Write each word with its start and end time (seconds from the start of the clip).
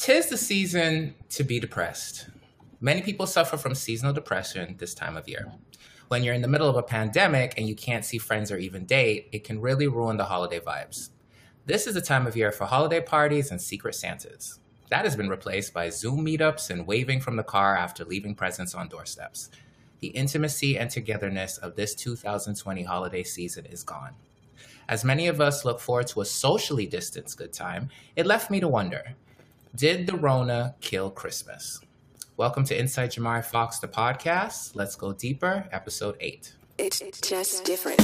Tis 0.00 0.30
the 0.30 0.38
season 0.38 1.14
to 1.28 1.44
be 1.44 1.60
depressed. 1.60 2.30
Many 2.80 3.02
people 3.02 3.26
suffer 3.26 3.58
from 3.58 3.74
seasonal 3.74 4.14
depression 4.14 4.76
this 4.78 4.94
time 4.94 5.14
of 5.14 5.28
year. 5.28 5.52
When 6.08 6.24
you're 6.24 6.32
in 6.32 6.40
the 6.40 6.48
middle 6.48 6.70
of 6.70 6.76
a 6.76 6.82
pandemic 6.82 7.52
and 7.58 7.68
you 7.68 7.74
can't 7.74 8.02
see 8.02 8.16
friends 8.16 8.50
or 8.50 8.56
even 8.56 8.86
date, 8.86 9.28
it 9.30 9.44
can 9.44 9.60
really 9.60 9.88
ruin 9.88 10.16
the 10.16 10.24
holiday 10.24 10.58
vibes. 10.58 11.10
This 11.66 11.86
is 11.86 11.92
the 11.92 12.00
time 12.00 12.26
of 12.26 12.34
year 12.34 12.50
for 12.50 12.64
holiday 12.64 13.02
parties 13.02 13.50
and 13.50 13.60
secret 13.60 13.94
Santas. 13.94 14.58
That 14.88 15.04
has 15.04 15.16
been 15.16 15.28
replaced 15.28 15.74
by 15.74 15.90
Zoom 15.90 16.24
meetups 16.24 16.70
and 16.70 16.86
waving 16.86 17.20
from 17.20 17.36
the 17.36 17.42
car 17.42 17.76
after 17.76 18.02
leaving 18.02 18.34
presents 18.34 18.74
on 18.74 18.88
doorsteps. 18.88 19.50
The 20.00 20.08
intimacy 20.08 20.78
and 20.78 20.90
togetherness 20.90 21.58
of 21.58 21.76
this 21.76 21.94
2020 21.94 22.84
holiday 22.84 23.22
season 23.22 23.66
is 23.66 23.82
gone. 23.82 24.14
As 24.88 25.04
many 25.04 25.26
of 25.26 25.42
us 25.42 25.66
look 25.66 25.78
forward 25.78 26.06
to 26.06 26.22
a 26.22 26.24
socially 26.24 26.86
distanced 26.86 27.36
good 27.36 27.52
time, 27.52 27.90
it 28.16 28.24
left 28.24 28.50
me 28.50 28.60
to 28.60 28.66
wonder 28.66 29.14
Did 29.74 30.08
the 30.08 30.16
Rona 30.16 30.74
kill 30.80 31.10
Christmas? 31.10 31.78
Welcome 32.36 32.64
to 32.64 32.76
Inside 32.76 33.12
Jamari 33.12 33.44
Fox, 33.44 33.78
the 33.78 33.86
podcast. 33.86 34.74
Let's 34.74 34.96
go 34.96 35.12
deeper, 35.12 35.68
episode 35.70 36.16
8. 36.18 36.56
It's 36.78 37.00
just 37.20 37.64
different. 37.64 37.98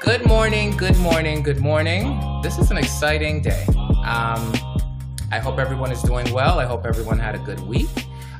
Good 0.00 0.26
morning, 0.28 0.76
good 0.76 0.96
morning, 0.98 1.42
good 1.42 1.58
morning. 1.58 2.40
This 2.40 2.56
is 2.56 2.70
an 2.70 2.76
exciting 2.76 3.42
day. 3.42 3.66
Um, 4.04 4.52
I 5.34 5.40
hope 5.40 5.58
everyone 5.58 5.90
is 5.90 6.00
doing 6.00 6.32
well. 6.32 6.60
I 6.60 6.64
hope 6.64 6.86
everyone 6.86 7.18
had 7.18 7.34
a 7.34 7.40
good 7.40 7.58
week. 7.58 7.88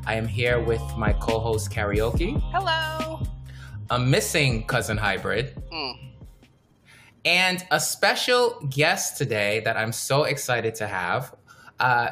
I 0.07 0.15
am 0.15 0.29
here 0.29 0.61
with 0.61 0.81
my 0.97 1.13
co 1.15 1.41
host, 1.41 1.73
Karaoke, 1.73 2.41
Hello. 2.53 3.21
a 3.91 3.99
missing 3.99 4.65
cousin 4.69 4.97
hybrid, 4.97 5.61
Mm. 5.73 6.11
and 7.25 7.67
a 7.73 7.81
special 7.81 8.61
guest 8.71 9.19
today 9.19 9.59
that 9.65 9.77
I'm 9.77 9.91
so 9.91 10.23
excited 10.23 10.77
to 10.77 10.87
have. 10.87 11.35
Uh, 11.81 12.11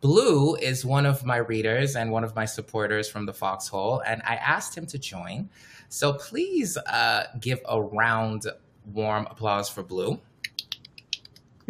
Blue 0.00 0.54
is 0.56 0.82
one 0.82 1.04
of 1.04 1.26
my 1.26 1.36
readers 1.36 1.94
and 1.94 2.10
one 2.10 2.24
of 2.24 2.34
my 2.34 2.46
supporters 2.46 3.10
from 3.10 3.26
the 3.26 3.34
Foxhole, 3.34 4.00
and 4.06 4.22
I 4.24 4.36
asked 4.36 4.74
him 4.78 4.86
to 4.86 4.98
join. 4.98 5.50
So 5.90 6.14
please 6.14 6.78
uh, 6.78 7.24
give 7.38 7.60
a 7.68 7.82
round, 7.82 8.46
warm 8.94 9.26
applause 9.30 9.68
for 9.68 9.82
Blue. 9.82 10.18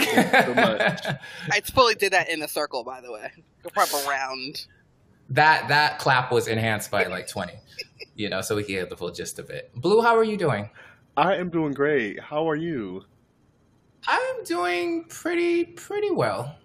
So 0.00 0.54
much. 0.54 1.04
I 1.50 1.60
totally 1.60 1.94
did 1.94 2.12
that 2.12 2.28
in 2.28 2.42
a 2.42 2.48
circle, 2.48 2.84
by 2.84 3.00
the 3.00 3.12
way. 3.12 3.30
Go 3.62 3.70
proper 3.70 3.96
round. 4.08 4.66
that 5.30 5.68
that 5.68 5.98
clap 5.98 6.30
was 6.30 6.48
enhanced 6.48 6.90
by 6.90 7.04
like 7.04 7.26
20, 7.28 7.52
you 8.14 8.28
know, 8.28 8.40
so 8.42 8.56
we 8.56 8.62
can 8.64 8.74
get 8.74 8.90
the 8.90 8.96
full 8.96 9.10
gist 9.10 9.38
of 9.38 9.50
it. 9.50 9.70
Blue, 9.74 10.02
how 10.02 10.16
are 10.16 10.24
you 10.24 10.36
doing? 10.36 10.70
I 11.16 11.34
am 11.36 11.48
doing 11.50 11.72
great. 11.72 12.20
How 12.20 12.48
are 12.48 12.56
you? 12.56 13.04
I'm 14.06 14.44
doing 14.44 15.04
pretty 15.04 15.64
pretty 15.64 16.10
well. 16.10 16.56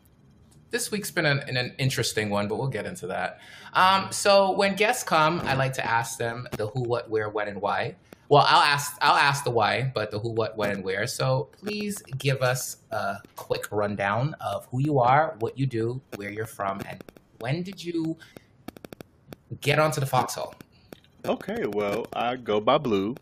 This 0.69 0.89
week's 0.91 1.11
been 1.11 1.25
an, 1.25 1.39
an 1.57 1.73
interesting 1.79 2.29
one, 2.29 2.47
but 2.47 2.57
we'll 2.57 2.67
get 2.69 2.85
into 2.85 3.07
that. 3.07 3.39
Um, 3.73 4.11
so 4.11 4.51
when 4.51 4.75
guests 4.75 5.03
come, 5.03 5.41
I 5.41 5.55
like 5.55 5.73
to 5.73 5.85
ask 5.85 6.17
them 6.17 6.47
the 6.55 6.67
who, 6.67 6.83
what, 6.83 7.09
where, 7.09 7.29
when, 7.29 7.49
and 7.49 7.61
why. 7.61 7.95
Well, 8.31 8.45
I'll 8.47 8.61
ask 8.61 8.97
I'll 9.01 9.17
ask 9.17 9.43
the 9.43 9.51
why, 9.51 9.91
but 9.93 10.09
the 10.09 10.17
who, 10.17 10.29
what, 10.31 10.55
when, 10.55 10.71
and 10.71 10.83
where. 10.85 11.05
So 11.05 11.49
please 11.51 12.01
give 12.17 12.41
us 12.41 12.77
a 12.89 13.17
quick 13.35 13.69
rundown 13.71 14.37
of 14.39 14.65
who 14.67 14.79
you 14.79 14.99
are, 14.99 15.35
what 15.39 15.57
you 15.57 15.65
do, 15.65 15.99
where 16.15 16.31
you're 16.31 16.45
from, 16.45 16.79
and 16.87 17.03
when 17.39 17.61
did 17.61 17.83
you 17.83 18.15
get 19.59 19.79
onto 19.79 19.99
the 19.99 20.05
foxhole? 20.05 20.55
Okay, 21.25 21.65
well, 21.65 22.07
I 22.13 22.37
go 22.37 22.61
by 22.61 22.77
Blue, 22.77 23.17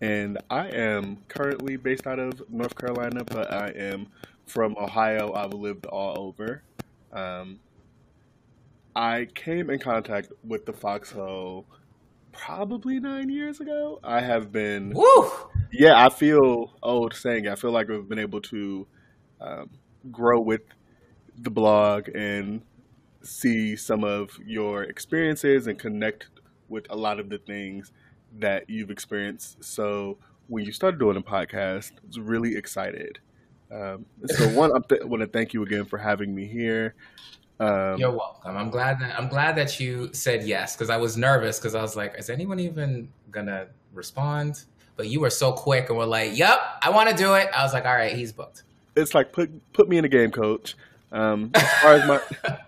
and 0.00 0.38
I 0.50 0.66
am 0.70 1.18
currently 1.28 1.76
based 1.76 2.08
out 2.08 2.18
of 2.18 2.42
North 2.50 2.74
Carolina, 2.74 3.22
but 3.22 3.52
I 3.52 3.68
am 3.76 4.08
from 4.46 4.74
Ohio. 4.76 5.34
I've 5.34 5.52
lived 5.52 5.86
all 5.86 6.18
over. 6.18 6.64
Um, 7.12 7.60
I 8.96 9.28
came 9.36 9.70
in 9.70 9.78
contact 9.78 10.32
with 10.42 10.66
the 10.66 10.72
foxhole 10.72 11.64
probably 12.38 13.00
nine 13.00 13.28
years 13.28 13.60
ago. 13.60 13.98
I 14.02 14.20
have 14.20 14.52
been 14.52 14.92
Woo! 14.94 15.30
yeah, 15.72 16.04
I 16.06 16.08
feel 16.08 16.72
old 16.82 17.14
saying 17.14 17.46
it. 17.46 17.52
I 17.52 17.56
feel 17.56 17.72
like 17.72 17.90
I've 17.90 18.08
been 18.08 18.18
able 18.18 18.40
to 18.42 18.86
um, 19.40 19.70
grow 20.10 20.40
with 20.40 20.62
the 21.36 21.50
blog 21.50 22.08
and 22.14 22.62
see 23.22 23.76
some 23.76 24.04
of 24.04 24.30
your 24.44 24.84
experiences 24.84 25.66
and 25.66 25.78
connect 25.78 26.28
with 26.68 26.86
a 26.90 26.96
lot 26.96 27.18
of 27.18 27.28
the 27.28 27.38
things 27.38 27.92
that 28.38 28.70
you've 28.70 28.90
experienced. 28.90 29.62
So 29.62 30.18
when 30.46 30.64
you 30.64 30.72
started 30.72 31.00
doing 31.00 31.16
a 31.16 31.22
podcast, 31.22 31.92
I 31.92 32.06
was 32.06 32.20
really 32.20 32.56
excited. 32.56 33.18
Um, 33.70 34.06
so 34.26 34.48
one, 34.50 34.70
I 34.74 34.78
th- 34.88 35.04
want 35.04 35.22
to 35.22 35.26
thank 35.26 35.52
you 35.52 35.62
again 35.62 35.84
for 35.84 35.98
having 35.98 36.34
me 36.34 36.46
here. 36.46 36.94
Um, 37.60 37.98
You're 37.98 38.12
welcome. 38.12 38.56
I'm 38.56 38.70
glad 38.70 39.00
that 39.00 39.18
I'm 39.18 39.28
glad 39.28 39.56
that 39.56 39.80
you 39.80 40.10
said 40.12 40.44
yes 40.44 40.76
because 40.76 40.90
I 40.90 40.96
was 40.96 41.16
nervous 41.16 41.58
because 41.58 41.74
I 41.74 41.82
was 41.82 41.96
like, 41.96 42.14
is 42.18 42.30
anyone 42.30 42.60
even 42.60 43.08
gonna 43.30 43.66
respond? 43.92 44.64
But 44.96 45.08
you 45.08 45.20
were 45.20 45.30
so 45.30 45.52
quick 45.52 45.88
and 45.90 45.98
were 45.98 46.06
like, 46.06 46.36
"Yep, 46.36 46.58
I 46.82 46.90
want 46.90 47.08
to 47.08 47.16
do 47.16 47.34
it." 47.34 47.48
I 47.54 47.62
was 47.62 47.72
like, 47.72 47.84
"All 47.84 47.94
right, 47.94 48.12
he's 48.12 48.32
booked." 48.32 48.64
it's 48.98 49.14
like 49.14 49.32
put 49.32 49.50
put 49.72 49.88
me 49.88 49.98
in 49.98 50.04
a 50.04 50.08
game, 50.08 50.30
coach. 50.30 50.76
Um, 51.12 51.50
as 51.54 51.72
far 51.80 51.94
as 51.94 52.08
my 52.08 52.20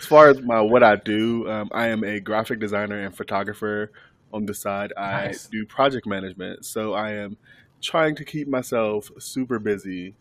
as 0.00 0.06
far 0.06 0.28
as 0.28 0.40
my 0.40 0.60
what 0.60 0.82
I 0.82 0.96
do, 0.96 1.48
um, 1.50 1.68
I 1.72 1.88
am 1.88 2.02
a 2.04 2.20
graphic 2.20 2.58
designer 2.58 3.00
and 3.00 3.16
photographer. 3.16 3.92
On 4.32 4.46
the 4.46 4.54
side, 4.54 4.92
I 4.96 5.32
do 5.52 5.64
project 5.64 6.08
management, 6.08 6.64
so 6.64 6.92
I 6.92 7.12
am 7.12 7.36
trying 7.80 8.16
to 8.16 8.24
keep 8.24 8.48
myself 8.48 9.08
super 9.16 9.60
busy 9.60 10.16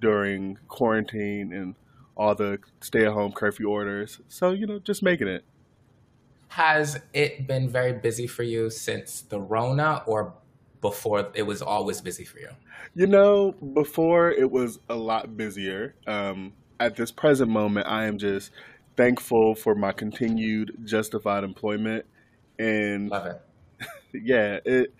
during 0.00 0.58
quarantine 0.68 1.52
and 1.52 1.74
all 2.16 2.34
the 2.34 2.58
stay-at-home 2.80 3.32
curfew 3.32 3.68
orders. 3.68 4.20
So 4.28 4.50
you 4.52 4.66
know, 4.66 4.78
just 4.78 5.02
making 5.02 5.28
it. 5.28 5.44
Has 6.48 7.00
it 7.12 7.46
been 7.46 7.68
very 7.68 7.92
busy 7.92 8.26
for 8.26 8.44
you 8.44 8.70
since 8.70 9.22
the 9.22 9.40
Rona, 9.40 10.02
or 10.06 10.34
before 10.80 11.32
it 11.34 11.42
was 11.42 11.60
always 11.62 12.00
busy 12.00 12.24
for 12.24 12.38
you? 12.38 12.50
You 12.94 13.06
know, 13.08 13.52
before 13.52 14.30
it 14.30 14.50
was 14.50 14.78
a 14.88 14.94
lot 14.94 15.36
busier. 15.36 15.96
Um, 16.06 16.52
at 16.78 16.94
this 16.96 17.10
present 17.10 17.50
moment, 17.50 17.86
I 17.88 18.04
am 18.04 18.18
just 18.18 18.52
thankful 18.96 19.54
for 19.56 19.74
my 19.74 19.90
continued 19.92 20.76
justified 20.84 21.42
employment, 21.42 22.04
and 22.58 23.08
Love 23.10 23.26
it. 23.26 23.40
yeah, 24.24 24.60
it 24.64 24.94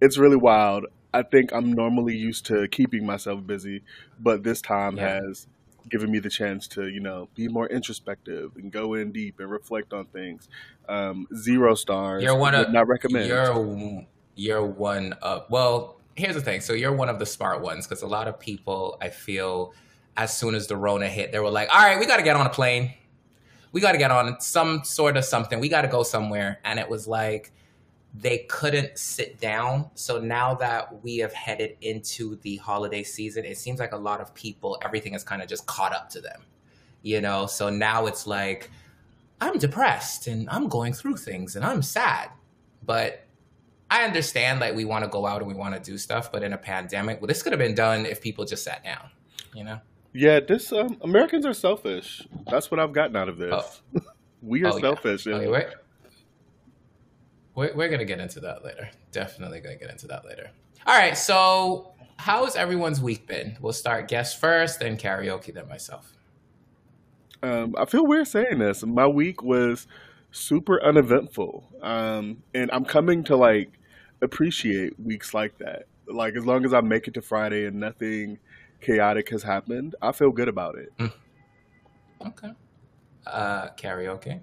it's 0.00 0.18
really 0.18 0.36
wild. 0.36 0.86
I 1.14 1.22
think 1.22 1.52
I'm 1.52 1.72
normally 1.72 2.16
used 2.16 2.46
to 2.46 2.66
keeping 2.68 3.06
myself 3.06 3.46
busy, 3.46 3.82
but 4.18 4.42
this 4.42 4.60
time 4.60 4.96
Yeah. 4.96 5.20
has 5.22 5.46
given 5.88 6.10
me 6.10 6.18
the 6.18 6.30
chance 6.30 6.66
to, 6.68 6.88
you 6.88 7.00
know, 7.00 7.28
be 7.34 7.48
more 7.48 7.66
introspective 7.66 8.52
and 8.56 8.72
go 8.72 8.94
in 8.94 9.12
deep 9.12 9.40
and 9.40 9.50
reflect 9.50 9.92
on 9.92 10.06
things. 10.06 10.48
Um, 10.88 11.26
zero 11.34 11.74
stars. 11.74 12.22
You're 12.22 12.36
one 12.36 12.54
of 12.54 12.72
not 12.72 12.88
recommend. 12.88 13.28
You're 13.28 14.06
you're 14.34 14.64
one 14.64 15.14
of 15.14 15.46
well. 15.50 16.00
Here's 16.14 16.34
the 16.34 16.40
thing. 16.40 16.60
So 16.60 16.72
you're 16.72 16.94
one 16.94 17.08
of 17.08 17.18
the 17.18 17.26
smart 17.26 17.60
ones 17.60 17.86
because 17.86 18.02
a 18.02 18.06
lot 18.06 18.26
of 18.26 18.40
people, 18.40 18.96
I 19.02 19.10
feel, 19.10 19.74
as 20.16 20.34
soon 20.34 20.54
as 20.54 20.66
the 20.66 20.76
Rona 20.76 21.08
hit, 21.08 21.30
they 21.32 21.38
were 21.38 21.50
like, 21.50 21.68
"All 21.72 21.80
right, 21.80 21.98
we 21.98 22.06
got 22.06 22.16
to 22.16 22.22
get 22.22 22.36
on 22.36 22.46
a 22.46 22.50
plane. 22.50 22.94
We 23.72 23.80
got 23.80 23.92
to 23.92 23.98
get 23.98 24.10
on 24.10 24.40
some 24.40 24.82
sort 24.84 25.16
of 25.16 25.24
something. 25.24 25.60
We 25.60 25.68
got 25.68 25.82
to 25.82 25.88
go 25.88 26.02
somewhere." 26.02 26.60
And 26.64 26.78
it 26.78 26.88
was 26.88 27.06
like 27.06 27.52
they 28.18 28.38
couldn't 28.48 28.98
sit 28.98 29.38
down. 29.40 29.90
So 29.94 30.18
now 30.20 30.54
that 30.54 31.02
we 31.02 31.18
have 31.18 31.32
headed 31.32 31.76
into 31.80 32.36
the 32.36 32.56
holiday 32.56 33.02
season, 33.02 33.44
it 33.44 33.58
seems 33.58 33.78
like 33.78 33.92
a 33.92 33.96
lot 33.98 34.20
of 34.20 34.32
people, 34.34 34.78
everything 34.82 35.14
is 35.14 35.22
kind 35.24 35.42
of 35.42 35.48
just 35.48 35.66
caught 35.66 35.92
up 35.94 36.08
to 36.10 36.20
them. 36.20 36.42
You 37.02 37.20
know, 37.20 37.46
so 37.46 37.68
now 37.70 38.06
it's 38.06 38.26
like 38.26 38.70
I'm 39.40 39.58
depressed 39.58 40.26
and 40.26 40.48
I'm 40.50 40.68
going 40.68 40.92
through 40.92 41.18
things 41.18 41.56
and 41.56 41.64
I'm 41.64 41.82
sad. 41.82 42.30
But 42.84 43.24
I 43.90 44.04
understand 44.04 44.60
like 44.60 44.74
we 44.74 44.84
want 44.84 45.04
to 45.04 45.10
go 45.10 45.26
out 45.26 45.40
and 45.42 45.46
we 45.48 45.54
want 45.54 45.74
to 45.74 45.80
do 45.80 45.98
stuff, 45.98 46.32
but 46.32 46.42
in 46.42 46.52
a 46.52 46.58
pandemic, 46.58 47.20
well, 47.20 47.28
this 47.28 47.42
could 47.42 47.52
have 47.52 47.60
been 47.60 47.74
done 47.74 48.06
if 48.06 48.20
people 48.20 48.44
just 48.44 48.64
sat 48.64 48.82
down, 48.82 49.10
you 49.54 49.62
know? 49.62 49.78
Yeah, 50.12 50.40
this 50.40 50.72
um, 50.72 50.96
Americans 51.02 51.44
are 51.44 51.52
selfish. 51.54 52.26
That's 52.50 52.70
what 52.70 52.80
I've 52.80 52.92
gotten 52.92 53.14
out 53.16 53.28
of 53.28 53.36
this. 53.38 53.82
we 54.42 54.64
are 54.64 54.72
Oh, 54.72 54.80
selfish. 54.80 55.26
And- 55.26 55.50
we're, 55.50 55.70
we're, 57.56 57.74
we're 57.74 57.88
going 57.88 57.98
to 57.98 58.04
get 58.04 58.20
into 58.20 58.38
that 58.40 58.64
later. 58.64 58.88
Definitely 59.10 59.60
going 59.60 59.76
to 59.76 59.84
get 59.84 59.90
into 59.90 60.06
that 60.06 60.24
later. 60.24 60.50
All 60.86 60.96
right, 60.96 61.16
so 61.18 61.94
how 62.18 62.44
has 62.44 62.54
everyone's 62.54 63.00
week 63.00 63.26
been? 63.26 63.56
We'll 63.60 63.72
start 63.72 64.06
guest 64.06 64.38
first, 64.38 64.78
then 64.78 64.96
karaoke, 64.96 65.52
then 65.52 65.68
myself. 65.68 66.12
Um, 67.42 67.74
I 67.76 67.84
feel 67.84 68.06
weird 68.06 68.28
saying 68.28 68.58
this. 68.58 68.84
My 68.84 69.06
week 69.06 69.42
was 69.42 69.86
super 70.30 70.82
uneventful, 70.82 71.64
um, 71.82 72.42
and 72.54 72.70
I'm 72.72 72.84
coming 72.84 73.24
to 73.24 73.36
like 73.36 73.72
appreciate 74.22 74.98
weeks 75.00 75.34
like 75.34 75.58
that. 75.58 75.86
Like 76.08 76.36
as 76.36 76.46
long 76.46 76.64
as 76.64 76.72
I 76.72 76.80
make 76.80 77.08
it 77.08 77.14
to 77.14 77.22
Friday 77.22 77.66
and 77.66 77.80
nothing 77.80 78.38
chaotic 78.80 79.30
has 79.30 79.42
happened, 79.42 79.94
I 80.00 80.12
feel 80.12 80.30
good 80.30 80.48
about 80.48 80.76
it. 80.76 80.92
Okay. 82.24 82.52
Uh, 83.26 83.68
karaoke. 83.76 84.40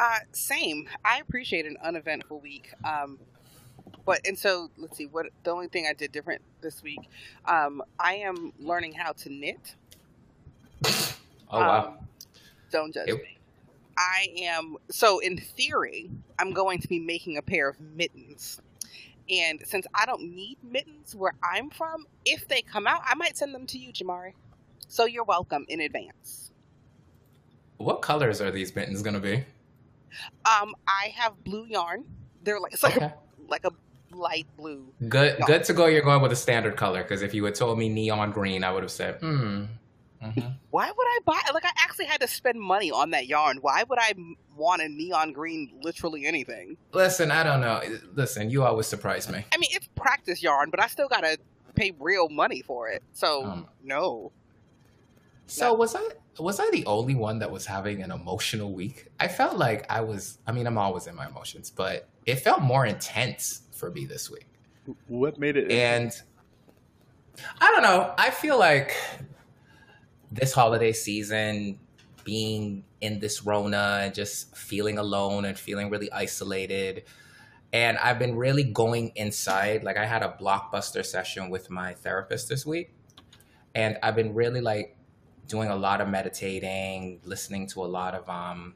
Uh, 0.00 0.20
same. 0.32 0.88
I 1.04 1.18
appreciate 1.18 1.66
an 1.66 1.76
uneventful 1.84 2.40
week. 2.40 2.72
Um, 2.84 3.18
but 4.06 4.20
and 4.26 4.38
so 4.38 4.68
let's 4.78 4.96
see 4.96 5.04
what 5.04 5.26
the 5.44 5.50
only 5.50 5.68
thing 5.68 5.86
I 5.88 5.92
did 5.92 6.10
different 6.10 6.40
this 6.62 6.82
week. 6.82 7.00
Um, 7.44 7.82
I 7.98 8.14
am 8.14 8.52
learning 8.58 8.94
how 8.94 9.12
to 9.12 9.28
knit. 9.28 9.76
Oh 11.50 11.60
wow. 11.60 11.88
Um, 11.88 11.98
don't 12.72 12.94
judge 12.94 13.08
Yep. 13.08 13.18
me. 13.18 13.38
I 13.98 14.28
am 14.38 14.76
so 14.90 15.18
in 15.18 15.36
theory, 15.36 16.10
I'm 16.38 16.52
going 16.52 16.80
to 16.80 16.88
be 16.88 16.98
making 16.98 17.36
a 17.36 17.42
pair 17.42 17.68
of 17.68 17.78
mittens. 17.78 18.58
And 19.28 19.60
since 19.66 19.86
I 19.94 20.06
don't 20.06 20.22
need 20.34 20.56
mittens 20.62 21.14
where 21.14 21.34
I'm 21.42 21.70
from, 21.70 22.06
if 22.24 22.48
they 22.48 22.62
come 22.62 22.86
out, 22.86 23.02
I 23.06 23.14
might 23.16 23.36
send 23.36 23.54
them 23.54 23.66
to 23.66 23.78
you, 23.78 23.92
Jamari. 23.92 24.32
So 24.88 25.04
you're 25.04 25.24
welcome 25.24 25.66
in 25.68 25.80
advance. 25.82 26.52
What 27.76 28.02
colors 28.02 28.40
are 28.40 28.50
these 28.50 28.74
mittens 28.74 29.02
gonna 29.02 29.20
be? 29.20 29.44
Um, 30.44 30.74
I 30.86 31.08
have 31.16 31.42
blue 31.44 31.66
yarn. 31.66 32.04
They're 32.42 32.60
like 32.60 32.72
it's 32.72 32.82
like 32.82 32.96
Okay. 32.96 33.06
a, 33.06 33.14
like 33.48 33.64
a 33.64 33.70
light 34.14 34.46
blue. 34.56 34.92
Good. 35.08 35.38
No. 35.40 35.46
Good 35.46 35.64
to 35.64 35.72
go. 35.72 35.86
You're 35.86 36.02
going 36.02 36.22
with 36.22 36.32
a 36.32 36.36
standard 36.36 36.76
color 36.76 37.02
because 37.02 37.22
if 37.22 37.34
you 37.34 37.44
had 37.44 37.54
told 37.54 37.78
me 37.78 37.88
neon 37.88 38.32
green, 38.32 38.64
I 38.64 38.72
would 38.72 38.82
have 38.82 38.90
said, 38.90 39.16
hmm. 39.20 39.64
mhm. 40.22 40.56
Why 40.70 40.86
would 40.90 41.06
I 41.06 41.18
buy? 41.24 41.40
Like 41.54 41.64
I 41.64 41.70
actually 41.78 42.06
had 42.06 42.20
to 42.20 42.28
spend 42.28 42.60
money 42.60 42.90
on 42.90 43.10
that 43.10 43.26
yarn. 43.26 43.58
Why 43.60 43.84
would 43.88 43.98
I 44.00 44.14
want 44.56 44.82
a 44.82 44.88
neon 44.88 45.32
green? 45.32 45.78
Literally 45.82 46.26
anything. 46.26 46.76
Listen, 46.92 47.30
I 47.30 47.42
don't 47.42 47.60
know. 47.60 47.80
Listen, 48.14 48.50
you 48.50 48.62
always 48.64 48.86
surprise 48.86 49.28
me. 49.30 49.44
I 49.52 49.56
mean, 49.58 49.70
it's 49.72 49.88
practice 49.94 50.42
yarn, 50.42 50.70
but 50.70 50.80
I 50.80 50.86
still 50.88 51.08
gotta 51.08 51.38
pay 51.74 51.92
real 51.98 52.28
money 52.28 52.62
for 52.62 52.88
it. 52.88 53.02
So 53.12 53.44
Um, 53.46 53.66
no. 53.82 54.32
So 55.50 55.74
was 55.74 55.96
I 55.96 56.06
was 56.38 56.60
I 56.60 56.70
the 56.70 56.86
only 56.86 57.14
one 57.14 57.40
that 57.40 57.50
was 57.50 57.66
having 57.66 58.02
an 58.02 58.10
emotional 58.10 58.72
week? 58.72 59.08
I 59.18 59.28
felt 59.28 59.56
like 59.58 59.90
I 59.90 60.00
was. 60.00 60.38
I 60.46 60.52
mean, 60.52 60.66
I'm 60.66 60.78
always 60.78 61.06
in 61.06 61.16
my 61.16 61.26
emotions, 61.26 61.70
but 61.70 62.08
it 62.24 62.36
felt 62.36 62.62
more 62.62 62.86
intense 62.86 63.62
for 63.72 63.90
me 63.90 64.06
this 64.06 64.30
week. 64.30 64.46
What 65.08 65.38
made 65.38 65.56
it? 65.56 65.70
And 65.70 66.12
I 67.60 67.70
don't 67.72 67.82
know. 67.82 68.14
I 68.16 68.30
feel 68.30 68.58
like 68.58 68.94
this 70.30 70.52
holiday 70.52 70.92
season, 70.92 71.80
being 72.24 72.84
in 73.00 73.18
this 73.18 73.44
Rona 73.44 74.00
and 74.02 74.14
just 74.14 74.56
feeling 74.56 74.98
alone 74.98 75.44
and 75.44 75.58
feeling 75.58 75.90
really 75.90 76.12
isolated. 76.12 77.04
And 77.72 77.98
I've 77.98 78.18
been 78.18 78.36
really 78.36 78.64
going 78.64 79.12
inside. 79.16 79.82
Like 79.82 79.96
I 79.96 80.06
had 80.06 80.22
a 80.22 80.36
blockbuster 80.40 81.04
session 81.04 81.50
with 81.50 81.70
my 81.70 81.94
therapist 81.94 82.48
this 82.48 82.64
week. 82.64 82.92
And 83.74 83.98
I've 84.02 84.16
been 84.16 84.34
really 84.34 84.60
like 84.60 84.96
doing 85.50 85.68
a 85.68 85.76
lot 85.76 86.00
of 86.00 86.08
meditating, 86.08 87.20
listening 87.24 87.66
to 87.66 87.82
a 87.82 87.88
lot 87.98 88.14
of 88.14 88.28
um 88.28 88.74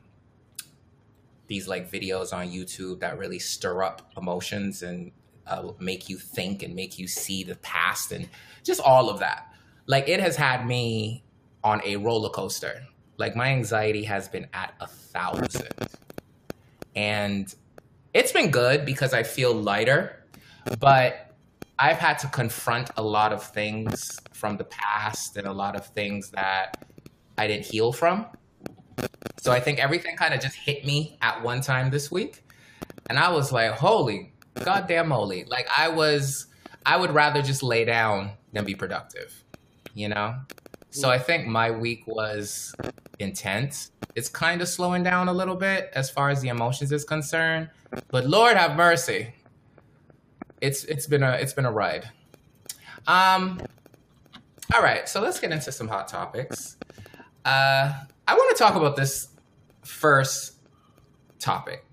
these 1.47 1.69
like 1.69 1.91
videos 1.91 2.33
on 2.33 2.49
YouTube 2.49 3.01
that 3.01 3.19
really 3.19 3.39
stir 3.39 3.83
up 3.83 4.11
emotions 4.17 4.83
and 4.83 5.13
uh, 5.47 5.71
make 5.79 6.09
you 6.09 6.17
think 6.17 6.63
and 6.63 6.75
make 6.75 6.99
you 6.99 7.07
see 7.07 7.45
the 7.45 7.55
past 7.57 8.13
and 8.13 8.29
just 8.63 8.81
all 8.81 9.11
of 9.11 9.21
that. 9.21 9.53
Like 9.87 10.09
it 10.09 10.21
has 10.21 10.37
had 10.37 10.67
me 10.67 11.23
on 11.63 11.83
a 11.85 11.97
roller 11.97 12.31
coaster. 12.31 12.83
Like 13.19 13.37
my 13.37 13.49
anxiety 13.49 14.05
has 14.05 14.29
been 14.29 14.49
at 14.53 14.75
a 14.81 14.87
thousand. 14.87 15.69
And 16.97 17.55
it's 18.15 18.33
been 18.33 18.51
good 18.51 18.87
because 18.87 19.13
I 19.13 19.23
feel 19.23 19.53
lighter, 19.53 20.25
but 20.81 21.34
I've 21.79 21.99
had 21.99 22.19
to 22.21 22.29
confront 22.29 22.91
a 22.97 23.03
lot 23.03 23.33
of 23.33 23.43
things 23.43 24.21
from 24.33 24.57
the 24.57 24.65
past 24.65 25.37
and 25.37 25.47
a 25.47 25.53
lot 25.53 25.75
of 25.75 25.87
things 25.87 26.31
that 26.31 26.85
I 27.37 27.47
didn't 27.47 27.67
heal 27.67 27.93
from. 27.93 28.27
So 29.41 29.53
I 29.53 29.61
think 29.61 29.79
everything 29.79 30.17
kind 30.17 30.33
of 30.33 30.41
just 30.41 30.55
hit 30.55 30.87
me 30.87 31.19
at 31.21 31.43
one 31.43 31.61
time 31.61 31.91
this 31.91 32.11
week. 32.11 32.45
And 33.11 33.19
I 33.19 33.31
was 33.31 33.53
like, 33.53 33.73
holy 33.73 34.33
goddamn 34.63 35.09
moly. 35.09 35.45
Like 35.45 35.69
I 35.77 35.89
was, 35.89 36.47
I 36.87 36.97
would 36.97 37.11
rather 37.11 37.43
just 37.43 37.63
lay 37.63 37.85
down 37.85 38.31
than 38.53 38.65
be 38.65 38.75
productive, 38.75 39.45
you 39.95 40.09
know? 40.09 40.37
So 40.91 41.11
I 41.11 41.19
think 41.19 41.49
my 41.49 41.73
week 41.73 42.07
was 42.07 42.73
intense. 43.19 43.91
It's 44.15 44.29
kind 44.29 44.63
of 44.63 44.69
slowing 44.69 45.03
down 45.03 45.27
a 45.27 45.33
little 45.33 45.57
bit 45.57 45.91
as 45.95 46.09
far 46.09 46.31
as 46.31 46.41
the 46.41 46.49
emotions 46.49 46.93
is 46.93 47.05
concerned, 47.05 47.69
but 48.11 48.27
Lord 48.27 48.57
have 48.57 48.77
mercy. 48.77 49.35
It's 50.65 50.85
it's 50.85 51.07
been 51.07 51.23
a 51.23 51.33
it's 51.33 51.53
been 51.53 51.67
a 51.67 51.73
ride. 51.73 52.09
Um 53.07 53.61
all 54.75 54.83
right, 54.83 55.07
so 55.07 55.21
let's 55.21 55.39
get 55.39 55.53
into 55.53 55.71
some 55.71 55.89
hot 55.89 56.09
topics. 56.09 56.79
Uh 57.45 57.93
I 58.27 58.35
want 58.35 58.57
to 58.57 58.63
talk 58.63 58.75
about 58.75 58.97
this 58.97 59.29
first 59.83 60.55
topic. 61.39 61.85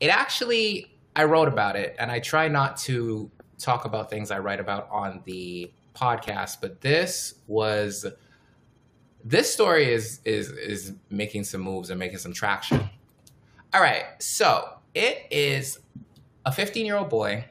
It 0.00 0.08
actually 0.08 0.92
I 1.14 1.24
wrote 1.24 1.46
about 1.46 1.76
it 1.76 1.94
and 2.00 2.10
I 2.10 2.18
try 2.18 2.48
not 2.48 2.76
to 2.78 3.30
talk 3.58 3.84
about 3.84 4.10
things 4.10 4.32
I 4.32 4.40
write 4.40 4.58
about 4.58 4.88
on 4.90 5.22
the 5.24 5.70
podcast, 5.94 6.56
but 6.60 6.80
this 6.80 7.36
was 7.46 8.04
this 9.24 9.52
story 9.52 9.92
is 9.92 10.20
is 10.24 10.50
is 10.50 10.94
making 11.10 11.44
some 11.44 11.60
moves 11.60 11.90
and 11.90 11.98
making 12.00 12.18
some 12.18 12.32
traction. 12.32 12.90
All 13.72 13.80
right, 13.80 14.04
so 14.18 14.80
it 14.94 15.26
is 15.30 15.78
a 16.44 16.50
15 16.50 16.84
year 16.84 16.96
old 16.96 17.08
boy 17.08 17.44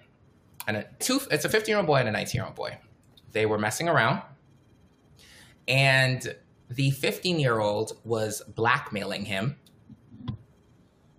and 0.68 0.78
a 0.78 0.86
two. 1.00 1.20
It's 1.32 1.46
a 1.46 1.50
15 1.50 1.72
year 1.72 1.78
old 1.78 1.88
boy 1.88 1.98
and 1.98 2.10
a 2.10 2.12
19 2.12 2.40
year 2.40 2.46
old 2.46 2.56
boy. 2.56 2.78
They 3.32 3.46
were 3.46 3.58
messing 3.58 3.90
around, 3.90 4.22
and 5.68 6.36
the 6.70 6.92
15 6.92 7.40
year 7.40 7.60
old 7.60 8.00
was 8.04 8.42
blackmailing 8.56 9.26
him 9.26 9.58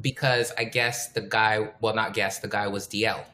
because 0.01 0.53
I 0.59 0.65
guess 0.65 1.09
the 1.09 1.23
guy, 1.23 1.71
well, 1.81 1.95
not 1.95 2.13
guess, 2.13 2.39
the 2.41 2.49
guy 2.49 2.69
was 2.69 2.87
DL. 2.87 3.25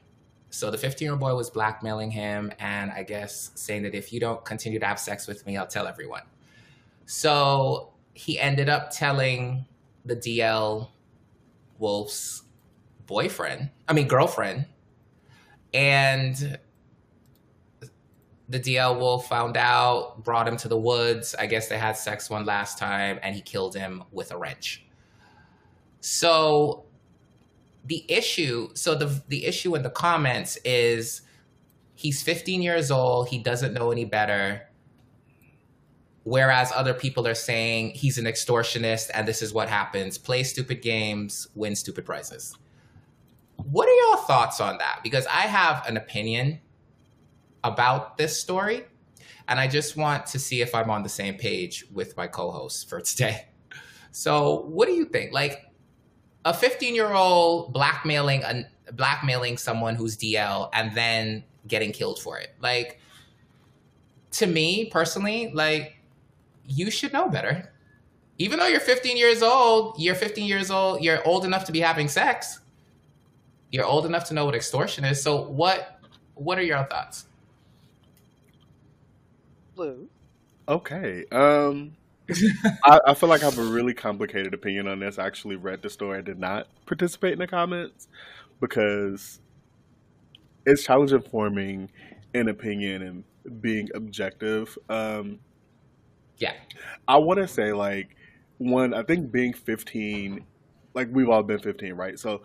So 0.51 0.71
the 0.71 0.79
15 0.79 1.05
year 1.05 1.13
old 1.13 1.21
boy 1.21 1.35
was 1.35 1.51
blackmailing 1.51 2.11
him 2.11 2.53
and 2.59 2.91
I 2.91 3.03
guess 3.03 3.51
saying 3.55 3.83
that 3.83 3.95
if 3.95 4.13
you 4.13 4.21
don't 4.21 4.45
continue 4.45 4.79
to 4.79 4.87
have 4.87 4.99
sex 4.99 5.27
with 5.27 5.47
me, 5.47 5.57
I'll 5.57 5.67
tell 5.67 5.87
everyone. 5.87 6.23
So 7.07 7.93
he 8.15 8.39
ended 8.39 8.69
up 8.69 8.91
telling 8.91 9.65
the 10.05 10.17
DL 10.17 10.89
Wolf's 11.79 12.43
boyfriend, 13.07 13.71
I 13.89 13.93
mean, 13.93 14.07
girlfriend. 14.07 14.67
And 15.73 16.59
the 18.49 18.59
DL 18.59 18.99
Wolf 18.99 19.29
found 19.29 19.57
out, 19.57 20.25
brought 20.25 20.49
him 20.49 20.57
to 20.59 20.69
the 20.69 20.77
woods. 20.77 21.35
I 21.39 21.47
guess 21.47 21.69
they 21.69 21.79
had 21.79 21.97
sex 21.97 22.29
one 22.29 22.45
last 22.45 22.79
time 22.79 23.19
and 23.23 23.35
he 23.35 23.41
killed 23.41 23.77
him 23.77 24.03
with 24.11 24.33
a 24.33 24.39
wrench. 24.39 24.85
So 26.01 26.87
the 27.85 28.05
issue 28.09 28.69
so 28.75 28.95
the 28.95 29.23
the 29.29 29.47
issue 29.47 29.75
in 29.75 29.83
the 29.83 29.91
comments 29.91 30.59
is 30.65 31.23
he's 31.95 32.23
15 32.23 32.63
years 32.63 32.91
old 32.91 33.29
he 33.29 33.39
doesn't 33.39 33.73
know 33.73 33.91
any 33.91 34.05
better 34.05 34.69
whereas 36.25 36.71
other 36.75 36.93
people 36.93 37.27
are 37.27 37.35
saying 37.35 37.91
he's 37.91 38.19
an 38.19 38.27
extortionist 38.27 39.11
and 39.15 39.27
this 39.27 39.41
is 39.41 39.55
what 39.55 39.69
happens 39.69 40.19
play 40.19 40.43
stupid 40.43 40.83
games 40.83 41.49
win 41.55 41.75
stupid 41.75 42.05
prizes 42.05 42.57
what 43.65 43.89
are 43.89 44.09
your 44.09 44.17
thoughts 44.27 44.61
on 44.61 44.79
that 44.79 45.01
because 45.03 45.27
i 45.27 45.43
have 45.43 45.87
an 45.87 45.97
opinion 45.97 46.61
about 47.65 48.17
this 48.17 48.41
story 48.41 48.85
and 49.49 49.61
i 49.61 49.67
just 49.67 49.97
want 49.97 50.27
to 50.27 50.39
see 50.39 50.61
if 50.61 50.75
i'm 50.75 50.91
on 50.91 51.03
the 51.03 51.09
same 51.09 51.35
page 51.35 51.85
with 51.93 52.17
my 52.17 52.27
co-host 52.27 52.89
for 52.89 53.01
today 53.11 53.47
so 54.13 54.63
what 54.63 54.87
do 54.87 54.93
you 54.93 55.05
think 55.05 55.33
like 55.33 55.67
a 56.45 56.55
15 56.55 56.95
year 56.95 57.13
old 57.13 57.73
blackmailing 57.73 58.43
a, 58.45 58.65
blackmailing 58.93 59.57
someone 59.57 59.95
who's 59.95 60.17
DL 60.17 60.69
and 60.73 60.95
then 60.95 61.45
getting 61.67 61.93
killed 61.93 62.21
for 62.21 62.39
it. 62.39 62.55
Like 62.61 63.01
to 64.33 64.47
me 64.47 64.87
personally, 64.91 65.51
like 65.53 65.97
you 66.65 66.91
should 66.91 67.13
know 67.13 67.29
better. 67.29 67.73
Even 68.39 68.59
though 68.59 68.67
you're 68.67 68.81
15 68.81 69.17
years 69.17 69.43
old, 69.43 69.97
you're 69.99 70.15
15 70.15 70.47
years 70.47 70.71
old, 70.71 71.03
you're 71.03 71.27
old 71.27 71.45
enough 71.45 71.65
to 71.65 71.73
be 71.73 71.81
having 71.81 72.09
sex. 72.09 72.61
You're 73.71 73.85
old 73.87 74.07
enough 74.07 74.25
to 74.27 74.35
know 74.35 74.45
what 74.45 74.55
extortion 74.55 75.05
is. 75.05 75.23
So 75.23 75.43
what 75.49 76.01
what 76.35 76.59
are 76.59 76.63
your 76.63 76.85
thoughts? 76.85 77.27
Blue. 79.75 80.09
Okay. 80.69 81.25
Um, 81.33 81.97
I, 82.85 83.01
I 83.09 83.15
feel 83.15 83.29
like 83.29 83.43
I 83.43 83.47
have 83.47 83.59
a 83.59 83.65
really 83.65 83.95
complicated 83.95 84.55
opinion 84.55 84.89
on 84.89 85.01
this. 85.01 85.19
I 85.19 85.27
actually 85.27 85.57
read 85.57 85.83
the 85.83 85.91
story. 85.91 86.19
I 86.19 86.23
did 86.23 86.39
not 86.39 86.69
participate 86.87 87.33
in 87.35 87.39
the 87.39 87.47
comments 87.47 88.09
because 88.61 89.41
it's 90.67 90.85
challenging 90.85 91.23
forming 91.23 91.91
an 92.35 92.49
opinion 92.49 93.03
and 93.03 93.63
being 93.63 93.89
objective. 93.95 94.77
Um, 94.89 95.41
Yeah. 96.39 96.55
I 97.09 97.17
want 97.19 97.39
to 97.41 97.49
say 97.49 97.73
like 97.73 98.17
one. 98.59 98.95
I 98.95 99.03
think 99.03 99.33
being 99.33 99.53
15, 99.53 100.45
like 100.95 101.09
we've 101.13 101.29
all 101.29 101.43
been 101.43 101.59
15, 101.59 101.95
right? 101.95 102.19
So 102.19 102.43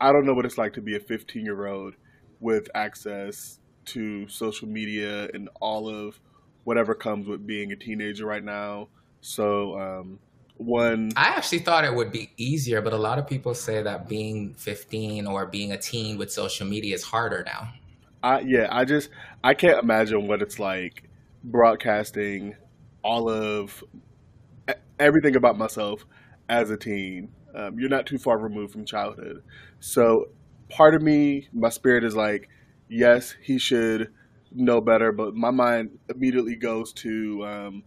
I 0.00 0.12
don't 0.12 0.26
know 0.26 0.34
what 0.34 0.44
it's 0.44 0.58
like 0.58 0.74
to 0.74 0.80
be 0.80 0.96
a 0.96 1.00
15 1.00 1.44
year 1.44 1.66
old 1.66 1.94
with 2.40 2.68
access 2.74 3.58
to 3.84 4.28
social 4.28 4.68
media 4.68 5.28
and 5.34 5.48
all 5.60 5.88
of 5.88 6.18
whatever 6.64 6.94
comes 6.94 7.26
with 7.26 7.46
being 7.46 7.72
a 7.72 7.76
teenager 7.76 8.26
right 8.26 8.44
now. 8.44 8.88
So 9.20 9.78
um, 9.78 10.18
one. 10.56 11.12
I 11.16 11.28
actually 11.28 11.60
thought 11.60 11.84
it 11.84 11.94
would 11.94 12.12
be 12.12 12.32
easier, 12.36 12.80
but 12.80 12.92
a 12.92 12.96
lot 12.96 13.18
of 13.18 13.26
people 13.26 13.54
say 13.54 13.82
that 13.82 14.08
being 14.08 14.54
15 14.54 15.26
or 15.26 15.46
being 15.46 15.72
a 15.72 15.78
teen 15.78 16.18
with 16.18 16.32
social 16.32 16.66
media 16.66 16.94
is 16.94 17.02
harder 17.02 17.42
now. 17.44 17.72
I 18.22 18.40
yeah, 18.40 18.68
I 18.70 18.84
just 18.84 19.10
I 19.42 19.54
can't 19.54 19.82
imagine 19.82 20.28
what 20.28 20.42
it's 20.42 20.58
like 20.58 21.08
broadcasting 21.42 22.54
all 23.02 23.28
of 23.28 23.82
everything 24.98 25.34
about 25.34 25.58
myself 25.58 26.06
as 26.48 26.70
a 26.70 26.76
teen. 26.76 27.30
Um, 27.54 27.78
you're 27.78 27.90
not 27.90 28.06
too 28.06 28.18
far 28.18 28.38
removed 28.38 28.72
from 28.72 28.84
childhood, 28.84 29.42
so 29.80 30.28
part 30.68 30.94
of 30.94 31.02
me, 31.02 31.48
my 31.52 31.68
spirit 31.68 32.04
is 32.04 32.16
like, 32.16 32.48
yes, 32.88 33.34
he 33.42 33.58
should 33.58 34.12
know 34.54 34.80
better, 34.80 35.12
but 35.12 35.34
my 35.34 35.50
mind 35.50 35.98
immediately 36.08 36.56
goes 36.56 36.92
to 36.92 37.44
um, 37.46 37.82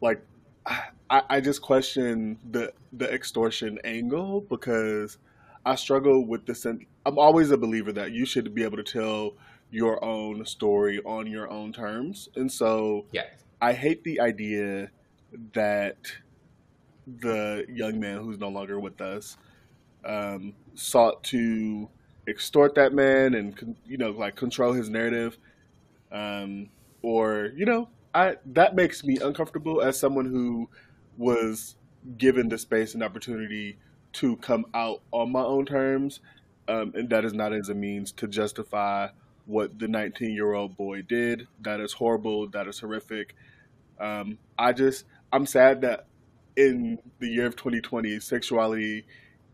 like 0.00 0.22
I, 0.66 1.22
I 1.28 1.40
just 1.40 1.62
question 1.62 2.38
the 2.50 2.72
the 2.92 3.12
extortion 3.12 3.78
angle 3.84 4.42
because 4.42 5.18
I 5.64 5.76
struggle 5.76 6.26
with 6.26 6.46
the 6.46 6.54
sense. 6.54 6.84
I'm 7.06 7.18
always 7.18 7.50
a 7.50 7.56
believer 7.56 7.92
that 7.92 8.12
you 8.12 8.24
should 8.26 8.54
be 8.54 8.62
able 8.64 8.76
to 8.76 8.82
tell 8.82 9.34
your 9.70 10.04
own 10.04 10.44
story 10.44 11.00
on 11.04 11.26
your 11.26 11.50
own 11.50 11.72
terms, 11.72 12.28
and 12.36 12.50
so 12.50 13.06
Yeah. 13.12 13.24
I 13.60 13.74
hate 13.74 14.02
the 14.02 14.20
idea 14.20 14.90
that 15.52 15.96
the 17.06 17.64
young 17.68 17.98
man 18.00 18.18
who's 18.18 18.38
no 18.38 18.48
longer 18.48 18.78
with 18.78 19.00
us 19.00 19.36
um, 20.04 20.54
sought 20.74 21.22
to 21.24 21.88
extort 22.28 22.74
that 22.76 22.92
man 22.92 23.34
and 23.34 23.76
you 23.86 23.96
know 23.96 24.10
like 24.10 24.36
control 24.36 24.72
his 24.72 24.88
narrative, 24.88 25.38
um, 26.10 26.68
or 27.02 27.50
you 27.56 27.64
know 27.64 27.88
I 28.14 28.36
that 28.46 28.74
makes 28.74 29.04
me 29.04 29.18
uncomfortable 29.18 29.80
as 29.82 29.98
someone 29.98 30.26
who 30.26 30.68
was 31.16 31.76
given 32.18 32.48
the 32.48 32.58
space 32.58 32.94
and 32.94 33.02
opportunity 33.02 33.78
to 34.14 34.36
come 34.36 34.66
out 34.74 35.00
on 35.10 35.32
my 35.32 35.42
own 35.42 35.64
terms, 35.64 36.20
um, 36.68 36.92
and 36.94 37.08
that 37.10 37.24
is 37.24 37.32
not 37.32 37.52
as 37.52 37.68
a 37.68 37.74
means 37.74 38.12
to 38.12 38.28
justify 38.28 39.08
what 39.46 39.78
the 39.78 39.88
19 39.88 40.32
year 40.32 40.52
old 40.52 40.76
boy 40.76 41.02
did. 41.02 41.48
That 41.60 41.80
is 41.80 41.92
horrible. 41.94 42.48
That 42.48 42.66
is 42.68 42.78
horrific. 42.78 43.34
Um, 43.98 44.38
I 44.58 44.72
just, 44.72 45.04
I'm 45.32 45.46
sad 45.46 45.80
that 45.82 46.06
in 46.56 46.98
the 47.18 47.28
year 47.28 47.46
of 47.46 47.56
2020, 47.56 48.20
sexuality 48.20 49.04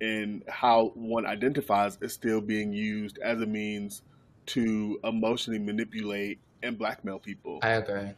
and 0.00 0.42
how 0.48 0.92
one 0.94 1.26
identifies 1.26 1.98
is 2.00 2.12
still 2.12 2.40
being 2.40 2.72
used 2.72 3.18
as 3.18 3.40
a 3.40 3.46
means 3.46 4.02
to 4.46 4.98
emotionally 5.04 5.58
manipulate 5.58 6.38
and 6.62 6.78
blackmail 6.78 7.18
people. 7.18 7.58
I 7.62 7.70
agree. 7.70 8.10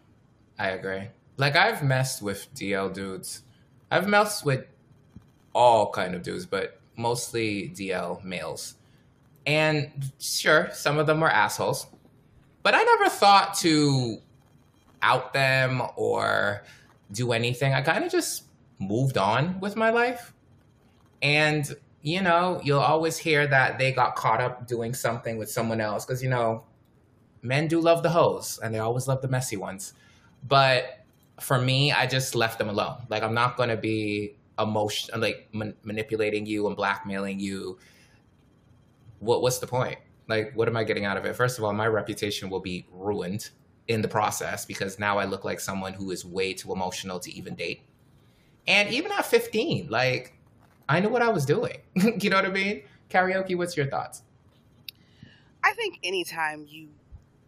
I 0.59 0.69
agree. 0.71 1.09
Like 1.37 1.57
I've 1.57 1.83
messed 1.83 2.23
with 2.23 2.53
DL 2.55 2.93
dudes. 2.93 3.43
I've 3.91 4.07
messed 4.07 4.45
with 4.45 4.67
all 5.55 5.91
kind 5.91 6.15
of 6.15 6.23
dudes, 6.23 6.47
but 6.47 6.79
mostly 6.97 7.73
DL 7.75 8.23
males. 8.23 8.77
And 9.47 9.91
sure, 10.19 10.69
some 10.73 10.99
of 10.99 11.07
them 11.07 11.21
were 11.21 11.31
assholes. 11.31 11.87
But 12.63 12.75
I 12.75 12.83
never 12.83 13.09
thought 13.09 13.55
to 13.61 14.19
out 15.03 15.33
them 15.33 15.83
or 15.97 16.63
do 17.11 17.33
anything. 17.33 17.73
I 17.73 17.81
kind 17.81 18.05
of 18.05 18.13
just 18.13 18.45
moved 18.81 19.17
on 19.17 19.61
with 19.61 19.77
my 19.77 19.91
life. 19.91 20.33
And, 21.23 21.73
you 22.03 22.23
know, 22.23 22.61
you'll 22.65 22.81
always 22.81 23.19
hear 23.19 23.47
that 23.47 23.79
they 23.79 23.93
got 23.93 24.17
caught 24.17 24.41
up 24.41 24.67
doing 24.67 24.95
something 24.95 25.37
with 25.39 25.51
someone 25.51 25.81
else 25.81 26.05
because, 26.05 26.23
you 26.23 26.31
know, 26.31 26.65
men 27.43 27.69
do 27.69 27.81
love 27.81 28.03
the 28.03 28.11
hoes 28.11 28.59
and 28.63 28.75
they 28.75 28.79
always 28.79 29.07
love 29.07 29.23
the 29.23 29.29
messy 29.29 29.57
ones. 29.57 29.93
But 30.47 31.05
for 31.39 31.61
me, 31.61 31.93
I 31.93 32.07
just 32.07 32.35
left 32.35 32.59
them 32.59 32.69
alone. 32.69 33.03
Like, 33.09 33.23
I'm 33.23 33.35
not 33.35 33.57
going 33.57 33.69
to 33.69 33.77
be 33.77 34.37
emotion 34.59 35.21
like 35.21 35.49
man- 35.53 35.77
manipulating 35.83 36.47
you 36.47 36.67
and 36.67 36.77
blackmailing 36.77 37.41
you. 37.41 37.79
What 39.21 39.43
what's 39.43 39.59
the 39.59 39.67
point? 39.67 39.99
Like, 40.29 40.53
what 40.55 40.69
am 40.69 40.77
I 40.77 40.85
getting 40.85 41.05
out 41.05 41.17
of 41.17 41.25
it? 41.25 41.35
First 41.35 41.59
of 41.59 41.65
all, 41.65 41.73
my 41.73 41.87
reputation 41.87 42.51
will 42.51 42.61
be 42.61 42.87
ruined 42.91 43.51
in 43.89 44.01
the 44.01 44.09
process 44.09 44.65
because 44.65 44.99
now 44.99 45.19
I 45.19 45.25
look 45.25 45.45
like 45.45 45.59
someone 45.59 45.93
who 45.93 46.11
is 46.11 46.25
way 46.25 46.55
too 46.55 46.73
emotional 46.73 47.19
to 47.21 47.33
even 47.33 47.55
date. 47.55 47.83
And 48.67 48.89
even 48.91 49.13
at 49.13 49.27
15, 49.27 49.89
like 49.89 50.35
I 50.89 51.01
knew 51.01 51.09
what 51.09 51.23
I 51.23 51.31
was 51.31 51.45
doing. 51.45 51.79
you 51.95 52.31
know 52.31 52.37
what 52.37 52.47
I 52.47 52.51
mean? 52.51 52.83
Karaoke, 53.09 53.57
what's 53.57 53.77
your 53.77 53.87
thoughts? 53.87 54.23
I 55.63 55.73
think 55.75 55.99
anytime 56.03 56.67
you 56.69 56.89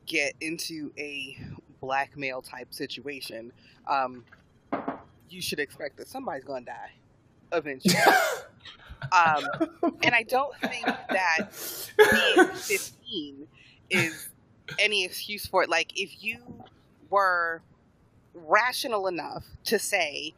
get 0.07 0.35
into 0.41 0.93
a 0.99 1.39
blackmail 1.81 2.43
type 2.43 2.73
situation, 2.73 3.53
um, 3.87 4.25
you 5.29 5.41
should 5.41 5.59
expect 5.59 5.97
that 5.97 6.09
somebody's 6.09 6.45
going 6.45 6.65
to 6.65 6.71
die 6.71 6.93
eventually. 7.53 7.95
um, 9.13 9.45
and 10.03 10.15
I 10.15 10.23
don't 10.23 10.55
think 10.59 10.87
that 10.87 11.51
being 11.97 12.49
15 12.49 13.47
is 13.91 14.29
any 14.79 15.05
excuse 15.05 15.47
for 15.47 15.63
it. 15.63 15.69
Like, 15.69 15.99
if 15.99 16.23
you 16.23 16.39
were 17.11 17.63
rational 18.35 19.07
enough 19.07 19.45
to 19.65 19.79
say, 19.79 20.35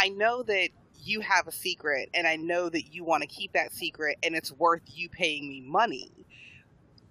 I 0.00 0.08
know 0.08 0.42
that 0.42 0.68
you 1.02 1.20
have 1.20 1.46
a 1.46 1.52
secret 1.52 2.10
and 2.14 2.26
I 2.26 2.36
know 2.36 2.68
that 2.68 2.92
you 2.92 3.04
want 3.04 3.22
to 3.22 3.28
keep 3.28 3.52
that 3.52 3.72
secret 3.72 4.18
and 4.22 4.34
it's 4.34 4.52
worth 4.52 4.82
you 4.86 5.08
paying 5.08 5.48
me 5.48 5.60
money, 5.60 6.10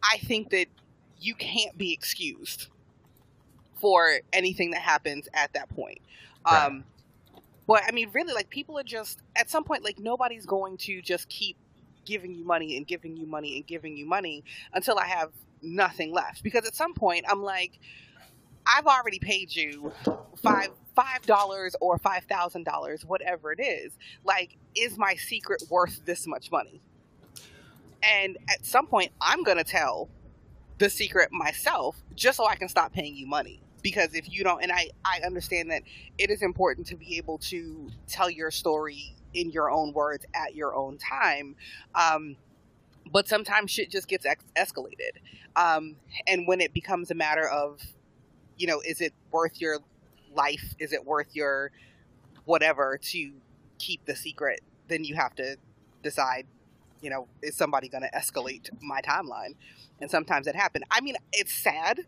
I 0.03 0.17
think 0.17 0.49
that 0.51 0.67
you 1.19 1.35
can't 1.35 1.77
be 1.77 1.93
excused 1.93 2.67
for 3.79 4.19
anything 4.33 4.71
that 4.71 4.81
happens 4.81 5.27
at 5.33 5.53
that 5.53 5.69
point. 5.69 5.99
Right. 6.45 6.65
Um, 6.65 6.83
but 7.67 7.83
I 7.87 7.91
mean, 7.91 8.09
really, 8.13 8.33
like 8.33 8.49
people 8.49 8.77
are 8.77 8.83
just 8.83 9.21
at 9.35 9.49
some 9.49 9.63
point, 9.63 9.83
like 9.83 9.99
nobody's 9.99 10.45
going 10.45 10.77
to 10.77 11.01
just 11.01 11.29
keep 11.29 11.57
giving 12.05 12.35
you 12.35 12.45
money 12.45 12.77
and 12.77 12.85
giving 12.85 13.17
you 13.17 13.25
money 13.25 13.55
and 13.55 13.65
giving 13.65 13.97
you 13.97 14.05
money 14.05 14.43
until 14.73 14.99
I 14.99 15.07
have 15.07 15.31
nothing 15.61 16.13
left. 16.13 16.43
Because 16.43 16.65
at 16.67 16.75
some 16.75 16.93
point, 16.93 17.25
I'm 17.27 17.41
like, 17.41 17.79
I've 18.65 18.85
already 18.85 19.19
paid 19.19 19.55
you 19.55 19.91
five 20.41 20.69
five 20.95 21.21
dollars 21.25 21.75
or 21.81 21.97
five 21.97 22.23
thousand 22.25 22.63
dollars, 22.63 23.05
whatever 23.05 23.51
it 23.51 23.59
is. 23.61 23.93
Like, 24.23 24.57
is 24.75 24.97
my 24.97 25.15
secret 25.15 25.63
worth 25.69 26.01
this 26.05 26.25
much 26.27 26.51
money? 26.51 26.81
And 28.01 28.37
at 28.49 28.65
some 28.65 28.87
point, 28.87 29.11
I'm 29.21 29.43
gonna 29.43 29.63
tell 29.63 30.09
the 30.77 30.89
secret 30.89 31.31
myself 31.31 31.95
just 32.15 32.37
so 32.37 32.45
I 32.45 32.55
can 32.55 32.69
stop 32.69 32.93
paying 32.93 33.15
you 33.15 33.27
money. 33.27 33.61
Because 33.81 34.15
if 34.15 34.31
you 34.31 34.43
don't, 34.43 34.63
and 34.63 34.71
I, 34.71 34.89
I 35.05 35.21
understand 35.23 35.69
that 35.69 35.83
it 36.17 36.31
is 36.31 36.41
important 36.41 36.87
to 36.87 36.95
be 36.95 37.17
able 37.17 37.37
to 37.39 37.91
tell 38.07 38.31
your 38.31 38.49
story 38.49 39.15
in 39.35 39.51
your 39.51 39.69
own 39.69 39.93
words 39.93 40.25
at 40.33 40.55
your 40.55 40.75
own 40.75 40.97
time. 40.97 41.55
Um, 41.93 42.35
but 43.11 43.27
sometimes 43.27 43.69
shit 43.69 43.91
just 43.91 44.07
gets 44.07 44.25
ex- 44.25 44.43
escalated. 44.57 45.11
Um, 45.55 45.97
and 46.25 46.47
when 46.47 46.61
it 46.61 46.73
becomes 46.73 47.11
a 47.11 47.13
matter 47.13 47.47
of, 47.47 47.79
you 48.57 48.67
know, 48.67 48.81
is 48.85 49.01
it 49.01 49.13
worth 49.31 49.59
your 49.59 49.79
life? 50.35 50.73
Is 50.79 50.93
it 50.93 51.05
worth 51.05 51.35
your 51.35 51.71
whatever 52.45 52.97
to 53.01 53.31
keep 53.79 54.05
the 54.05 54.15
secret? 54.15 54.61
Then 54.87 55.03
you 55.03 55.15
have 55.15 55.35
to 55.35 55.57
decide, 56.03 56.45
you 57.01 57.09
know, 57.09 57.27
is 57.41 57.55
somebody 57.55 57.89
going 57.89 58.03
to 58.03 58.11
escalate 58.11 58.69
my 58.81 59.01
timeline? 59.01 59.55
And 59.99 60.09
sometimes 60.11 60.47
it 60.47 60.55
happened. 60.55 60.85
I 60.91 61.01
mean, 61.01 61.15
it's 61.33 61.53
sad 61.53 62.01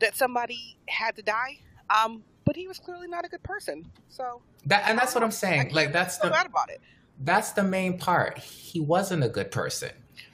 that 0.00 0.16
somebody 0.16 0.76
had 0.88 1.16
to 1.16 1.22
die, 1.22 1.58
um, 1.90 2.22
but 2.44 2.56
he 2.56 2.66
was 2.66 2.78
clearly 2.78 3.06
not 3.06 3.24
a 3.24 3.28
good 3.28 3.42
person. 3.42 3.90
So 4.08 4.42
That 4.66 4.84
and 4.88 4.98
that's 4.98 5.14
what 5.14 5.22
I'm 5.22 5.30
saying. 5.30 5.72
Like 5.72 5.92
that's 5.92 6.18
the 6.18 6.30
bad 6.30 6.46
about 6.46 6.70
it. 6.70 6.80
that's 7.20 7.52
the 7.52 7.62
main 7.62 7.98
part. 7.98 8.38
He 8.38 8.80
wasn't 8.80 9.22
a 9.24 9.28
good 9.28 9.50
person. 9.50 9.90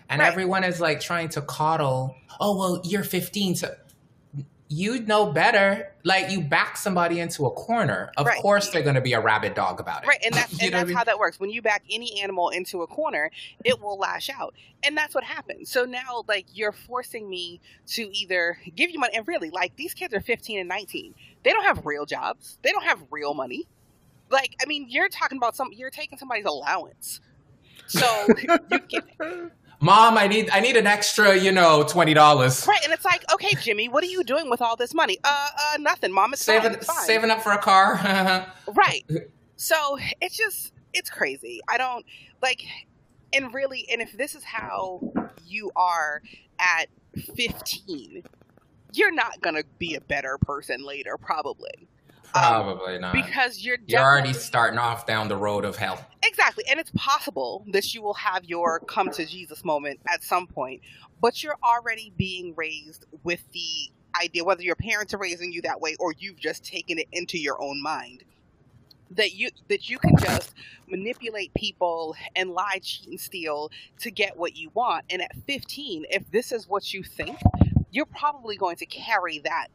And 0.09 0.21
Right. 0.21 0.29
everyone 0.29 0.65
is 0.65 0.81
like 0.81 1.01
trying 1.01 1.29
to 1.31 1.43
coddle, 1.43 2.17
oh 2.41 2.57
well, 2.59 2.81
you're 2.85 3.05
15, 3.05 3.55
so 3.57 3.75
you 4.73 5.01
know 5.01 5.27
better. 5.33 5.93
Like 6.05 6.31
you 6.31 6.41
back 6.41 6.77
somebody 6.77 7.19
into 7.19 7.45
a 7.45 7.51
corner. 7.51 8.13
Of 8.17 8.25
Right. 8.27 8.41
course 8.41 8.71
they're 8.71 8.85
gonna 8.85 9.01
be 9.01 9.13
a 9.13 9.21
rabid 9.21 9.55
dog 9.55 9.81
about 9.81 10.05
it. 10.05 10.07
Right, 10.07 10.21
and 10.25 10.33
that's 10.37 10.53
and 10.63 10.73
what 10.73 10.81
I 10.81 10.85
mean? 10.85 10.97
how 10.97 11.05
that 11.05 11.19
works. 11.19 11.41
When 11.41 11.51
you 11.51 11.61
back 11.61 11.83
any 11.91 12.23
animal 12.23 12.51
into 12.51 12.81
a 12.83 12.87
corner, 12.87 13.31
it 13.65 13.81
will 13.81 13.99
lash 13.99 14.31
out, 14.31 14.55
and 14.85 14.97
that's 14.97 15.13
what 15.15 15.25
happens. 15.25 15.71
So 15.71 15.85
now, 15.85 16.23
like, 16.29 16.47
you're 16.55 16.73
forcing 16.73 17.29
me 17.29 17.61
to 17.89 18.03
either 18.17 18.59
give 18.77 18.91
you 18.91 19.01
money, 19.01 19.15
and 19.17 19.27
really, 19.27 19.51
like, 19.51 19.75
these 19.77 19.93
kids 19.93 20.15
are 20.15 20.21
15 20.21 20.61
and 20.61 20.69
19. 20.69 21.15
They 21.43 21.51
don't 21.51 21.65
have 21.65 21.85
real 21.85 22.07
jobs. 22.07 22.59
They 22.63 22.71
don't 22.71 22.85
have 22.85 23.03
real 23.11 23.35
money. 23.35 23.67
Like, 24.31 24.55
I 24.63 24.67
mean, 24.67 24.87
you're 24.89 25.09
talking 25.09 25.37
about 25.37 25.57
some. 25.57 25.71
You're 25.73 25.91
taking 25.91 26.17
somebody's 26.17 26.47
allowance. 26.47 27.21
So 27.89 28.07
you 28.71 28.79
get 28.89 29.05
Mom, 29.83 30.19
I 30.19 30.27
need 30.29 30.51
I 30.51 30.61
need 30.61 30.77
an 30.77 30.87
extra, 30.87 31.37
you 31.37 31.53
know, 31.53 31.83
twenty 31.85 32.13
dollars. 32.13 32.67
right, 32.67 32.81
and 32.85 32.93
it's 32.93 33.05
like, 33.05 33.25
okay, 33.33 33.55
Jimmy, 33.63 33.89
what 33.89 34.05
are 34.05 34.09
you 34.09 34.23
doing 34.23 34.51
with 34.51 34.61
all 34.61 34.77
this 34.77 34.93
money? 34.93 35.19
Uh, 35.25 35.49
uh, 35.59 35.77
nothing, 35.79 36.13
Mom. 36.13 36.33
It's 36.35 36.45
fine. 36.45 36.63
Saving 36.63 36.83
saving 36.83 37.31
up 37.31 37.43
for 37.43 37.53
a 37.53 37.59
car. 37.59 38.47
Right. 38.73 39.05
So 39.57 39.99
it's 40.21 40.37
just 40.37 40.73
it's 40.93 41.11
crazy. 41.11 41.61
I 41.69 41.79
don't 41.79 42.05
like 42.43 42.63
and 43.33 43.53
really 43.53 43.87
and 43.91 44.01
if 44.01 44.17
this 44.17 44.35
is 44.35 44.45
how 44.45 45.01
you 45.47 45.71
are 45.77 46.23
at 46.59 46.87
15, 47.35 48.23
you're 48.93 49.13
not 49.13 49.41
going 49.41 49.57
to 49.57 49.65
be 49.79 49.95
a 49.95 50.01
better 50.01 50.39
person 50.39 50.85
later 50.85 51.17
probably. 51.19 51.89
Probably 52.33 52.99
not. 52.99 53.13
because 53.13 53.65
you're 53.65 53.79
You're 53.87 54.01
already 54.01 54.33
starting 54.33 54.79
off 54.79 55.07
down 55.07 55.29
the 55.29 55.37
road 55.37 55.65
of 55.65 55.77
hell. 55.77 56.05
Exactly. 56.23 56.65
And 56.71 56.79
it's 56.79 56.93
possible 56.95 57.65
that 57.73 57.95
you 57.95 58.03
will 58.03 58.15
have 58.15 58.45
your 58.45 58.81
come 58.81 59.11
to 59.11 59.27
Jesus 59.27 59.65
moment 59.65 60.01
at 60.09 60.23
some 60.23 60.47
point, 60.47 60.81
but 61.21 61.43
you're 61.43 61.59
already 61.63 62.13
being 62.17 62.55
raised 62.57 63.07
with 63.25 63.43
the 63.53 63.91
idea, 64.23 64.45
whether 64.45 64.63
your 64.63 64.77
parents 64.77 65.15
are 65.15 65.19
raising 65.19 65.53
you 65.53 65.63
that 65.63 65.81
way 65.81 65.97
or 65.99 66.15
you've 66.19 66.39
just 66.39 66.65
taken 66.65 66.99
it 66.99 67.07
into 67.13 67.39
your 67.39 67.61
own 67.63 67.83
mind. 67.83 68.25
That 69.13 69.35
you 69.35 69.51
that 69.69 69.91
you 69.91 69.99
can 69.99 70.17
just 70.19 70.55
manipulate 70.89 71.53
people 71.55 72.15
and 72.37 72.51
lie, 72.51 72.79
cheat, 72.81 73.09
and 73.09 73.19
steal 73.19 73.73
to 73.99 74.11
get 74.11 74.37
what 74.37 74.57
you 74.57 74.71
want. 74.73 75.05
And 75.11 75.21
at 75.21 75.33
15, 75.49 76.05
if 76.11 76.31
this 76.31 76.53
is 76.53 76.69
what 76.69 76.95
you 76.95 77.03
think, 77.03 77.37
you're 77.91 78.07
probably 78.07 78.57
going 78.57 78.77
to 78.77 78.87
carry 78.87 79.41
that 79.41 79.67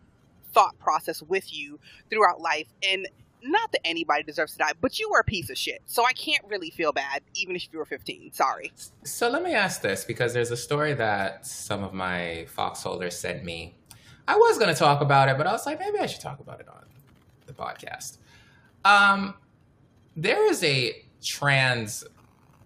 thought 0.56 0.80
process 0.80 1.22
with 1.22 1.54
you 1.54 1.80
throughout 2.10 2.42
life. 2.42 2.68
And 2.90 3.08
not 3.44 3.72
that 3.74 3.86
anybody 3.86 4.24
deserves 4.24 4.54
to 4.54 4.58
die, 4.58 4.72
but 4.82 4.98
you 4.98 5.08
were 5.12 5.20
a 5.20 5.24
piece 5.24 5.52
of 5.52 5.58
shit. 5.58 5.82
So 5.86 6.04
I 6.04 6.14
can't 6.14 6.44
really 6.48 6.72
feel 6.72 6.92
bad, 6.92 7.22
even 7.36 7.56
if 7.56 7.68
you 7.72 7.78
were 7.78 7.86
15. 7.86 8.32
Sorry. 8.34 8.72
So 9.04 9.30
let 9.30 9.44
me 9.44 9.54
ask 9.54 9.82
this 9.82 10.04
because 10.04 10.34
there's 10.34 10.50
a 10.50 10.58
story 10.58 10.96
that 10.96 11.46
some 11.46 11.84
of 11.84 11.94
my 11.94 12.48
foxholers 12.58 13.14
sent 13.14 13.44
me. 13.44 13.76
I 14.28 14.36
was 14.36 14.58
going 14.58 14.74
to 14.74 14.80
talk 14.80 15.02
about 15.02 15.30
it, 15.30 15.38
but 15.38 15.46
I 15.46 15.52
was 15.52 15.68
like, 15.68 15.80
maybe 15.80 16.00
I 16.00 16.08
should 16.08 16.22
talk 16.22 16.40
about 16.40 16.60
it 16.60 16.68
on 16.68 16.86
the 17.46 17.54
podcast. 17.54 18.18
Um, 18.84 19.36
there 20.16 20.50
is 20.50 20.64
a 20.64 21.04
trans 21.22 22.04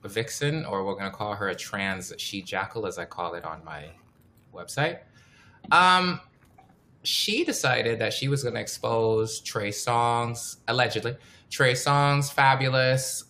vixen, 0.06 0.66
or 0.66 0.86
we're 0.86 0.94
going 0.94 1.12
to 1.12 1.16
call 1.16 1.34
her 1.34 1.50
a 1.50 1.56
trans 1.56 2.14
she 2.18 2.42
jackal, 2.42 2.86
as 2.86 2.98
I 2.98 3.04
call 3.04 3.34
it 3.34 3.44
on 3.44 3.64
my 3.66 3.90
website. 4.54 5.00
Um, 5.72 6.22
she 7.04 7.44
decided 7.44 8.00
that 8.00 8.14
she 8.14 8.28
was 8.28 8.44
going 8.44 8.56
to 8.56 8.62
expose 8.62 9.40
Trey 9.40 9.70
Songz, 9.70 10.58
allegedly, 10.68 11.16
Trey 11.50 11.74
Songz, 11.74 12.34
Fabolous, 12.34 13.24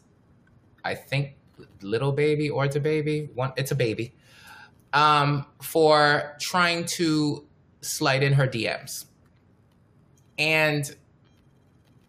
I 0.84 0.96
think 0.96 1.36
Lil 1.82 2.12
Baby 2.12 2.50
or 2.50 2.66
it's 2.66 2.76
DaBaby 2.76 3.34
one 3.36 3.54
it's 3.58 3.72
DaBaby 3.72 4.12
um 4.94 5.46
for 5.62 6.36
trying 6.40 6.86
to 6.86 7.48
slide 7.82 8.24
in 8.24 8.34
her 8.34 8.48
dms 8.48 9.06
and 10.38 10.96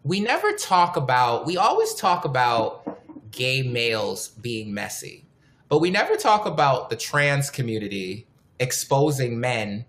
we 0.03 0.19
never 0.19 0.51
talk 0.53 0.97
about 0.97 1.45
we 1.45 1.57
always 1.57 1.93
talk 1.93 2.25
about 2.25 2.99
gay 3.31 3.61
males 3.61 4.29
being 4.29 4.73
messy 4.73 5.25
but 5.69 5.79
we 5.79 5.89
never 5.89 6.15
talk 6.15 6.45
about 6.45 6.89
the 6.89 6.95
trans 6.95 7.49
community 7.49 8.27
exposing 8.59 9.39
men 9.39 9.85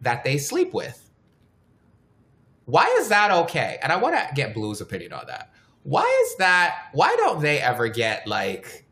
that 0.00 0.22
they 0.24 0.36
sleep 0.36 0.72
with 0.74 1.05
why 2.66 2.84
is 2.98 3.08
that 3.08 3.30
okay? 3.30 3.78
And 3.82 3.92
i 3.92 3.96
want 3.96 4.14
to 4.16 4.28
get 4.34 4.52
blue's 4.52 4.80
opinion 4.80 5.12
on 5.12 5.26
that. 5.28 5.50
Why 5.84 6.24
is 6.26 6.36
that 6.36 6.88
why 6.92 7.14
don't 7.16 7.40
they 7.40 7.60
ever 7.60 7.88
get 7.88 8.26
like 8.26 8.84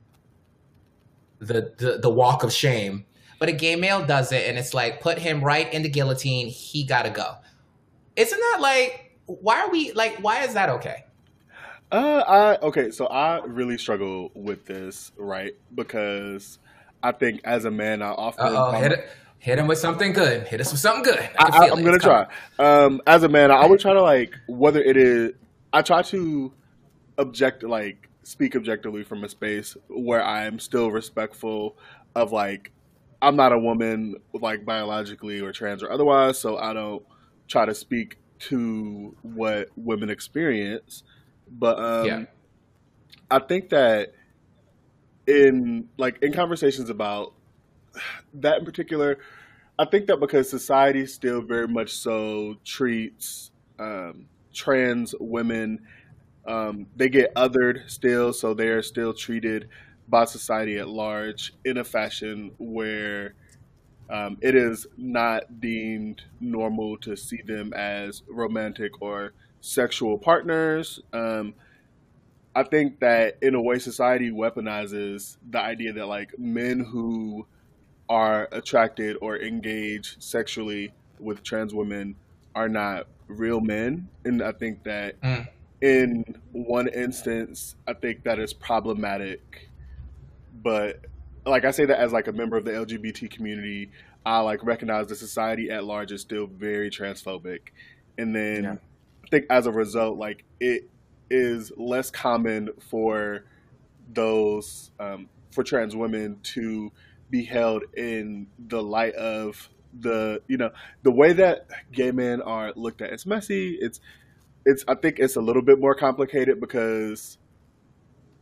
the, 1.41 1.75
the 1.77 1.99
the 2.01 2.11
walk 2.11 2.45
of 2.45 2.53
shame? 2.53 3.05
But 3.39 3.49
a 3.49 3.53
gay 3.53 3.77
male 3.77 4.07
does 4.07 4.33
it 4.33 4.49
and 4.49 4.57
it's 4.57 4.73
like 4.73 5.01
put 5.01 5.19
him 5.19 5.45
right 5.45 5.71
in 5.73 5.83
the 5.83 5.89
guillotine 5.89 6.49
he 6.49 6.85
gotta 6.85 7.11
go. 7.11 7.35
Isn't 8.17 8.39
that 8.39 8.59
like 8.61 9.19
why 9.27 9.61
are 9.61 9.71
we 9.71 9.93
like 9.93 10.17
why 10.19 10.45
is 10.45 10.55
that 10.55 10.69
okay? 10.69 11.05
Uh, 11.91 12.25
I 12.27 12.67
okay. 12.67 12.91
So 12.91 13.07
I 13.07 13.45
really 13.45 13.77
struggle 13.77 14.31
with 14.35 14.65
this, 14.65 15.13
right? 15.17 15.53
Because 15.75 16.59
I 17.03 17.13
think 17.13 17.41
as 17.45 17.65
a 17.65 17.71
man, 17.71 18.03
I 18.03 18.11
often 18.11 18.47
uh-oh 18.47 18.73
hit, 18.73 18.93
it, 18.93 19.09
hit 19.45 19.59
him 19.59 19.67
with 19.67 19.77
something 19.77 20.15
good 20.15 20.49
hit 20.49 20.59
us 20.59 20.73
with 20.73 20.81
something 20.81 21.03
good 21.03 21.19
I, 21.39 21.51
can 21.51 21.53
I, 21.63 21.67
feel 21.67 21.77
I'm 21.77 21.85
gonna 21.85 21.97
It's 21.97 22.05
try. 22.05 22.27
Um, 22.59 23.03
as 23.07 23.25
a 23.25 23.29
man, 23.29 23.51
I 23.51 23.57
always 23.57 23.83
try 23.83 23.93
to 23.93 24.01
like 24.01 24.33
whether 24.49 24.81
it 24.81 24.97
is. 24.97 25.33
I 25.71 25.83
try 25.83 26.01
to 26.01 26.51
object, 27.19 27.63
like 27.63 28.09
speak 28.23 28.57
objectively 28.57 29.05
from 29.05 29.23
a 29.23 29.29
space 29.29 29.77
where 29.91 30.25
I'm 30.25 30.59
still 30.59 30.91
respectful 30.91 31.77
of 32.15 32.33
like 32.33 32.73
I'm 33.21 33.37
not 33.37 33.53
a 33.53 33.59
woman, 33.59 34.17
like 34.33 34.65
biologically 34.65 35.41
or 35.41 35.53
trans 35.53 35.83
or 35.83 35.93
otherwise, 35.93 36.39
so 36.39 36.57
I 36.57 36.73
don't 36.73 37.03
try 37.47 37.67
to 37.67 37.75
speak 37.75 38.17
to 38.39 39.15
what 39.21 39.69
women 39.77 40.09
experience. 40.09 41.03
But 41.51 41.79
um, 41.79 42.07
Yeah. 42.07 42.25
I 43.31 43.41
think 43.41 43.69
that 43.71 44.15
in 45.27 45.91
like 45.99 46.23
in 46.23 46.33
conversations 46.33 46.89
about 46.89 47.35
that 48.35 48.61
in 48.61 48.65
particular, 48.65 49.19
I 49.79 49.85
think 49.85 50.07
that 50.07 50.21
because 50.21 50.49
society 50.49 51.07
still 51.07 51.43
very 51.43 51.67
much 51.67 51.93
so 51.93 52.57
treats 52.65 53.51
um, 53.79 54.27
trans 54.53 55.15
women, 55.19 55.81
um, 56.47 56.87
they 56.95 57.09
get 57.09 57.35
othered 57.35 57.91
still, 57.91 58.33
so 58.33 58.55
they 58.55 58.69
are 58.69 58.83
still 58.83 59.13
treated 59.13 59.69
by 60.09 60.27
society 60.27 60.79
at 60.79 60.89
large 60.89 61.55
in 61.65 61.79
a 61.79 61.85
fashion 61.85 62.53
where 62.59 63.35
um, 64.11 64.37
it 64.43 64.55
is 64.55 64.87
not 64.97 65.61
deemed 65.61 66.23
normal 66.41 66.97
to 66.99 67.17
see 67.17 67.41
them 67.43 67.73
as 67.73 68.23
romantic 68.29 69.01
or 69.03 69.33
sexual 69.61 70.19
partners. 70.19 71.01
Um, 71.13 71.55
I 72.55 72.63
think 72.63 73.01
that 73.01 73.39
in 73.43 73.55
a 73.55 73.61
way, 73.63 73.79
society 73.81 74.31
weaponizes 74.31 75.39
the 75.51 75.59
idea 75.59 75.93
that 75.95 76.07
like 76.07 76.39
men 76.39 76.79
who 76.81 77.47
are 78.09 78.49
attracted 78.53 79.17
or 79.21 79.39
engage 79.39 80.21
sexually 80.23 80.93
with 81.19 81.43
trans 81.43 81.73
women 81.75 82.15
are 82.55 82.69
not 82.69 83.07
real 83.29 83.61
men, 83.61 84.09
and 84.25 84.43
I 84.43 84.53
think 84.53 84.85
that 84.85 85.21
Mm. 85.23 85.49
in 85.81 86.25
one 86.53 86.89
instance, 86.89 87.77
I 87.87 87.95
think 87.95 88.25
that 88.25 88.39
is 88.39 88.53
problematic. 88.53 89.69
But 90.63 91.07
like 91.47 91.65
I 91.65 91.71
say 91.71 91.85
that 91.87 91.99
as 91.99 92.13
like 92.13 92.27
a 92.29 92.33
member 92.33 92.57
of 92.57 92.65
the 92.65 92.73
LGBT 92.73 93.29
community, 93.31 93.91
I 94.25 94.41
like 94.41 94.65
recognize 94.65 95.07
the 95.09 95.17
society 95.17 95.71
at 95.71 95.85
large 95.85 96.13
is 96.13 96.21
still 96.23 96.47
very 96.47 96.91
transphobic, 96.91 97.61
and 98.19 98.35
then 98.35 98.65
Yeah. 98.65 98.77
I 99.25 99.29
think 99.29 99.47
as 99.51 99.67
a 99.67 99.73
result, 99.73 100.19
like 100.19 100.45
it 100.61 100.89
is 101.31 101.73
less 101.77 102.11
common 102.11 102.69
for 102.91 103.45
those 104.13 104.91
um, 105.01 105.29
for 105.51 105.65
trans 105.65 105.97
women 105.97 106.39
to 106.43 106.93
be 107.35 107.43
held 107.43 107.83
in 107.97 108.47
the 108.69 108.81
light 108.81 109.15
of 109.15 109.69
the 109.99 110.41
you 110.47 110.57
know 110.57 110.71
the 111.03 111.11
way 111.11 111.33
that 111.33 111.67
gay 111.91 112.13
men 112.13 112.41
are 112.41 112.73
looked 112.77 113.03
at. 113.03 113.13
It's 113.13 113.27
messy. 113.27 113.77
It's 113.81 113.99
it's 114.65 114.85
I 114.87 114.95
think 114.95 115.19
it's 115.19 115.35
a 115.35 115.41
little 115.41 115.63
bit 115.63 115.81
more 115.81 115.97
complicated 115.97 116.61
because 116.61 117.39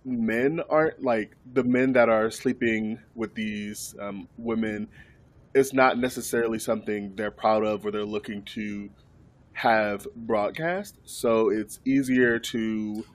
men 0.04 0.60
aren't 0.68 1.02
like 1.02 1.36
the 1.54 1.64
men 1.64 1.94
that 1.94 2.10
are 2.10 2.30
sleeping 2.30 2.98
with 3.14 3.34
these 3.34 3.94
um, 3.98 4.28
women. 4.36 4.88
It's 5.54 5.72
not 5.72 5.98
necessarily 5.98 6.58
something 6.58 7.14
they're 7.16 7.30
proud 7.30 7.64
of 7.64 7.86
or 7.86 7.92
they're 7.92 8.04
looking 8.04 8.42
to 8.56 8.90
have 9.54 10.06
broadcast. 10.14 10.98
So 11.04 11.48
it's 11.48 11.80
easier 11.86 12.38
to 12.38 13.06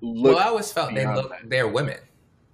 look. 0.00 0.36
well 0.36 0.38
i 0.38 0.48
always 0.48 0.70
felt 0.72 0.94
they 0.94 1.06
look 1.06 1.32
they're 1.44 1.66
women 1.66 1.98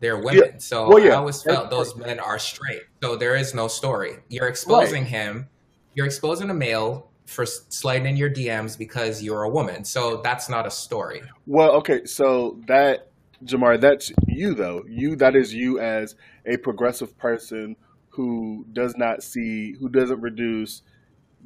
they're 0.05 0.19
women. 0.19 0.61
So 0.61 0.87
Well, 0.87 0.99
yeah. 0.99 1.13
i 1.13 1.15
always 1.17 1.43
felt 1.43 1.71
That's- 1.71 1.93
those 1.93 1.97
men 1.97 2.21
are 2.21 2.39
straight. 2.39 2.83
So 3.03 3.17
there 3.17 3.35
is 3.37 3.55
no 3.55 3.69
story. 3.69 4.19
You're 4.29 4.49
exposing 4.49 5.07
him. 5.07 5.49
You're 5.95 6.05
exposing 6.07 6.51
a 6.51 6.55
male 6.55 7.11
for 7.25 7.47
sliding 7.47 8.07
in 8.07 8.17
your 8.19 8.29
dms 8.29 8.77
because 8.77 9.23
you're 9.23 9.45
a 9.45 9.49
woman. 9.49 9.83
So 9.83 10.21
that's 10.23 10.51
not 10.51 10.67
a 10.67 10.71
story. 10.71 11.23
Well, 11.47 11.71
okay, 11.77 12.05
so 12.05 12.61
that 12.67 13.09
Jamar, 13.45 13.81
that's 13.81 14.13
you 14.29 14.55
though. 14.55 14.85
You 14.87 15.17
that 15.17 15.35
is 15.35 15.55
you 15.55 15.81
as 15.81 16.17
a 16.45 16.59
progressive 16.59 17.17
person 17.17 17.77
who 18.11 18.67
does 18.73 18.97
not 18.97 19.23
see, 19.23 19.73
who 19.73 19.89
doesn't 19.89 20.21
reduce 20.21 20.83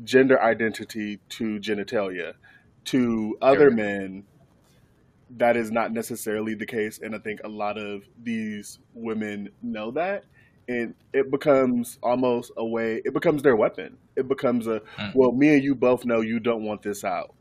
gender 0.03 0.41
identity 0.43 1.21
to 1.31 1.59
genitalia. 1.61 2.35
To 2.87 3.37
other 3.41 3.71
men, 3.71 4.25
that 5.37 5.57
is 5.57 5.71
not 5.71 5.93
necessarily 5.93 6.55
the 6.55 6.67
case, 6.67 7.01
and 7.01 7.15
I 7.15 7.19
think 7.19 7.41
a 7.45 7.49
lot 7.49 7.79
of 7.79 8.03
these 8.23 8.79
women 8.95 9.51
know 9.63 9.91
that, 9.93 10.25
and 10.69 10.95
it 11.13 11.31
becomes 11.31 11.99
almost 12.03 12.53
a 12.57 12.65
way. 12.65 13.03
It 13.05 13.13
becomes 13.13 13.43
their 13.43 13.57
weapon. 13.57 13.97
It 14.17 14.29
becomes 14.29 14.67
a 14.67 14.81
Mm. 14.97 15.15
well, 15.15 15.33
me 15.33 15.55
and 15.55 15.63
you 15.63 15.75
both 15.75 16.05
know 16.05 16.21
you 16.21 16.41
don't 16.41 16.65
want 16.65 16.83
this 16.83 17.05
out. 17.05 17.35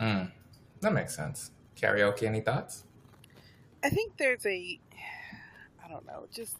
Mm, 0.00 0.30
that 0.80 0.92
makes 0.92 1.16
sense 1.16 1.50
karaoke 1.74 2.24
any 2.24 2.40
thoughts 2.40 2.84
I 3.84 3.88
think 3.90 4.16
there's 4.16 4.44
a, 4.46 4.78
I 5.84 5.88
don't 5.88 6.06
know, 6.06 6.26
just, 6.34 6.56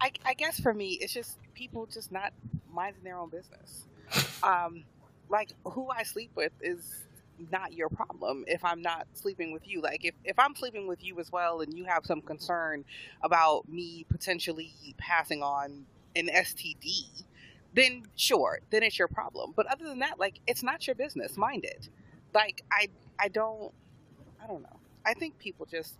I, 0.00 0.10
I 0.24 0.34
guess 0.34 0.58
for 0.58 0.74
me, 0.74 0.98
it's 1.00 1.12
just 1.12 1.38
people 1.54 1.86
just 1.86 2.10
not 2.10 2.32
minding 2.72 3.02
their 3.04 3.18
own 3.18 3.28
business. 3.30 3.86
Um, 4.42 4.84
like 5.28 5.52
who 5.64 5.88
I 5.90 6.02
sleep 6.02 6.30
with 6.34 6.52
is 6.62 7.04
not 7.50 7.72
your 7.72 7.88
problem 7.88 8.44
if 8.46 8.64
I'm 8.64 8.82
not 8.82 9.06
sleeping 9.14 9.52
with 9.52 9.66
you. 9.66 9.80
Like 9.80 10.04
if, 10.04 10.14
if 10.24 10.38
I'm 10.38 10.54
sleeping 10.54 10.86
with 10.86 11.04
you 11.04 11.18
as 11.20 11.30
well 11.32 11.60
and 11.60 11.76
you 11.76 11.84
have 11.84 12.04
some 12.04 12.20
concern 12.20 12.84
about 13.22 13.68
me 13.68 14.04
potentially 14.08 14.72
passing 14.98 15.42
on 15.42 15.86
an 16.16 16.28
STD, 16.28 17.24
then 17.74 18.02
sure, 18.16 18.60
then 18.70 18.82
it's 18.82 18.98
your 18.98 19.08
problem. 19.08 19.52
But 19.56 19.66
other 19.66 19.84
than 19.84 20.00
that, 20.00 20.18
like 20.18 20.40
it's 20.46 20.62
not 20.62 20.86
your 20.86 20.96
business. 20.96 21.36
Mind 21.36 21.64
it. 21.64 21.88
Like 22.34 22.62
I 22.70 22.88
I 23.18 23.28
don't 23.28 23.72
I 24.42 24.46
don't 24.46 24.62
know. 24.62 24.76
I 25.06 25.14
think 25.14 25.38
people 25.38 25.66
just 25.66 25.94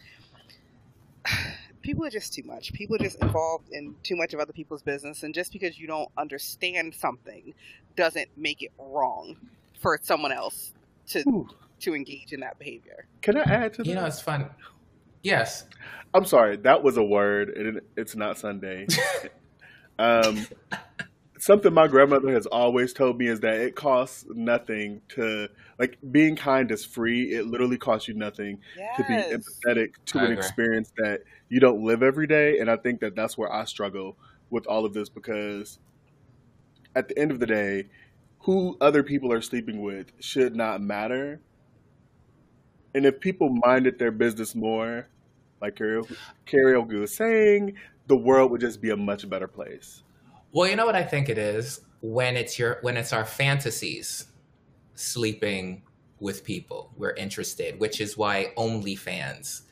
people 1.83 2.05
are 2.05 2.11
just 2.11 2.33
too 2.35 2.43
much. 2.43 2.73
People 2.73 2.97
are 2.97 3.01
just 3.01 3.21
involved 3.23 3.71
in 3.71 3.95
too 4.03 4.17
much 4.17 4.35
of 4.35 4.41
other 4.41 4.53
people's 4.53 4.83
business 4.83 5.23
and 5.23 5.35
just 5.35 5.53
because 5.53 5.79
you 5.79 5.87
don't 5.87 6.11
understand 6.19 6.95
something 6.95 7.55
doesn't 7.97 8.29
make 8.37 8.63
it 8.63 8.73
wrong 8.79 9.37
for 9.81 9.99
someone 10.03 10.33
else 10.33 10.73
to 11.11 11.21
Ooh. 11.29 11.49
to 11.81 11.95
engage 11.95 12.33
in 12.33 12.41
that 12.41 12.59
behavior. 12.59 13.07
Can 13.23 13.37
I 13.37 13.43
add 13.43 13.75
to 13.75 13.83
that? 13.83 13.89
You 13.89 13.95
know, 13.95 14.07
it's 14.07 14.21
fun. 14.21 14.51
Yes. 15.23 15.67
I'm 16.13 16.25
sorry, 16.25 16.57
that 16.59 16.83
was 16.83 16.97
a 16.97 17.05
word. 17.05 17.51
and 17.51 17.81
it's 17.97 18.17
not 18.17 18.39
Sunday. 18.39 18.87
um, 19.99 20.47
something 21.39 21.73
my 21.73 21.89
grandmother 21.89 22.33
has 22.33 22.47
always 22.47 22.93
told 22.93 23.19
me 23.19 23.27
is 23.27 23.41
that 23.41 23.55
it 23.55 23.77
costs 23.77 24.25
nothing 24.31 25.01
to 25.09 25.49
like 25.79 25.99
being 26.11 26.37
kind 26.37 26.71
is 26.71 26.85
free. 26.85 27.33
It 27.33 27.47
literally 27.47 27.79
costs 27.79 28.09
you 28.09 28.15
nothing 28.15 28.59
to 28.97 29.05
be 29.05 29.15
empathetic 29.15 29.95
to 30.07 30.19
I 30.19 30.25
an 30.25 30.33
agree. 30.33 30.39
experience 30.39 30.93
that 30.99 31.21
you 31.49 31.61
don't 31.61 31.83
live 31.83 32.03
every 32.03 32.27
day. 32.27 32.59
And 32.59 32.71
I 32.71 32.77
think 32.77 33.01
that 33.01 33.15
that's 33.15 33.39
where 33.39 33.53
I 33.53 33.65
struggle 33.65 34.17
with 34.51 34.67
all 34.67 34.85
of 34.85 34.93
this 34.93 35.09
because 35.09 35.79
at 36.95 37.09
the 37.09 37.19
end 37.19 37.31
of 37.31 37.41
the 37.41 37.47
day, 37.47 37.87
who 38.41 38.77
other 38.81 39.03
people 39.03 39.33
are 39.33 39.43
sleeping 39.43 39.83
with 39.83 40.13
should 40.21 40.57
not 40.57 40.81
matter. 40.81 41.41
And 42.95 43.07
if 43.07 43.21
people 43.21 43.51
minded 43.51 43.99
their 43.99 44.11
business 44.11 44.55
more, 44.55 45.09
like 45.61 45.77
karaoke, 45.77 47.01
was 47.01 47.15
saying, 47.15 47.77
the 48.07 48.17
world 48.17 48.51
would 48.51 48.61
just 48.61 48.81
be 48.81 48.91
a 48.91 48.97
much 48.97 49.29
better 49.29 49.47
place. 49.47 50.03
Well, 50.53 50.69
you 50.69 50.75
know 50.75 50.87
what 50.87 50.97
I 50.97 51.05
think 51.05 51.29
it 51.29 51.39
is 51.39 51.83
when 52.01 52.37
it's 52.37 52.59
your 52.59 52.79
when 52.83 52.97
it's 52.97 53.13
our 53.13 53.25
fantasies 53.25 54.27
sleeping 54.95 55.83
with 56.19 56.45
people 56.45 56.91
we're 56.97 57.15
interested, 57.15 57.79
which 57.79 58.01
is 58.01 58.17
why 58.17 58.53
OnlyFans 58.57 59.63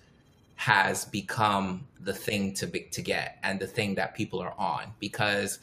has 0.54 1.04
become 1.04 1.86
the 2.00 2.12
thing 2.12 2.52
to 2.52 2.66
be, 2.66 2.80
to 2.80 3.02
get 3.02 3.38
and 3.42 3.60
the 3.60 3.66
thing 3.66 3.94
that 3.94 4.14
people 4.14 4.40
are 4.40 4.54
on 4.58 4.92
because 4.98 5.58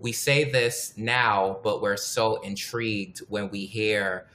we 0.00 0.12
say 0.12 0.44
this 0.44 0.94
now, 0.96 1.58
but 1.62 1.82
we're 1.82 1.96
so 1.96 2.36
intrigued 2.36 3.18
when 3.28 3.50
we 3.50 3.66
hear, 3.66 4.26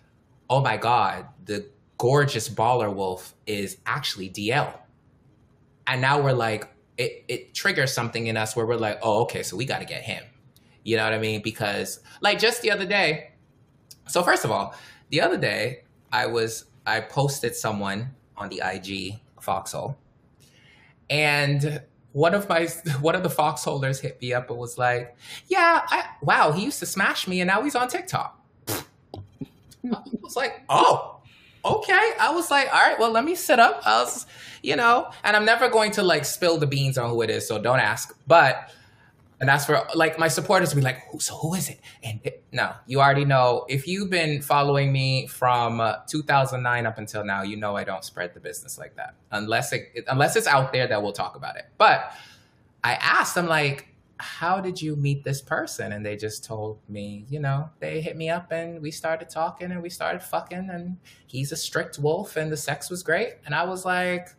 "Oh 0.50 0.62
my 0.62 0.78
God, 0.78 1.28
the 1.44 1.68
gorgeous 1.98 2.48
baller 2.50 2.94
wolf 2.94 3.34
is 3.48 3.78
actually 3.86 4.30
DL," 4.30 4.80
and 5.88 6.02
now 6.02 6.22
we're 6.22 6.34
like, 6.34 6.70
it 6.98 7.26
it 7.28 7.54
triggers 7.54 7.94
something 7.94 8.28
in 8.28 8.38
us 8.38 8.56
where 8.56 8.66
we're 8.66 8.78
like, 8.78 9.00
"Oh, 9.02 9.24
okay, 9.24 9.44
so 9.44 9.58
we 9.58 9.66
got 9.66 9.80
to 9.80 9.86
get 9.86 10.04
him." 10.04 10.24
You 10.84 10.98
know 10.98 11.04
what 11.04 11.14
I 11.14 11.20
mean? 11.20 11.42
Because 11.42 12.00
like 12.22 12.38
just 12.40 12.62
the 12.62 12.72
other 12.72 12.86
day, 12.86 13.32
so 14.08 14.22
first 14.22 14.46
of 14.46 14.52
all, 14.52 14.76
the 15.10 15.22
other 15.22 15.38
day 15.38 15.84
I 16.12 16.28
was 16.28 16.66
I 16.86 17.02
posted 17.02 17.56
someone 17.56 18.16
on 18.38 18.50
the 18.50 18.62
IG 18.64 19.20
foxhole, 19.42 19.98
and 21.10 21.82
one 22.16 22.34
of 22.34 22.48
my 22.48 22.66
one 23.02 23.14
of 23.14 23.24
the 23.24 23.30
foxholers 23.30 24.00
hit 24.00 24.22
me 24.22 24.34
up 24.34 24.50
and 24.50 24.58
was 24.58 24.78
like, 24.78 25.16
"Yeah, 25.48 25.82
I, 25.86 26.06
wow, 26.22 26.54
he 26.54 26.64
used 26.64 26.80
to 26.80 26.86
smash 26.86 27.28
me, 27.28 27.42
and 27.42 27.48
now 27.48 27.62
he's 27.62 27.76
on 27.76 27.90
TikTok." 27.90 28.40
I 28.70 29.98
was 30.22 30.36
like, 30.36 30.64
"Oh, 30.70 31.20
okay." 31.64 32.12
I 32.20 32.32
was 32.34 32.50
like, 32.50 32.74
"All 32.74 32.80
right, 32.80 32.98
well, 32.98 33.12
let 33.12 33.26
me 33.26 33.36
sit 33.36 33.60
up." 33.60 33.82
I 33.86 34.02
was, 34.02 34.26
you 34.64 34.78
know, 34.78 35.12
and 35.26 35.36
I'm 35.36 35.44
never 35.44 35.68
going 35.68 35.92
to 35.92 36.04
like 36.04 36.24
spill 36.24 36.58
the 36.58 36.68
beans 36.68 36.98
on 36.98 37.10
who 37.10 37.22
it 37.22 37.30
is, 37.30 37.46
so 37.48 37.62
don't 37.62 37.82
ask. 37.82 38.18
But 38.26 38.72
and 39.40 39.50
that's 39.50 39.66
for 39.66 39.86
like 39.96 40.18
my 40.18 40.28
supporters 40.28 40.74
will 40.74 40.82
be 40.82 40.86
like, 40.86 41.02
so 41.20 41.36
who 41.36 41.56
is 41.56 41.70
it? 41.70 41.80
And 42.04 42.20
it, 42.24 42.44
no, 42.52 42.72
you 42.88 43.02
already 43.02 43.26
know. 43.26 43.66
If 43.68 43.88
you've 43.88 44.10
been 44.10 44.42
following 44.42 44.94
me 44.94 45.28
from 45.28 45.82
uh, 45.82 45.98
2009 46.08 46.86
up 46.86 46.98
until 46.98 47.26
now, 47.26 47.44
you 47.44 47.58
know 47.58 47.76
I 47.76 47.84
don't 47.84 48.04
spread 48.04 48.34
the 48.34 48.40
business 48.40 48.78
like 48.78 48.96
that 48.96 49.16
unless 49.32 49.74
it 49.74 50.06
unless 50.08 50.36
it's 50.36 50.48
out 50.48 50.72
there 50.72 50.88
that 50.88 51.02
we'll 51.02 51.12
talk 51.12 51.36
about 51.36 51.58
it. 51.58 51.66
But 51.78 52.14
I 52.84 52.94
asked 52.94 53.36
them 53.36 53.48
like, 53.48 53.90
how 54.18 54.62
did 54.62 54.82
you 54.82 54.96
meet 54.96 55.24
this 55.24 55.42
person? 55.42 55.92
And 55.92 56.06
they 56.06 56.16
just 56.16 56.46
told 56.46 56.80
me, 56.88 57.26
you 57.30 57.40
know, 57.40 57.70
they 57.80 58.00
hit 58.00 58.16
me 58.16 58.30
up 58.30 58.52
and 58.52 58.82
we 58.82 58.92
started 58.92 59.30
talking 59.30 59.72
and 59.72 59.82
we 59.82 59.90
started 59.90 60.22
fucking 60.22 60.70
and 60.72 60.98
he's 61.28 61.52
a 61.52 61.58
strict 61.58 62.00
wolf 62.00 62.38
and 62.38 62.52
the 62.52 62.58
sex 62.58 62.90
was 62.90 63.04
great. 63.04 63.34
And 63.46 63.54
I 63.54 63.66
was 63.66 63.84
like, 63.84 64.30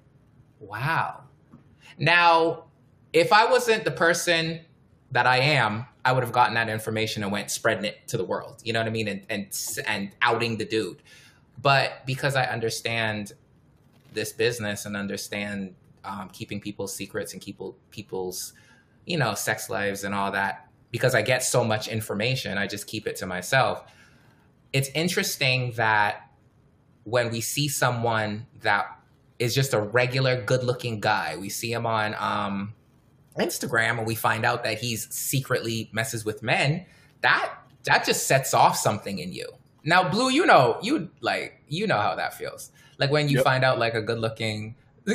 wow. 0.59 1.25
Now, 1.99 2.65
if 3.13 3.33
I 3.33 3.51
wasn't 3.51 3.85
the 3.85 3.91
person 3.91 4.61
that 5.13 5.27
I 5.27 5.39
am, 5.39 5.87
I 6.05 6.13
would 6.13 6.23
have 6.23 6.33
gotten 6.33 6.55
that 6.55 6.69
information 6.69 7.23
and 7.23 7.33
went 7.33 7.51
spreading 7.51 7.85
it 7.85 8.07
to 8.09 8.17
the 8.17 8.25
world. 8.25 8.61
You 8.65 8.73
know 8.73 8.81
what 8.81 8.89
I 8.89 8.91
mean? 8.91 9.09
And 9.09 9.27
and 9.29 9.47
and 9.87 10.11
outing 10.23 10.59
the 10.59 10.65
dude. 10.65 11.03
But 11.61 12.05
because 12.07 12.37
I 12.37 12.45
understand 12.45 13.33
this 14.13 14.33
business 14.33 14.85
and 14.85 14.97
understand 14.97 15.75
um, 16.05 16.29
keeping 16.33 16.61
people's 16.61 16.95
secrets 16.95 17.33
and 17.33 17.43
people 17.43 17.77
people's 17.91 18.53
you 19.05 19.19
know 19.19 19.35
sex 19.35 19.71
lives 19.71 20.05
and 20.05 20.15
all 20.15 20.33
that, 20.33 20.69
because 20.91 21.15
I 21.15 21.23
get 21.23 21.43
so 21.43 21.65
much 21.65 21.89
information, 21.89 22.59
I 22.59 22.67
just 22.67 22.87
keep 22.87 23.07
it 23.07 23.17
to 23.17 23.27
myself. 23.27 23.85
It's 24.73 24.89
interesting 24.95 25.73
that 25.73 26.31
when 27.05 27.31
we 27.31 27.41
see 27.41 27.69
someone 27.69 28.47
that 28.63 28.87
is 29.39 29.55
just 29.55 29.75
a 29.75 29.81
regular 29.81 30.43
good-looking 30.43 30.99
guy, 30.99 31.37
we 31.39 31.49
see 31.49 31.73
him 31.73 31.87
on. 31.87 32.15
Um, 32.19 32.75
Instagram 33.39 33.99
and 33.99 34.07
we 34.07 34.15
find 34.15 34.45
out 34.45 34.65
that 34.65 34.79
he's 34.79 35.13
secretly 35.15 35.89
messes 35.93 36.25
with 36.25 36.43
men, 36.43 36.87
that 37.23 37.53
that 37.85 38.05
just 38.05 38.27
sets 38.27 38.53
off 38.55 38.77
something 38.77 39.19
in 39.19 39.33
you. 39.33 39.47
Now, 39.85 40.09
Blue, 40.09 40.31
you 40.31 40.45
know, 40.47 40.79
you 40.83 41.11
like 41.21 41.63
you 41.69 41.87
know 41.87 41.99
how 41.99 42.15
that 42.17 42.35
feels. 42.35 42.71
Like 42.99 43.11
when 43.11 43.29
you 43.29 43.37
Yep. 43.37 43.45
find 43.45 43.65
out 43.65 43.79
like 43.79 43.95
a 43.95 44.03
good 44.03 44.19
looking 44.19 44.75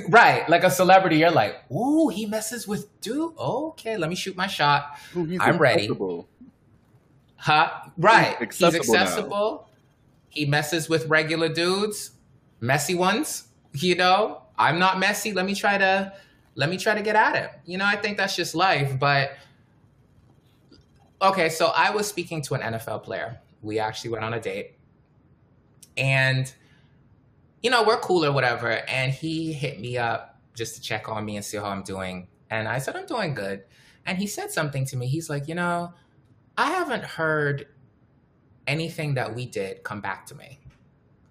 right, 0.09 0.47
like 0.47 0.63
a 0.63 0.71
celebrity, 0.71 1.17
you're 1.17 1.31
like, 1.31 1.69
ooh, 1.71 2.07
he 2.09 2.25
messes 2.25 2.67
with 2.67 2.87
dude. 3.01 3.33
Okay, 3.37 3.97
let 3.97 4.09
me 4.09 4.15
shoot 4.15 4.37
my 4.37 4.47
shot. 4.47 4.97
Ooh, 5.17 5.25
he's 5.25 5.41
I'm 5.41 5.57
ready. 5.57 5.83
accessible. 5.83 6.27
Huh? 7.37 7.71
Right. 7.97 8.37
He's 8.39 8.57
He's 8.57 8.63
accessible 8.75 8.93
now. 8.93 9.01
accessible. 9.01 9.67
He 10.29 10.45
messes 10.45 10.87
with 10.87 11.07
regular 11.07 11.49
dudes, 11.49 12.11
messy 12.59 12.95
ones. 12.95 13.47
You 13.73 13.95
know, 13.95 14.43
I'm 14.57 14.79
not 14.79 14.99
messy. 14.99 15.33
Let 15.33 15.45
me 15.45 15.55
try 15.55 15.77
to 15.77 16.13
let 16.55 16.69
me 16.69 16.77
try 16.77 16.95
to 16.95 17.01
get 17.01 17.15
at 17.15 17.35
it. 17.35 17.51
You 17.65 17.77
know, 17.77 17.85
I 17.85 17.95
think 17.95 18.17
that's 18.17 18.35
just 18.35 18.55
life. 18.55 18.99
But 18.99 19.31
okay, 21.21 21.49
so 21.49 21.67
I 21.67 21.91
was 21.91 22.07
speaking 22.07 22.41
to 22.43 22.55
an 22.55 22.61
NFL 22.61 23.03
player. 23.03 23.39
We 23.61 23.79
actually 23.79 24.11
went 24.11 24.23
on 24.23 24.33
a 24.33 24.39
date, 24.39 24.77
and 25.97 26.51
you 27.61 27.69
know, 27.69 27.83
we're 27.83 27.99
cool 27.99 28.25
or 28.25 28.31
whatever. 28.31 28.69
And 28.69 29.11
he 29.11 29.53
hit 29.53 29.79
me 29.79 29.97
up 29.97 30.39
just 30.55 30.75
to 30.75 30.81
check 30.81 31.09
on 31.09 31.23
me 31.25 31.35
and 31.35 31.45
see 31.45 31.57
how 31.57 31.65
I'm 31.65 31.83
doing. 31.83 32.27
And 32.49 32.67
I 32.67 32.79
said, 32.79 32.95
I'm 32.95 33.05
doing 33.05 33.33
good. 33.33 33.63
And 34.05 34.17
he 34.17 34.27
said 34.27 34.51
something 34.51 34.85
to 34.85 34.97
me. 34.97 35.07
He's 35.07 35.29
like, 35.29 35.47
you 35.47 35.55
know, 35.55 35.93
I 36.57 36.71
haven't 36.71 37.03
heard 37.03 37.67
anything 38.67 39.13
that 39.15 39.33
we 39.33 39.45
did 39.45 39.83
come 39.83 40.01
back 40.01 40.25
to 40.27 40.35
me. 40.35 40.59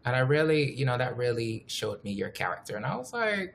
And 0.04 0.16
I 0.16 0.20
really, 0.20 0.72
you 0.74 0.86
know, 0.86 0.96
that 0.96 1.16
really 1.16 1.64
showed 1.66 2.02
me 2.04 2.12
your 2.12 2.30
character. 2.30 2.76
And 2.76 2.86
I 2.86 2.96
was 2.96 3.12
like, 3.12 3.54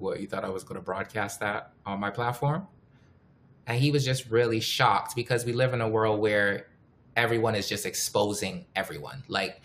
what, 0.00 0.20
you 0.20 0.26
thought 0.26 0.44
I 0.44 0.48
was 0.48 0.64
going 0.64 0.76
to 0.76 0.82
broadcast 0.82 1.40
that 1.40 1.72
on 1.86 2.00
my 2.00 2.10
platform? 2.10 2.66
And 3.66 3.78
he 3.78 3.90
was 3.90 4.04
just 4.04 4.30
really 4.30 4.60
shocked 4.60 5.14
because 5.14 5.44
we 5.44 5.52
live 5.52 5.74
in 5.74 5.80
a 5.80 5.88
world 5.88 6.20
where 6.20 6.66
everyone 7.16 7.54
is 7.54 7.68
just 7.68 7.86
exposing 7.86 8.66
everyone. 8.74 9.22
Like, 9.28 9.60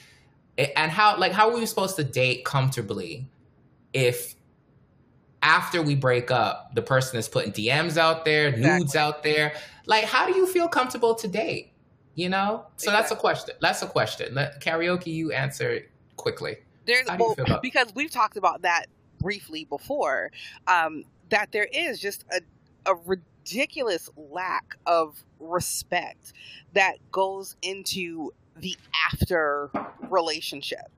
and 0.58 0.92
how, 0.92 1.18
like, 1.18 1.32
how 1.32 1.50
are 1.50 1.56
we 1.56 1.66
supposed 1.66 1.96
to 1.98 2.04
date 2.04 2.46
comfortably 2.46 3.28
if 3.94 4.36
after 5.42 5.82
we 5.82 5.96
break 5.96 6.32
up, 6.32 6.74
the 6.76 6.82
person 6.82 7.20
is 7.20 7.28
putting 7.28 7.52
DMs 7.52 7.98
out 7.98 8.26
there, 8.26 8.56
nudes 8.56 8.96
out 8.96 9.24
there? 9.24 9.54
Like, 9.86 10.06
how 10.06 10.28
do 10.28 10.36
you 10.36 10.48
feel 10.48 10.68
comfortable 10.68 11.16
to 11.16 11.28
date? 11.28 11.72
You 12.16 12.30
know? 12.30 12.66
So 12.78 12.92
that's 12.92 13.12
a 13.12 13.16
question. 13.16 13.56
That's 13.62 13.82
a 13.82 13.88
question. 13.88 14.36
Let, 14.36 14.62
karaoke, 14.62 15.08
you 15.08 15.32
answer 15.32 15.82
quickly. 16.16 16.58
There's 16.86 17.10
How 17.10 17.18
do 17.18 17.24
you 17.24 17.36
well, 17.48 17.60
because 17.62 17.94
we've 17.96 18.12
talked 18.12 18.38
about 18.38 18.62
that 18.62 18.88
briefly 19.26 19.66
before. 19.66 20.32
Um, 20.68 21.04
that 21.32 21.52
there 21.52 21.68
is 21.74 22.00
just 22.00 22.24
a 22.32 22.42
a 22.86 22.94
ridiculous 22.94 24.10
lack 24.16 24.78
of 24.86 25.24
respect 25.40 26.34
that 26.74 26.98
goes 27.12 27.56
into 27.64 28.32
the 28.58 28.78
after 29.12 29.70
relationship 30.10 30.92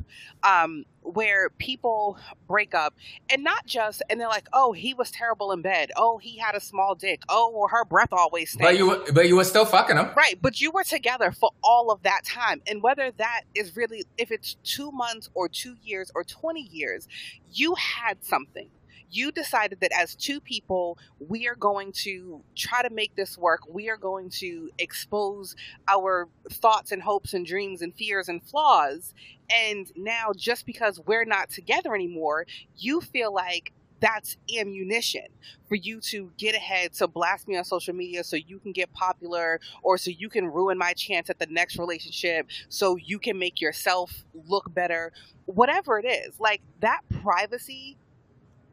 um, 0.44 0.86
where 1.02 1.50
people 1.50 2.18
break 2.48 2.76
up 2.76 2.94
and 3.32 3.44
not 3.44 3.66
just 3.66 4.02
and 4.10 4.20
they're 4.20 4.28
like 4.28 4.48
oh 4.54 4.74
he 4.74 4.94
was 4.94 5.10
terrible 5.12 5.52
in 5.52 5.62
bed 5.62 5.90
oh 5.96 6.18
he 6.18 6.38
had 6.38 6.56
a 6.56 6.60
small 6.60 6.94
dick 6.94 7.22
oh 7.30 7.52
well, 7.56 7.68
her 7.70 7.84
breath 7.86 8.10
always 8.12 8.52
stank 8.52 8.70
But 8.70 8.78
you, 8.78 8.88
were- 8.90 9.12
but 9.14 9.28
you 9.28 9.36
were 9.36 9.44
still 9.44 9.66
fucking 9.66 9.98
him. 9.98 10.10
Right, 10.16 10.38
but 10.42 10.62
you 10.62 10.72
were 10.72 10.84
together 10.84 11.32
for 11.32 11.52
all 11.64 11.90
of 11.92 12.04
that 12.04 12.24
time. 12.26 12.62
And 12.68 12.82
whether 12.84 13.12
that 13.12 13.42
is 13.56 13.76
really, 13.76 14.04
if 14.18 14.32
it's 14.32 14.56
two 14.64 14.92
months 14.92 15.30
or 15.34 15.48
two 15.50 15.76
years 15.84 16.12
or 16.16 16.24
20 16.24 16.62
years, 16.62 17.08
you 17.52 17.76
had 17.76 18.24
something. 18.24 18.68
You 19.10 19.32
decided 19.32 19.80
that 19.82 19.92
as 19.98 20.16
two 20.16 20.40
people, 20.40 20.98
we 21.20 21.48
are 21.48 21.56
going 21.56 21.92
to 22.04 22.44
try 22.56 22.82
to 22.82 22.90
make 22.90 23.16
this 23.16 23.38
work. 23.38 23.62
We 23.70 23.90
are 23.90 23.98
going 23.98 24.30
to 24.40 24.70
expose 24.78 25.56
our 25.88 26.28
thoughts 26.52 26.92
and 26.92 27.02
hopes 27.02 27.34
and 27.34 27.46
dreams 27.46 27.82
and 27.82 27.96
fears 27.96 28.30
and 28.30 28.44
flaws. 28.44 29.14
And 29.50 29.90
now, 29.96 30.32
just 30.36 30.66
because 30.66 31.00
we're 31.06 31.26
not 31.26 31.50
together 31.50 31.96
anymore, 31.96 32.46
you 32.76 33.02
feel 33.02 33.34
like 33.34 33.72
that's 34.00 34.38
ammunition 34.58 35.26
for 35.68 35.76
you 35.76 36.00
to 36.00 36.32
get 36.38 36.56
ahead 36.56 36.94
to 36.94 37.08
blast 37.08 37.48
me 37.48 37.58
on 37.58 37.64
social 37.64 37.94
media 37.94 38.24
so 38.24 38.36
you 38.36 38.60
can 38.60 38.72
get 38.72 38.92
popular 38.94 39.60
or 39.82 39.98
so 39.98 40.12
you 40.12 40.30
can 40.30 40.46
ruin 40.46 40.78
my 40.78 40.94
chance 40.94 41.30
at 41.30 41.40
the 41.40 41.48
next 41.48 41.78
relationship 41.78 42.48
so 42.70 42.96
you 42.96 43.20
can 43.20 43.40
make 43.40 43.60
yourself 43.60 44.24
look 44.48 44.74
better 44.74 45.12
whatever 45.46 45.98
it 45.98 46.06
is 46.06 46.40
like 46.40 46.62
that 46.80 47.02
privacy 47.24 47.98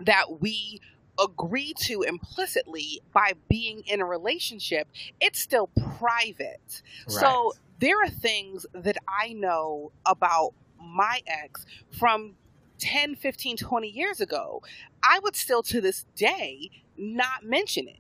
that 0.05 0.41
we 0.41 0.81
agree 1.19 1.73
to 1.79 2.03
implicitly 2.03 3.01
by 3.13 3.33
being 3.49 3.83
in 3.87 4.01
a 4.01 4.05
relationship 4.05 4.89
it's 5.21 5.41
still 5.41 5.69
private 5.99 6.83
so 7.07 7.53
there 7.79 8.03
are 8.03 8.09
things 8.09 8.67
that 8.73 8.97
i 9.07 9.33
know 9.33 9.93
about 10.05 10.53
my 10.81 11.21
ex 11.27 11.65
from 11.91 12.35
10, 12.79 13.15
15, 13.17 13.57
20 13.57 13.89
years 13.89 14.21
ago, 14.21 14.63
I 15.03 15.19
would 15.21 15.37
still 15.37 15.63
to 15.65 15.81
this 15.81 16.05
day 16.17 16.71
not 16.97 17.45
mention 17.45 17.89
it. 17.89 17.99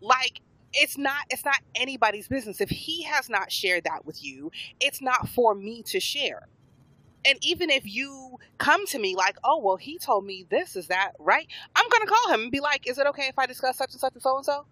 Like 0.00 0.40
it's 0.72 0.98
not 0.98 1.24
it's 1.30 1.44
not 1.44 1.60
anybody's 1.74 2.28
business. 2.28 2.60
If 2.60 2.70
he 2.70 3.02
has 3.04 3.28
not 3.28 3.50
shared 3.50 3.84
that 3.84 4.04
with 4.04 4.22
you, 4.22 4.52
it's 4.80 5.00
not 5.00 5.28
for 5.28 5.54
me 5.54 5.82
to 5.84 5.98
share. 6.00 6.46
And 7.26 7.38
even 7.42 7.70
if 7.70 7.84
you 7.84 8.38
come 8.58 8.86
to 8.86 8.98
me 8.98 9.16
like, 9.16 9.36
oh 9.44 9.58
well, 9.58 9.76
he 9.76 9.98
told 9.98 10.24
me 10.24 10.46
this 10.48 10.76
is 10.76 10.86
that, 10.88 11.12
right? 11.18 11.46
I'm 11.74 11.88
gonna 11.88 12.06
call 12.06 12.32
him 12.32 12.42
and 12.42 12.52
be 12.52 12.60
like, 12.60 12.88
is 12.88 12.98
it 12.98 13.06
okay 13.08 13.28
if 13.28 13.38
I 13.38 13.46
discuss 13.46 13.76
such 13.76 13.92
and 13.92 14.00
such 14.00 14.14
and 14.14 14.22
so 14.22 14.36
and 14.36 14.44
so? 14.44 14.64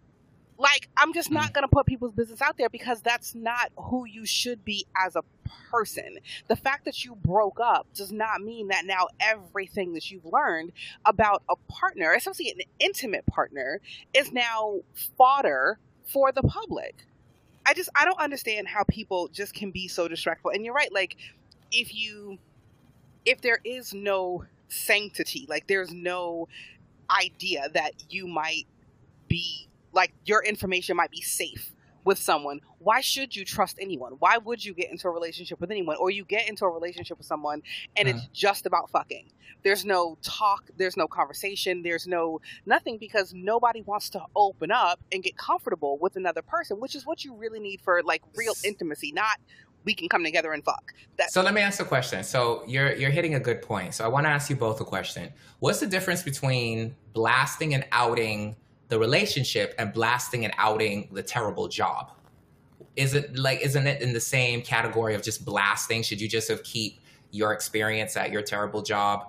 Like, 0.56 0.88
I'm 0.96 1.12
just 1.12 1.30
not 1.30 1.52
going 1.52 1.62
to 1.62 1.68
put 1.68 1.84
people's 1.84 2.12
business 2.12 2.40
out 2.40 2.56
there 2.56 2.68
because 2.68 3.00
that's 3.00 3.34
not 3.34 3.72
who 3.76 4.04
you 4.04 4.24
should 4.24 4.64
be 4.64 4.86
as 4.96 5.16
a 5.16 5.24
person. 5.70 6.18
The 6.46 6.54
fact 6.54 6.84
that 6.84 7.04
you 7.04 7.16
broke 7.16 7.58
up 7.60 7.88
does 7.94 8.12
not 8.12 8.40
mean 8.40 8.68
that 8.68 8.84
now 8.84 9.08
everything 9.18 9.94
that 9.94 10.10
you've 10.10 10.24
learned 10.24 10.70
about 11.04 11.42
a 11.48 11.56
partner, 11.68 12.12
especially 12.12 12.50
an 12.50 12.60
intimate 12.78 13.26
partner, 13.26 13.80
is 14.14 14.30
now 14.30 14.80
fodder 15.18 15.78
for 16.04 16.30
the 16.30 16.42
public. 16.42 17.04
I 17.66 17.74
just, 17.74 17.90
I 17.96 18.04
don't 18.04 18.20
understand 18.20 18.68
how 18.68 18.84
people 18.84 19.28
just 19.28 19.54
can 19.54 19.72
be 19.72 19.88
so 19.88 20.06
distractful. 20.06 20.54
And 20.54 20.64
you're 20.64 20.74
right, 20.74 20.92
like, 20.92 21.16
if 21.74 21.94
you, 21.94 22.38
if 23.24 23.40
there 23.40 23.60
is 23.64 23.92
no 23.92 24.44
sanctity, 24.68 25.46
like, 25.48 25.66
there's 25.66 25.92
no 25.92 26.48
idea 27.10 27.68
that 27.74 27.92
you 28.08 28.26
might 28.26 28.66
be 29.28 29.68
like 29.92 30.12
your 30.24 30.42
information 30.42 30.96
might 30.96 31.10
be 31.10 31.20
safe 31.20 31.72
with 32.04 32.18
someone, 32.18 32.60
why 32.78 33.00
should 33.00 33.34
you 33.34 33.44
trust 33.44 33.78
anyone? 33.80 34.12
Why 34.18 34.36
would 34.36 34.62
you 34.62 34.74
get 34.74 34.90
into 34.90 35.08
a 35.08 35.10
relationship 35.10 35.60
with 35.60 35.70
anyone? 35.70 35.96
Or 35.96 36.10
you 36.10 36.24
get 36.24 36.48
into 36.48 36.64
a 36.64 36.70
relationship 36.70 37.16
with 37.16 37.26
someone 37.26 37.62
and 37.96 38.08
it's 38.08 38.20
mm. 38.20 38.32
just 38.32 38.66
about 38.66 38.90
fucking. 38.90 39.30
There's 39.62 39.86
no 39.86 40.18
talk, 40.22 40.68
there's 40.76 40.98
no 40.98 41.08
conversation, 41.08 41.82
there's 41.82 42.06
no 42.06 42.42
nothing 42.66 42.98
because 42.98 43.32
nobody 43.32 43.80
wants 43.80 44.10
to 44.10 44.22
open 44.36 44.70
up 44.70 45.00
and 45.10 45.22
get 45.22 45.38
comfortable 45.38 45.96
with 45.98 46.16
another 46.16 46.42
person, 46.42 46.78
which 46.78 46.94
is 46.94 47.06
what 47.06 47.24
you 47.24 47.34
really 47.34 47.60
need 47.60 47.80
for 47.80 48.02
like 48.02 48.22
real 48.36 48.54
intimacy, 48.62 49.10
not 49.12 49.38
we 49.84 49.94
can 49.94 50.08
come 50.08 50.24
together 50.24 50.52
and 50.52 50.64
fuck. 50.64 50.92
So 51.28 51.42
let 51.42 51.54
me 51.54 51.60
ask 51.60 51.80
a 51.80 51.84
question. 51.84 52.24
So 52.24 52.64
you're 52.66 52.94
you're 52.94 53.10
hitting 53.10 53.34
a 53.34 53.40
good 53.40 53.62
point. 53.62 53.94
So 53.94 54.04
I 54.04 54.08
want 54.08 54.26
to 54.26 54.30
ask 54.30 54.50
you 54.50 54.56
both 54.56 54.80
a 54.80 54.84
question. 54.84 55.32
What's 55.60 55.80
the 55.80 55.86
difference 55.86 56.22
between 56.22 56.94
blasting 57.12 57.74
and 57.74 57.84
outing 57.92 58.56
the 58.88 58.98
relationship 58.98 59.74
and 59.78 59.92
blasting 59.92 60.44
and 60.44 60.54
outing 60.58 61.08
the 61.12 61.22
terrible 61.22 61.68
job? 61.68 62.12
Is 62.96 63.14
it 63.14 63.38
like 63.38 63.60
isn't 63.62 63.86
it 63.86 64.02
in 64.02 64.12
the 64.12 64.20
same 64.20 64.62
category 64.62 65.14
of 65.14 65.22
just 65.22 65.44
blasting? 65.44 66.02
Should 66.02 66.20
you 66.20 66.28
just 66.28 66.48
have 66.48 66.62
keep 66.62 67.00
your 67.30 67.52
experience 67.52 68.16
at 68.16 68.30
your 68.30 68.42
terrible 68.42 68.82
job 68.82 69.28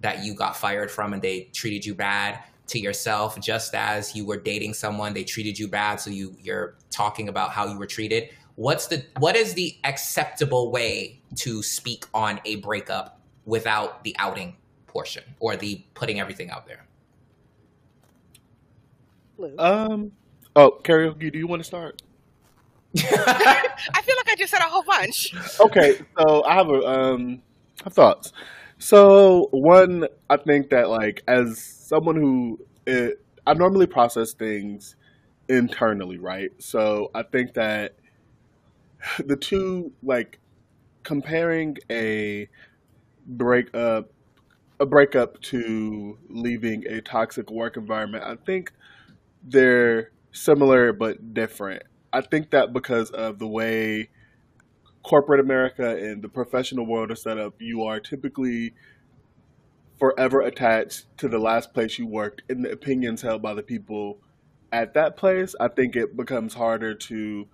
that 0.00 0.24
you 0.24 0.34
got 0.34 0.56
fired 0.56 0.90
from 0.90 1.12
and 1.12 1.22
they 1.22 1.42
treated 1.52 1.86
you 1.86 1.94
bad 1.94 2.42
to 2.66 2.80
yourself 2.80 3.40
just 3.40 3.74
as 3.74 4.14
you 4.16 4.26
were 4.26 4.36
dating 4.36 4.74
someone 4.74 5.14
they 5.14 5.22
treated 5.22 5.56
you 5.56 5.68
bad 5.68 6.00
so 6.00 6.10
you 6.10 6.36
you're 6.40 6.76
talking 6.90 7.28
about 7.28 7.50
how 7.50 7.66
you 7.66 7.78
were 7.78 7.86
treated 7.86 8.28
what's 8.56 8.88
the 8.88 9.04
what 9.18 9.36
is 9.36 9.54
the 9.54 9.76
acceptable 9.84 10.70
way 10.70 11.20
to 11.36 11.62
speak 11.62 12.06
on 12.12 12.40
a 12.44 12.56
breakup 12.56 13.20
without 13.44 14.02
the 14.04 14.14
outing 14.18 14.56
portion 14.86 15.22
or 15.40 15.56
the 15.56 15.84
putting 15.94 16.18
everything 16.18 16.50
out 16.50 16.66
there 16.66 16.86
um. 19.58 20.12
Oh, 20.54 20.78
karaoke. 20.82 21.30
Do 21.32 21.38
you 21.38 21.46
want 21.46 21.60
to 21.60 21.64
start? 21.64 22.02
I 22.96 24.02
feel 24.02 24.16
like 24.16 24.30
I 24.30 24.34
just 24.38 24.50
said 24.50 24.60
a 24.60 24.64
whole 24.64 24.82
bunch. 24.82 25.34
Okay, 25.60 25.98
so 26.18 26.42
I 26.44 26.54
have 26.54 26.70
a 26.70 26.80
um, 26.86 27.42
have 27.84 27.92
thoughts. 27.92 28.32
So 28.78 29.48
one, 29.50 30.06
I 30.30 30.38
think 30.38 30.70
that 30.70 30.88
like 30.88 31.22
as 31.28 31.58
someone 31.58 32.16
who 32.16 32.58
it, 32.86 33.22
I 33.46 33.52
normally 33.52 33.86
process 33.86 34.32
things 34.32 34.96
internally, 35.48 36.18
right? 36.18 36.50
So 36.58 37.10
I 37.14 37.22
think 37.22 37.52
that 37.54 37.96
the 39.26 39.36
two 39.36 39.92
like 40.02 40.38
comparing 41.02 41.76
a 41.90 42.48
breakup 43.26 44.10
a 44.78 44.86
breakup 44.86 45.40
to 45.40 46.18
leaving 46.28 46.86
a 46.86 47.00
toxic 47.00 47.50
work 47.50 47.76
environment, 47.76 48.24
I 48.24 48.36
think 48.36 48.72
they're 49.42 50.10
similar 50.32 50.92
but 50.92 51.32
different. 51.34 51.82
I 52.12 52.20
think 52.20 52.50
that 52.50 52.72
because 52.72 53.10
of 53.10 53.38
the 53.38 53.46
way 53.46 54.10
corporate 55.02 55.40
America 55.40 55.96
and 55.96 56.22
the 56.22 56.28
professional 56.28 56.86
world 56.86 57.10
are 57.10 57.16
set 57.16 57.38
up, 57.38 57.54
you 57.60 57.84
are 57.84 58.00
typically 58.00 58.74
forever 59.98 60.42
attached 60.42 61.06
to 61.18 61.28
the 61.28 61.38
last 61.38 61.72
place 61.72 61.98
you 61.98 62.06
worked 62.06 62.42
and 62.50 62.64
the 62.64 62.70
opinions 62.70 63.22
held 63.22 63.40
by 63.40 63.54
the 63.54 63.62
people 63.62 64.18
at 64.72 64.94
that 64.94 65.16
place. 65.16 65.54
I 65.58 65.68
think 65.68 65.96
it 65.96 66.16
becomes 66.16 66.54
harder 66.54 66.94
to 66.94 67.48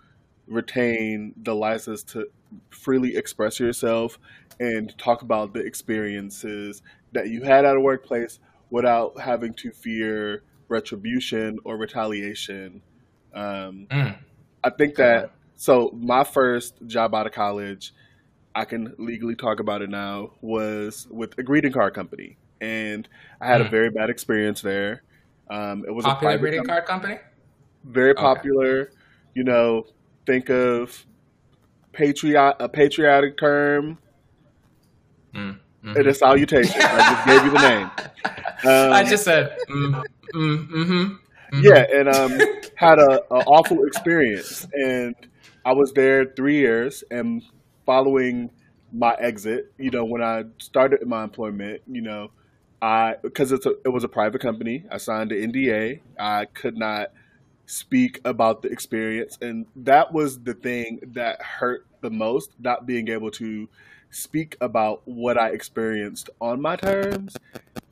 retain 0.47 1.35
the 1.43 1.55
license 1.55 2.03
to 2.03 2.29
freely 2.71 3.17
express 3.17 3.59
yourself 3.61 4.19
and 4.61 4.97
talk 4.99 5.23
about 5.23 5.55
the 5.55 5.61
experiences 5.61 6.83
that 7.13 7.29
you 7.29 7.43
had 7.43 7.65
at 7.65 7.77
a 7.77 7.81
workplace 7.81 8.39
without 8.71 9.21
having 9.21 9.55
to 9.55 9.71
fear 9.71 10.43
retribution 10.69 11.59
or 11.65 11.77
retaliation. 11.77 12.83
Um, 13.35 13.87
mm. 13.91 14.17
I 14.65 14.71
think 14.71 14.97
that 14.97 15.33
so 15.57 15.91
my 15.95 16.25
first 16.25 16.75
job 16.87 17.15
out 17.15 17.27
of 17.27 17.33
college, 17.33 17.93
I 18.55 18.65
can 18.65 18.95
legally 18.99 19.35
talk 19.35 19.61
about 19.61 19.83
it 19.83 19.91
now, 19.91 20.33
was 20.41 21.07
with 21.11 21.39
a 21.39 21.43
greeting 21.43 21.73
card 21.73 21.95
company, 21.95 22.37
and 22.61 23.09
I 23.41 23.47
had 23.47 23.61
mm. 23.61 23.67
a 23.67 23.71
very 23.71 23.91
bad 23.91 24.11
experience 24.11 24.61
there. 24.61 25.03
Um, 25.51 25.85
it 25.87 25.91
was 25.91 26.05
popular 26.05 26.35
a 26.35 26.39
greeting 26.39 26.65
card 26.65 26.87
company. 26.87 27.19
Very 27.85 28.15
popular. 28.15 28.83
Okay. 28.83 28.93
You 29.35 29.45
know, 29.45 29.87
think 30.27 30.51
of 30.51 31.07
patriot 31.93 32.57
a 32.59 32.69
patriotic 32.69 33.39
term. 33.39 33.99
Mm. 35.35 35.59
Mm-hmm. 35.85 35.97
And 35.97 36.07
a 36.07 36.15
salutation. 36.15 36.81
I 36.81 37.15
just 37.15 37.27
gave 37.27 37.45
you 37.45 37.51
the 37.51 37.69
name. 37.69 37.91
Um, 38.65 38.93
I 38.93 39.03
just 39.03 39.25
said, 39.25 39.59
mm, 39.69 40.05
mm, 40.33 40.69
mm-hmm, 40.69 40.93
mm-hmm. 40.93 41.61
yeah, 41.63 41.85
and 41.93 42.09
um, 42.09 42.39
had 42.77 43.01
a, 43.01 43.21
a, 43.35 43.39
awful 43.49 43.83
experience. 43.83 44.69
And 44.73 45.17
I 45.65 45.73
was 45.73 45.93
there 45.95 46.27
three 46.27 46.59
years, 46.59 47.03
and 47.11 47.43
following 47.87 48.51
my 48.93 49.17
exit, 49.19 49.73
you 49.79 49.91
know, 49.91 50.05
when 50.05 50.23
I 50.23 50.45
started 50.59 51.05
my 51.09 51.25
employment, 51.25 51.83
you 51.89 52.03
know, 52.03 52.31
I 52.81 53.17
because 53.21 53.51
it's 53.51 53.67
a, 53.67 53.75
it 53.85 53.89
was 53.89 54.05
a 54.05 54.09
private 54.09 54.41
company, 54.41 54.85
I 54.93 54.99
signed 54.99 55.33
an 55.33 55.53
NDA. 55.53 56.01
I 56.21 56.45
could 56.45 56.77
not 56.77 57.11
speak 57.73 58.21
about 58.27 58.61
the 58.61 58.69
experience, 58.69 59.39
and 59.41 59.65
that 59.75 60.13
was 60.13 60.39
the 60.41 60.53
thing 60.53 61.01
that 61.15 61.41
hurt 61.41 61.87
the 62.03 62.11
most, 62.11 62.51
not 62.61 62.85
being 62.85 63.09
able 63.09 63.31
to 63.31 63.67
speak 64.11 64.59
about 64.61 65.01
what 65.07 65.39
I 65.39 65.49
experienced 65.49 66.29
on 66.39 66.61
my 66.61 66.77
terms. 66.77 67.35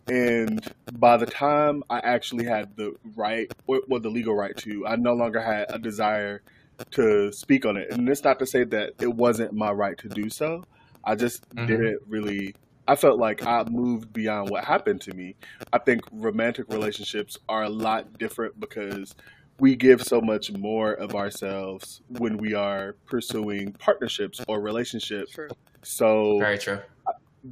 And 0.07 0.61
by 0.93 1.17
the 1.17 1.25
time 1.25 1.83
I 1.89 2.01
actually 2.01 2.45
had 2.45 2.77
the 2.77 2.95
right, 3.17 3.51
or, 3.67 3.81
well, 3.89 4.01
the 4.01 4.11
legal 4.11 4.35
right 4.35 4.55
to, 4.59 4.87
I 4.87 4.97
no 4.97 5.15
longer 5.15 5.41
had 5.41 5.67
a 5.71 5.79
desire 5.79 6.43
to 6.91 7.33
speak 7.33 7.65
on 7.65 7.79
it. 7.79 7.91
And 7.91 8.07
it's 8.07 8.23
not 8.23 8.39
to 8.41 8.47
say 8.47 8.65
that 8.65 8.95
it 9.01 9.15
wasn't 9.15 9.55
my 9.55 9.71
right 9.71 9.97
to 9.97 10.11
do 10.11 10.29
so. 10.29 10.65
I 11.05 11.15
just 11.15 11.49
mm-hmm. 11.51 11.67
didn't 11.67 12.01
really. 12.07 12.55
I 12.87 12.97
felt 12.97 13.19
like 13.19 13.47
I 13.47 13.65
moved 13.65 14.13
beyond 14.13 14.51
what 14.51 14.65
happened 14.65 15.01
to 15.03 15.15
me. 15.15 15.37
I 15.73 15.79
think 15.79 16.03
romantic 16.13 16.67
relationships 16.69 17.39
are 17.49 17.63
a 17.63 17.69
lot 17.69 18.19
different 18.19 18.59
because 18.59 19.15
we 19.61 19.77
give 19.77 20.03
so 20.03 20.21
much 20.21 20.51
more 20.53 20.93
of 20.93 21.15
ourselves 21.15 22.01
when 22.09 22.39
we 22.39 22.55
are 22.55 22.97
pursuing 23.07 23.73
partnerships 23.73 24.41
or 24.49 24.61
relationships. 24.61 25.33
True. 25.33 25.49
So 25.83 26.39
very 26.39 26.59
true. 26.59 26.81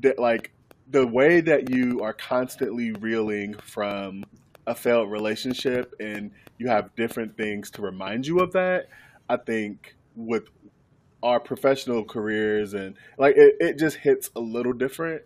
That 0.01 0.19
like 0.19 0.53
the 0.91 1.07
way 1.07 1.41
that 1.43 1.71
you 1.71 2.01
are 2.03 2.13
constantly 2.13 2.93
reeling 2.93 3.55
from 3.55 4.25
a 4.67 4.75
failed 4.75 5.11
relationship 5.11 5.95
and 6.01 6.31
you 6.59 6.69
have 6.69 6.95
different 6.97 7.37
things 7.37 7.71
to 7.73 7.83
remind 7.83 8.27
you 8.27 8.41
of 8.41 8.53
that, 8.53 8.89
I 9.29 9.37
think 9.37 9.95
with 10.17 10.45
our 11.23 11.41
professional 11.41 12.05
careers 12.05 12.75
and 12.75 12.97
like 13.19 13.37
it, 13.37 13.57
it 13.61 13.79
just 13.79 13.97
hits 13.97 14.31
a 14.37 14.41
little 14.41 14.73
different. 14.73 15.23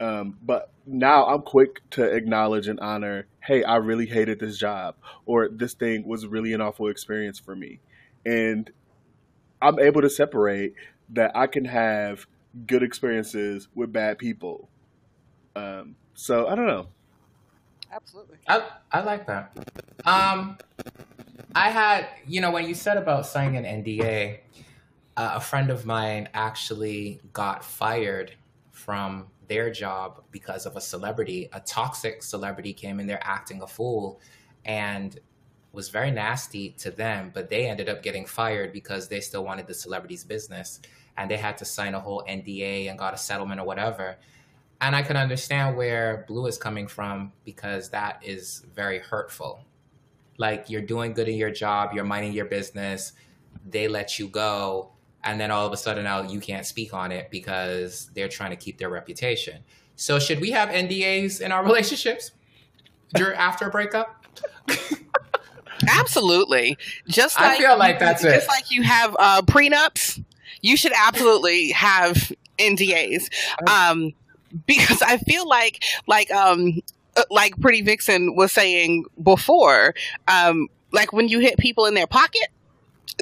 Um, 0.00 0.38
but 0.42 0.70
now 0.86 1.26
I'm 1.26 1.42
quick 1.42 1.82
to 1.90 2.04
acknowledge 2.04 2.68
and 2.68 2.80
honor, 2.80 3.26
hey, 3.50 3.64
I 3.64 3.78
really 3.78 4.06
hated 4.06 4.38
this 4.38 4.56
job, 4.56 4.94
or 5.26 5.48
this 5.48 5.74
thing 5.74 6.06
was 6.06 6.24
really 6.24 6.52
an 6.52 6.60
awful 6.60 6.86
experience 6.86 7.36
for 7.40 7.56
me. 7.56 7.80
And 8.24 8.70
I'm 9.60 9.80
able 9.80 10.02
to 10.02 10.08
separate 10.08 10.74
that 11.08 11.32
I 11.34 11.48
can 11.48 11.64
have 11.64 12.28
good 12.68 12.84
experiences 12.84 13.66
with 13.74 13.92
bad 13.92 14.18
people. 14.18 14.68
Um, 15.56 15.96
so 16.14 16.46
I 16.46 16.54
don't 16.54 16.68
know. 16.68 16.86
Absolutely. 17.92 18.38
I 18.46 18.68
I 18.92 19.00
like 19.00 19.26
that. 19.26 19.50
Um, 20.04 20.56
I 21.52 21.70
had 21.70 22.06
you 22.28 22.40
know 22.40 22.52
when 22.52 22.68
you 22.68 22.74
said 22.74 22.98
about 22.98 23.26
signing 23.26 23.56
an 23.56 23.82
NDA, 23.82 24.38
uh, 25.16 25.32
a 25.34 25.40
friend 25.40 25.70
of 25.70 25.84
mine 25.84 26.28
actually 26.34 27.20
got 27.32 27.64
fired 27.64 28.34
from 28.70 29.26
their 29.50 29.70
job 29.70 30.22
because 30.30 30.64
of 30.64 30.76
a 30.76 30.80
celebrity. 30.80 31.50
A 31.52 31.60
toxic 31.60 32.22
celebrity 32.22 32.72
came 32.72 33.00
in 33.00 33.06
there 33.06 33.20
acting 33.22 33.60
a 33.60 33.66
fool, 33.66 34.18
and 34.64 35.18
was 35.72 35.90
very 35.90 36.10
nasty 36.10 36.70
to 36.78 36.90
them. 36.90 37.30
But 37.34 37.50
they 37.50 37.66
ended 37.66 37.90
up 37.90 38.02
getting 38.02 38.24
fired 38.24 38.72
because 38.72 39.08
they 39.08 39.20
still 39.20 39.44
wanted 39.44 39.66
the 39.66 39.74
celebrity's 39.74 40.24
business, 40.24 40.80
and 41.18 41.30
they 41.30 41.36
had 41.36 41.58
to 41.58 41.66
sign 41.66 41.94
a 41.94 42.00
whole 42.00 42.24
NDA 42.26 42.88
and 42.88 42.98
got 42.98 43.12
a 43.12 43.18
settlement 43.18 43.60
or 43.60 43.66
whatever 43.66 44.16
and 44.80 44.96
I 44.96 45.02
can 45.02 45.16
understand 45.16 45.76
where 45.76 46.24
Blue 46.26 46.46
is 46.46 46.56
coming 46.56 46.86
from 46.86 47.32
because 47.44 47.90
that 47.90 48.20
is 48.24 48.64
very 48.74 48.98
hurtful. 48.98 49.64
Like 50.38 50.70
you're 50.70 50.80
doing 50.80 51.12
good 51.12 51.28
in 51.28 51.36
your 51.36 51.50
job, 51.50 51.90
you're 51.92 52.04
minding 52.04 52.32
your 52.32 52.46
business, 52.46 53.12
they 53.68 53.88
let 53.88 54.18
you 54.18 54.28
go, 54.28 54.92
and 55.24 55.40
then 55.40 55.50
all 55.50 55.66
of 55.66 55.72
a 55.72 55.76
sudden 55.76 56.04
now 56.04 56.22
you 56.22 56.40
can't 56.40 56.66
speak 56.66 56.94
on 56.94 57.12
it 57.12 57.30
because 57.30 58.10
they're 58.14 58.28
trying 58.28 58.50
to 58.50 58.56
keep 58.56 58.78
their 58.78 58.88
reputation. 58.88 59.62
So 59.96 60.18
should 60.18 60.40
we 60.40 60.50
have 60.52 60.70
NDAs 60.70 61.40
in 61.40 61.52
our 61.52 61.64
relationships 61.66 62.32
during 63.14 63.36
after 63.36 63.66
a 63.66 63.70
breakup? 63.70 64.24
Absolutely. 65.88 66.76
Just 67.08 67.40
like 67.40 67.52
I 67.52 67.58
feel 67.58 67.78
like 67.78 67.98
that's 67.98 68.22
just 68.22 68.46
it. 68.46 68.48
like 68.48 68.70
you 68.70 68.82
have 68.82 69.16
uh, 69.18 69.42
prenups, 69.42 70.22
you 70.60 70.76
should 70.76 70.92
absolutely 70.94 71.70
have 71.70 72.32
NDAs. 72.58 73.28
Um, 73.68 74.12
because 74.66 75.00
I 75.02 75.18
feel 75.18 75.48
like 75.48 75.82
like 76.06 76.30
um 76.32 76.80
uh, 77.16 77.22
like 77.30 77.58
Pretty 77.60 77.82
Vixen 77.82 78.34
was 78.36 78.52
saying 78.52 79.04
before, 79.22 79.94
um, 80.28 80.68
like 80.92 81.12
when 81.12 81.28
you 81.28 81.38
hit 81.40 81.56
people 81.58 81.86
in 81.86 81.94
their 81.94 82.06
pocket, 82.06 82.48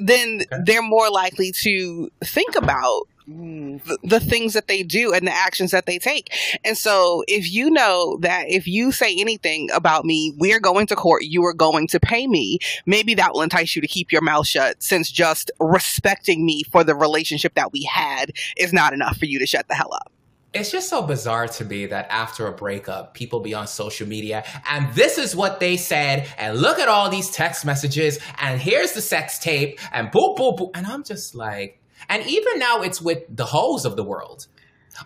then 0.00 0.42
Okay. 0.52 0.62
they're 0.64 0.82
more 0.82 1.10
likely 1.10 1.52
to 1.62 2.10
think 2.24 2.56
about 2.56 3.02
Mm, 3.28 3.84
the, 3.84 3.98
the 4.04 4.20
things 4.20 4.54
that 4.54 4.68
they 4.68 4.82
do 4.82 5.12
and 5.12 5.26
the 5.26 5.30
actions 5.30 5.70
that 5.72 5.84
they 5.84 5.98
take. 5.98 6.34
And 6.64 6.78
so 6.78 7.24
if 7.28 7.52
you 7.52 7.68
know 7.68 8.16
that 8.22 8.48
if 8.48 8.66
you 8.66 8.90
say 8.90 9.14
anything 9.18 9.68
about 9.74 10.06
me, 10.06 10.32
we're 10.38 10.60
going 10.60 10.86
to 10.86 10.96
court, 10.96 11.24
you 11.24 11.44
are 11.44 11.52
going 11.52 11.88
to 11.88 12.00
pay 12.00 12.26
me, 12.26 12.58
maybe 12.86 13.12
that 13.16 13.34
will 13.34 13.42
entice 13.42 13.76
you 13.76 13.82
to 13.82 13.86
keep 13.86 14.12
your 14.12 14.22
mouth 14.22 14.46
shut 14.46 14.82
since 14.82 15.10
just 15.12 15.50
respecting 15.60 16.46
me 16.46 16.62
for 16.72 16.82
the 16.84 16.94
relationship 16.94 17.52
that 17.52 17.70
we 17.70 17.82
had 17.82 18.32
is 18.56 18.72
not 18.72 18.94
enough 18.94 19.18
for 19.18 19.26
you 19.26 19.38
to 19.38 19.46
shut 19.46 19.68
the 19.68 19.74
hell 19.74 19.92
up. 19.92 20.10
It's 20.54 20.70
just 20.70 20.88
so 20.88 21.02
bizarre 21.02 21.46
to 21.46 21.64
me 21.64 21.86
that 21.86 22.06
after 22.10 22.46
a 22.46 22.52
breakup, 22.52 23.14
people 23.14 23.40
be 23.40 23.52
on 23.52 23.66
social 23.66 24.08
media 24.08 24.44
and 24.70 24.92
this 24.94 25.18
is 25.18 25.36
what 25.36 25.60
they 25.60 25.76
said, 25.76 26.26
and 26.38 26.58
look 26.58 26.78
at 26.78 26.88
all 26.88 27.10
these 27.10 27.30
text 27.30 27.66
messages, 27.66 28.18
and 28.38 28.60
here's 28.60 28.92
the 28.92 29.02
sex 29.02 29.38
tape, 29.38 29.78
and 29.92 30.08
boop, 30.08 30.38
boop, 30.38 30.58
boop. 30.58 30.70
And 30.74 30.86
I'm 30.86 31.04
just 31.04 31.34
like, 31.34 31.80
and 32.08 32.26
even 32.26 32.58
now 32.58 32.80
it's 32.82 33.02
with 33.02 33.24
the 33.28 33.44
hoes 33.44 33.84
of 33.84 33.96
the 33.96 34.04
world. 34.04 34.46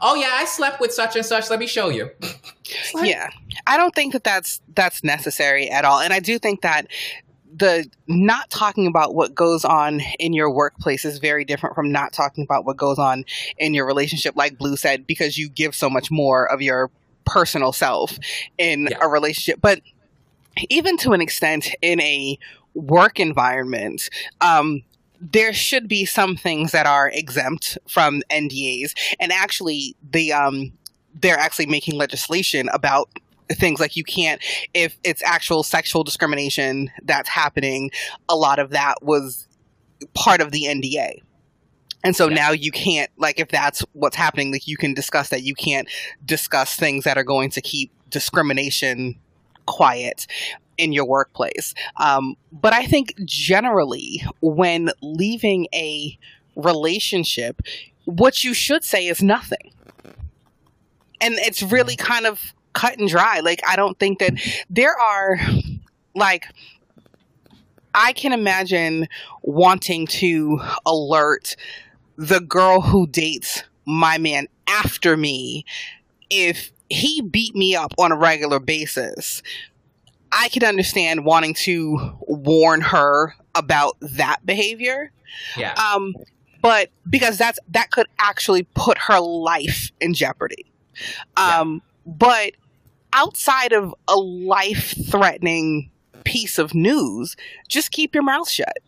Oh, 0.00 0.14
yeah, 0.14 0.30
I 0.32 0.44
slept 0.46 0.80
with 0.80 0.92
such 0.92 1.16
and 1.16 1.26
such. 1.26 1.50
Let 1.50 1.58
me 1.58 1.66
show 1.66 1.88
you. 1.88 2.10
Yeah. 3.02 3.28
I 3.66 3.76
don't 3.76 3.94
think 3.94 4.14
that 4.14 4.24
that's 4.24 4.62
that's 4.74 5.04
necessary 5.04 5.68
at 5.68 5.84
all. 5.84 6.00
And 6.00 6.10
I 6.10 6.20
do 6.20 6.38
think 6.38 6.62
that 6.62 6.86
the 7.54 7.86
not 8.06 8.50
talking 8.50 8.86
about 8.86 9.14
what 9.14 9.34
goes 9.34 9.64
on 9.64 10.00
in 10.18 10.32
your 10.32 10.50
workplace 10.50 11.04
is 11.04 11.18
very 11.18 11.44
different 11.44 11.74
from 11.74 11.92
not 11.92 12.12
talking 12.12 12.44
about 12.44 12.64
what 12.64 12.76
goes 12.76 12.98
on 12.98 13.24
in 13.58 13.74
your 13.74 13.86
relationship 13.86 14.34
like 14.36 14.56
Blue 14.58 14.76
said 14.76 15.06
because 15.06 15.36
you 15.36 15.48
give 15.48 15.74
so 15.74 15.90
much 15.90 16.10
more 16.10 16.50
of 16.50 16.62
your 16.62 16.90
personal 17.24 17.72
self 17.72 18.18
in 18.58 18.88
Yeah. 18.90 18.98
a 19.02 19.08
relationship. 19.08 19.60
But 19.60 19.80
even 20.68 20.96
to 20.98 21.12
an 21.12 21.20
extent 21.20 21.74
in 21.82 22.00
a 22.00 22.38
work 22.74 23.20
environment, 23.20 24.08
um, 24.40 24.82
there 25.20 25.52
should 25.52 25.88
be 25.88 26.04
some 26.04 26.36
things 26.36 26.72
that 26.72 26.86
are 26.86 27.08
exempt 27.10 27.78
from 27.88 28.22
NDAs, 28.30 28.92
and 29.20 29.30
actually, 29.30 29.94
the 30.10 30.32
um, 30.32 30.72
they're 31.14 31.38
actually 31.38 31.66
making 31.66 31.96
legislation 31.96 32.68
about 32.72 33.08
things 33.54 33.80
like 33.80 33.96
you 33.96 34.04
can't 34.04 34.40
if 34.74 34.98
it's 35.04 35.22
actual 35.22 35.62
sexual 35.62 36.04
discrimination 36.04 36.90
that's 37.04 37.28
happening. 37.28 37.90
A 38.28 38.36
lot 38.36 38.58
of 38.58 38.70
that 38.70 39.02
was 39.02 39.46
part 40.14 40.40
of 40.40 40.50
the 40.50 40.64
NDA. 40.64 41.22
And 42.04 42.16
so 42.16 42.28
Yeah. 42.28 42.34
now 42.34 42.50
you 42.50 42.72
can't, 42.72 43.10
like, 43.16 43.38
if 43.38 43.48
that's 43.48 43.84
what's 43.92 44.16
happening, 44.16 44.50
like, 44.52 44.66
you 44.66 44.76
can 44.76 44.92
discuss 44.92 45.28
that. 45.28 45.42
You 45.44 45.54
can't 45.54 45.88
discuss 46.24 46.74
things 46.74 47.04
that 47.04 47.16
are 47.16 47.22
going 47.24 47.50
to 47.50 47.60
keep 47.60 47.92
discrimination 48.08 49.20
quiet 49.66 50.26
in 50.78 50.92
your 50.92 51.04
workplace. 51.04 51.74
Um, 51.96 52.34
but 52.50 52.72
I 52.72 52.86
think 52.86 53.14
generally, 53.24 54.24
when 54.40 54.90
leaving 55.00 55.68
a 55.72 56.18
relationship, 56.56 57.60
what 58.04 58.42
you 58.42 58.52
should 58.52 58.82
say 58.82 59.06
is 59.06 59.22
nothing. 59.22 59.72
And 61.20 61.34
it's 61.34 61.62
really 61.62 61.94
kind 61.94 62.26
of 62.26 62.52
cut 62.72 62.98
and 62.98 63.08
dry. 63.08 63.40
Like, 63.40 63.60
I 63.66 63.76
don't 63.76 63.98
think 63.98 64.18
that 64.18 64.34
there 64.70 64.94
are, 64.98 65.38
like, 66.14 66.46
I 67.94 68.12
can 68.12 68.32
imagine 68.32 69.08
wanting 69.42 70.06
to 70.06 70.60
alert 70.86 71.56
the 72.16 72.40
girl 72.40 72.80
who 72.80 73.06
dates 73.06 73.64
my 73.84 74.18
man 74.18 74.46
after 74.66 75.16
me 75.16 75.64
if 76.30 76.72
he 76.88 77.20
beat 77.20 77.54
me 77.54 77.74
up 77.74 77.92
on 77.98 78.12
a 78.12 78.16
regular 78.16 78.60
basis. 78.60 79.42
I 80.30 80.48
can 80.48 80.64
understand 80.64 81.24
wanting 81.24 81.54
to 81.54 82.16
warn 82.20 82.80
her 82.80 83.34
about 83.54 83.96
that 84.00 84.44
behavior. 84.46 85.12
Yeah. 85.56 85.74
Um, 85.74 86.14
but 86.62 86.90
because 87.08 87.36
that's 87.36 87.58
that 87.68 87.90
could 87.90 88.06
actually 88.18 88.62
put 88.74 88.96
her 88.96 89.20
life 89.20 89.90
in 90.00 90.14
jeopardy. 90.14 90.64
Um, 91.36 91.82
but 92.06 92.52
outside 93.12 93.72
of 93.72 93.94
a 94.08 94.16
life 94.16 94.94
threatening 95.10 95.90
piece 96.24 96.58
of 96.58 96.74
news, 96.74 97.36
just 97.68 97.90
keep 97.90 98.14
your 98.14 98.22
mouth 98.22 98.48
shut. 98.48 98.78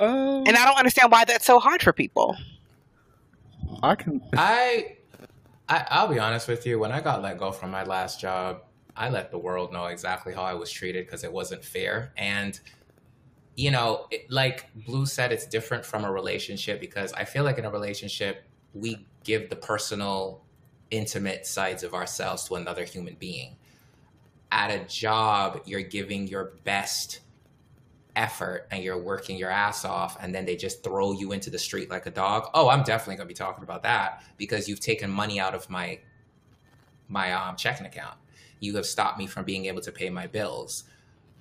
um, 0.00 0.44
And 0.46 0.56
I 0.56 0.64
don't 0.64 0.78
understand 0.78 1.12
why 1.12 1.24
that's 1.24 1.46
so 1.46 1.58
hard 1.58 1.82
for 1.82 1.92
people. 1.92 2.36
I 3.82 3.94
can. 3.94 4.22
I, 4.34 4.96
I 5.68 5.86
I'll 5.90 6.08
be 6.08 6.18
honest 6.18 6.48
with 6.48 6.66
you. 6.66 6.78
When 6.78 6.92
I 6.92 7.00
got 7.00 7.22
let 7.22 7.38
go 7.38 7.52
from 7.52 7.70
my 7.70 7.84
last 7.84 8.20
job, 8.20 8.62
I 8.96 9.10
let 9.10 9.30
the 9.30 9.38
world 9.38 9.72
know 9.72 9.86
exactly 9.86 10.32
how 10.34 10.42
I 10.42 10.54
was 10.54 10.70
treated 10.70 11.06
because 11.06 11.24
it 11.24 11.32
wasn't 11.32 11.64
fair. 11.64 12.12
And 12.16 12.58
you 13.56 13.70
know, 13.70 14.06
it, 14.10 14.30
like 14.30 14.66
Blue 14.86 15.06
said, 15.06 15.32
it's 15.32 15.46
different 15.46 15.84
from 15.84 16.04
a 16.04 16.12
relationship 16.12 16.80
because 16.80 17.12
I 17.14 17.24
feel 17.24 17.42
like 17.44 17.58
in 17.58 17.64
a 17.64 17.70
relationship 17.70 18.44
we 18.74 19.06
give 19.24 19.48
the 19.50 19.56
personal, 19.56 20.42
intimate 20.90 21.46
sides 21.46 21.82
of 21.82 21.94
ourselves 21.94 22.44
to 22.44 22.54
another 22.54 22.84
human 22.84 23.16
being. 23.18 23.56
At 24.52 24.70
a 24.70 24.84
job, 24.84 25.60
you're 25.66 25.82
giving 25.82 26.28
your 26.28 26.52
best 26.64 27.20
effort 28.14 28.66
and 28.70 28.82
you're 28.82 28.98
working 28.98 29.36
your 29.36 29.50
ass 29.50 29.84
off 29.84 30.16
and 30.22 30.34
then 30.34 30.46
they 30.46 30.56
just 30.56 30.82
throw 30.82 31.12
you 31.12 31.32
into 31.32 31.50
the 31.50 31.58
street 31.58 31.90
like 31.90 32.06
a 32.06 32.10
dog. 32.10 32.48
Oh 32.54 32.68
i'm 32.68 32.82
definitely 32.82 33.16
going 33.16 33.28
to 33.28 33.34
be 33.34 33.34
talking 33.34 33.62
about 33.62 33.82
that 33.82 34.24
because 34.38 34.68
you've 34.68 34.80
taken 34.80 35.10
money 35.10 35.38
out 35.38 35.54
of 35.54 35.68
my 35.68 35.98
my 37.08 37.32
um, 37.32 37.56
checking 37.56 37.86
account. 37.86 38.16
You 38.58 38.74
have 38.76 38.86
stopped 38.86 39.18
me 39.18 39.26
from 39.26 39.44
being 39.44 39.66
able 39.66 39.82
to 39.82 39.92
pay 39.92 40.08
my 40.08 40.26
bills. 40.26 40.84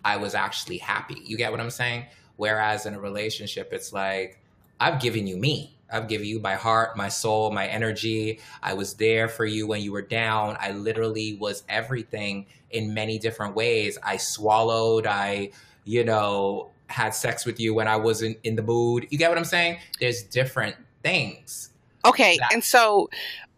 I 0.04 0.18
was 0.18 0.36
actually 0.36 0.78
happy. 0.78 1.22
You 1.24 1.38
get 1.38 1.50
what 1.50 1.62
i'm 1.62 1.72
saying? 1.72 2.08
Whereas 2.36 2.86
in 2.86 2.94
a 2.94 3.00
relationship 3.00 3.72
it's 3.72 3.94
like 3.94 4.42
i've 4.82 5.00
given 5.00 5.26
you 5.26 5.38
me 5.38 5.75
i've 5.92 6.08
given 6.08 6.28
you 6.28 6.40
my 6.40 6.56
heart 6.56 6.96
my 6.98 7.10
soul 7.10 7.52
my 7.52 7.68
energy 7.68 8.40
i 8.64 8.74
was 8.74 8.96
there 8.96 9.28
for 9.28 9.46
you 9.46 9.68
when 9.68 9.82
you 9.82 9.92
were 9.92 10.02
down 10.02 10.58
i 10.60 10.72
literally 10.72 11.36
was 11.36 11.64
everything 11.70 12.46
in 12.72 12.94
many 12.94 13.20
different 13.20 13.56
ways 13.56 13.98
i 14.04 14.18
swallowed 14.18 15.06
i 15.06 15.50
you 15.88 16.04
know, 16.04 16.72
had 16.88 17.12
sex 17.12 17.46
with 17.46 17.60
you 17.60 17.72
when 17.76 17.88
I 17.88 17.96
wasn't 17.96 18.40
in 18.44 18.56
the 18.56 18.64
mood. 18.64 19.06
You 19.12 19.20
get 19.20 19.30
what 19.30 19.38
I'm 19.38 19.46
saying? 19.46 19.78
There's 20.00 20.24
different 20.24 20.76
things. 21.04 21.70
Okay, 22.04 22.38
Yeah. 22.40 22.48
and 22.52 22.64
so 22.64 23.08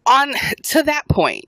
on 0.04 0.34
to 0.64 0.82
that 0.82 1.08
point, 1.08 1.46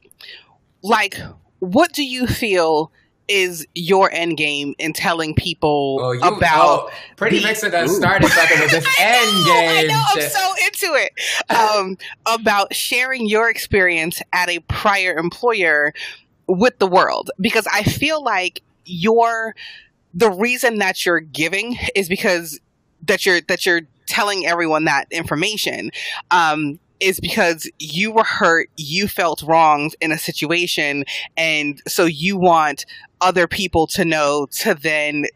like, 0.82 1.18
what 1.58 1.92
do 1.92 2.02
you 2.02 2.26
feel 2.26 2.90
is 3.30 3.66
your 3.74 4.10
end 4.12 4.36
game 4.36 4.74
in 4.78 4.92
telling 4.92 5.34
people 5.34 5.98
Oh, 6.00 6.12
you, 6.12 6.20
about? 6.20 6.88
oh, 6.88 6.90
Pretty 7.16 7.36
the- 7.36 7.42
started 8.28 8.60
with 8.60 8.70
this 8.72 8.86
end 8.98 9.44
know, 9.46 9.52
I 9.52 9.82
know, 9.88 10.02
I'm 10.08 10.20
so 10.28 10.54
into 10.66 10.94
it. 10.98 11.12
Um, 11.54 11.96
about 12.26 12.74
sharing 12.74 13.26
your 13.28 13.48
experience 13.48 14.20
at 14.32 14.48
a 14.50 14.58
prior 14.60 15.16
employer 15.16 15.94
with 16.48 16.78
the 16.80 16.86
world 16.86 17.30
because 17.40 17.66
I 17.72 17.84
feel 17.84 18.22
like 18.22 18.62
your 18.84 19.54
the 20.12 20.30
reason 20.30 20.78
that 20.78 21.06
you're 21.06 21.20
giving 21.20 21.78
is 21.94 22.08
because 22.08 22.58
that 23.06 23.24
you're 23.24 23.40
that 23.42 23.64
you're 23.64 23.82
telling 24.08 24.44
everyone 24.46 24.84
that 24.86 25.06
information 25.12 25.92
um, 26.32 26.80
is 27.01 27.20
because 27.20 27.70
you 27.78 28.12
were 28.12 28.24
hurt, 28.24 28.68
you 28.76 29.09
felt 29.09 29.42
wronged 29.42 29.96
in 30.01 30.12
a 30.12 30.18
situation, 30.18 31.05
and 31.36 31.80
so 31.88 32.05
you 32.05 32.36
want 32.36 32.86
other 33.20 33.46
people 33.46 33.86
to 33.88 34.05
know 34.05 34.46
to 34.51 34.74
then 34.74 35.26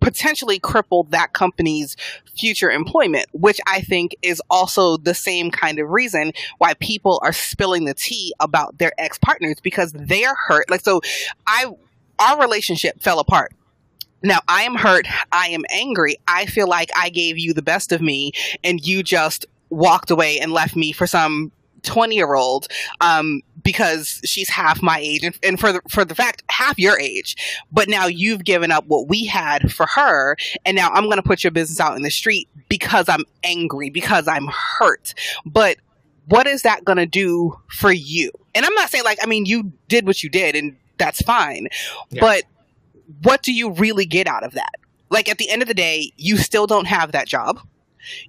potentially 0.00 0.58
cripple 0.58 1.08
that 1.10 1.32
company's 1.32 1.96
future 2.36 2.70
employment, 2.70 3.26
which 3.32 3.60
I 3.66 3.80
think 3.80 4.16
is 4.20 4.42
also 4.50 4.96
the 4.96 5.14
same 5.14 5.50
kind 5.50 5.78
of 5.78 5.90
reason 5.90 6.32
why 6.58 6.74
people 6.74 7.20
are 7.22 7.32
spilling 7.32 7.84
the 7.84 7.94
tea 7.94 8.34
about 8.40 8.78
their 8.78 8.92
ex 8.98 9.16
partners 9.18 9.56
because 9.62 9.92
they're 9.92 10.34
hurt. 10.48 10.68
Like, 10.68 10.80
so 10.80 11.00
I, 11.46 11.66
our 12.18 12.40
relationship 12.40 13.00
fell 13.00 13.20
apart. 13.20 13.52
Now 14.24 14.38
I 14.48 14.62
am 14.62 14.74
hurt. 14.74 15.06
I 15.30 15.48
am 15.48 15.64
angry. 15.70 16.16
I 16.28 16.46
feel 16.46 16.68
like 16.68 16.90
I 16.96 17.08
gave 17.08 17.38
you 17.38 17.54
the 17.54 17.62
best 17.62 17.92
of 17.92 18.00
me 18.00 18.32
and 18.62 18.84
you 18.84 19.02
just 19.02 19.46
walked 19.72 20.10
away 20.10 20.38
and 20.38 20.52
left 20.52 20.76
me 20.76 20.92
for 20.92 21.06
some 21.06 21.50
20 21.82 22.14
year 22.14 22.34
old 22.34 22.68
um, 23.00 23.42
because 23.62 24.20
she's 24.24 24.48
half 24.48 24.82
my 24.82 24.98
age 24.98 25.24
and, 25.24 25.38
and 25.42 25.60
for 25.60 25.72
the, 25.72 25.80
for 25.88 26.04
the 26.04 26.14
fact 26.14 26.42
half 26.48 26.78
your 26.78 26.98
age. 26.98 27.36
But 27.70 27.88
now 27.88 28.06
you've 28.06 28.44
given 28.44 28.70
up 28.70 28.86
what 28.86 29.08
we 29.08 29.26
had 29.26 29.72
for 29.72 29.86
her 29.86 30.36
and 30.64 30.76
now 30.76 30.90
i'm 30.90 31.04
going 31.04 31.16
to 31.16 31.22
put 31.22 31.44
your 31.44 31.50
business 31.50 31.80
out 31.80 31.96
in 31.96 32.02
the 32.02 32.10
street 32.10 32.48
because 32.68 33.08
i'm 33.08 33.24
angry 33.42 33.90
because 33.90 34.28
i'm 34.28 34.48
hurt. 34.78 35.14
But 35.44 35.78
what 36.28 36.46
is 36.46 36.62
that 36.62 36.84
going 36.84 36.98
to 36.98 37.06
do 37.06 37.58
for 37.68 37.92
you? 37.92 38.30
And 38.54 38.64
i'm 38.64 38.74
not 38.74 38.90
saying 38.90 39.04
like 39.04 39.18
i 39.22 39.26
mean 39.26 39.46
you 39.46 39.72
did 39.88 40.06
what 40.06 40.22
you 40.22 40.30
did 40.30 40.54
and 40.54 40.76
that's 40.98 41.22
fine. 41.22 41.68
Yeah. 42.10 42.20
but 42.20 42.44
what 43.22 43.42
do 43.42 43.52
you 43.52 43.72
really 43.72 44.06
get 44.06 44.26
out 44.26 44.44
of 44.44 44.52
that? 44.52 44.74
Like 45.10 45.28
at 45.28 45.38
the 45.38 45.50
end 45.50 45.62
of 45.62 45.68
the 45.68 45.74
day 45.74 46.12
you 46.16 46.36
still 46.36 46.66
don't 46.66 46.86
have 46.86 47.12
that 47.12 47.26
job. 47.26 47.60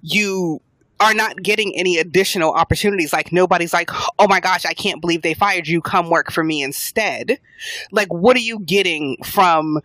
You 0.02 0.60
are 1.04 1.14
not 1.14 1.42
getting 1.42 1.76
any 1.76 1.98
additional 1.98 2.52
opportunities. 2.52 3.12
Like 3.12 3.32
nobody's 3.32 3.72
like, 3.72 3.90
oh 4.18 4.26
my 4.28 4.40
gosh, 4.40 4.64
I 4.64 4.74
can't 4.74 5.00
believe 5.00 5.22
they 5.22 5.34
fired 5.34 5.68
you. 5.68 5.80
Come 5.80 6.10
work 6.10 6.32
for 6.32 6.42
me 6.42 6.62
instead. 6.62 7.38
Like, 7.92 8.12
what 8.12 8.36
are 8.36 8.40
you 8.40 8.58
getting 8.60 9.16
from 9.24 9.80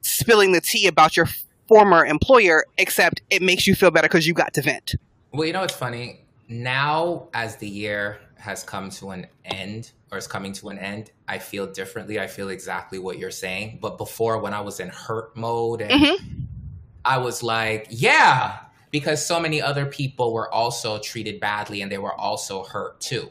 spilling 0.00 0.52
the 0.52 0.60
tea 0.60 0.86
about 0.86 1.16
your 1.16 1.26
former 1.68 2.04
employer? 2.04 2.64
Except 2.78 3.22
it 3.30 3.42
makes 3.42 3.66
you 3.66 3.74
feel 3.74 3.90
better 3.90 4.08
because 4.08 4.26
you 4.26 4.34
got 4.34 4.54
to 4.54 4.62
vent. 4.62 4.94
Well, 5.32 5.46
you 5.46 5.52
know 5.52 5.60
what's 5.60 5.74
funny? 5.74 6.24
Now, 6.48 7.28
as 7.32 7.56
the 7.56 7.68
year 7.68 8.20
has 8.36 8.62
come 8.64 8.90
to 8.90 9.10
an 9.10 9.26
end, 9.44 9.92
or 10.10 10.18
is 10.18 10.26
coming 10.26 10.52
to 10.52 10.68
an 10.68 10.78
end, 10.78 11.10
I 11.28 11.38
feel 11.38 11.66
differently. 11.66 12.20
I 12.20 12.26
feel 12.26 12.50
exactly 12.50 12.98
what 12.98 13.18
you're 13.18 13.30
saying. 13.30 13.78
But 13.80 13.96
before, 13.96 14.38
when 14.38 14.52
I 14.52 14.60
was 14.60 14.80
in 14.80 14.88
hurt 14.88 15.34
mode, 15.36 15.80
and 15.80 15.90
Mhm. 15.92 16.16
I 17.04 17.18
was 17.18 17.42
like, 17.42 17.86
yeah, 17.88 18.58
because 18.92 19.26
so 19.26 19.40
many 19.40 19.60
other 19.60 19.86
people 19.86 20.32
were 20.32 20.52
also 20.52 20.98
treated 21.00 21.40
badly 21.40 21.82
and 21.82 21.90
they 21.90 21.98
were 21.98 22.14
also 22.14 22.62
hurt 22.62 23.00
too. 23.00 23.30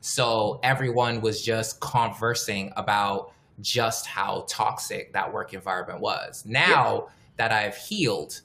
So 0.00 0.60
everyone 0.62 1.20
was 1.20 1.42
just 1.42 1.80
conversing 1.80 2.72
about 2.76 3.32
just 3.60 4.06
how 4.06 4.46
toxic 4.48 5.12
that 5.12 5.34
work 5.34 5.52
environment 5.52 6.00
was. 6.00 6.44
Now 6.46 7.08
that 7.36 7.52
I've 7.52 7.76
healed, 7.76 8.40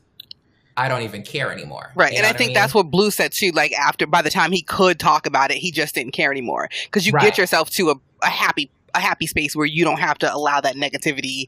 I 0.76 0.90
don't 0.90 1.04
even 1.04 1.22
care 1.22 1.54
anymore. 1.54 1.94
Right. 1.96 2.12
You 2.12 2.18
and 2.18 2.26
I 2.28 2.34
think 2.34 2.50
mean? 2.50 2.54
that's 2.56 2.74
what 2.74 2.92
Blue 2.92 3.12
said 3.12 3.32
too. 3.32 3.52
Like 3.52 3.72
after, 3.74 4.06
by 4.08 4.22
the 4.22 4.30
time 4.32 4.52
he 4.52 4.62
could 4.64 5.00
talk 5.00 5.26
about 5.26 5.52
it, 5.52 5.58
he 5.58 5.72
just 5.72 5.96
didn't 5.96 6.12
care 6.12 6.32
anymore. 6.32 6.68
Cause 6.92 7.06
you 7.06 7.14
Right. 7.14 7.24
get 7.24 7.38
yourself 7.38 7.70
to 7.72 7.92
a, 7.92 7.96
a 8.24 8.30
happy, 8.30 8.70
a 8.94 9.00
happy 9.00 9.28
space 9.28 9.56
where 9.56 9.66
you 9.68 9.86
don't 9.86 10.00
have 10.00 10.18
to 10.18 10.34
allow 10.34 10.60
that 10.60 10.76
negativity 10.76 11.46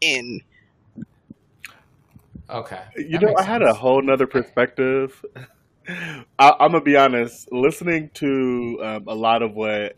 in. 0.00 0.40
Okay. 2.50 2.82
You 2.96 3.18
That 3.18 3.22
know, 3.22 3.34
I 3.36 3.42
had 3.42 3.62
a 3.62 3.72
whole 3.72 4.02
nother 4.02 4.26
perspective. 4.26 5.24
I, 5.88 6.54
I'm 6.60 6.72
gonna 6.72 6.80
be 6.80 6.96
honest. 6.96 7.50
Listening 7.52 8.10
to 8.14 8.78
um, 8.82 9.08
a 9.08 9.14
lot 9.14 9.42
of 9.42 9.54
what 9.54 9.96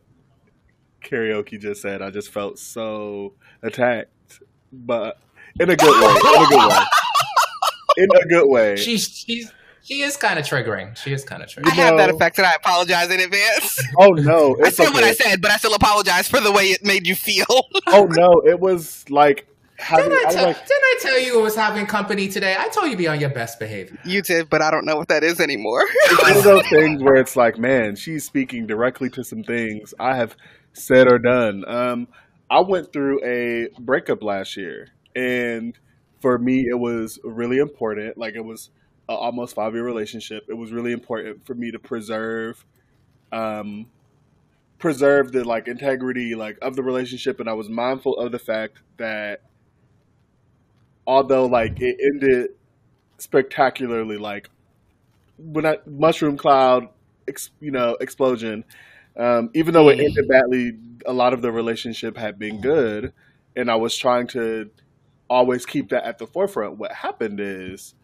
karaoke 1.05 1.61
just 1.61 1.83
said, 1.83 2.03
I 2.03 2.11
just 2.11 2.31
felt 2.31 2.59
so 2.59 3.35
attacked, 3.63 4.41
but 4.73 5.19
in 5.61 5.69
a 5.71 5.77
good 5.77 6.03
way. 6.03 6.11
In 6.11 6.43
a 6.43 6.49
good 6.49 6.69
way. 6.69 6.85
In 7.99 8.09
a 8.15 8.27
good 8.27 8.49
way. 8.49 8.77
She's 8.77 9.09
she's 9.09 9.53
she 9.83 10.03
is 10.03 10.17
kind 10.17 10.39
of 10.39 10.45
triggering. 10.47 10.97
She 10.97 11.13
is 11.13 11.25
kind 11.25 11.43
of 11.43 11.49
triggering. 11.49 11.73
I 11.73 11.75
have 11.75 11.97
that 11.99 12.11
effect 12.11 12.39
and 12.39 12.47
I 12.47 12.55
apologize 12.55 13.11
in 13.11 13.21
advance. 13.21 13.83
oh 13.99 14.11
no! 14.11 14.57
I 14.63 14.69
It's 14.69 14.77
said 14.77 14.91
what 14.91 15.05
I 15.05 15.13
said, 15.13 15.43
but 15.43 15.51
I 15.51 15.57
still 15.57 15.75
apologize 15.75 16.29
for 16.29 16.41
the 16.41 16.53
way 16.53 16.67
it 16.67 16.85
made 16.85 17.07
you 17.07 17.15
feel. 17.15 17.47
Oh 17.89 18.07
no! 18.11 18.43
It 18.47 18.61
was 18.61 19.05
like 19.11 19.49
having. 19.83 20.11
Didn't 20.11 20.27
I, 20.27 20.29
I 20.29 20.33
tell, 20.33 20.47
like, 20.47 20.57
didn't 20.57 20.83
I 20.85 20.97
tell 21.01 21.21
you 21.21 21.39
it 21.39 21.43
was 21.43 21.57
having 21.57 21.87
company 21.87 22.29
today? 22.29 22.57
I 22.59 22.69
told 22.69 22.87
you 22.87 22.93
to 22.93 22.97
be 22.97 23.09
on 23.09 23.21
your 23.21 23.31
best 23.31 23.59
behavior. 23.59 23.99
you 24.05 24.23
did, 24.23 24.49
but 24.49 24.63
I 24.63 24.71
don't 24.71 24.85
know 24.85 24.97
what 24.97 25.09
that 25.09 25.23
is 25.25 25.41
anymore. 25.41 25.83
it's 26.05 26.23
one 26.23 26.37
of 26.37 26.45
those 26.45 26.69
things 26.69 27.03
where 27.03 27.17
it's 27.17 27.37
like, 27.37 27.59
man, 27.59 27.97
she's 27.97 28.25
speaking 28.25 28.67
directly 28.67 29.11
to 29.11 29.25
some 29.25 29.43
things 29.43 29.93
I 29.99 30.17
have 30.17 30.37
said 30.73 31.11
or 31.11 31.19
done. 31.19 31.65
Um, 31.67 32.09
I 32.51 32.61
went 32.61 32.93
through 32.93 33.25
a 33.25 33.69
breakup 33.81 34.23
last 34.23 34.57
year, 34.57 34.89
and 35.17 35.79
for 36.21 36.39
me, 36.39 36.67
it 36.69 36.79
was 36.79 37.19
really 37.25 37.59
important. 37.59 38.19
Like 38.19 38.35
it 38.35 38.45
was 38.45 38.71
a 39.09 39.13
almost 39.13 39.55
five 39.55 39.75
year 39.75 39.85
relationship. 39.85 40.45
It 40.49 40.55
was 40.55 40.73
really 40.73 40.93
important 40.93 41.47
for 41.47 41.55
me 41.55 41.71
to 41.71 41.79
preserve, 41.79 42.65
um, 43.33 43.87
preserve 44.79 45.33
the 45.33 45.45
like 45.45 45.69
integrity 45.69 46.35
like 46.35 46.59
of 46.63 46.77
the 46.77 46.83
relationship, 46.83 47.41
and 47.41 47.49
I 47.49 47.55
was 47.55 47.69
mindful 47.69 48.17
of 48.19 48.33
the 48.33 48.39
fact 48.39 48.79
that 48.99 49.43
although 51.07 51.47
like 51.47 51.81
it 51.81 51.97
ended 52.15 52.51
spectacularly, 53.19 54.19
like 54.19 54.51
when 55.39 55.67
I 55.67 55.79
mushroom 55.87 56.37
cloud, 56.37 56.89
ex, 57.29 57.51
you 57.61 57.71
know, 57.71 57.97
explosion. 58.01 58.65
Um, 59.17 59.51
even 59.55 59.75
though 59.75 59.89
it 59.91 59.99
Mm. 59.99 60.05
ended 60.07 60.29
badly, 60.29 60.73
a 61.07 61.13
lot 61.13 61.35
of 61.35 61.43
the 61.43 61.53
relationship 61.53 62.17
had 62.17 62.39
been 62.39 62.61
good, 62.61 63.13
and 63.57 63.71
I 63.71 63.77
was 63.77 63.97
trying 63.97 64.29
to 64.29 64.71
always 65.31 65.67
keep 65.67 65.91
that 65.91 66.05
at 66.05 66.19
the 66.19 66.27
forefront. 66.27 66.79
What 66.79 66.93
happened 66.93 67.41
is, 67.41 67.95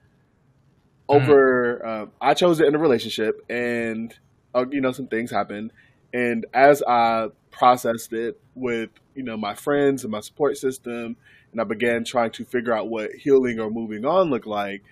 over, 1.09 1.85
um, 1.87 2.13
I 2.21 2.35
chose 2.35 2.59
to 2.59 2.67
end 2.67 2.77
a 2.77 2.79
relationship, 2.79 3.41
and 3.49 4.15
uh, 4.55 4.67
you 4.71 4.81
know, 4.81 4.93
some 4.93 5.07
things 5.09 5.31
happened, 5.31 5.73
and 6.13 6.47
as 6.53 6.83
I 6.87 7.29
processed 7.51 8.13
it 8.13 8.41
with 8.55 8.91
you 9.15 9.23
know 9.23 9.37
my 9.37 9.55
friends 9.55 10.05
and 10.05 10.11
my 10.13 10.21
support 10.21 10.57
system, 10.59 11.17
and 11.53 11.61
I 11.61 11.65
began 11.65 12.05
trying 12.05 12.31
to 12.33 12.45
figure 12.45 12.73
out 12.73 12.89
what 12.89 13.13
healing 13.13 13.61
or 13.61 13.71
moving 13.71 14.05
on 14.05 14.31
looked 14.31 14.47
like. 14.47 14.83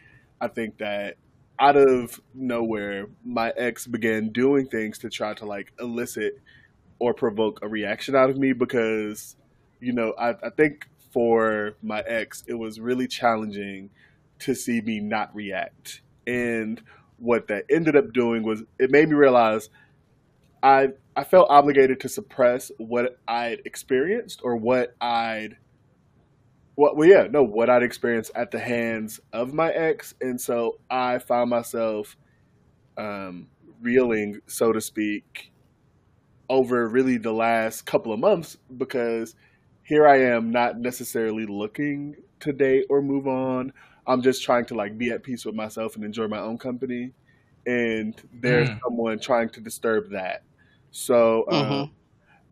I 0.41 0.49
think 0.49 0.79
that 0.79 1.17
out 1.59 1.77
of 1.77 2.21
nowhere, 2.35 3.09
my 3.25 3.53
ex 3.57 3.87
began 3.87 4.31
doing 4.31 4.67
things 4.67 4.99
to 4.99 5.11
try 5.11 5.35
to 5.35 5.47
like 5.47 5.73
elicit 5.81 6.41
or 6.99 7.15
provoke 7.15 7.61
a 7.63 7.69
reaction 7.69 8.15
out 8.15 8.31
of 8.31 8.39
me 8.39 8.53
because, 8.53 9.37
you 9.81 9.93
know, 9.93 10.15
I, 10.19 10.31
I 10.31 10.51
think 10.51 10.89
for 11.13 11.75
my 11.83 12.01
ex, 12.01 12.45
it 12.47 12.55
was 12.55 12.81
really 12.81 13.07
challenging 13.07 13.91
to 14.41 14.55
see 14.55 14.81
me 14.81 15.01
not 15.01 15.35
react. 15.35 16.03
And 16.27 16.83
what 17.19 17.49
that 17.49 17.65
ended 17.71 17.97
up 17.97 18.13
doing 18.13 18.43
was 18.43 18.63
it 18.79 18.91
made 18.91 19.09
me 19.09 19.15
realize 19.15 19.71
I 20.63 20.89
I 21.17 21.25
felt 21.25 21.49
obligated 21.49 22.01
to 22.01 22.09
suppress 22.09 22.71
what 22.77 23.19
I'd 23.27 23.63
experienced 23.65 24.41
or 24.45 24.57
what 24.57 24.95
I'd 25.01 25.57
what 26.77 26.97
well 26.97 27.09
yeah 27.09 27.29
no 27.31 27.43
what 27.45 27.71
I'd 27.71 27.85
experienced 27.85 28.33
at 28.37 28.53
the 28.53 28.61
hands 28.61 29.21
of 29.35 29.55
my 29.55 29.73
ex, 29.73 30.15
and 30.23 30.41
so 30.41 30.79
I 30.91 31.19
found 31.21 31.51
myself 31.51 32.17
um, 32.99 33.49
reeling, 33.81 34.41
so 34.49 34.73
to 34.73 34.81
speak, 34.81 35.53
over 36.49 36.89
really 36.89 37.19
the 37.19 37.33
last 37.33 37.87
couple 37.87 38.13
of 38.13 38.21
months 38.21 38.57
because 38.77 39.35
here 39.83 40.07
I 40.07 40.21
am 40.23 40.51
not 40.51 40.79
necessarily 40.79 41.47
looking 41.47 42.15
to 42.41 42.53
date 42.53 42.87
or 42.91 43.03
move 43.03 43.27
on. 43.27 43.73
I'm 44.07 44.23
just 44.23 44.45
trying 44.45 44.67
to 44.67 44.75
like 44.75 44.99
be 44.99 45.11
at 45.11 45.23
peace 45.25 45.45
with 45.45 45.55
myself 45.55 45.97
and 45.97 46.05
enjoy 46.05 46.29
my 46.29 46.39
own 46.41 46.59
company, 46.59 47.13
and 47.67 48.21
there's 48.33 48.71
Mm. 48.71 48.81
someone 48.85 49.21
trying 49.21 49.51
to 49.51 49.61
disturb 49.61 50.11
that. 50.13 50.43
So 50.93 51.47
um, 51.51 51.85
Mhm. 51.85 51.91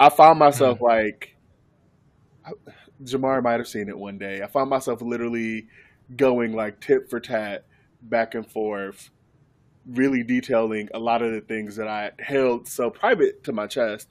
I 0.00 0.10
found 0.10 0.38
myself 0.40 0.80
like 0.80 1.30
Jamar 3.02 3.42
might 3.42 3.58
have 3.60 3.68
seen 3.68 3.88
it 3.88 3.98
one 3.98 4.18
day. 4.18 4.42
I 4.42 4.46
found 4.46 4.70
myself 4.70 5.02
literally 5.02 5.66
going 6.16 6.52
like 6.54 6.80
tit 6.80 7.10
for 7.10 7.18
tat, 7.20 7.64
back 8.02 8.34
and 8.34 8.46
forth, 8.46 9.10
really 9.86 10.22
detailing 10.22 10.88
a 10.94 10.98
lot 10.98 11.22
of 11.22 11.32
the 11.32 11.40
things 11.40 11.76
that 11.76 11.88
I 11.88 12.12
held 12.18 12.68
so 12.68 12.90
private 12.90 13.42
to 13.44 13.52
my 13.52 13.66
chest. 13.66 14.08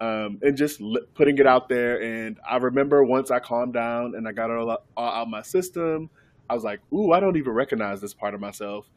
um, 0.00 0.38
and 0.42 0.56
just 0.56 0.80
li- 0.80 1.06
putting 1.14 1.38
it 1.38 1.46
out 1.46 1.68
there. 1.68 2.02
And 2.02 2.38
I 2.48 2.56
remember 2.56 3.04
once 3.04 3.30
I 3.30 3.38
calmed 3.38 3.74
down 3.74 4.14
and 4.16 4.26
I 4.26 4.32
got 4.32 4.50
it 4.50 4.56
all, 4.56 4.70
out- 4.70 4.84
all 4.96 5.08
out 5.12 5.28
my 5.30 5.42
system, 5.42 6.10
I 6.50 6.54
was 6.54 6.64
like, 6.64 6.80
"Ooh, 6.92 7.12
I 7.12 7.20
don't 7.20 7.36
even 7.36 7.52
recognize 7.52 8.00
this 8.00 8.12
part 8.12 8.34
of 8.34 8.40
myself." 8.40 8.90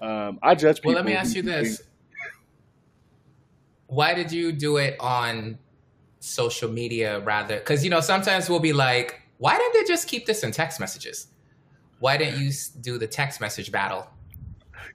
Um, 0.00 0.38
I 0.42 0.56
judge 0.56 0.78
people. 0.78 0.90
Well, 0.94 0.96
let 0.96 1.06
me 1.06 1.14
ask 1.14 1.36
you 1.36 1.42
this: 1.42 1.82
Why 3.86 4.12
did 4.14 4.32
you 4.32 4.52
do 4.52 4.76
it 4.76 4.96
on 5.00 5.58
social 6.20 6.70
media 6.70 7.20
rather? 7.20 7.56
Because 7.58 7.82
you 7.84 7.90
know 7.90 8.00
sometimes 8.00 8.48
we'll 8.48 8.60
be 8.60 8.72
like, 8.72 9.20
"Why 9.38 9.56
didn't 9.58 9.74
they 9.74 9.84
just 9.84 10.06
keep 10.08 10.26
this 10.26 10.42
in 10.44 10.52
text 10.52 10.78
messages? 10.78 11.26
Why 11.98 12.16
didn't 12.16 12.40
you 12.40 12.52
do 12.80 12.96
the 12.98 13.06
text 13.06 13.40
message 13.40 13.70
battle, 13.72 14.06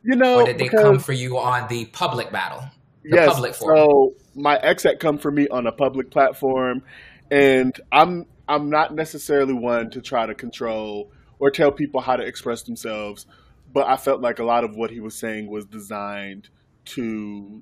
You 0.04 0.16
know, 0.16 0.42
or 0.42 0.46
did 0.46 0.58
they 0.58 0.64
because- 0.64 0.82
come 0.82 1.00
for 1.00 1.14
you 1.14 1.38
on 1.38 1.68
the 1.68 1.86
public 1.88 2.32
battle?" 2.32 2.64
The 3.04 3.18
yes. 3.18 3.34
public 3.34 3.54
forum. 3.54 3.78
So 3.78 4.14
my 4.34 4.58
ex 4.58 4.82
had 4.84 5.00
come 5.00 5.20
for 5.20 5.30
me 5.30 5.48
on 5.50 5.68
a 5.68 5.72
public 5.72 6.10
platform, 6.10 6.82
and 7.30 7.80
I'm 7.92 8.26
I'm 8.48 8.70
not 8.70 8.94
necessarily 8.96 9.54
one 9.54 9.90
to 9.92 10.02
try 10.02 10.26
to 10.28 10.36
control 10.36 11.12
or 11.40 11.50
tell 11.52 11.72
people 11.72 12.02
how 12.02 12.16
to 12.16 12.24
express 12.24 12.62
themselves, 12.64 13.26
but 13.74 13.88
I 13.88 13.98
felt 13.98 14.22
like 14.22 14.40
a 14.40 14.44
lot 14.44 14.64
of 14.64 14.76
what 14.76 14.90
he 14.92 15.00
was 15.00 15.16
saying 15.16 15.48
was 15.50 15.66
designed 15.66 16.50
to 16.86 17.62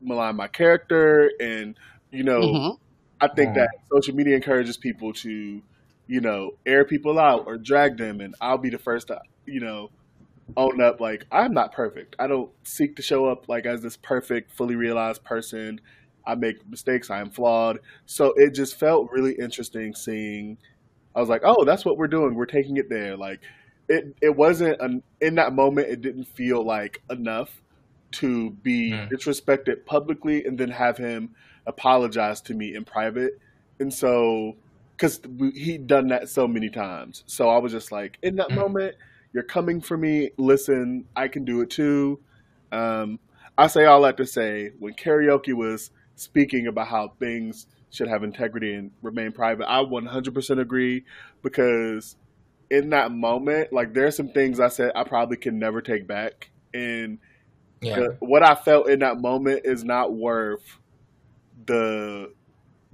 malign 0.00 0.36
my 0.36 0.46
character, 0.48 1.30
and 1.40 1.76
you 2.10 2.24
know, 2.24 2.40
Mhm. 2.40 2.78
I 3.20 3.28
think 3.28 3.54
that 3.54 3.68
social 3.92 4.14
media 4.14 4.34
encourages 4.36 4.76
people 4.76 5.12
to, 5.14 5.62
you 6.06 6.20
know, 6.20 6.52
air 6.64 6.84
people 6.84 7.18
out 7.18 7.46
or 7.46 7.56
drag 7.58 7.96
them, 7.98 8.20
and 8.20 8.34
I'll 8.40 8.58
be 8.58 8.70
the 8.70 8.78
first 8.78 9.08
to, 9.08 9.20
you 9.46 9.60
know, 9.60 9.90
own 10.56 10.80
up. 10.80 11.00
Like 11.00 11.26
I'm 11.30 11.52
not 11.52 11.72
perfect. 11.72 12.16
I 12.18 12.26
don't 12.26 12.50
seek 12.64 12.96
to 12.96 13.02
show 13.02 13.26
up 13.26 13.48
like 13.48 13.66
as 13.66 13.82
this 13.82 13.96
perfect, 13.96 14.52
fully 14.52 14.74
realized 14.76 15.22
person. 15.24 15.80
I 16.26 16.34
make 16.34 16.68
mistakes. 16.68 17.10
I 17.10 17.20
am 17.20 17.30
flawed. 17.30 17.78
So 18.06 18.32
it 18.36 18.54
just 18.54 18.78
felt 18.78 19.10
really 19.10 19.32
interesting 19.34 19.94
seeing. 19.94 20.58
I 21.14 21.20
was 21.20 21.28
like, 21.28 21.42
oh, 21.44 21.64
that's 21.64 21.84
what 21.84 21.96
we're 21.98 22.08
doing. 22.08 22.34
We're 22.34 22.46
taking 22.46 22.76
it 22.76 22.88
there. 22.88 23.16
Like 23.16 23.40
it. 23.88 24.16
It 24.20 24.36
wasn't 24.36 24.80
an, 24.80 25.02
in 25.20 25.34
that 25.36 25.52
moment. 25.54 25.88
It 25.88 26.00
didn't 26.00 26.24
feel 26.24 26.64
like 26.64 27.02
enough 27.10 27.60
to 28.12 28.50
be 28.50 28.90
Mm. 28.90 29.10
disrespected 29.10 29.84
publicly 29.86 30.44
and 30.44 30.58
then 30.58 30.70
have 30.70 30.96
him 30.98 31.30
apologize 31.70 32.42
to 32.42 32.54
me 32.54 32.74
in 32.74 32.84
private. 32.84 33.34
And 33.80 33.94
so, 33.94 34.54
because 34.98 35.20
he'd 35.54 35.86
done 35.88 36.08
that 36.08 36.28
so 36.28 36.48
many 36.48 36.70
times, 36.70 37.24
so 37.26 37.48
I 37.48 37.58
was 37.58 37.72
just 37.72 37.92
like, 37.92 38.18
in 38.22 38.36
that 38.36 38.50
Mm. 38.50 38.56
moment, 38.56 38.96
you're 39.32 39.44
coming 39.44 39.80
for 39.80 39.96
me. 39.96 40.30
Listen, 40.38 41.06
I 41.16 41.28
can 41.28 41.44
do 41.46 41.62
it 41.62 41.70
too. 41.70 42.20
Um, 42.72 43.20
I 43.58 43.68
say 43.68 43.86
all 43.86 44.02
that 44.02 44.18
to 44.18 44.26
say, 44.26 44.72
when 44.78 44.94
karaoke 44.94 45.54
was 45.54 45.90
speaking 46.16 46.66
about 46.66 46.88
how 46.88 47.14
things 47.20 47.66
should 47.90 48.08
have 48.08 48.24
integrity 48.24 48.74
and 48.74 48.92
remain 49.02 49.32
private, 49.32 49.68
I 49.70 49.80
100% 49.82 50.60
agree 50.60 51.04
because 51.42 52.16
in 52.70 52.90
that 52.90 53.12
moment, 53.12 53.72
like 53.72 53.94
there 53.94 54.06
are 54.06 54.10
some 54.12 54.30
things 54.30 54.60
I 54.60 54.68
said 54.68 54.92
I 54.96 55.04
probably 55.04 55.38
can 55.38 55.58
never 55.58 55.82
take 55.82 56.06
back, 56.08 56.50
and 56.74 57.18
yeah, 57.82 58.08
what 58.20 58.42
I 58.42 58.54
felt 58.54 58.88
in 58.90 59.00
that 59.00 59.20
moment 59.20 59.62
is 59.64 59.84
not 59.84 60.14
worth 60.14 60.62
the 61.66 62.32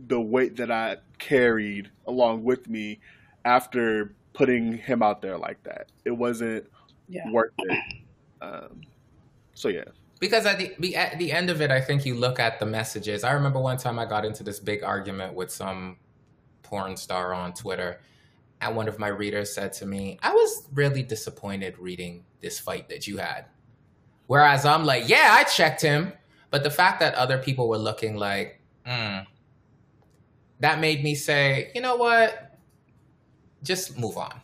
the 0.08 0.20
weight 0.20 0.56
that 0.56 0.70
I 0.70 0.98
carried 1.18 1.90
along 2.06 2.44
with 2.44 2.68
me 2.68 3.00
after 3.44 4.14
putting 4.34 4.76
him 4.76 5.02
out 5.02 5.22
there 5.22 5.38
like 5.38 5.62
that. 5.62 5.90
It 6.04 6.10
wasn't 6.10 6.66
Yeah. 7.08 7.30
worth 7.30 7.52
it. 7.58 7.78
Um, 8.42 8.82
so 9.54 9.68
yeah, 9.68 9.84
because 10.20 10.44
at 10.44 10.58
the, 10.58 10.74
the 10.78 10.96
at 10.96 11.18
the 11.18 11.32
end 11.32 11.48
of 11.48 11.62
it, 11.62 11.70
I 11.70 11.80
think 11.80 12.04
you 12.04 12.14
look 12.14 12.38
at 12.38 12.60
the 12.60 12.66
messages. 12.66 13.24
I 13.24 13.32
remember 13.32 13.60
one 13.60 13.78
time 13.78 13.98
I 13.98 14.04
got 14.04 14.24
into 14.26 14.42
this 14.42 14.60
big 14.60 14.82
argument 14.84 15.34
with 15.34 15.50
some 15.50 15.96
porn 16.62 16.96
star 16.96 17.32
on 17.32 17.54
Twitter, 17.54 18.00
and 18.60 18.76
one 18.76 18.88
of 18.88 18.98
my 18.98 19.08
readers 19.08 19.54
said 19.54 19.72
to 19.74 19.86
me, 19.86 20.18
"I 20.22 20.32
was 20.32 20.68
really 20.74 21.02
disappointed 21.02 21.78
reading 21.78 22.24
this 22.40 22.58
fight 22.60 22.88
that 22.90 23.06
you 23.06 23.16
had." 23.16 23.46
Whereas 24.26 24.66
I'm 24.66 24.84
like, 24.84 25.08
"Yeah, 25.08 25.28
I 25.30 25.44
checked 25.44 25.80
him," 25.80 26.12
but 26.50 26.62
the 26.62 26.70
fact 26.70 27.00
that 27.00 27.14
other 27.14 27.38
people 27.38 27.68
were 27.68 27.78
looking 27.78 28.16
like, 28.16 28.55
mm, 28.86 29.26
that 30.60 30.80
made 30.80 31.02
me 31.02 31.14
say, 31.14 31.70
"You 31.74 31.80
know 31.80 31.96
what? 31.96 32.58
Just 33.62 33.98
move 33.98 34.16
on." 34.16 34.40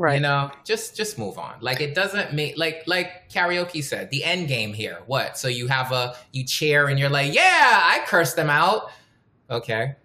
Right. 0.00 0.14
You 0.14 0.20
know, 0.20 0.50
just 0.64 0.96
just 0.96 1.18
move 1.18 1.38
on. 1.38 1.56
Like 1.60 1.82
it 1.82 1.94
doesn't 1.94 2.32
make 2.32 2.56
like 2.56 2.84
like 2.86 3.28
karaoke 3.30 3.84
said, 3.84 4.10
the 4.10 4.24
end 4.24 4.48
game 4.48 4.72
here. 4.72 5.00
What? 5.04 5.36
So 5.36 5.46
you 5.46 5.66
have 5.66 5.92
a 5.92 6.16
you 6.32 6.42
chair 6.46 6.86
and 6.86 6.98
you're 6.98 7.10
like, 7.10 7.34
yeah, 7.34 7.42
I 7.84 8.02
cursed 8.06 8.34
them 8.34 8.48
out. 8.48 8.90
Okay. 9.50 9.96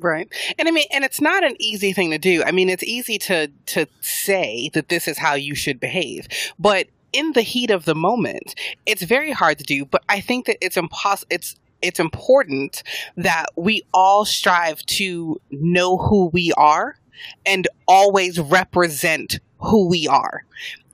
Right. 0.00 0.28
And 0.58 0.66
I 0.66 0.72
mean, 0.72 0.86
and 0.92 1.04
it's 1.04 1.20
not 1.20 1.44
an 1.44 1.54
easy 1.60 1.92
thing 1.92 2.10
to 2.10 2.18
do. 2.18 2.42
I 2.44 2.50
mean, 2.50 2.68
it's 2.68 2.82
easy 2.82 3.16
to 3.18 3.46
to 3.66 3.86
say 4.00 4.70
that 4.74 4.88
this 4.88 5.06
is 5.06 5.18
how 5.18 5.34
you 5.34 5.54
should 5.54 5.78
behave, 5.78 6.26
but 6.58 6.88
in 7.12 7.32
the 7.32 7.42
heat 7.42 7.70
of 7.70 7.84
the 7.84 7.94
moment, 7.94 8.54
it's 8.86 9.02
very 9.02 9.30
hard 9.30 9.58
to 9.58 9.64
do. 9.64 9.84
But 9.84 10.02
I 10.08 10.20
think 10.20 10.46
that 10.46 10.58
it's 10.60 10.76
impossible 10.76 11.28
It's 11.30 11.54
it's 11.82 12.00
important 12.00 12.82
that 13.16 13.46
we 13.56 13.82
all 13.92 14.24
strive 14.24 14.84
to 14.86 15.40
know 15.50 15.96
who 15.96 16.26
we 16.32 16.52
are 16.56 16.96
and 17.44 17.66
always 17.86 18.38
represent 18.38 19.40
who 19.58 19.88
we 19.88 20.06
are. 20.06 20.44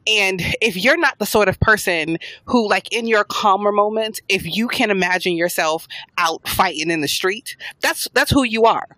And 0.06 0.42
if 0.60 0.76
you're 0.76 0.98
not 0.98 1.18
the 1.18 1.26
sort 1.26 1.48
of 1.48 1.58
person 1.60 2.18
who, 2.44 2.68
like, 2.68 2.92
in 2.92 3.06
your 3.06 3.24
calmer 3.24 3.72
moments, 3.72 4.20
if 4.28 4.44
you 4.44 4.68
can 4.68 4.90
imagine 4.90 5.34
yourself 5.34 5.86
out 6.18 6.46
fighting 6.46 6.90
in 6.90 7.00
the 7.00 7.08
street, 7.08 7.56
that's 7.80 8.08
that's 8.12 8.30
who 8.30 8.44
you 8.44 8.64
are. 8.64 8.96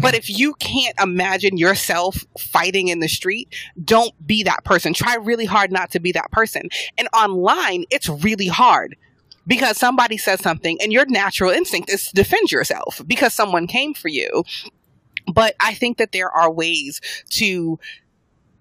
But 0.00 0.14
if 0.14 0.30
you 0.30 0.54
can't 0.54 0.94
imagine 1.00 1.56
yourself 1.56 2.24
fighting 2.38 2.86
in 2.86 3.00
the 3.00 3.08
street, 3.08 3.52
don't 3.84 4.14
be 4.24 4.44
that 4.44 4.64
person. 4.64 4.94
Try 4.94 5.16
really 5.16 5.44
hard 5.44 5.72
not 5.72 5.90
to 5.90 6.00
be 6.00 6.12
that 6.12 6.30
person. 6.30 6.68
And 6.96 7.08
online, 7.12 7.84
it's 7.90 8.08
really 8.08 8.46
hard 8.46 8.96
because 9.48 9.76
somebody 9.76 10.16
says 10.16 10.40
something 10.40 10.78
and 10.80 10.92
your 10.92 11.06
natural 11.06 11.50
instinct 11.50 11.90
is 11.90 12.08
to 12.08 12.14
defend 12.14 12.52
yourself 12.52 13.02
because 13.06 13.34
someone 13.34 13.66
came 13.66 13.94
for 13.94 14.08
you. 14.08 14.44
But 15.26 15.56
I 15.58 15.74
think 15.74 15.98
that 15.98 16.12
there 16.12 16.30
are 16.30 16.50
ways 16.50 17.00
to 17.30 17.80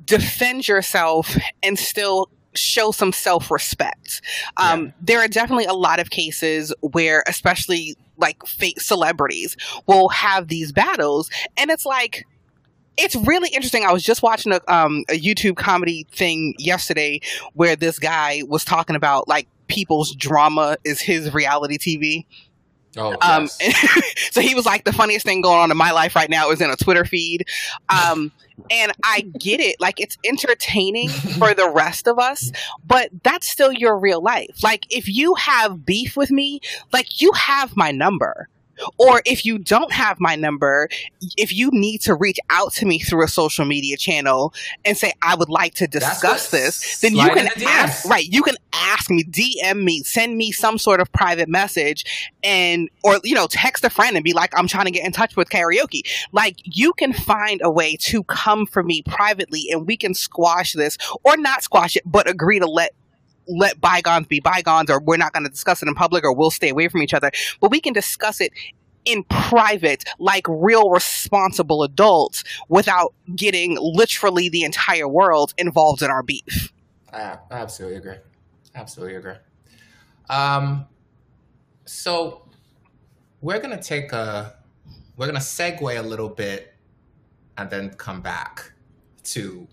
defend 0.03 0.67
yourself 0.67 1.37
and 1.61 1.77
still 1.77 2.29
show 2.55 2.91
some 2.91 3.11
self 3.11 3.51
respect. 3.51 4.21
Um, 4.57 4.85
Yeah. 4.85 4.91
There 5.01 5.19
are 5.19 5.27
definitely 5.27 5.65
a 5.65 5.73
lot 5.73 5.99
of 5.99 6.09
cases 6.09 6.73
where, 6.81 7.23
especially 7.27 7.95
like 8.17 8.43
fake 8.47 8.81
celebrities, 8.81 9.55
will 9.85 10.09
have 10.09 10.47
these 10.47 10.71
battles, 10.71 11.29
and 11.55 11.69
it's 11.69 11.85
like, 11.85 12.25
it's 12.97 13.15
really 13.15 13.49
interesting. 13.49 13.85
I 13.85 13.93
was 13.93 14.01
just 14.01 14.23
watching 14.23 14.53
a, 14.53 14.59
um, 14.67 15.03
a 15.07 15.19
YouTube 15.19 15.55
comedy 15.55 16.07
thing 16.11 16.55
yesterday 16.57 17.21
where 17.53 17.75
this 17.75 17.99
guy 17.99 18.41
was 18.47 18.65
talking 18.65 18.95
about 18.95 19.27
like 19.27 19.47
people's 19.67 20.13
drama 20.15 20.77
is 20.83 21.01
his 21.01 21.33
reality 21.33 21.77
TV. 21.77 22.25
Oh, 22.95 23.15
Um, 23.21 23.47
yes. 23.59 24.31
so 24.31 24.41
he 24.41 24.55
was 24.55 24.65
like, 24.65 24.83
the 24.83 24.93
funniest 24.93 25.25
thing 25.25 25.41
going 25.41 25.59
on 25.59 25.69
in 25.71 25.77
my 25.77 25.91
life 25.91 26.15
right 26.15 26.29
now 26.29 26.49
is 26.49 26.61
in 26.61 26.69
a 26.69 26.75
Twitter 26.75 27.05
feed. 27.05 27.45
Um, 27.89 28.31
and 28.71 28.91
I 29.03 29.21
get 29.37 29.59
it. 29.59 29.75
Like, 29.79 29.99
it's 29.99 30.17
entertaining 30.25 31.09
for 31.37 31.53
the 31.53 31.69
rest 31.69 32.07
of 32.07 32.17
us, 32.17 32.51
but 32.85 33.09
that's 33.23 33.47
still 33.47 33.71
your 33.71 33.99
real 33.99 34.21
life. 34.21 34.63
Like, 34.63 34.85
if 34.89 35.07
you 35.07 35.35
have 35.35 35.85
beef 35.85 36.17
with 36.17 36.31
me, 36.31 36.59
like, 36.91 37.21
you 37.21 37.31
have 37.33 37.75
my 37.75 37.91
number. 37.91 38.49
Or 38.97 39.21
if 39.25 39.45
you 39.45 39.57
don't 39.57 39.91
have 39.91 40.19
my 40.19 40.35
number, 40.35 40.89
if 41.37 41.53
you 41.53 41.69
need 41.71 42.01
to 42.01 42.15
reach 42.15 42.37
out 42.49 42.73
to 42.73 42.85
me 42.85 42.99
through 42.99 43.23
a 43.23 43.27
social 43.27 43.65
media 43.65 43.97
channel 43.97 44.53
and 44.85 44.97
say, 44.97 45.13
I 45.21 45.35
would 45.35 45.49
like 45.49 45.73
to 45.75 45.87
discuss 45.87 46.49
this, 46.51 46.99
then 46.99 47.15
you 47.15 47.29
can 47.29 47.49
ask, 47.65 48.05
right, 48.05 48.25
you 48.25 48.43
can 48.43 48.55
ask 48.73 49.09
me, 49.09 49.23
DM 49.23 49.83
me, 49.83 50.03
send 50.03 50.37
me 50.37 50.51
some 50.51 50.77
sort 50.77 50.99
of 50.99 51.11
private 51.11 51.49
message 51.49 52.31
and, 52.43 52.89
or, 53.03 53.19
you 53.23 53.35
know, 53.35 53.47
text 53.47 53.83
a 53.83 53.89
friend 53.89 54.15
and 54.15 54.23
be 54.23 54.33
like, 54.33 54.51
I'm 54.57 54.67
trying 54.67 54.85
to 54.85 54.91
get 54.91 55.05
in 55.05 55.11
touch 55.11 55.35
with 55.35 55.49
karaoke. 55.49 56.01
Like, 56.31 56.57
you 56.63 56.93
can 56.93 57.13
find 57.13 57.61
a 57.63 57.71
way 57.71 57.97
to 58.01 58.23
come 58.23 58.65
for 58.65 58.83
me 58.83 59.01
privately 59.01 59.65
and 59.71 59.87
we 59.87 59.97
can 59.97 60.13
squash 60.13 60.73
this 60.73 60.97
or 61.23 61.37
not 61.37 61.63
squash 61.63 61.95
it, 61.95 62.03
but 62.05 62.29
agree 62.29 62.59
to 62.59 62.67
let 62.67 62.93
let 63.47 63.79
bygones 63.79 64.27
be 64.27 64.39
bygones 64.39 64.89
or 64.89 64.99
we're 64.99 65.17
not 65.17 65.33
going 65.33 65.43
to 65.43 65.49
discuss 65.49 65.81
it 65.81 65.87
in 65.87 65.95
public 65.95 66.23
or 66.23 66.33
we'll 66.33 66.51
stay 66.51 66.69
away 66.69 66.87
from 66.87 67.01
each 67.01 67.13
other 67.13 67.31
but 67.61 67.71
we 67.71 67.79
can 67.79 67.93
discuss 67.93 68.41
it 68.41 68.51
in 69.05 69.23
private 69.25 70.03
like 70.19 70.45
real 70.49 70.89
responsible 70.89 71.83
adults 71.83 72.43
without 72.67 73.13
getting 73.35 73.77
literally 73.79 74.49
the 74.49 74.63
entire 74.63 75.07
world 75.07 75.53
involved 75.57 76.01
in 76.01 76.09
our 76.09 76.23
beef 76.23 76.73
I 77.17 77.37
absolutely 77.51 77.97
agree. 77.97 78.17
Absolutely 78.75 79.15
agree. 79.15 79.35
Um, 80.29 80.85
so 81.85 82.49
we're 83.41 83.59
gonna 83.59 83.81
take 83.81 84.11
a 84.11 84.55
we're 85.15 85.27
gonna 85.27 85.39
segue 85.39 85.97
a 85.97 86.01
little 86.01 86.29
bit 86.29 86.73
and 87.57 87.69
then 87.69 87.89
come 87.91 88.21
back 88.21 88.73
to 89.23 89.67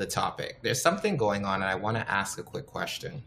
the 0.00 0.06
topic. 0.06 0.58
There's 0.62 0.80
something 0.80 1.16
going 1.18 1.44
on, 1.44 1.56
and 1.62 1.70
I 1.70 1.74
want 1.74 1.98
to 1.98 2.10
ask 2.10 2.38
a 2.38 2.42
quick 2.42 2.66
question. 2.66 3.22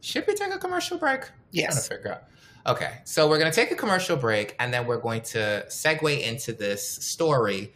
Should 0.00 0.26
we 0.26 0.34
take 0.34 0.52
a 0.52 0.58
commercial 0.58 0.98
break? 0.98 1.30
Yes. 1.52 1.88
To 1.88 1.94
figure 1.94 2.12
out. 2.12 2.24
Okay, 2.66 2.98
so 3.04 3.28
we're 3.28 3.38
going 3.38 3.50
to 3.50 3.54
take 3.54 3.70
a 3.70 3.76
commercial 3.76 4.16
break 4.16 4.54
and 4.58 4.74
then 4.74 4.86
we're 4.86 5.00
going 5.00 5.22
to 5.22 5.64
segue 5.68 6.20
into 6.20 6.52
this 6.52 6.86
story 6.86 7.72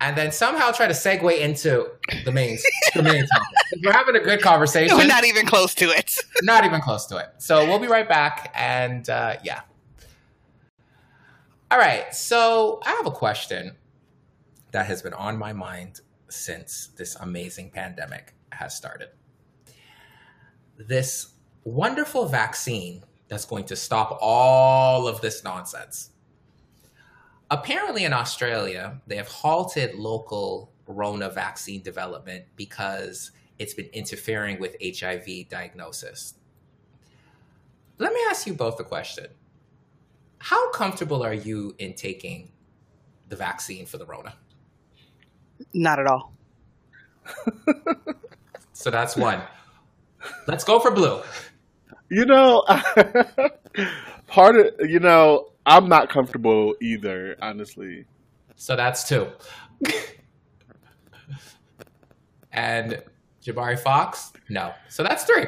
and 0.00 0.16
then 0.16 0.30
somehow 0.30 0.70
try 0.70 0.86
to 0.86 0.92
segue 0.92 1.40
into 1.40 1.90
the 2.24 2.30
main, 2.30 2.56
the 2.94 3.02
main 3.02 3.26
topic. 3.26 3.82
We're 3.84 3.92
having 3.92 4.14
a 4.14 4.20
good 4.20 4.40
conversation. 4.40 4.96
We're 4.96 5.08
not 5.08 5.24
even 5.24 5.44
close 5.44 5.74
to 5.74 5.86
it. 5.86 6.14
not 6.42 6.64
even 6.64 6.80
close 6.80 7.06
to 7.06 7.16
it. 7.16 7.30
So 7.38 7.66
we'll 7.66 7.80
be 7.80 7.88
right 7.88 8.08
back. 8.08 8.52
And 8.54 9.08
uh, 9.10 9.36
yeah. 9.42 9.62
All 11.72 11.78
right. 11.78 12.14
So 12.14 12.80
I 12.84 12.90
have 12.92 13.06
a 13.06 13.12
question 13.12 13.74
that 14.70 14.86
has 14.86 15.02
been 15.02 15.14
on 15.14 15.36
my 15.36 15.52
mind 15.52 16.00
since 16.34 16.88
this 16.96 17.14
amazing 17.16 17.70
pandemic 17.70 18.34
has 18.50 18.74
started. 18.74 19.08
This 20.76 21.34
wonderful 21.64 22.26
vaccine 22.26 23.04
that's 23.28 23.44
going 23.44 23.64
to 23.64 23.76
stop 23.76 24.18
all 24.20 25.06
of 25.06 25.20
this 25.20 25.44
nonsense. 25.44 26.10
Apparently, 27.50 28.04
in 28.04 28.12
Australia, 28.12 29.00
they 29.06 29.16
have 29.16 29.28
halted 29.28 29.94
local 29.94 30.72
Rona 30.86 31.30
vaccine 31.30 31.82
development 31.82 32.44
because 32.56 33.30
it's 33.58 33.74
been 33.74 33.90
interfering 33.92 34.58
with 34.58 34.76
HIV 34.82 35.48
diagnosis. 35.48 36.34
Let 37.98 38.12
me 38.12 38.20
ask 38.28 38.46
you 38.46 38.54
both 38.54 38.80
a 38.80 38.84
question. 38.84 39.26
How 40.38 40.70
comfortable 40.72 41.22
are 41.22 41.34
you 41.34 41.74
in 41.78 41.94
taking 41.94 42.50
the 43.28 43.36
vaccine 43.36 43.86
for 43.86 43.98
the 43.98 44.06
Rona? 44.06 44.34
Not 45.74 45.98
at 45.98 46.06
all. 46.06 46.32
so 48.72 48.90
that's 48.90 49.16
one. 49.16 49.40
Let's 50.46 50.64
go 50.64 50.80
for 50.80 50.90
blue. 50.90 51.20
You 52.08 52.26
know, 52.26 52.64
part 54.26 54.56
of 54.56 54.90
you 54.90 55.00
know, 55.00 55.48
I'm 55.64 55.88
not 55.88 56.10
comfortable 56.10 56.74
either, 56.80 57.36
honestly. 57.40 58.04
So 58.56 58.76
that's 58.76 59.08
two. 59.08 59.28
and 62.52 63.02
Jamari 63.44 63.78
Fox, 63.78 64.32
no. 64.48 64.72
So 64.88 65.02
that's 65.02 65.24
three. 65.24 65.46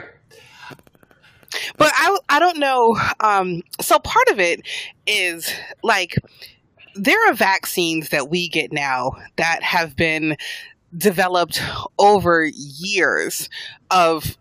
But 1.76 1.92
I 1.94 2.18
I 2.28 2.38
don't 2.38 2.58
know. 2.58 2.96
Um, 3.20 3.62
so 3.80 3.98
part 3.98 4.28
of 4.30 4.40
it 4.40 4.66
is 5.06 5.52
like 5.82 6.16
there 6.94 7.18
are 7.28 7.34
vaccines 7.34 8.10
that 8.10 8.30
we 8.30 8.48
get 8.48 8.72
now 8.72 9.12
that 9.36 9.62
have 9.62 9.96
been 9.96 10.36
developed 10.96 11.60
over 11.98 12.44
years 12.54 13.48
of 13.90 14.36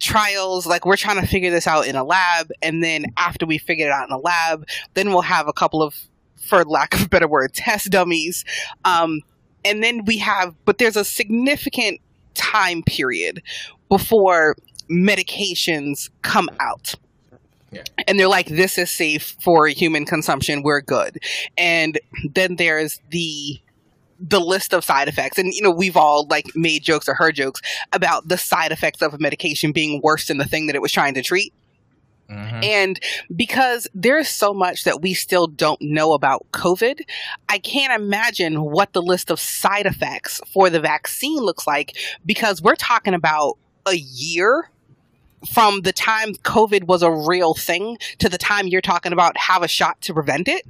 trials. 0.00 0.66
Like 0.66 0.84
we're 0.84 0.96
trying 0.96 1.20
to 1.20 1.26
figure 1.26 1.50
this 1.50 1.66
out 1.66 1.86
in 1.86 1.96
a 1.96 2.04
lab 2.04 2.50
and 2.60 2.82
then 2.82 3.06
after 3.16 3.46
we 3.46 3.58
figure 3.58 3.86
it 3.86 3.92
out 3.92 4.08
in 4.08 4.12
a 4.12 4.18
lab 4.18 4.66
then 4.94 5.10
we'll 5.10 5.22
have 5.22 5.46
a 5.46 5.52
couple 5.52 5.82
of 5.82 5.94
for 6.36 6.64
lack 6.64 6.94
of 6.94 7.02
a 7.02 7.08
better 7.08 7.28
word 7.28 7.52
test 7.54 7.90
dummies. 7.90 8.44
Um, 8.84 9.20
and 9.64 9.82
then 9.82 10.04
we 10.04 10.18
have 10.18 10.54
but 10.64 10.78
there's 10.78 10.96
a 10.96 11.04
significant 11.04 12.00
time 12.34 12.82
period 12.82 13.42
before 13.88 14.56
medications 14.90 16.10
come 16.22 16.48
out 16.58 16.94
Yeah. 17.72 17.82
and 18.06 18.18
they're 18.20 18.28
like 18.28 18.48
this 18.48 18.76
is 18.76 18.90
safe 18.90 19.34
for 19.42 19.66
human 19.68 20.04
consumption 20.04 20.62
we're 20.62 20.82
good 20.82 21.18
and 21.56 21.98
then 22.34 22.56
there's 22.56 23.00
the 23.10 23.60
the 24.20 24.40
list 24.40 24.72
of 24.74 24.84
side 24.84 25.08
effects 25.08 25.38
and 25.38 25.52
you 25.54 25.62
know 25.62 25.70
we've 25.70 25.96
all 25.96 26.26
like 26.28 26.46
made 26.54 26.82
jokes 26.82 27.08
or 27.08 27.14
heard 27.14 27.34
jokes 27.34 27.60
about 27.92 28.28
the 28.28 28.36
side 28.36 28.72
effects 28.72 29.00
of 29.02 29.14
a 29.14 29.18
medication 29.18 29.72
being 29.72 30.00
worse 30.02 30.28
than 30.28 30.36
the 30.38 30.44
thing 30.44 30.66
that 30.66 30.76
it 30.76 30.82
was 30.82 30.92
trying 30.92 31.14
to 31.14 31.22
treat 31.22 31.52
Mhm. 32.30 32.64
and 32.64 33.00
because 33.34 33.88
there's 33.94 34.28
so 34.28 34.54
much 34.54 34.84
that 34.84 35.02
we 35.02 35.12
still 35.12 35.46
don't 35.48 35.80
know 35.82 36.12
about 36.12 36.46
COVID, 36.52 37.00
I 37.48 37.58
can't 37.58 37.92
imagine 37.92 38.62
what 38.62 38.92
the 38.94 39.02
list 39.02 39.30
of 39.30 39.38
side 39.40 39.84
effects 39.86 40.40
for 40.50 40.70
the 40.70 40.80
vaccine 40.80 41.40
looks 41.40 41.66
like 41.66 41.94
because 42.24 42.62
we're 42.62 42.76
talking 42.76 43.12
about 43.12 43.58
a 43.86 43.96
year 43.96 44.70
from 45.48 45.82
the 45.82 45.92
time 45.92 46.34
COVID 46.34 46.84
was 46.84 47.02
a 47.02 47.10
real 47.10 47.54
thing 47.54 47.98
to 48.18 48.28
the 48.28 48.38
time 48.38 48.66
you're 48.66 48.80
talking 48.80 49.12
about 49.12 49.36
have 49.36 49.62
a 49.62 49.68
shot 49.68 50.00
to 50.02 50.14
prevent 50.14 50.48
it. 50.48 50.66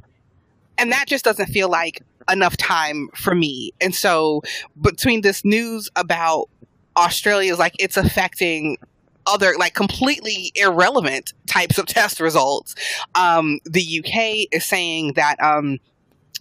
And 0.78 0.90
that 0.92 1.06
just 1.06 1.24
doesn't 1.24 1.46
feel 1.46 1.68
like 1.68 2.02
enough 2.30 2.56
time 2.56 3.08
for 3.14 3.34
me. 3.34 3.72
And 3.80 3.94
so 3.94 4.42
between 4.80 5.20
this 5.20 5.44
news 5.44 5.90
about 5.96 6.48
Australia's 6.96 7.58
like 7.58 7.74
it's 7.78 7.96
affecting 7.96 8.78
other 9.26 9.54
like 9.58 9.74
completely 9.74 10.52
irrelevant 10.54 11.32
types 11.46 11.78
of 11.78 11.86
test 11.86 12.20
results. 12.20 12.74
Um, 13.14 13.60
the 13.64 14.02
UK 14.04 14.48
is 14.52 14.64
saying 14.64 15.14
that 15.14 15.40
um, 15.42 15.78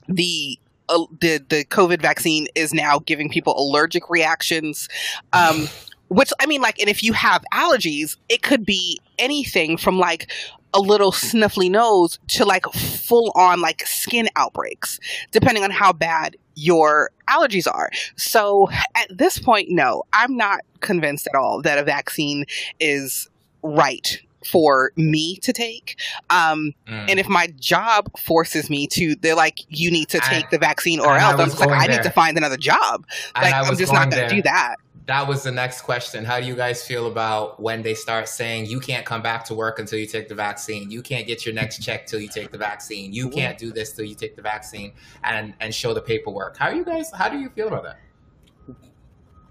the 0.07 0.59
uh, 0.89 1.05
the 1.19 1.43
the 1.49 1.65
COVID 1.65 2.01
vaccine 2.01 2.47
is 2.55 2.73
now 2.73 2.99
giving 2.99 3.29
people 3.29 3.57
allergic 3.57 4.09
reactions. 4.09 4.89
Um, 5.33 5.67
which 6.11 6.31
I 6.41 6.45
mean, 6.45 6.61
like, 6.61 6.77
and 6.79 6.89
if 6.89 7.03
you 7.03 7.13
have 7.13 7.41
allergies, 7.53 8.17
it 8.27 8.41
could 8.41 8.65
be 8.65 8.99
anything 9.17 9.77
from 9.77 9.97
like 9.97 10.29
a 10.73 10.79
little 10.79 11.11
sniffly 11.11 11.71
nose 11.71 12.19
to 12.27 12.43
like 12.45 12.65
full 12.65 13.31
on 13.35 13.61
like 13.61 13.85
skin 13.87 14.27
outbreaks, 14.35 14.99
depending 15.31 15.63
on 15.63 15.71
how 15.71 15.93
bad 15.93 16.35
your 16.55 17.11
allergies 17.29 17.65
are. 17.65 17.89
So 18.17 18.67
at 18.95 19.07
this 19.09 19.39
point, 19.39 19.67
no, 19.69 20.03
I'm 20.11 20.35
not 20.35 20.61
convinced 20.81 21.27
at 21.27 21.35
all 21.35 21.61
that 21.61 21.77
a 21.77 21.83
vaccine 21.83 22.45
is 22.79 23.29
right 23.63 24.21
for 24.45 24.91
me 24.97 25.37
to 25.37 25.53
take. 25.53 25.97
Um, 26.29 26.73
Mm. 26.87 27.09
and 27.11 27.19
if 27.19 27.29
my 27.29 27.47
job 27.59 28.09
forces 28.19 28.69
me 28.69 28.87
to, 28.87 29.15
they're 29.15 29.35
like, 29.35 29.59
you 29.69 29.91
need 29.91 30.09
to 30.09 30.17
I- 30.23 30.27
take 30.29 30.49
the 30.49 30.57
vaccine 30.57 30.99
or 30.99 31.15
else. 31.15 31.39
I'm 31.39 31.49
like, 31.49 31.57
going 31.69 31.79
I 31.79 31.87
need 31.87 32.03
to 32.03 32.09
find 32.09 32.35
another 32.37 32.57
job. 32.57 33.05
Like, 33.35 33.53
I 33.53 33.61
I'm 33.61 33.77
just 33.77 33.93
not 33.93 34.09
going 34.09 34.27
to 34.27 34.35
do 34.35 34.41
that. 34.41 34.75
That 35.07 35.27
was 35.27 35.43
the 35.43 35.51
next 35.51 35.81
question. 35.81 36.23
How 36.23 36.39
do 36.39 36.45
you 36.45 36.55
guys 36.55 36.85
feel 36.85 37.07
about 37.07 37.59
when 37.59 37.81
they 37.81 37.95
start 37.95 38.29
saying 38.29 38.67
you 38.67 38.79
can't 38.79 39.05
come 39.05 39.21
back 39.21 39.43
to 39.45 39.55
work 39.55 39.79
until 39.79 39.97
you 39.97 40.05
take 40.05 40.29
the 40.29 40.35
vaccine? 40.35 40.91
You 40.91 41.01
can't 41.01 41.25
get 41.25 41.45
your 41.45 41.55
next 41.55 41.81
check 41.81 42.05
till 42.05 42.19
you 42.19 42.29
take 42.29 42.51
the 42.51 42.57
vaccine. 42.57 43.11
You 43.11 43.29
can't 43.29 43.57
do 43.57 43.71
this 43.71 43.93
till 43.93 44.05
you 44.05 44.15
take 44.15 44.35
the 44.35 44.41
vaccine 44.41 44.93
and 45.23 45.53
and 45.59 45.73
show 45.73 45.93
the 45.93 46.01
paperwork. 46.01 46.57
How 46.57 46.67
are 46.67 46.75
you 46.75 46.85
guys? 46.85 47.11
How 47.11 47.29
do 47.29 47.39
you 47.39 47.49
feel 47.49 47.67
about 47.67 47.83
that? 47.83 47.99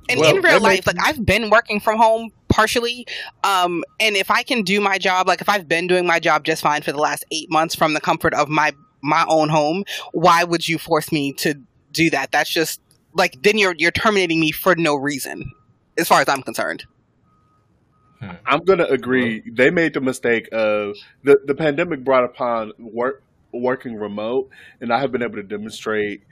And 0.08 0.20
Well, 0.20 0.36
in 0.36 0.42
real 0.42 0.60
life, 0.60 0.86
like 0.86 0.96
I've 1.00 1.24
been 1.24 1.50
working 1.50 1.80
from 1.80 1.98
home 1.98 2.30
partially. 2.48 3.06
Um, 3.44 3.84
and 3.98 4.16
if 4.16 4.30
I 4.30 4.42
can 4.42 4.62
do 4.62 4.80
my 4.80 4.98
job, 4.98 5.28
like 5.28 5.40
if 5.40 5.48
I've 5.48 5.68
been 5.68 5.86
doing 5.86 6.06
my 6.06 6.20
job 6.20 6.44
just 6.44 6.62
fine 6.62 6.82
for 6.82 6.92
the 6.92 6.98
last 6.98 7.24
eight 7.30 7.50
months 7.50 7.74
from 7.74 7.94
the 7.94 8.00
comfort 8.00 8.34
of 8.34 8.48
my 8.48 8.72
my 9.02 9.24
own 9.28 9.48
home, 9.48 9.84
why 10.12 10.44
would 10.44 10.68
you 10.68 10.78
force 10.78 11.10
me 11.10 11.32
to 11.34 11.54
do 11.92 12.10
that? 12.10 12.32
That's 12.32 12.50
just 12.50 12.80
like 13.14 13.42
then 13.42 13.58
you're 13.58 13.74
you're 13.78 13.90
terminating 13.90 14.40
me 14.40 14.50
for 14.52 14.74
no 14.76 14.94
reason, 14.94 15.50
as 15.98 16.08
far 16.08 16.20
as 16.20 16.28
I'm 16.28 16.42
concerned. 16.42 16.84
I'm 18.46 18.64
gonna 18.64 18.84
agree. 18.84 19.42
They 19.50 19.70
made 19.70 19.94
the 19.94 20.00
mistake 20.00 20.48
of 20.52 20.96
the 21.24 21.40
the 21.44 21.54
pandemic 21.54 22.04
brought 22.04 22.24
upon 22.24 22.72
work 22.78 23.22
working 23.52 23.96
remote, 23.96 24.50
and 24.80 24.92
I 24.92 25.00
have 25.00 25.10
been 25.10 25.22
able 25.22 25.36
to 25.36 25.42
demonstrate 25.42 26.22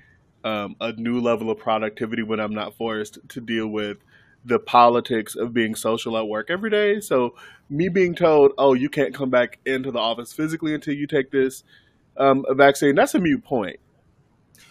um, 0.44 0.76
a 0.80 0.92
new 0.92 1.20
level 1.20 1.50
of 1.50 1.58
productivity 1.58 2.22
when 2.22 2.40
I'm 2.40 2.54
not 2.54 2.74
forced 2.74 3.18
to 3.30 3.40
deal 3.40 3.68
with 3.68 3.98
the 4.44 4.58
politics 4.58 5.34
of 5.34 5.52
being 5.52 5.74
social 5.74 6.16
at 6.16 6.28
work 6.28 6.48
every 6.50 6.70
day. 6.70 7.00
So 7.00 7.34
me 7.70 7.88
being 7.88 8.14
told, 8.14 8.52
"Oh, 8.58 8.74
you 8.74 8.90
can't 8.90 9.14
come 9.14 9.30
back 9.30 9.58
into 9.64 9.90
the 9.90 9.98
office 9.98 10.32
physically 10.32 10.74
until 10.74 10.94
you 10.94 11.06
take 11.06 11.30
this 11.30 11.64
um, 12.18 12.44
vaccine," 12.50 12.94
that's 12.94 13.14
a 13.14 13.20
mute 13.20 13.44
point. 13.44 13.80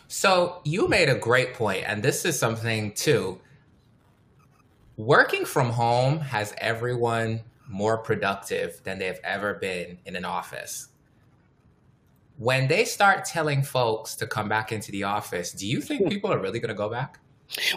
So 0.08 0.62
you 0.64 0.88
made 0.88 1.10
a 1.10 1.16
great 1.16 1.54
point, 1.54 1.84
and 1.86 2.02
this 2.02 2.24
is 2.26 2.40
something 2.40 2.94
too. 2.94 3.40
Working 4.96 5.46
from 5.46 5.70
home 5.72 6.20
has 6.20 6.54
everyone 6.58 7.42
more 7.68 7.98
productive 7.98 8.82
than 8.84 9.00
they've 9.00 9.20
ever 9.24 9.56
been 9.56 10.00
in 10.06 10.16
an 10.16 10.26
office. 10.26 10.88
When 12.38 12.68
they 12.68 12.86
start 12.86 13.26
telling 13.26 13.64
folks 13.64 14.16
to 14.16 14.28
come 14.28 14.48
back 14.48 14.72
into 14.72 14.92
the 14.92 15.04
office, 15.04 15.52
do 15.52 15.68
you 15.68 15.82
think 15.82 16.10
people 16.10 16.32
are 16.32 16.40
really 16.40 16.60
going 16.60 16.70
to 16.70 16.76
go 16.76 16.90
back? 16.90 17.20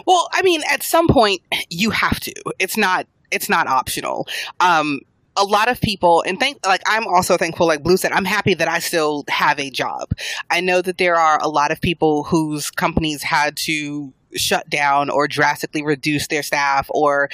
Well, 0.05 0.29
I 0.33 0.41
mean, 0.41 0.61
at 0.69 0.83
some 0.83 1.07
point 1.07 1.41
you 1.69 1.89
have 1.91 2.19
to. 2.21 2.33
It's 2.59 2.77
not 2.77 3.07
it's 3.31 3.49
not 3.49 3.67
optional. 3.67 4.27
Um 4.59 4.99
a 5.37 5.43
lot 5.43 5.69
of 5.69 5.79
people 5.79 6.23
and 6.27 6.39
thank 6.39 6.65
like 6.65 6.81
I'm 6.85 7.07
also 7.07 7.37
thankful 7.37 7.67
like 7.67 7.83
Blue 7.83 7.97
said 7.97 8.11
I'm 8.11 8.25
happy 8.25 8.53
that 8.55 8.67
I 8.67 8.79
still 8.79 9.23
have 9.29 9.59
a 9.59 9.69
job. 9.69 10.11
I 10.49 10.61
know 10.61 10.81
that 10.81 10.97
there 10.97 11.15
are 11.15 11.39
a 11.41 11.49
lot 11.49 11.71
of 11.71 11.79
people 11.81 12.23
whose 12.23 12.69
companies 12.69 13.23
had 13.23 13.55
to 13.57 14.13
shut 14.33 14.69
down 14.69 15.09
or 15.09 15.27
drastically 15.27 15.83
reduce 15.83 16.27
their 16.27 16.43
staff 16.43 16.87
or 16.89 17.29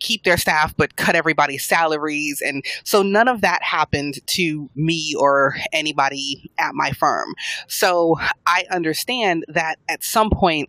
keep 0.00 0.24
their 0.24 0.36
staff 0.36 0.74
but 0.76 0.96
cut 0.96 1.14
everybody's 1.14 1.64
salaries 1.64 2.42
and 2.44 2.62
so 2.84 3.02
none 3.02 3.26
of 3.26 3.40
that 3.40 3.62
happened 3.62 4.18
to 4.26 4.68
me 4.74 5.14
or 5.18 5.56
anybody 5.72 6.50
at 6.58 6.74
my 6.74 6.90
firm. 6.92 7.34
So 7.68 8.16
I 8.46 8.64
understand 8.70 9.44
that 9.48 9.78
at 9.88 10.02
some 10.02 10.30
point 10.30 10.68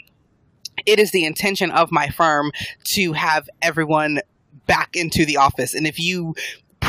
it 0.86 0.99
is 0.99 1.11
the 1.11 1.25
intention 1.25 1.71
of 1.71 1.91
my 1.91 2.09
firm 2.09 2.51
to 2.84 3.13
have 3.13 3.49
everyone 3.61 4.19
back 4.65 4.95
into 4.95 5.25
the 5.25 5.38
office. 5.38 5.73
And 5.73 5.86
if 5.86 5.99
you 5.99 6.36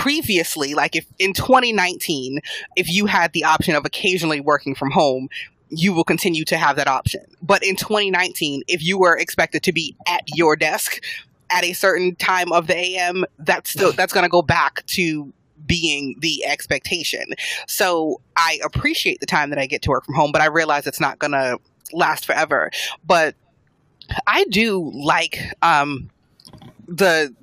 previously, 0.04 0.74
like 0.74 0.94
if 0.94 1.06
in 1.18 1.32
2019, 1.32 2.40
if 2.76 2.90
you 2.90 3.06
had 3.06 3.32
the 3.32 3.42
option 3.42 3.74
of 3.74 3.86
occasionally 3.86 4.38
working 4.38 4.74
from 4.74 4.90
home, 4.90 5.30
you 5.70 5.94
will 5.94 6.04
continue 6.04 6.44
to 6.44 6.58
have 6.58 6.76
that 6.76 6.86
option. 6.86 7.24
But 7.40 7.62
in 7.62 7.74
2019, 7.74 8.64
if 8.68 8.84
you 8.84 8.98
were 8.98 9.16
expected 9.16 9.62
to 9.62 9.72
be 9.72 9.96
at 10.06 10.20
your 10.34 10.56
desk 10.56 11.02
at 11.48 11.64
a 11.64 11.72
certain 11.72 12.16
time 12.16 12.52
of 12.52 12.66
the 12.66 12.76
AM, 12.76 13.24
that's 13.38 13.70
still 13.70 13.92
that's 13.92 14.12
going 14.12 14.24
to 14.24 14.28
go 14.28 14.42
back 14.42 14.84
to 14.88 15.32
being 15.64 16.16
the 16.18 16.44
expectation. 16.44 17.24
So 17.66 18.20
I 18.36 18.60
appreciate 18.62 19.20
the 19.20 19.26
time 19.26 19.48
that 19.48 19.58
I 19.58 19.64
get 19.64 19.80
to 19.82 19.90
work 19.90 20.04
from 20.04 20.16
home, 20.16 20.32
but 20.32 20.42
I 20.42 20.48
realize 20.48 20.86
it's 20.86 21.00
not 21.00 21.18
going 21.18 21.32
to 21.32 21.58
last 21.94 22.26
forever. 22.26 22.70
But 23.06 23.36
I 24.26 24.44
do 24.50 24.92
like 24.94 25.38
um, 25.62 26.10
the 26.86 27.34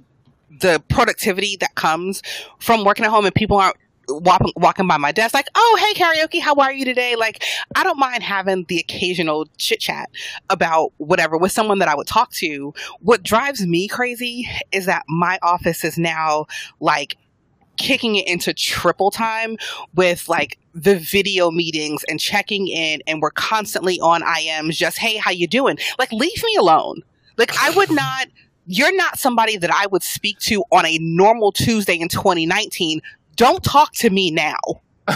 the 0.62 0.82
productivity 0.90 1.58
that 1.58 1.76
comes 1.76 2.22
from 2.60 2.84
working 2.86 3.06
at 3.06 3.12
home 3.12 3.26
and 3.26 3.36
people 3.36 3.58
aren't 3.58 3.76
walking, 4.08 4.52
walking 4.56 4.88
by 4.88 4.98
my 4.98 5.12
desk 5.12 5.34
like, 5.34 5.48
oh, 5.56 5.78
hey, 5.80 6.00
karaoke, 6.00 6.42
how 6.42 6.56
are 6.56 6.72
you 6.72 6.86
today? 6.86 7.16
Like, 7.16 7.44
I 7.76 7.84
don't 7.84 8.00
mind 8.00 8.24
having 8.24 8.66
the 8.68 8.80
occasional 8.80 9.48
chit 9.58 9.80
chat 9.80 10.10
about 10.50 10.94
whatever 10.98 11.38
with 11.38 11.52
someone 11.52 11.80
that 11.80 11.88
I 11.88 11.96
would 11.96 12.08
talk 12.08 12.32
to. 12.34 12.74
What 13.00 13.24
drives 13.24 13.66
me 13.66 13.88
crazy 13.88 14.48
is 14.72 14.86
that 14.86 15.04
my 15.08 15.40
office 15.42 15.84
is 15.84 15.98
now 15.98 16.46
like 16.80 17.18
kicking 17.78 18.16
it 18.16 18.28
into 18.28 18.54
triple 18.54 19.12
time 19.12 19.58
with 19.96 20.30
like 20.30 20.60
the 20.74 20.98
video 20.98 21.50
meetings 21.50 22.04
and 22.04 22.20
checking 22.20 22.68
in 22.68 23.02
and 23.08 23.22
we're 23.22 23.32
constantly 23.32 24.00
on 24.02 24.22
IMs 24.22 24.74
just 24.74 25.00
hey 25.00 25.18
how 25.18 25.32
you 25.32 25.48
doing 25.48 25.78
like 25.98 26.12
leave 26.12 26.44
me 26.44 26.56
alone 26.58 27.02
like 27.38 27.52
I 27.60 27.72
would 27.72 27.90
not 27.90 28.28
you're 28.66 28.96
not 28.96 29.18
somebody 29.18 29.58
that 29.58 29.72
I 29.72 29.88
would 29.88 30.04
speak 30.04 30.40
to 30.40 30.64
on 30.72 30.86
a 30.86 30.98
normal 31.00 31.52
Tuesday 31.52 31.96
in 31.96 32.08
2019 32.08 33.02
don't 33.36 33.64
talk 33.64 33.94
to 33.96 34.10
me 34.10 34.32
now 34.32 34.58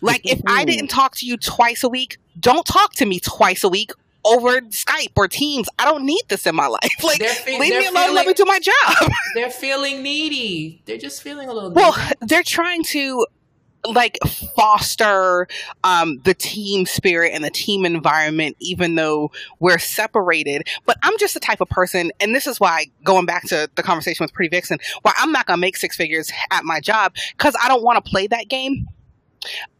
like 0.00 0.22
if 0.24 0.40
I 0.46 0.64
didn't 0.64 0.88
talk 0.88 1.16
to 1.16 1.26
you 1.26 1.36
twice 1.36 1.82
a 1.82 1.88
week 1.88 2.18
don't 2.38 2.66
talk 2.66 2.94
to 2.94 3.06
me 3.06 3.20
twice 3.20 3.64
a 3.64 3.68
week 3.68 3.92
over 4.24 4.60
Skype 4.60 5.12
or 5.16 5.28
Teams. 5.28 5.68
I 5.78 5.84
don't 5.84 6.04
need 6.04 6.22
this 6.28 6.46
in 6.46 6.54
my 6.54 6.66
life. 6.66 6.80
Like, 7.02 7.20
fe- 7.20 7.58
leave 7.58 7.70
me 7.70 7.86
alone. 7.86 7.92
Feeling, 7.92 8.14
let 8.14 8.26
me 8.28 8.32
do 8.32 8.44
my 8.44 8.60
job. 8.60 9.10
they're 9.34 9.50
feeling 9.50 10.02
needy. 10.02 10.80
They're 10.86 10.98
just 10.98 11.20
feeling 11.20 11.48
a 11.48 11.52
little. 11.52 11.72
Well, 11.72 11.96
they're 12.20 12.44
trying 12.44 12.84
to 12.84 13.26
like 13.84 14.18
foster 14.54 15.48
um, 15.84 16.20
the 16.24 16.34
team 16.34 16.86
spirit 16.86 17.32
and 17.34 17.42
the 17.44 17.50
team 17.50 17.84
environment, 17.84 18.56
even 18.60 18.94
though 18.94 19.32
we're 19.58 19.78
separated. 19.78 20.68
But 20.86 20.98
I'm 21.02 21.18
just 21.18 21.34
the 21.34 21.40
type 21.40 21.60
of 21.60 21.68
person, 21.68 22.12
and 22.20 22.34
this 22.34 22.46
is 22.46 22.60
why 22.60 22.86
going 23.04 23.26
back 23.26 23.44
to 23.48 23.68
the 23.74 23.82
conversation 23.82 24.24
with 24.24 24.32
Pretty 24.32 24.54
Vixen, 24.54 24.78
why 25.02 25.12
I'm 25.16 25.32
not 25.32 25.46
gonna 25.46 25.58
make 25.58 25.76
six 25.76 25.96
figures 25.96 26.30
at 26.50 26.64
my 26.64 26.80
job 26.80 27.14
because 27.36 27.56
I 27.62 27.68
don't 27.68 27.82
want 27.82 28.04
to 28.04 28.10
play 28.10 28.26
that 28.28 28.48
game. 28.48 28.88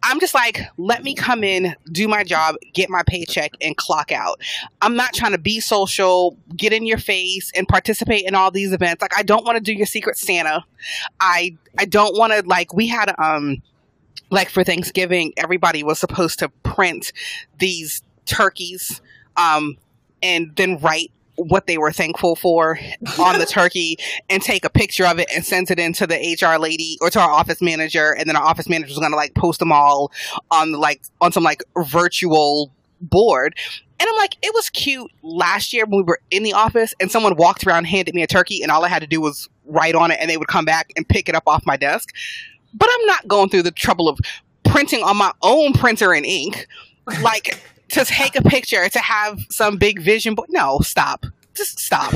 I'm 0.02 0.18
just 0.18 0.34
like, 0.34 0.60
let 0.76 1.04
me 1.04 1.14
come 1.14 1.44
in, 1.44 1.76
do 1.92 2.08
my 2.08 2.24
job, 2.24 2.56
get 2.72 2.90
my 2.90 3.02
paycheck, 3.06 3.52
and 3.60 3.76
clock 3.76 4.10
out. 4.10 4.40
I'm 4.80 4.96
not 4.96 5.14
trying 5.14 5.32
to 5.32 5.38
be 5.38 5.60
social, 5.60 6.36
get 6.56 6.72
in 6.72 6.84
your 6.84 6.98
face, 6.98 7.52
and 7.54 7.68
participate 7.68 8.24
in 8.26 8.34
all 8.34 8.50
these 8.50 8.72
events. 8.72 9.00
Like, 9.02 9.16
I 9.16 9.22
don't 9.22 9.44
want 9.44 9.58
to 9.58 9.62
do 9.62 9.72
your 9.72 9.86
Secret 9.86 10.16
Santa. 10.16 10.64
I 11.20 11.56
I 11.78 11.84
don't 11.84 12.16
want 12.16 12.32
to 12.32 12.42
like. 12.44 12.74
We 12.74 12.88
had 12.88 13.14
um 13.18 13.62
like 14.32 14.48
for 14.48 14.64
Thanksgiving, 14.64 15.32
everybody 15.36 15.84
was 15.84 16.00
supposed 16.00 16.40
to 16.40 16.48
print 16.48 17.12
these 17.58 18.02
turkeys, 18.24 19.00
um, 19.36 19.76
and 20.22 20.56
then 20.56 20.78
write 20.78 21.12
what 21.36 21.66
they 21.66 21.78
were 21.78 21.92
thankful 21.92 22.36
for 22.36 22.78
on 23.18 23.38
the 23.38 23.46
turkey 23.48 23.96
and 24.28 24.42
take 24.42 24.64
a 24.64 24.70
picture 24.70 25.06
of 25.06 25.18
it 25.18 25.28
and 25.34 25.44
send 25.44 25.70
it 25.70 25.78
into 25.78 26.06
the 26.06 26.36
HR 26.40 26.58
lady 26.60 26.98
or 27.00 27.10
to 27.10 27.20
our 27.20 27.30
office 27.30 27.62
manager 27.62 28.14
and 28.14 28.28
then 28.28 28.36
our 28.36 28.42
office 28.42 28.68
manager 28.68 28.90
was 28.90 28.98
going 28.98 29.12
to 29.12 29.16
like 29.16 29.34
post 29.34 29.58
them 29.58 29.72
all 29.72 30.12
on 30.50 30.72
like 30.72 31.02
on 31.20 31.32
some 31.32 31.42
like 31.42 31.62
virtual 31.86 32.70
board. 33.00 33.56
And 33.98 34.08
I'm 34.08 34.16
like 34.16 34.36
it 34.42 34.52
was 34.54 34.68
cute 34.70 35.10
last 35.22 35.72
year 35.72 35.84
when 35.86 35.98
we 35.98 36.02
were 36.02 36.20
in 36.30 36.42
the 36.42 36.52
office 36.52 36.94
and 37.00 37.10
someone 37.10 37.36
walked 37.36 37.66
around 37.66 37.86
handed 37.86 38.14
me 38.14 38.22
a 38.22 38.26
turkey 38.26 38.62
and 38.62 38.70
all 38.70 38.84
I 38.84 38.88
had 38.88 39.00
to 39.00 39.08
do 39.08 39.20
was 39.20 39.48
write 39.64 39.94
on 39.94 40.10
it 40.10 40.18
and 40.20 40.28
they 40.28 40.36
would 40.36 40.48
come 40.48 40.64
back 40.64 40.92
and 40.96 41.08
pick 41.08 41.28
it 41.28 41.34
up 41.34 41.44
off 41.46 41.64
my 41.64 41.76
desk 41.76 42.10
but 42.74 42.88
I'm 42.92 43.06
not 43.06 43.28
going 43.28 43.48
through 43.48 43.62
the 43.62 43.70
trouble 43.70 44.08
of 44.08 44.18
printing 44.64 45.02
on 45.02 45.16
my 45.16 45.32
own 45.42 45.72
printer 45.72 46.12
and 46.12 46.24
ink. 46.24 46.66
Like 47.20 47.60
to 47.90 48.04
take 48.04 48.36
a 48.36 48.42
picture 48.42 48.88
to 48.88 48.98
have 48.98 49.38
some 49.50 49.76
big 49.76 50.00
vision 50.00 50.34
but 50.34 50.46
no 50.48 50.78
stop. 50.80 51.26
Just 51.54 51.78
stop. 51.78 52.14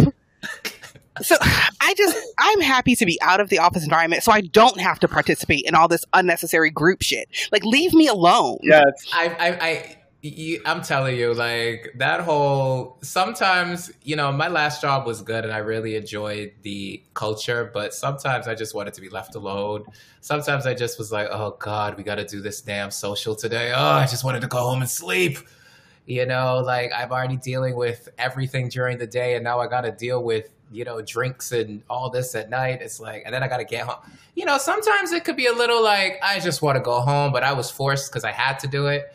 So 1.23 1.35
i 1.81 1.95
just 1.97 2.17
i'm 2.39 2.61
happy 2.61 2.95
to 2.95 3.07
be 3.07 3.19
out 3.23 3.41
of 3.41 3.49
the 3.49 3.59
office 3.59 3.83
environment 3.83 4.23
so 4.23 4.33
i 4.33 4.43
don't 4.43 4.79
have 4.79 5.01
to 5.01 5.09
participate 5.09 5.65
in 5.65 5.75
all 5.75 5.89
this 5.89 6.05
unnecessary 6.13 6.71
group 6.71 7.03
shit. 7.03 7.29
Like 7.53 7.65
leave 7.65 7.95
me 7.95 8.07
alone. 8.07 8.59
Yes. 8.63 8.85
I 9.13 9.29
i, 9.39 9.67
I 9.67 9.97
you, 10.29 10.62
I'm 10.64 10.83
telling 10.83 11.16
you, 11.16 11.35
like 11.35 11.93
that 11.97 12.20
whole. 12.20 12.99
Sometimes, 13.03 13.93
you 14.03 14.16
know, 14.16 14.33
my 14.33 14.49
last 14.49 14.81
job 14.81 15.07
was 15.07 15.22
good, 15.22 15.45
and 15.45 15.53
I 15.53 15.59
really 15.59 15.97
enjoyed 15.97 16.53
the 16.62 17.03
culture. 17.14 17.70
But 17.72 17.95
sometimes 17.95 18.49
I 18.49 18.55
just 18.55 18.74
wanted 18.74 18.95
to 18.95 19.01
be 19.01 19.09
left 19.09 19.35
alone. 19.35 19.85
Sometimes 20.20 20.66
I 20.66 20.74
just 20.74 20.99
was 20.99 21.12
like, 21.12 21.29
"Oh 21.31 21.57
God, 21.59 21.97
we 21.97 22.03
got 22.03 22.16
to 22.16 22.24
do 22.24 22.41
this 22.41 22.61
damn 22.61 22.91
social 22.91 23.35
today." 23.35 23.72
Oh, 23.74 23.85
I 23.85 24.07
just 24.07 24.24
wanted 24.24 24.41
to 24.41 24.49
go 24.49 24.59
home 24.59 24.81
and 24.81 24.91
sleep. 24.91 25.39
You 26.07 26.27
know, 26.27 26.62
like 26.64 26.93
I'm 26.95 27.11
already 27.11 27.37
dealing 27.37 27.74
with 27.77 28.09
everything 28.18 28.68
during 28.68 28.99
the 28.99 29.07
day, 29.07 29.35
and 29.35 29.45
now 29.45 29.61
I 29.61 29.66
got 29.66 29.83
to 29.83 29.93
deal 29.93 30.22
with 30.22 30.51
you 30.72 30.85
know 30.85 31.01
drinks 31.01 31.53
and 31.53 31.83
all 31.89 32.11
this 32.11 32.35
at 32.35 32.51
night. 32.51 32.83
It's 32.83 33.01
like, 33.01 33.22
and 33.24 33.35
then 33.35 33.43
I 33.43 33.49
got 33.49 33.59
to 33.59 33.64
get 33.64 33.87
home. 33.87 33.99
You 34.35 34.45
know, 34.45 34.59
sometimes 34.59 35.12
it 35.12 35.24
could 35.24 35.37
be 35.37 35.47
a 35.47 35.53
little 35.53 35.83
like 35.83 36.18
I 36.22 36.41
just 36.41 36.62
want 36.62 36.77
to 36.77 36.83
go 36.83 37.01
home, 37.01 37.33
but 37.33 37.43
I 37.43 37.53
was 37.53 37.70
forced 37.70 38.11
because 38.11 38.24
I 38.24 38.33
had 38.33 38.59
to 38.61 38.68
do 38.68 38.87
it. 38.87 39.14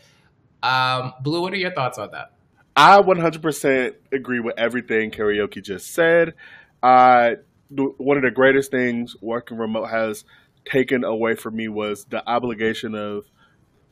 Um, 0.62 1.14
Blue, 1.22 1.42
what 1.42 1.52
are 1.52 1.56
your 1.56 1.72
thoughts 1.72 1.98
on 1.98 2.10
that? 2.12 2.32
I 2.76 3.00
100% 3.00 3.94
agree 4.12 4.40
with 4.40 4.58
everything 4.58 5.10
karaoke 5.10 5.62
just 5.62 5.92
said. 5.92 6.34
Uh, 6.82 7.32
one 7.70 8.16
of 8.16 8.22
the 8.22 8.30
greatest 8.30 8.70
things 8.70 9.16
working 9.20 9.58
remote 9.58 9.86
has 9.86 10.24
taken 10.64 11.04
away 11.04 11.34
from 11.34 11.56
me 11.56 11.68
was 11.68 12.04
the 12.06 12.26
obligation 12.28 12.94
of 12.94 13.24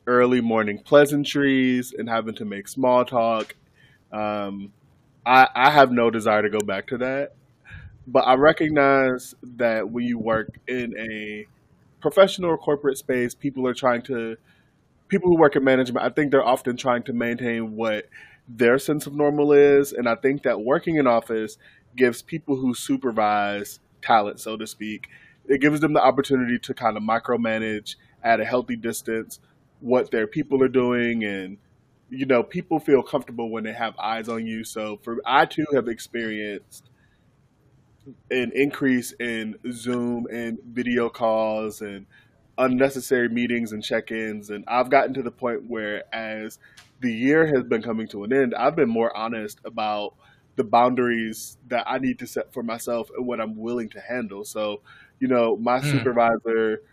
early 0.07 0.41
morning 0.41 0.79
pleasantries 0.79 1.93
and 1.93 2.09
having 2.09 2.35
to 2.35 2.45
make 2.45 2.67
small 2.67 3.05
talk. 3.05 3.55
Um, 4.11 4.71
I, 5.25 5.47
I 5.53 5.71
have 5.71 5.91
no 5.91 6.09
desire 6.09 6.41
to 6.41 6.49
go 6.49 6.59
back 6.59 6.87
to 6.87 6.97
that, 6.99 7.33
but 8.07 8.21
I 8.21 8.33
recognize 8.35 9.35
that 9.57 9.89
when 9.89 10.05
you 10.05 10.17
work 10.17 10.59
in 10.67 10.97
a 10.97 11.45
professional 12.01 12.49
or 12.49 12.57
corporate 12.57 12.97
space, 12.97 13.35
people 13.35 13.67
are 13.67 13.75
trying 13.75 14.01
to 14.03 14.37
people 15.11 15.29
who 15.29 15.37
work 15.37 15.57
in 15.57 15.63
management, 15.63 16.05
I 16.05 16.09
think 16.09 16.31
they're 16.31 16.43
often 16.43 16.77
trying 16.77 17.03
to 17.03 17.13
maintain 17.13 17.75
what 17.75 18.05
their 18.47 18.79
sense 18.79 19.05
of 19.05 19.13
normal 19.13 19.51
is. 19.51 19.91
And 19.91 20.07
I 20.07 20.15
think 20.15 20.43
that 20.43 20.61
working 20.61 20.95
in 20.95 21.05
office 21.05 21.57
gives 21.97 22.21
people 22.21 22.55
who 22.55 22.73
supervise 22.73 23.81
talent, 24.01 24.39
so 24.39 24.55
to 24.55 24.65
speak, 24.65 25.09
it 25.45 25.59
gives 25.59 25.81
them 25.81 25.91
the 25.91 26.01
opportunity 26.01 26.57
to 26.59 26.73
kind 26.73 26.95
of 26.95 27.03
micromanage 27.03 27.95
at 28.23 28.39
a 28.39 28.45
healthy 28.45 28.77
distance 28.77 29.39
what 29.81 30.11
their 30.11 30.27
people 30.27 30.63
are 30.63 30.69
doing 30.69 31.23
and 31.23 31.57
you 32.09 32.25
know 32.25 32.43
people 32.43 32.79
feel 32.79 33.01
comfortable 33.01 33.49
when 33.49 33.63
they 33.63 33.73
have 33.73 33.97
eyes 33.97 34.29
on 34.29 34.45
you 34.45 34.63
so 34.63 34.99
for 35.01 35.17
i 35.25 35.43
too 35.43 35.65
have 35.73 35.87
experienced 35.87 36.91
an 38.29 38.51
increase 38.53 39.11
in 39.13 39.55
zoom 39.71 40.27
and 40.31 40.59
video 40.63 41.09
calls 41.09 41.81
and 41.81 42.05
unnecessary 42.61 43.27
meetings 43.27 43.71
and 43.71 43.83
check-ins 43.83 44.49
and 44.51 44.63
I've 44.67 44.89
gotten 44.89 45.13
to 45.15 45.23
the 45.23 45.31
point 45.31 45.69
where 45.69 46.03
as 46.13 46.59
the 47.01 47.11
year 47.11 47.47
has 47.47 47.63
been 47.63 47.81
coming 47.81 48.07
to 48.09 48.23
an 48.23 48.31
end, 48.31 48.53
I've 48.53 48.75
been 48.75 48.89
more 48.89 49.15
honest 49.17 49.59
about 49.65 50.13
the 50.55 50.63
boundaries 50.63 51.57
that 51.67 51.85
I 51.87 51.97
need 51.97 52.19
to 52.19 52.27
set 52.27 52.53
for 52.53 52.61
myself 52.61 53.09
and 53.17 53.25
what 53.25 53.41
I'm 53.41 53.55
willing 53.55 53.89
to 53.89 53.99
handle. 53.99 54.45
So, 54.45 54.81
you 55.19 55.27
know, 55.27 55.57
my 55.57 55.79
mm. 55.79 55.91
supervisor 55.91 56.83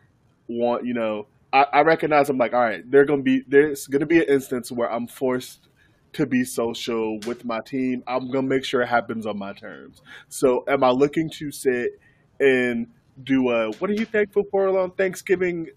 want, 0.47 0.87
you 0.87 0.95
know, 0.95 1.27
I, 1.53 1.67
I 1.73 1.81
recognize 1.83 2.31
I'm 2.31 2.39
like, 2.39 2.55
all 2.55 2.61
right, 2.61 2.89
there's 2.91 3.07
gonna 3.07 3.23
be 3.23 3.45
there's 3.47 3.87
gonna 3.87 4.07
be 4.07 4.19
an 4.19 4.29
instance 4.29 4.73
where 4.73 4.91
I'm 4.91 5.07
forced 5.07 5.69
to 6.15 6.25
be 6.25 6.45
social 6.45 7.19
with 7.27 7.45
my 7.45 7.61
team. 7.61 8.03
I'm 8.07 8.31
gonna 8.31 8.47
make 8.47 8.65
sure 8.65 8.81
it 8.81 8.89
happens 8.89 9.27
on 9.27 9.39
my 9.39 9.53
terms. 9.53 10.01
So 10.29 10.65
am 10.67 10.83
I 10.83 10.91
looking 10.91 11.29
to 11.31 11.51
sit 11.51 12.01
and 12.41 12.89
do 13.23 13.51
a 13.51 13.73
what 13.73 13.91
are 13.91 13.95
you 13.95 14.05
thankful 14.05 14.45
for 14.51 14.79
on 14.79 14.91
Thanksgiving 14.93 15.69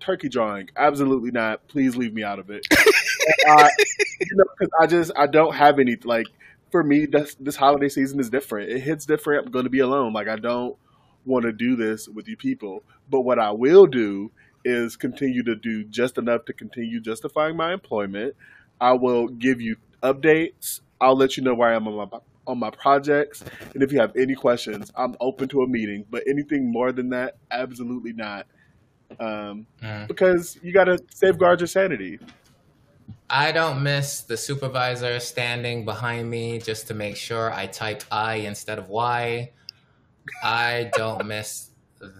turkey 0.00 0.28
drawing? 0.28 0.68
Absolutely 0.76 1.30
not. 1.30 1.66
Please 1.68 1.96
leave 1.96 2.12
me 2.12 2.22
out 2.22 2.38
of 2.38 2.50
it. 2.50 2.66
uh, 3.48 3.68
you 4.20 4.36
know, 4.36 4.44
I 4.80 4.86
just 4.86 5.12
I 5.16 5.26
don't 5.26 5.54
have 5.54 5.78
any 5.78 5.96
like 6.04 6.26
for 6.70 6.82
me. 6.82 7.06
This 7.06 7.34
this 7.36 7.56
holiday 7.56 7.88
season 7.88 8.20
is 8.20 8.30
different. 8.30 8.70
It 8.70 8.80
hits 8.80 9.06
different. 9.06 9.46
I'm 9.46 9.52
going 9.52 9.64
to 9.64 9.70
be 9.70 9.80
alone. 9.80 10.12
Like 10.12 10.28
I 10.28 10.36
don't 10.36 10.76
want 11.24 11.44
to 11.44 11.52
do 11.52 11.76
this 11.76 12.08
with 12.08 12.28
you 12.28 12.36
people. 12.36 12.82
But 13.10 13.20
what 13.20 13.38
I 13.38 13.50
will 13.50 13.86
do 13.86 14.30
is 14.64 14.96
continue 14.96 15.42
to 15.44 15.54
do 15.54 15.84
just 15.84 16.18
enough 16.18 16.44
to 16.46 16.52
continue 16.52 17.00
justifying 17.00 17.56
my 17.56 17.72
employment. 17.72 18.34
I 18.80 18.92
will 18.92 19.28
give 19.28 19.60
you 19.60 19.76
updates. 20.02 20.80
I'll 21.00 21.16
let 21.16 21.36
you 21.36 21.42
know 21.42 21.54
where 21.54 21.72
I 21.72 21.76
am 21.76 21.86
on 21.88 21.94
my 22.10 22.18
on 22.48 22.58
my 22.58 22.70
projects. 22.70 23.44
And 23.74 23.82
if 23.82 23.92
you 23.92 24.00
have 24.00 24.16
any 24.16 24.34
questions, 24.34 24.90
I'm 24.96 25.14
open 25.20 25.48
to 25.50 25.62
a 25.62 25.68
meeting. 25.68 26.04
But 26.10 26.24
anything 26.26 26.70
more 26.72 26.90
than 26.90 27.10
that, 27.10 27.36
absolutely 27.50 28.12
not. 28.14 28.46
Um, 29.20 29.66
Mm. 29.82 30.06
because 30.08 30.58
you 30.62 30.72
got 30.72 30.84
to 30.84 30.98
safeguard 31.10 31.60
your 31.60 31.66
sanity. 31.66 32.18
I 33.30 33.52
don't 33.52 33.82
miss 33.82 34.22
the 34.22 34.36
supervisor 34.36 35.20
standing 35.20 35.84
behind 35.84 36.28
me 36.28 36.58
just 36.58 36.88
to 36.88 36.94
make 36.94 37.16
sure 37.16 37.52
I 37.52 37.66
typed 37.66 38.06
I 38.10 38.36
instead 38.36 38.78
of 38.78 38.88
Y. 38.88 39.52
I 40.42 40.90
don't 40.94 41.26
miss 41.26 41.70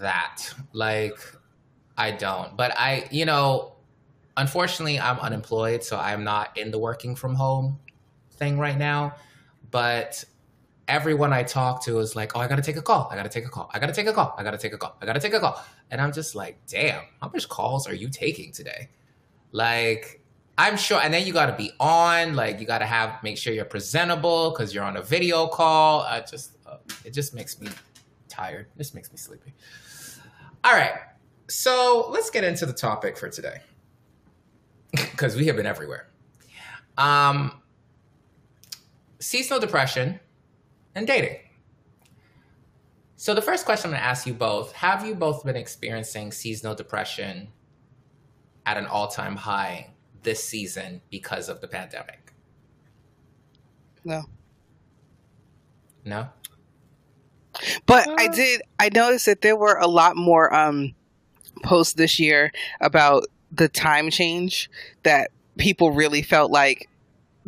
that. 0.01 0.53
Like, 0.73 1.19
I 1.97 2.11
don't. 2.13 2.57
But 2.57 2.73
I, 2.79 3.07
you 3.11 3.25
know, 3.27 3.75
unfortunately, 4.37 4.99
I'm 5.01 5.19
unemployed, 5.19 5.83
so 5.83 5.99
I'm 5.99 6.25
not 6.25 6.57
in 6.57 6.71
the 6.71 6.79
working 6.79 7.17
from 7.17 7.35
home 7.35 7.79
thing 8.33 8.59
right 8.59 8.79
now. 8.79 9.15
But 9.71 10.25
everyone 10.89 11.33
I 11.33 11.43
talk 11.43 11.85
to 11.85 11.99
is 11.99 12.17
like, 12.17 12.37
oh, 12.37 12.41
I 12.41 12.49
gotta 12.49 12.63
take 12.63 12.77
a 12.77 12.83
call. 12.83 13.09
I 13.11 13.17
gotta 13.17 13.29
take 13.29 13.45
a 13.45 13.49
call. 13.51 13.71
I 13.73 13.79
gotta 13.79 13.93
take 13.93 14.07
a 14.07 14.13
call. 14.13 14.35
I 14.39 14.43
gotta 14.43 14.59
take 14.59 14.73
a 14.73 14.79
call. 14.79 14.97
I 15.01 15.07
gotta 15.07 15.21
take 15.21 15.35
a 15.35 15.41
call. 15.41 15.63
And 15.91 16.01
I'm 16.01 16.13
just 16.13 16.35
like, 16.35 16.59
damn, 16.67 17.03
how 17.21 17.29
much 17.29 17.49
calls 17.49 17.87
are 17.87 17.95
you 17.95 18.09
taking 18.09 18.53
today? 18.53 18.89
Like, 19.53 20.23
I'm 20.57 20.77
sure, 20.77 21.01
and 21.01 21.15
then 21.15 21.25
you 21.27 21.33
got 21.33 21.47
to 21.47 21.57
be 21.57 21.71
on. 21.79 22.35
Like, 22.35 22.59
you 22.59 22.67
got 22.67 22.79
to 22.79 22.87
have 22.87 23.23
make 23.23 23.39
sure 23.39 23.53
you're 23.53 23.65
presentable 23.65 24.51
because 24.51 24.75
you're 24.75 24.85
on 24.85 24.97
a 24.97 25.03
video 25.03 25.47
call. 25.47 26.01
I 26.01 26.21
just, 26.21 26.57
uh, 26.67 26.79
it 27.05 27.13
just 27.13 27.33
makes 27.33 27.61
me 27.61 27.69
tired. 28.29 28.67
This 28.77 28.93
makes 28.93 29.11
me 29.13 29.19
sleepy. 29.19 29.55
All 30.65 30.73
right, 30.73 30.95
so 31.49 32.09
let's 32.11 32.29
get 32.29 32.43
into 32.43 32.67
the 32.67 32.73
topic 32.73 33.17
for 33.17 33.29
today 33.29 33.61
because 34.91 35.37
we 35.37 35.47
have 35.47 35.55
been 35.55 35.67
everywhere. 35.67 36.09
Um, 36.99 37.63
seasonal 39.19 39.61
depression 39.61 40.21
and 40.95 41.07
dating. 41.07 41.37
So 43.17 43.35
the 43.35 43.43
first 43.43 43.65
question 43.65 43.89
I'm 43.89 43.93
going 43.93 44.03
to 44.03 44.07
ask 44.07 44.27
you 44.27 44.35
both: 44.35 44.73
Have 44.73 45.05
you 45.07 45.15
both 45.15 45.45
been 45.45 45.57
experiencing 45.57 46.31
seasonal 46.33 46.75
depression 46.75 47.49
at 48.65 48.77
an 48.77 48.87
all-time 48.87 49.37
high 49.37 49.91
this 50.23 50.43
season 50.43 51.01
because 51.11 51.49
of 51.49 51.61
the 51.61 51.69
pandemic? 51.69 52.33
No. 54.05 54.25
No. 56.05 56.29
But 57.87 58.09
I 58.09 58.27
Uh. 58.27 58.33
did. 58.33 58.63
I 58.79 58.89
noticed 58.95 59.27
that 59.27 59.41
there 59.41 59.57
were 59.57 59.77
a 59.79 59.89
lot 59.89 60.17
more 60.17 60.55
um, 60.55 60.95
posts 61.65 61.95
this 61.95 62.21
year 62.21 62.53
about 62.81 63.25
the 63.51 63.69
time 63.69 64.11
change 64.11 64.71
that 65.03 65.31
people 65.57 65.91
really 65.91 66.23
felt 66.23 66.53
like 66.53 66.89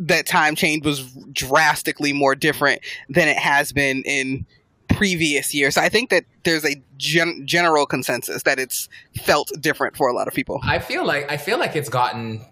that 0.01 0.25
time 0.25 0.55
change 0.55 0.85
was 0.85 1.01
drastically 1.31 2.11
more 2.11 2.35
different 2.35 2.81
than 3.09 3.27
it 3.27 3.37
has 3.37 3.71
been 3.71 4.01
in 4.03 4.45
previous 4.89 5.53
years. 5.53 5.75
So 5.75 5.81
I 5.81 5.89
think 5.89 6.09
that 6.09 6.25
there's 6.43 6.65
a 6.65 6.81
gen- 6.97 7.43
general 7.45 7.85
consensus 7.85 8.43
that 8.43 8.59
it's 8.59 8.89
felt 9.21 9.51
different 9.59 9.95
for 9.95 10.09
a 10.09 10.13
lot 10.13 10.27
of 10.27 10.33
people. 10.33 10.59
I 10.63 10.79
feel 10.79 11.05
like 11.05 11.31
I 11.31 11.37
feel 11.37 11.59
like 11.59 11.75
it's 11.75 11.89
gotten 11.89 12.43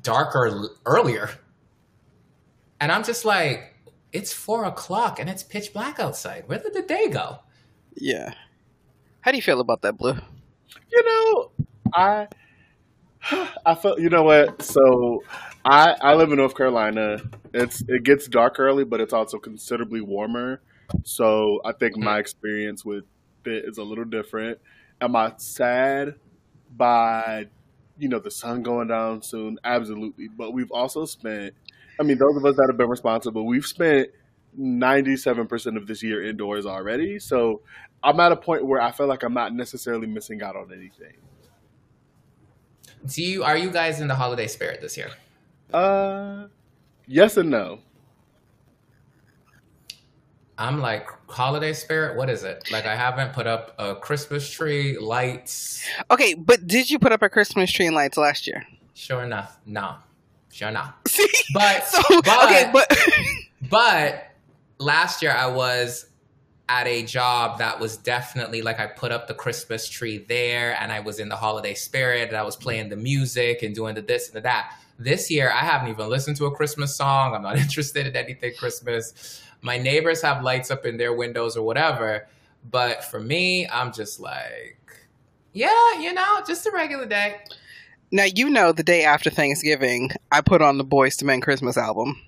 darker 0.00 0.46
l- 0.46 0.70
earlier, 0.86 1.30
and 2.80 2.92
I'm 2.92 3.04
just 3.04 3.24
like, 3.24 3.74
it's 4.12 4.32
four 4.32 4.64
o'clock 4.64 5.18
and 5.18 5.28
it's 5.28 5.42
pitch 5.42 5.72
black 5.72 5.98
outside. 5.98 6.44
Where 6.46 6.58
did 6.58 6.74
the 6.74 6.82
day 6.82 7.08
go? 7.08 7.40
Yeah. 7.94 8.32
How 9.22 9.32
do 9.32 9.36
you 9.36 9.42
feel 9.42 9.60
about 9.60 9.82
that, 9.82 9.98
Blue? 9.98 10.14
You 10.90 11.04
know, 11.04 11.50
I 11.92 12.28
I 13.66 13.74
felt 13.74 14.00
you 14.00 14.08
know 14.08 14.22
what? 14.22 14.62
So 14.62 15.22
I 15.64 15.94
I 16.00 16.14
live 16.14 16.30
in 16.30 16.38
North 16.38 16.56
Carolina. 16.56 17.18
It's 17.52 17.82
it 17.88 18.02
gets 18.04 18.28
dark 18.28 18.58
early, 18.58 18.84
but 18.84 19.00
it's 19.00 19.12
also 19.12 19.38
considerably 19.38 20.00
warmer. 20.00 20.60
So 21.04 21.60
I 21.64 21.72
think 21.72 21.96
my 21.96 22.12
mm-hmm. 22.12 22.20
experience 22.20 22.84
with 22.84 23.04
it 23.44 23.64
is 23.66 23.78
a 23.78 23.82
little 23.82 24.04
different. 24.04 24.58
Am 25.00 25.16
I 25.16 25.32
sad 25.36 26.14
by 26.76 27.46
you 27.98 28.08
know 28.08 28.18
the 28.18 28.30
sun 28.30 28.62
going 28.62 28.88
down 28.88 29.22
soon? 29.22 29.58
Absolutely. 29.64 30.28
But 30.28 30.52
we've 30.52 30.70
also 30.72 31.04
spent 31.04 31.54
I 31.98 32.02
mean 32.02 32.18
those 32.18 32.36
of 32.36 32.44
us 32.44 32.56
that 32.56 32.66
have 32.68 32.78
been 32.78 32.88
responsible, 32.88 33.46
we've 33.46 33.66
spent 33.66 34.08
97% 34.58 35.76
of 35.76 35.86
this 35.86 36.02
year 36.02 36.24
indoors 36.24 36.66
already. 36.66 37.18
So 37.18 37.60
I'm 38.02 38.18
at 38.18 38.32
a 38.32 38.36
point 38.36 38.66
where 38.66 38.80
I 38.80 38.90
feel 38.90 39.06
like 39.06 39.22
I'm 39.22 39.34
not 39.34 39.54
necessarily 39.54 40.06
missing 40.06 40.42
out 40.42 40.56
on 40.56 40.72
anything. 40.72 41.14
Do 43.06 43.22
you 43.22 43.44
are 43.44 43.56
you 43.56 43.70
guys 43.70 44.00
in 44.00 44.08
the 44.08 44.14
holiday 44.14 44.46
spirit 44.46 44.80
this 44.80 44.96
year? 44.96 45.10
Uh, 45.72 46.46
yes 47.06 47.36
and 47.36 47.50
no. 47.50 47.80
I'm 50.58 50.78
like 50.80 51.08
holiday 51.28 51.72
spirit. 51.72 52.16
What 52.16 52.28
is 52.28 52.44
it? 52.44 52.70
Like 52.70 52.84
I 52.84 52.94
haven't 52.94 53.32
put 53.32 53.46
up 53.46 53.74
a 53.78 53.94
Christmas 53.94 54.50
tree, 54.50 54.98
lights. 54.98 55.82
Okay, 56.10 56.34
but 56.34 56.66
did 56.66 56.90
you 56.90 56.98
put 56.98 57.12
up 57.12 57.22
a 57.22 57.30
Christmas 57.30 57.72
tree 57.72 57.86
and 57.86 57.94
lights 57.96 58.18
last 58.18 58.46
year? 58.46 58.66
Sure 58.92 59.22
enough, 59.22 59.58
no, 59.64 59.94
sure 60.52 60.68
enough. 60.68 60.92
See, 61.08 61.26
But 61.54 61.84
so 61.86 62.00
but- 62.22 62.44
okay, 62.44 62.70
but 62.72 62.98
But 63.70 64.24
last 64.78 65.22
year 65.22 65.32
I 65.32 65.46
was 65.46 66.06
at 66.68 66.86
a 66.86 67.02
job 67.04 67.58
that 67.58 67.80
was 67.80 67.96
definitely 67.96 68.62
like 68.62 68.78
I 68.80 68.86
put 68.86 69.12
up 69.12 69.28
the 69.28 69.34
Christmas 69.34 69.88
tree 69.88 70.18
there 70.28 70.76
and 70.80 70.92
I 70.92 71.00
was 71.00 71.18
in 71.20 71.28
the 71.28 71.36
holiday 71.36 71.74
spirit 71.74 72.28
and 72.28 72.36
I 72.36 72.42
was 72.42 72.54
playing 72.56 72.88
the 72.90 72.96
music 72.96 73.62
and 73.62 73.74
doing 73.74 73.94
the 73.94 74.02
this 74.02 74.28
and 74.28 74.36
the 74.36 74.40
that. 74.42 74.74
This 75.00 75.30
year 75.30 75.50
I 75.50 75.60
haven't 75.64 75.88
even 75.88 76.08
listened 76.08 76.36
to 76.36 76.44
a 76.46 76.50
Christmas 76.54 76.94
song. 76.94 77.34
I'm 77.34 77.42
not 77.42 77.56
interested 77.66 78.06
in 78.06 78.14
anything 78.14 78.52
Christmas. 78.58 79.42
My 79.62 79.78
neighbors 79.78 80.22
have 80.22 80.42
lights 80.44 80.70
up 80.70 80.84
in 80.86 80.96
their 80.98 81.12
windows 81.14 81.56
or 81.56 81.64
whatever. 81.66 82.28
But 82.70 83.02
for 83.04 83.18
me, 83.18 83.66
I'm 83.68 83.92
just 83.92 84.20
like, 84.20 84.78
yeah, 85.54 85.98
you 85.98 86.12
know, 86.12 86.40
just 86.46 86.66
a 86.66 86.70
regular 86.70 87.06
day. 87.06 87.36
now 88.12 88.24
you 88.24 88.50
know 88.50 88.72
the 88.72 88.82
day 88.82 89.04
after 89.04 89.30
Thanksgiving, 89.30 90.10
I 90.30 90.42
put 90.42 90.60
on 90.60 90.76
the 90.76 90.84
Boyz 90.84 91.20
II 91.22 91.26
Men 91.26 91.40
Christmas 91.40 91.78
album. 91.78 92.20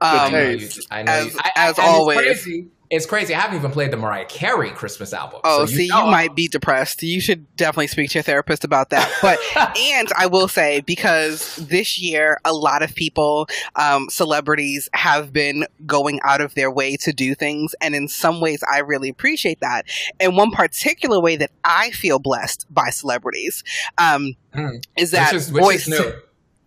I 0.00 0.26
Um, 0.26 0.32
know 0.32 0.48
you. 0.50 0.68
I 0.90 1.02
know 1.02 1.12
as-. 1.12 1.36
I, 1.38 1.50
as 1.56 1.78
always. 1.78 2.46
It's 2.90 3.06
crazy. 3.06 3.32
I 3.34 3.38
haven't 3.40 3.56
even 3.56 3.70
played 3.70 3.92
the 3.92 3.96
Mariah 3.96 4.24
Carey 4.24 4.70
Christmas 4.70 5.12
album. 5.12 5.40
Oh, 5.44 5.64
so 5.64 5.76
see, 5.76 5.84
you 5.84 5.90
know- 5.90 6.10
might 6.10 6.34
be 6.34 6.48
depressed. 6.48 7.04
You 7.04 7.20
should 7.20 7.54
definitely 7.54 7.86
speak 7.86 8.10
to 8.10 8.14
your 8.18 8.24
therapist 8.24 8.64
about 8.64 8.90
that. 8.90 9.08
But 9.22 9.38
and 9.78 10.08
I 10.18 10.26
will 10.26 10.48
say 10.48 10.80
because 10.80 11.54
this 11.54 12.00
year 12.00 12.40
a 12.44 12.52
lot 12.52 12.82
of 12.82 12.92
people, 12.96 13.48
um, 13.76 14.08
celebrities, 14.10 14.88
have 14.92 15.32
been 15.32 15.66
going 15.86 16.18
out 16.24 16.40
of 16.40 16.54
their 16.56 16.68
way 16.70 16.96
to 16.96 17.12
do 17.12 17.36
things, 17.36 17.76
and 17.80 17.94
in 17.94 18.08
some 18.08 18.40
ways, 18.40 18.60
I 18.68 18.78
really 18.80 19.08
appreciate 19.08 19.60
that. 19.60 19.86
And 20.18 20.36
one 20.36 20.50
particular 20.50 21.20
way 21.20 21.36
that 21.36 21.52
I 21.64 21.92
feel 21.92 22.18
blessed 22.18 22.66
by 22.70 22.90
celebrities 22.90 23.62
um, 23.98 24.34
Mm. 24.52 24.84
is 24.96 25.12
that 25.12 25.32
which 25.32 25.42
is, 25.42 25.52
which 25.52 25.62
voice. 25.62 25.86
is 25.86 26.00
new. 26.00 26.12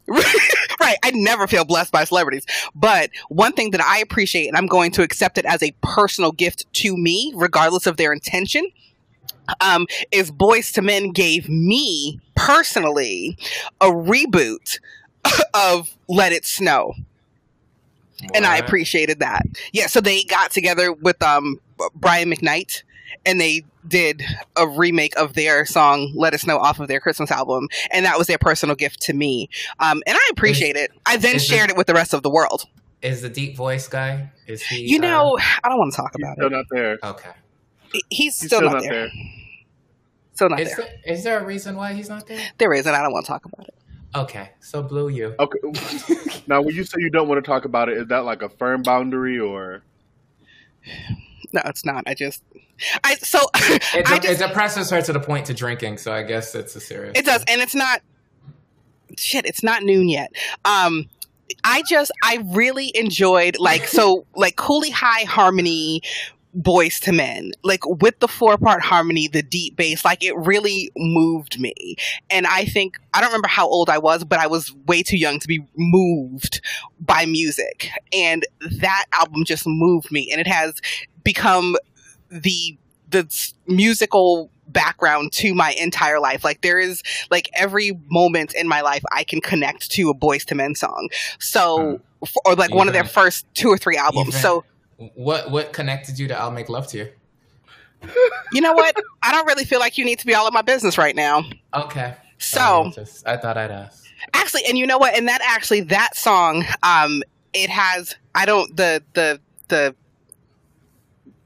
right. 0.84 0.98
I 1.04 1.12
never 1.12 1.48
feel 1.48 1.66
blessed 1.66 1.92
by 1.92 2.04
celebrities. 2.04 2.46
But 2.76 3.10
one 3.30 3.54
thing 3.54 3.72
that 3.72 3.82
I 3.82 4.00
appreciate, 4.00 4.48
and 4.48 4.58
I'm 4.58 4.68
going 4.68 4.92
to 4.92 5.04
accept 5.04 5.38
it 5.38 5.46
as 5.46 5.64
a 5.64 5.74
personal 5.82 6.32
gift 6.32 6.72
to 6.74 6.98
me, 6.98 7.34
regardless 7.36 7.88
of 7.88 7.98
their 7.98 8.14
intention, 8.14 8.70
um, 9.62 9.88
is 10.12 10.32
Boyz 10.32 10.78
II 10.78 10.86
Men 10.86 11.12
gave 11.12 11.50
me 11.50 12.20
personally 12.36 13.38
a 13.82 13.88
reboot 13.88 14.80
of 15.54 15.96
Let 16.08 16.32
It 16.32 16.46
Snow. 16.46 16.94
And 18.34 18.46
I 18.46 18.58
appreciated 18.58 19.20
that. 19.20 19.44
Yeah, 19.74 19.88
so 19.88 20.00
they 20.00 20.24
got 20.24 20.52
together 20.52 20.94
with 20.94 21.22
um, 21.22 21.60
Brian 21.96 22.32
McKnight 22.32 22.84
and 23.26 23.40
they 23.40 23.64
did 23.88 24.24
a 24.56 24.68
remake 24.68 25.16
of 25.18 25.34
their 25.34 25.66
song 25.66 26.12
"Let 26.16 26.34
It 26.34 26.40
Snow" 26.40 26.58
off 26.58 26.80
of 26.80 26.88
their 26.88 27.00
Christmas 27.00 27.32
album, 27.32 27.68
and 27.92 28.06
that 28.06 28.18
was 28.18 28.28
their 28.28 28.38
personal 28.38 28.76
gift 28.76 29.02
to 29.04 29.14
me. 29.14 29.50
Um, 29.80 30.02
and 30.08 30.18
I 30.18 30.30
appreciate 30.32 30.76
it. 30.76 30.92
I 31.06 31.18
then 31.18 31.36
is 31.36 31.44
it- 31.44 31.48
shared 31.48 31.70
it 31.70 31.78
with 31.78 31.88
the 31.88 31.94
rest 31.94 32.14
of 32.14 32.24
the 32.24 32.30
world. 32.30 32.66
Is 33.02 33.22
the 33.22 33.30
deep 33.30 33.58
voice 33.58 33.88
guy? 33.90 34.32
Is 34.48 34.64
he? 34.64 34.88
You 34.88 34.98
uh, 35.00 35.02
know, 35.02 35.38
I 35.64 35.68
don't 35.68 35.78
want 35.78 35.92
to 35.92 35.98
talk 35.98 36.14
He's 36.16 36.24
about 36.24 36.36
still 36.38 36.48
it. 36.48 36.52
not 36.52 36.66
there. 36.72 37.00
okay. 37.04 37.32
He's 38.10 38.40
He's 38.40 38.46
still, 38.46 38.62
not, 38.62 38.82
there. 38.82 39.10
Still 40.34 40.50
not 40.50 40.60
Is 40.62 40.70
there. 40.76 40.78
there, 40.78 41.14
is 41.14 41.24
there 41.24 41.40
a 41.40 41.46
reason 41.46 41.76
why 41.76 41.94
he's 41.94 42.10
not 42.10 42.26
there? 42.28 42.40
There 42.58 42.74
is, 42.74 42.88
and 42.88 42.96
I 42.96 43.04
don't 43.04 43.12
want 43.12 43.26
to 43.26 43.32
talk 43.32 43.46
about 43.46 43.68
it. 43.68 43.76
Okay, 44.16 44.52
so 44.62 44.82
blue 44.82 45.10
you. 45.10 45.36
Okay. 45.38 45.60
now, 46.48 46.62
when 46.62 46.74
you 46.76 46.84
say 46.84 46.96
you 47.00 47.10
don't 47.10 47.28
want 47.28 47.44
to 47.44 47.48
talk 47.48 47.66
about 47.66 47.90
it, 47.90 47.98
is 47.98 48.08
that 48.08 48.26
like 48.26 48.42
a 48.42 48.50
firm 48.50 48.82
boundary 48.84 49.38
or? 49.40 49.84
No, 51.52 51.62
it's 51.66 51.86
not. 51.86 52.06
I 52.08 52.16
just, 52.16 52.42
I 53.04 53.16
so 53.16 53.40
It, 53.56 54.10
I 54.10 54.16
it 54.16 54.24
just 54.24 54.40
depresses 54.40 54.90
her 54.90 55.02
to 55.02 55.14
the 55.14 55.20
point 55.20 55.48
to 55.48 55.54
drinking, 55.54 55.98
so 55.98 56.12
I 56.12 56.24
guess 56.24 56.56
it's 56.56 56.76
a 56.76 56.80
serious. 56.80 57.14
It 57.16 57.26
does, 57.26 57.44
and 57.48 57.62
it's 57.62 57.76
not 57.76 58.02
shit. 59.18 59.46
It's 59.46 59.64
not 59.64 59.84
noon 59.84 60.10
yet. 60.10 60.32
Um, 60.66 61.10
I 61.64 61.84
just 61.88 62.12
I 62.24 62.44
really 62.46 62.92
enjoyed 62.96 63.58
like 63.60 63.88
so 63.88 64.26
like 64.36 64.56
Cooley 64.56 64.90
High 64.90 65.24
Harmony 65.24 66.02
Boyz 66.56 67.06
II 67.08 67.18
Men, 67.18 67.52
like 67.64 67.86
with 67.86 68.20
the 68.20 68.28
four 68.28 68.58
part 68.58 68.82
harmony, 68.84 69.28
the 69.28 69.42
deep 69.42 69.76
bass, 69.76 70.06
like 70.06 70.24
it 70.24 70.36
really 70.38 70.92
moved 70.96 71.60
me. 71.60 71.96
And 72.30 72.46
I 72.46 72.66
think, 72.66 72.98
I 73.14 73.22
don't 73.22 73.30
remember 73.30 73.48
how 73.48 73.68
old 73.68 73.90
I 73.90 73.98
was, 73.98 74.24
but 74.24 74.40
I 74.40 74.48
was 74.48 74.74
way 74.88 75.02
too 75.02 75.18
young 75.18 75.40
to 75.40 75.48
be 75.48 75.66
moved 75.76 76.62
by 77.00 77.26
music. 77.26 77.90
And 78.14 78.46
that 78.80 79.06
album 79.14 79.46
just 79.46 79.66
moved 79.66 80.12
me. 80.12 80.30
And 80.32 80.40
it 80.40 80.48
has 80.48 80.80
become 81.24 81.76
the, 82.42 82.78
the 83.10 83.52
musical 83.68 84.50
background 84.68 85.32
to 85.34 85.54
my 85.54 85.72
entire 85.80 86.20
life. 86.20 86.44
Like 86.44 86.62
there 86.62 86.80
is 86.80 87.04
like 87.30 87.50
every 87.54 87.92
moment 88.10 88.54
in 88.56 88.68
my 88.68 88.82
life 88.82 89.04
I 89.12 89.24
can 89.24 89.42
connect 89.42 89.92
to 89.92 90.10
a 90.10 90.14
Boyz 90.16 90.50
II 90.52 90.58
Men 90.58 90.74
song. 90.76 91.10
So, 91.40 92.00
or 92.46 92.56
like 92.56 92.74
one 92.74 92.88
of 92.88 92.94
their 92.94 93.04
first 93.04 93.46
two 93.54 93.68
or 93.70 93.78
three 93.78 93.98
albums. 93.98 94.30
even- 94.30 94.40
So, 94.42 94.64
What 95.16 95.52
what 95.52 95.74
connected 95.74 96.18
you 96.18 96.28
to 96.30 96.40
I'll 96.40 96.52
Make 96.52 96.70
Love 96.70 96.88
to 96.88 96.98
You? 96.98 97.10
you 98.52 98.62
know 98.62 98.74
what? 98.74 98.96
I 99.22 99.32
don't 99.32 99.46
really 99.48 99.66
feel 99.66 99.80
like 99.80 99.98
you 99.98 100.06
need 100.06 100.20
to 100.20 100.26
be 100.26 100.34
all 100.34 100.48
in 100.48 100.54
my 100.54 100.62
business 100.62 100.98
right 100.98 101.16
now. 101.16 101.44
Okay. 101.74 102.16
So, 102.38 102.58
Sorry, 102.60 102.92
just 102.92 103.28
I 103.28 103.38
thought 103.38 103.58
I'd 103.58 103.72
ask. 103.72 104.04
actually, 104.34 104.64
and 104.68 104.78
you 104.78 104.86
know 104.86 104.98
what? 104.98 105.16
And 105.16 105.28
that 105.30 105.42
actually, 105.46 105.82
that 105.82 106.16
song, 106.18 106.66
um, 106.84 107.24
it 107.54 107.70
has, 107.70 108.16
I 108.36 108.46
don't, 108.46 108.76
the, 108.76 109.02
the, 109.14 109.40
the, 109.70 109.96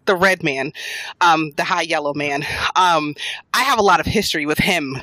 the 0.08 0.16
red 0.16 0.44
man, 0.44 0.74
um, 1.22 1.52
the 1.58 1.64
high 1.64 1.84
yellow 1.84 2.14
man. 2.14 2.44
Um, 2.76 3.16
I 3.54 3.64
have 3.64 3.80
a 3.80 3.84
lot 3.84 4.00
of 4.00 4.06
history 4.06 4.46
with 4.46 4.58
him 4.58 4.98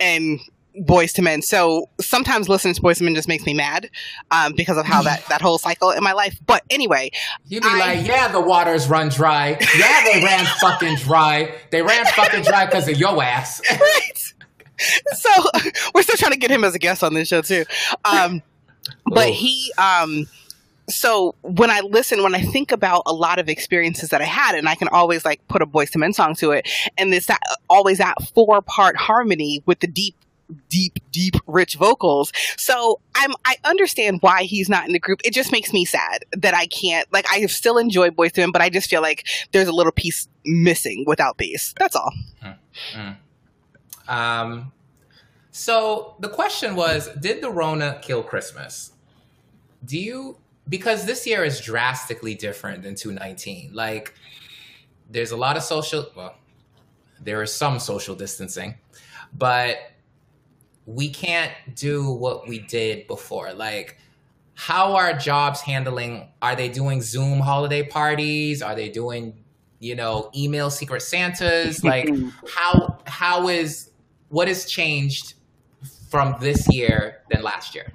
and 0.00 0.40
Boyz 0.76 1.16
II 1.16 1.24
Men. 1.24 1.42
So 1.42 1.88
sometimes 2.00 2.48
listening 2.48 2.74
to 2.74 2.80
Boyz 2.82 3.00
II 3.00 3.04
Men 3.06 3.14
just 3.14 3.28
makes 3.28 3.46
me 3.46 3.54
mad, 3.54 3.90
um, 4.30 4.54
because 4.56 4.76
of 4.76 4.84
how 4.86 5.02
that, 5.02 5.24
that 5.28 5.40
whole 5.40 5.58
cycle 5.58 5.90
in 5.90 6.02
my 6.02 6.12
life. 6.12 6.36
But 6.46 6.62
anyway, 6.70 7.10
You'd 7.46 7.62
be 7.62 7.68
I- 7.70 7.78
like, 7.78 8.06
yeah, 8.06 8.28
the 8.28 8.40
waters 8.40 8.88
run 8.88 9.08
dry. 9.08 9.50
Yeah, 9.76 10.04
they 10.12 10.22
ran 10.24 10.44
fucking 10.60 10.96
dry. 10.96 11.54
They 11.70 11.82
ran 11.82 12.04
fucking 12.06 12.42
dry 12.42 12.66
because 12.66 12.88
of 12.88 12.98
your 12.98 13.22
ass. 13.22 13.60
right. 13.70 14.34
So 15.12 15.30
we're 15.94 16.02
still 16.02 16.16
trying 16.16 16.32
to 16.32 16.38
get 16.38 16.50
him 16.50 16.64
as 16.64 16.74
a 16.74 16.78
guest 16.80 17.04
on 17.04 17.14
this 17.14 17.28
show 17.28 17.42
too. 17.42 17.64
Um, 18.04 18.42
but 19.06 19.28
Ooh. 19.28 19.32
he, 19.32 19.72
um, 19.78 20.26
so 20.88 21.34
when 21.42 21.70
I 21.70 21.80
listen, 21.80 22.22
when 22.22 22.34
I 22.34 22.40
think 22.40 22.72
about 22.72 23.02
a 23.06 23.12
lot 23.12 23.38
of 23.38 23.48
experiences 23.48 24.10
that 24.10 24.20
I 24.20 24.24
had, 24.24 24.54
and 24.54 24.68
I 24.68 24.74
can 24.74 24.88
always 24.88 25.24
like 25.24 25.46
put 25.48 25.62
a 25.62 25.66
Boyz 25.66 25.94
II 25.94 26.00
Men 26.00 26.12
song 26.12 26.34
to 26.36 26.52
it, 26.52 26.68
and 26.98 27.12
it's 27.14 27.26
that 27.26 27.40
always 27.68 27.98
that 27.98 28.16
four 28.34 28.60
part 28.62 28.96
harmony 28.96 29.62
with 29.66 29.80
the 29.80 29.86
deep, 29.86 30.14
deep, 30.68 30.98
deep, 31.10 31.36
rich 31.46 31.76
vocals. 31.76 32.32
So 32.58 33.00
I'm 33.14 33.32
I 33.44 33.56
understand 33.64 34.18
why 34.20 34.42
he's 34.42 34.68
not 34.68 34.86
in 34.86 34.92
the 34.92 34.98
group. 34.98 35.20
It 35.24 35.32
just 35.32 35.52
makes 35.52 35.72
me 35.72 35.84
sad 35.84 36.24
that 36.32 36.54
I 36.54 36.66
can't 36.66 37.10
like 37.12 37.26
I 37.30 37.46
still 37.46 37.78
enjoy 37.78 38.10
Boyz 38.10 38.36
II 38.36 38.44
Men, 38.44 38.52
but 38.52 38.62
I 38.62 38.68
just 38.68 38.90
feel 38.90 39.02
like 39.02 39.26
there's 39.52 39.68
a 39.68 39.72
little 39.72 39.92
piece 39.92 40.28
missing 40.44 41.04
without 41.06 41.38
bass. 41.38 41.74
That's 41.78 41.96
all. 41.96 42.12
Um, 44.06 44.72
so 45.50 46.16
the 46.20 46.28
question 46.28 46.76
was, 46.76 47.08
did 47.20 47.40
the 47.40 47.50
Rona 47.50 47.98
kill 48.02 48.22
Christmas? 48.22 48.92
Do 49.84 49.98
you 49.98 50.36
because 50.68 51.06
this 51.06 51.26
year 51.26 51.44
is 51.44 51.60
drastically 51.60 52.34
different 52.34 52.82
than 52.82 52.94
2019. 52.94 53.70
Like, 53.72 54.14
there's 55.10 55.30
a 55.30 55.36
lot 55.36 55.56
of 55.56 55.62
social. 55.62 56.06
Well, 56.16 56.36
there 57.20 57.42
is 57.42 57.52
some 57.52 57.78
social 57.78 58.14
distancing, 58.14 58.74
but 59.36 59.78
we 60.86 61.08
can't 61.08 61.52
do 61.74 62.10
what 62.10 62.48
we 62.48 62.60
did 62.60 63.06
before. 63.06 63.52
Like, 63.52 63.98
how 64.54 64.94
are 64.94 65.12
jobs 65.12 65.60
handling? 65.60 66.28
Are 66.42 66.56
they 66.56 66.68
doing 66.68 67.02
Zoom 67.02 67.40
holiday 67.40 67.82
parties? 67.82 68.62
Are 68.62 68.74
they 68.74 68.88
doing, 68.88 69.44
you 69.78 69.94
know, 69.94 70.30
email 70.34 70.70
secret 70.70 71.02
Santas? 71.02 71.82
Like, 71.84 72.08
how 72.48 72.98
how 73.06 73.48
is 73.48 73.90
what 74.28 74.48
has 74.48 74.66
changed 74.66 75.34
from 76.10 76.36
this 76.40 76.72
year 76.72 77.22
than 77.30 77.42
last 77.42 77.74
year 77.74 77.92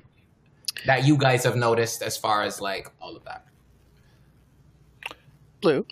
that 0.86 1.06
you 1.06 1.18
guys 1.18 1.44
have 1.44 1.56
noticed 1.56 2.02
as 2.02 2.18
far 2.18 2.44
as 2.44 2.62
like 2.62 2.92
all 3.02 3.16
of 3.16 3.24
that? 3.26 3.46
Blue. 5.62 5.86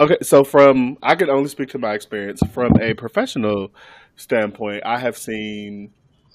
Okay, 0.00 0.16
so 0.22 0.44
from 0.44 0.96
I 1.02 1.14
can 1.14 1.28
only 1.28 1.48
speak 1.48 1.68
to 1.70 1.78
my 1.78 1.92
experience 1.92 2.40
from 2.52 2.80
a 2.80 2.94
professional 2.94 3.70
standpoint. 4.16 4.82
I 4.86 4.98
have 4.98 5.16
seen, 5.16 5.92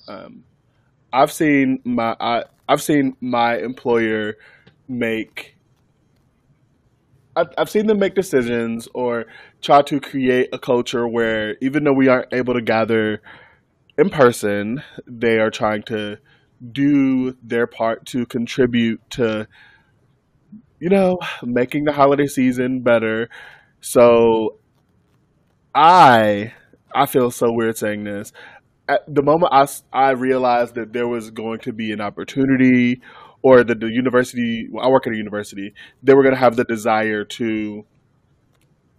um, 0.07 0.43
I've 1.11 1.31
seen 1.31 1.81
my 1.83 2.15
I, 2.19 2.43
I've 2.67 2.81
seen 2.81 3.15
my 3.21 3.57
employer 3.57 4.35
make. 4.87 5.55
I've, 7.35 7.47
I've 7.57 7.69
seen 7.69 7.87
them 7.87 7.99
make 7.99 8.15
decisions 8.15 8.87
or 8.93 9.25
try 9.61 9.81
to 9.83 9.99
create 9.99 10.49
a 10.53 10.59
culture 10.59 11.07
where 11.07 11.57
even 11.59 11.83
though 11.83 11.93
we 11.93 12.07
aren't 12.07 12.33
able 12.33 12.53
to 12.53 12.61
gather 12.61 13.21
in 13.97 14.09
person, 14.09 14.83
they 15.07 15.39
are 15.39 15.49
trying 15.49 15.83
to 15.83 16.17
do 16.71 17.35
their 17.43 17.67
part 17.67 18.05
to 18.07 18.25
contribute 18.25 19.01
to 19.11 19.47
you 20.79 20.89
know, 20.89 21.17
making 21.43 21.85
the 21.85 21.93
holiday 21.93 22.27
season 22.27 22.81
better. 22.81 23.29
So 23.81 24.59
I 25.73 26.53
I 26.93 27.05
feel 27.05 27.31
so 27.31 27.51
weird 27.51 27.77
saying 27.77 28.03
this. 28.03 28.31
At 28.87 29.01
the 29.07 29.23
moment 29.23 29.51
I, 29.51 29.67
I 29.91 30.11
realized 30.11 30.75
that 30.75 30.93
there 30.93 31.07
was 31.07 31.31
going 31.31 31.59
to 31.61 31.73
be 31.73 31.91
an 31.91 32.01
opportunity 32.01 33.01
or 33.41 33.63
that 33.63 33.79
the 33.79 33.87
university 33.87 34.67
well, 34.71 34.85
I 34.85 34.89
work 34.89 35.07
at 35.07 35.13
a 35.13 35.17
university, 35.17 35.73
they 36.03 36.13
were 36.13 36.23
going 36.23 36.35
to 36.35 36.39
have 36.39 36.55
the 36.55 36.65
desire 36.65 37.23
to 37.25 37.85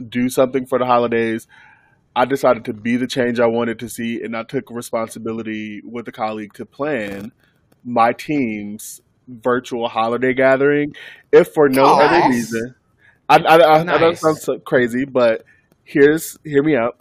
do 0.09 0.29
something 0.29 0.67
for 0.67 0.79
the 0.79 0.87
holidays. 0.87 1.47
I 2.17 2.25
decided 2.25 2.65
to 2.65 2.73
be 2.73 2.97
the 2.97 3.07
change 3.07 3.39
I 3.39 3.47
wanted 3.47 3.79
to 3.81 3.91
see 3.91 4.23
and 4.23 4.35
I 4.35 4.43
took 4.43 4.71
responsibility 4.71 5.83
with 5.85 6.09
a 6.09 6.13
colleague 6.13 6.55
to 6.55 6.65
plan 6.65 7.31
my 7.85 8.15
team's 8.15 9.03
virtual 9.29 9.87
holiday 9.87 10.33
gathering 10.33 10.95
if 11.31 11.53
for 11.53 11.69
no 11.69 11.85
Aw. 11.85 12.01
other 12.01 12.29
reason. 12.31 12.75
I, 13.29 13.37
I, 13.37 13.57
I, 13.57 13.79
I 13.81 13.83
know 13.83 14.09
it 14.09 14.19
sounds 14.19 14.43
so 14.43 14.59
crazy, 14.59 15.05
but 15.05 15.45
here's 15.85 16.39
hear 16.43 16.63
me 16.63 16.75
out. 16.75 16.99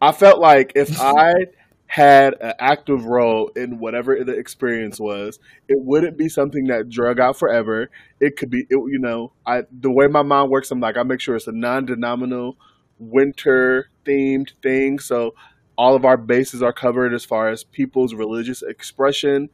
I 0.00 0.12
felt 0.12 0.40
like 0.40 0.72
if 0.76 0.98
I 1.00 1.34
had 1.86 2.34
an 2.40 2.54
active 2.58 3.04
role 3.04 3.48
in 3.48 3.78
whatever 3.78 4.24
the 4.24 4.32
experience 4.32 4.98
was, 4.98 5.38
it 5.68 5.76
wouldn't 5.78 6.16
be 6.16 6.30
something 6.30 6.68
that 6.68 6.88
drug 6.88 7.20
out 7.20 7.38
forever. 7.38 7.90
It 8.18 8.38
could 8.38 8.48
be, 8.48 8.60
it, 8.70 8.76
you 8.76 8.98
know, 8.98 9.32
I 9.44 9.64
the 9.70 9.90
way 9.90 10.06
my 10.06 10.22
mind 10.22 10.50
works, 10.50 10.70
I'm 10.70 10.80
like 10.80 10.96
I 10.96 11.02
make 11.02 11.20
sure 11.20 11.36
it's 11.36 11.48
a 11.48 11.52
non-denominational 11.52 12.56
winter 13.02 13.88
themed 14.04 14.52
thing, 14.62 14.98
so 14.98 15.34
all 15.76 15.94
of 15.94 16.04
our 16.04 16.16
bases 16.16 16.62
are 16.62 16.72
covered 16.72 17.14
as 17.14 17.24
far 17.24 17.48
as 17.48 17.64
people's 17.64 18.14
religious 18.14 18.62
expression. 18.62 19.50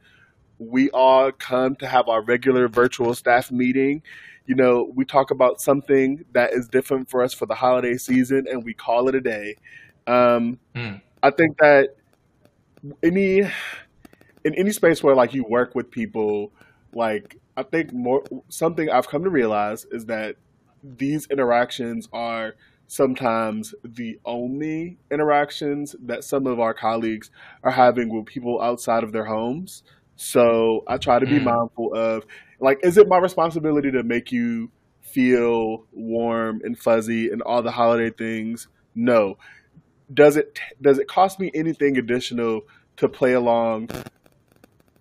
We 0.57 0.89
all 0.91 1.31
come 1.31 1.75
to 1.77 1.87
have 1.87 2.09
our 2.09 2.21
regular 2.21 2.67
virtual 2.67 3.15
staff 3.15 3.51
meeting. 3.51 4.03
You 4.45 4.55
know, 4.55 4.91
we 4.93 5.05
talk 5.05 5.31
about 5.31 5.61
something 5.61 6.25
that 6.33 6.53
is 6.53 6.67
different 6.67 7.09
for 7.09 7.23
us 7.23 7.33
for 7.33 7.45
the 7.45 7.55
holiday 7.55 7.97
season, 7.97 8.45
and 8.49 8.63
we 8.63 8.73
call 8.73 9.07
it 9.07 9.15
a 9.15 9.21
day. 9.21 9.55
Um, 10.07 10.59
Mm. 10.75 11.01
I 11.21 11.31
think 11.31 11.57
that 11.57 11.95
any 13.03 13.39
in 14.43 14.55
any 14.55 14.71
space 14.71 15.03
where 15.03 15.15
like 15.15 15.33
you 15.33 15.43
work 15.43 15.75
with 15.75 15.91
people, 15.91 16.51
like 16.93 17.37
I 17.57 17.63
think 17.63 17.93
more 17.93 18.23
something 18.47 18.89
I've 18.89 19.07
come 19.07 19.23
to 19.23 19.29
realize 19.29 19.85
is 19.91 20.05
that 20.05 20.35
these 20.83 21.27
interactions 21.27 22.07
are 22.13 22.55
sometimes 22.89 23.75
the 23.85 24.19
only 24.25 24.97
interactions 25.11 25.95
that 26.03 26.25
some 26.25 26.47
of 26.47 26.59
our 26.59 26.73
colleagues 26.73 27.31
are 27.63 27.71
having 27.71 28.09
with 28.13 28.25
people 28.25 28.61
outside 28.61 29.03
of 29.05 29.13
their 29.13 29.25
homes. 29.25 29.83
So 30.17 30.83
I 30.87 30.97
try 30.97 31.19
to 31.19 31.27
be 31.27 31.39
Mm. 31.39 31.45
mindful 31.45 31.93
of 31.95 32.25
like, 32.59 32.79
is 32.83 32.97
it 32.97 33.07
my 33.07 33.19
responsibility 33.19 33.91
to 33.91 34.03
make 34.03 34.31
you 34.31 34.71
feel 35.01 35.85
warm 35.93 36.61
and 36.65 36.77
fuzzy 36.77 37.29
and 37.31 37.41
all 37.43 37.61
the 37.61 37.71
holiday 37.71 38.09
things? 38.09 38.67
No. 38.95 39.37
Does 40.13 40.37
it 40.37 40.59
does 40.81 40.99
it 40.99 41.07
cost 41.07 41.39
me 41.39 41.51
anything 41.53 41.97
additional 41.97 42.61
to 42.97 43.07
play 43.07 43.33
along? 43.33 43.91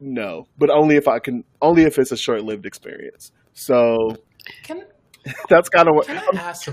No, 0.01 0.49
but 0.59 0.70
only 0.70 0.97
if 0.97 1.09
I 1.09 1.18
can, 1.18 1.45
only 1.62 1.82
if 1.84 1.99
it's 1.99 2.12
a 2.12 2.16
short 2.16 2.45
lived 2.45 2.66
experience. 2.66 3.32
So 3.55 4.16
Can 4.62 4.84
that's 5.49 5.68
kind 5.68 5.89
of 5.89 5.95
what. 5.97 6.07
can 6.07 6.18
I 6.18 6.41
ask? 6.41 6.68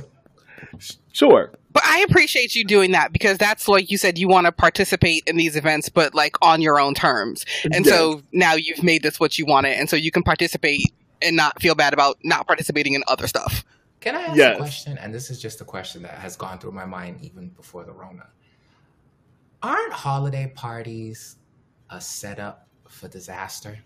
A, 0.62 0.68
Sure. 1.12 1.51
But 1.72 1.84
I 1.86 2.06
appreciate 2.08 2.56
you 2.56 2.64
doing 2.66 2.91
that 2.91 3.12
because 3.14 3.38
that's 3.38 3.68
like 3.68 3.89
you 3.91 3.97
said, 3.97 4.18
you 4.18 4.28
want 4.28 4.45
to 4.45 4.51
participate 4.51 5.24
in 5.28 5.36
these 5.38 5.56
events, 5.56 5.89
but 5.89 6.14
like 6.16 6.36
on 6.41 6.62
your 6.62 6.80
own 6.80 6.93
terms. 6.93 7.45
And 7.72 7.86
so 7.86 8.22
now 8.32 8.53
you've 8.53 8.84
made 8.84 9.03
this 9.03 9.20
what 9.20 9.38
you 9.38 9.45
wanted, 9.45 9.78
and 9.78 9.89
so 9.89 9.95
you 9.95 10.12
can 10.12 10.24
participate 10.24 10.82
and 11.22 11.36
not 11.36 11.62
feel 11.62 11.76
bad 11.76 11.93
about 11.93 12.18
not 12.24 12.47
participating 12.47 12.93
in 12.93 13.03
other 13.08 13.28
stuff. 13.28 13.64
can 14.01 14.16
I 14.16 14.22
ask 14.22 14.38
Yes. 14.38 14.56
a 14.56 14.58
question? 14.58 14.97
And 14.99 15.14
this 15.14 15.30
is 15.32 15.41
just 15.41 15.62
a 15.62 15.66
question 15.66 16.03
that 16.03 16.14
has 16.20 16.36
gone 16.36 16.60
through 16.60 16.74
my 16.74 16.86
mind 16.86 17.20
even 17.22 17.49
before 17.49 17.84
the 17.86 17.91
Rona. 17.93 18.28
Aren't 19.64 19.93
holiday 19.93 20.51
parties 20.56 21.38
a 21.89 21.99
setup 21.99 22.68
for 22.88 23.08
disaster? 23.08 23.80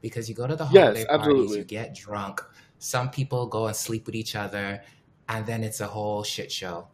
Because 0.00 0.28
you 0.28 0.34
go 0.34 0.46
to 0.46 0.54
the 0.54 0.64
Yes, 0.66 0.84
holiday 0.84 1.04
parties, 1.06 1.28
absolutely. 1.28 1.58
you 1.58 1.64
get 1.64 1.94
drunk. 1.94 2.40
Some 2.78 3.10
people 3.10 3.46
go 3.46 3.66
and 3.66 3.74
sleep 3.74 4.06
with 4.06 4.14
each 4.14 4.36
other. 4.36 4.80
And 5.28 5.46
then 5.46 5.62
it's 5.62 5.80
a 5.80 5.86
whole 5.86 6.22
shit 6.22 6.50
show. 6.50 6.88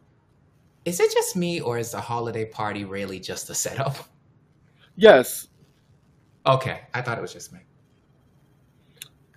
Is 0.83 0.99
it 0.99 1.11
just 1.11 1.35
me, 1.35 1.61
or 1.61 1.77
is 1.77 1.91
the 1.91 2.01
holiday 2.01 2.45
party 2.45 2.85
really 2.85 3.19
just 3.19 3.49
a 3.49 3.55
setup? 3.55 3.97
Yes. 4.95 5.47
Okay, 6.45 6.81
I 6.93 7.01
thought 7.01 7.17
it 7.17 7.21
was 7.21 7.33
just 7.33 7.51
me. 7.51 7.59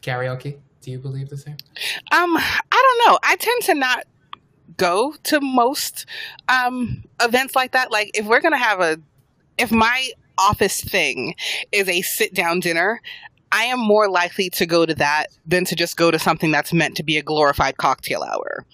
Karaoke? 0.02 0.58
Do 0.80 0.90
you 0.92 0.98
believe 0.98 1.28
the 1.28 1.36
same? 1.36 1.56
Um, 2.12 2.36
I 2.36 2.60
don't 2.70 3.12
know. 3.12 3.18
I 3.24 3.36
tend 3.36 3.62
to 3.64 3.74
not 3.74 4.04
go 4.76 5.14
to 5.24 5.40
most 5.40 6.06
um 6.48 7.02
events 7.20 7.56
like 7.56 7.72
that. 7.72 7.90
Like 7.90 8.10
if 8.14 8.26
we're 8.26 8.40
gonna 8.40 8.56
have 8.56 8.80
a 8.80 8.98
if 9.58 9.72
my 9.72 10.10
office 10.38 10.80
thing 10.80 11.34
is 11.72 11.88
a 11.88 12.00
sit 12.02 12.32
down 12.32 12.60
dinner, 12.60 13.00
I 13.50 13.64
am 13.64 13.80
more 13.80 14.08
likely 14.08 14.50
to 14.50 14.66
go 14.66 14.86
to 14.86 14.94
that 14.94 15.26
than 15.44 15.64
to 15.64 15.74
just 15.74 15.96
go 15.96 16.10
to 16.10 16.18
something 16.18 16.50
that's 16.50 16.72
meant 16.72 16.96
to 16.96 17.02
be 17.02 17.16
a 17.16 17.22
glorified 17.22 17.76
cocktail 17.76 18.22
hour. 18.22 18.64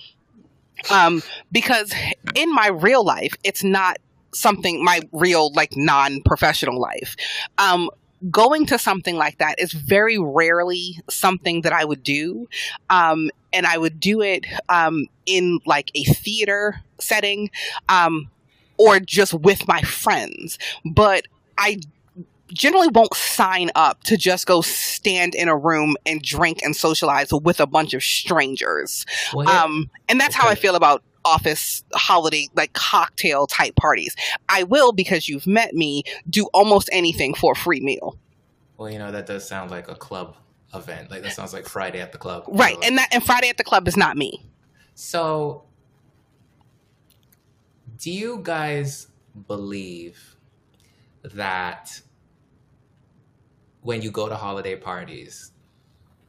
Um, 0.91 1.23
because 1.51 1.93
in 2.35 2.53
my 2.53 2.69
real 2.69 3.05
life, 3.05 3.35
it's 3.43 3.65
not 3.65 3.99
something 4.33 4.83
my 4.85 5.01
real 5.13 5.53
like 5.53 5.77
non-professional 5.77 6.81
life. 6.81 7.17
Um, 7.59 7.91
going 8.31 8.67
to 8.67 8.79
something 8.79 9.17
like 9.17 9.39
that 9.39 9.59
is 9.59 9.73
very 9.73 10.19
rarely 10.19 11.01
something 11.09 11.63
that 11.63 11.73
I 11.73 11.85
would 11.85 12.03
do. 12.03 12.49
Um, 12.91 13.31
and 13.53 13.67
I 13.67 13.79
would 13.79 14.01
do 14.01 14.21
it 14.23 14.47
um, 14.69 15.07
in 15.27 15.61
like 15.67 15.91
a 15.95 16.05
theater 16.05 16.81
setting 16.99 17.51
um, 17.89 18.31
or 18.79 18.99
just 18.99 19.35
with 19.35 19.69
my 19.69 19.83
friends. 19.83 20.59
But 20.85 21.27
I 21.59 21.81
generally 22.53 22.89
won't 22.89 23.15
sign 23.15 23.71
up 23.75 24.03
to 24.05 24.17
just 24.17 24.47
go 24.47 24.61
stand 24.61 25.35
in 25.35 25.49
a 25.49 25.57
room 25.57 25.97
and 26.07 26.23
drink 26.23 26.61
and 26.63 26.77
socialize 26.77 27.29
with 27.33 27.59
a 27.61 27.67
bunch 27.67 27.95
of 27.95 28.03
strangers. 28.03 29.05
Well, 29.33 29.47
here- 29.47 29.57
Um, 29.57 29.91
and 30.09 30.21
that's 30.21 30.35
how 30.35 30.49
I 30.49 30.55
feel 30.55 30.75
about 30.77 31.03
office 31.25 31.83
holiday 31.95 32.49
like 32.55 32.73
cocktail 32.75 33.47
type 33.47 33.75
parties. 33.77 34.15
I 34.51 34.63
will 34.65 34.93
because 34.93 35.27
you've 35.29 35.47
met 35.47 35.73
me 35.75 36.03
do 36.29 36.47
almost 36.53 36.91
anything 36.93 37.33
for 37.35 37.53
a 37.53 37.57
free 37.57 37.81
meal. 37.81 38.19
well, 38.77 38.91
you 38.91 38.99
know 38.99 39.11
that 39.13 39.25
does 39.27 39.47
sound 39.49 39.71
like 39.71 39.89
a 39.89 39.95
club 39.95 40.37
event. 40.75 41.11
Like 41.11 41.23
that 41.23 41.33
sounds 41.33 41.53
like 41.55 41.67
Friday 41.67 42.01
at 42.01 42.13
the 42.13 42.19
club. 42.19 42.45
Right. 42.49 42.75
So- 42.75 42.81
And 42.83 42.99
that 42.99 43.09
and 43.13 43.25
Friday 43.25 43.49
at 43.49 43.57
the 43.57 43.65
club 43.65 43.89
is 43.89 43.97
not 43.97 44.17
me. 44.19 44.45
So, 44.95 45.63
do 47.99 48.11
you 48.11 48.41
guys 48.43 49.09
believe 49.47 50.37
that 51.23 52.01
when 53.85 54.03
you 54.03 54.11
go 54.11 54.29
to 54.29 54.35
holiday 54.35 54.75
parties 54.75 55.53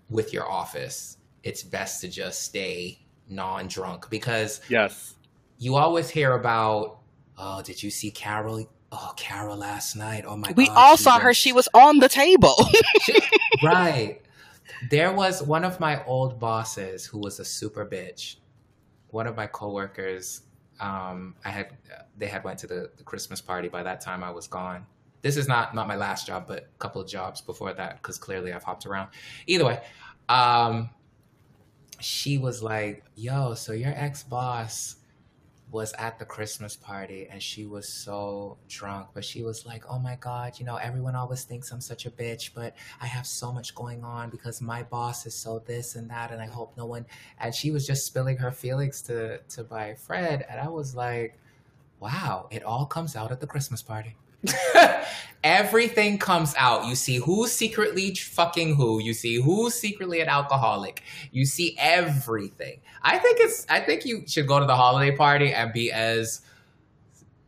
with 0.10 0.32
your 0.34 0.47
office, 0.49 1.18
it's 1.43 1.64
best 1.64 2.01
to 2.01 2.08
just 2.08 2.43
stay 2.43 2.99
non 3.28 3.68
drunk? 3.68 4.10
Because 4.10 4.62
Yes. 4.70 5.16
you 5.58 5.76
always 5.76 6.10
hear 6.10 6.34
about, 6.34 6.99
oh, 7.38 7.62
did 7.64 7.82
you 7.82 7.89
see 7.89 8.12
Carol? 8.12 8.70
Oh, 8.91 9.14
Carol 9.18 9.58
last 9.58 9.95
night. 9.95 10.26
Oh 10.28 10.36
my 10.38 10.49
god. 10.49 10.58
We 10.58 10.68
God. 10.68 10.76
all 10.78 10.95
she 10.97 11.03
saw 11.03 11.18
her. 11.20 11.34
She 11.34 11.51
was 11.53 11.68
on 11.74 11.99
the 11.99 12.10
table. 12.10 12.56
right. 13.64 14.22
There 14.89 15.12
was 15.14 15.41
one 15.41 15.64
of 15.64 15.80
my 15.80 16.03
old 16.06 16.39
bosses 16.39 17.06
who 17.06 17.18
was 17.20 17.39
a 17.39 17.45
super 17.45 17.86
bitch. 17.86 18.36
One 19.10 19.28
of 19.28 19.36
my 19.36 19.47
coworkers, 19.47 20.41
um, 20.80 21.36
I 21.45 21.49
had 21.49 21.78
they 22.18 22.28
had 22.28 22.43
went 22.43 22.60
to 22.60 22.68
the, 22.68 22.91
the 22.97 23.03
Christmas 23.03 23.39
party. 23.41 23.70
By 23.70 23.84
that 23.84 24.01
time, 24.01 24.24
I 24.24 24.30
was 24.30 24.47
gone. 24.47 24.86
This 25.26 25.38
is 25.38 25.47
not 25.47 25.73
not 25.73 25.88
my 25.88 25.95
last 25.95 26.28
job, 26.28 26.45
but 26.47 26.59
a 26.59 26.78
couple 26.78 27.01
of 27.01 27.07
jobs 27.07 27.41
before 27.41 27.73
that, 27.73 27.99
because 27.99 28.19
clearly 28.19 28.53
I've 28.53 28.61
hopped 28.61 28.86
around. 28.86 29.09
Either 29.47 29.65
way, 29.65 29.82
um, 30.30 30.91
she 31.99 32.38
was 32.38 32.61
like, 32.61 33.03
"Yo, 33.15 33.55
so 33.55 33.73
your 33.73 33.91
ex 33.95 34.21
boss." 34.21 34.97
was 35.71 35.93
at 35.93 36.19
the 36.19 36.26
Christmas 36.26 36.76
party 36.76 37.28
and 37.30 37.41
she 37.41 37.65
was 37.65 37.89
so 37.89 38.55
drunk, 38.69 39.07
but 39.15 39.26
she 39.26 39.41
was 39.41 39.65
like, 39.65 39.84
Oh 39.89 39.97
my 39.97 40.15
God, 40.21 40.59
you 40.59 40.65
know, 40.65 40.76
everyone 40.76 41.15
always 41.15 41.43
thinks 41.43 41.71
I'm 41.71 41.82
such 41.82 42.05
a 42.05 42.11
bitch, 42.11 42.51
but 42.53 42.76
I 43.01 43.07
have 43.07 43.26
so 43.26 43.51
much 43.51 43.73
going 43.73 44.03
on 44.03 44.30
because 44.30 44.61
my 44.61 44.84
boss 44.84 45.26
is 45.26 45.34
so 45.34 45.57
this 45.65 45.95
and 45.95 46.07
that, 46.11 46.32
and 46.32 46.39
I 46.39 46.45
hope 46.45 46.78
no 46.78 46.86
one. 46.86 47.07
And 47.39 47.53
she 47.53 47.71
was 47.71 47.86
just 47.88 48.05
spilling 48.05 48.38
her 48.38 48.51
feelings 48.51 49.01
to, 49.01 49.39
to 49.39 49.65
my 49.71 49.95
friend. 49.95 50.45
And 50.47 50.61
I 50.61 50.69
was 50.69 50.95
like, 50.95 51.39
Wow, 51.99 52.47
it 52.51 52.63
all 52.63 52.86
comes 52.86 53.15
out 53.15 53.32
at 53.32 53.39
the 53.41 53.47
Christmas 53.47 53.82
party. 53.82 54.15
Everything 55.43 56.18
comes 56.18 56.56
out. 56.58 56.86
You 56.86 56.96
see 56.96 57.18
who's 57.18 57.52
secretly 57.52 58.16
fucking 58.16 58.76
who. 58.76 59.00
You 59.00 59.14
see 59.14 59.39
who's 59.39 59.76
secretly 59.76 60.20
an 60.22 60.28
alcoholic. 60.28 61.04
You 61.32 61.46
see 61.46 61.76
everything. 61.78 62.80
I 63.04 63.20
think 63.20 63.38
it's. 63.39 63.66
I 63.70 63.80
think 63.80 64.06
you 64.06 64.24
should 64.28 64.48
go 64.48 64.60
to 64.60 64.66
the 64.66 64.76
holiday 64.76 65.16
party 65.16 65.54
and 65.54 65.72
be 65.72 65.91
as 65.91 66.41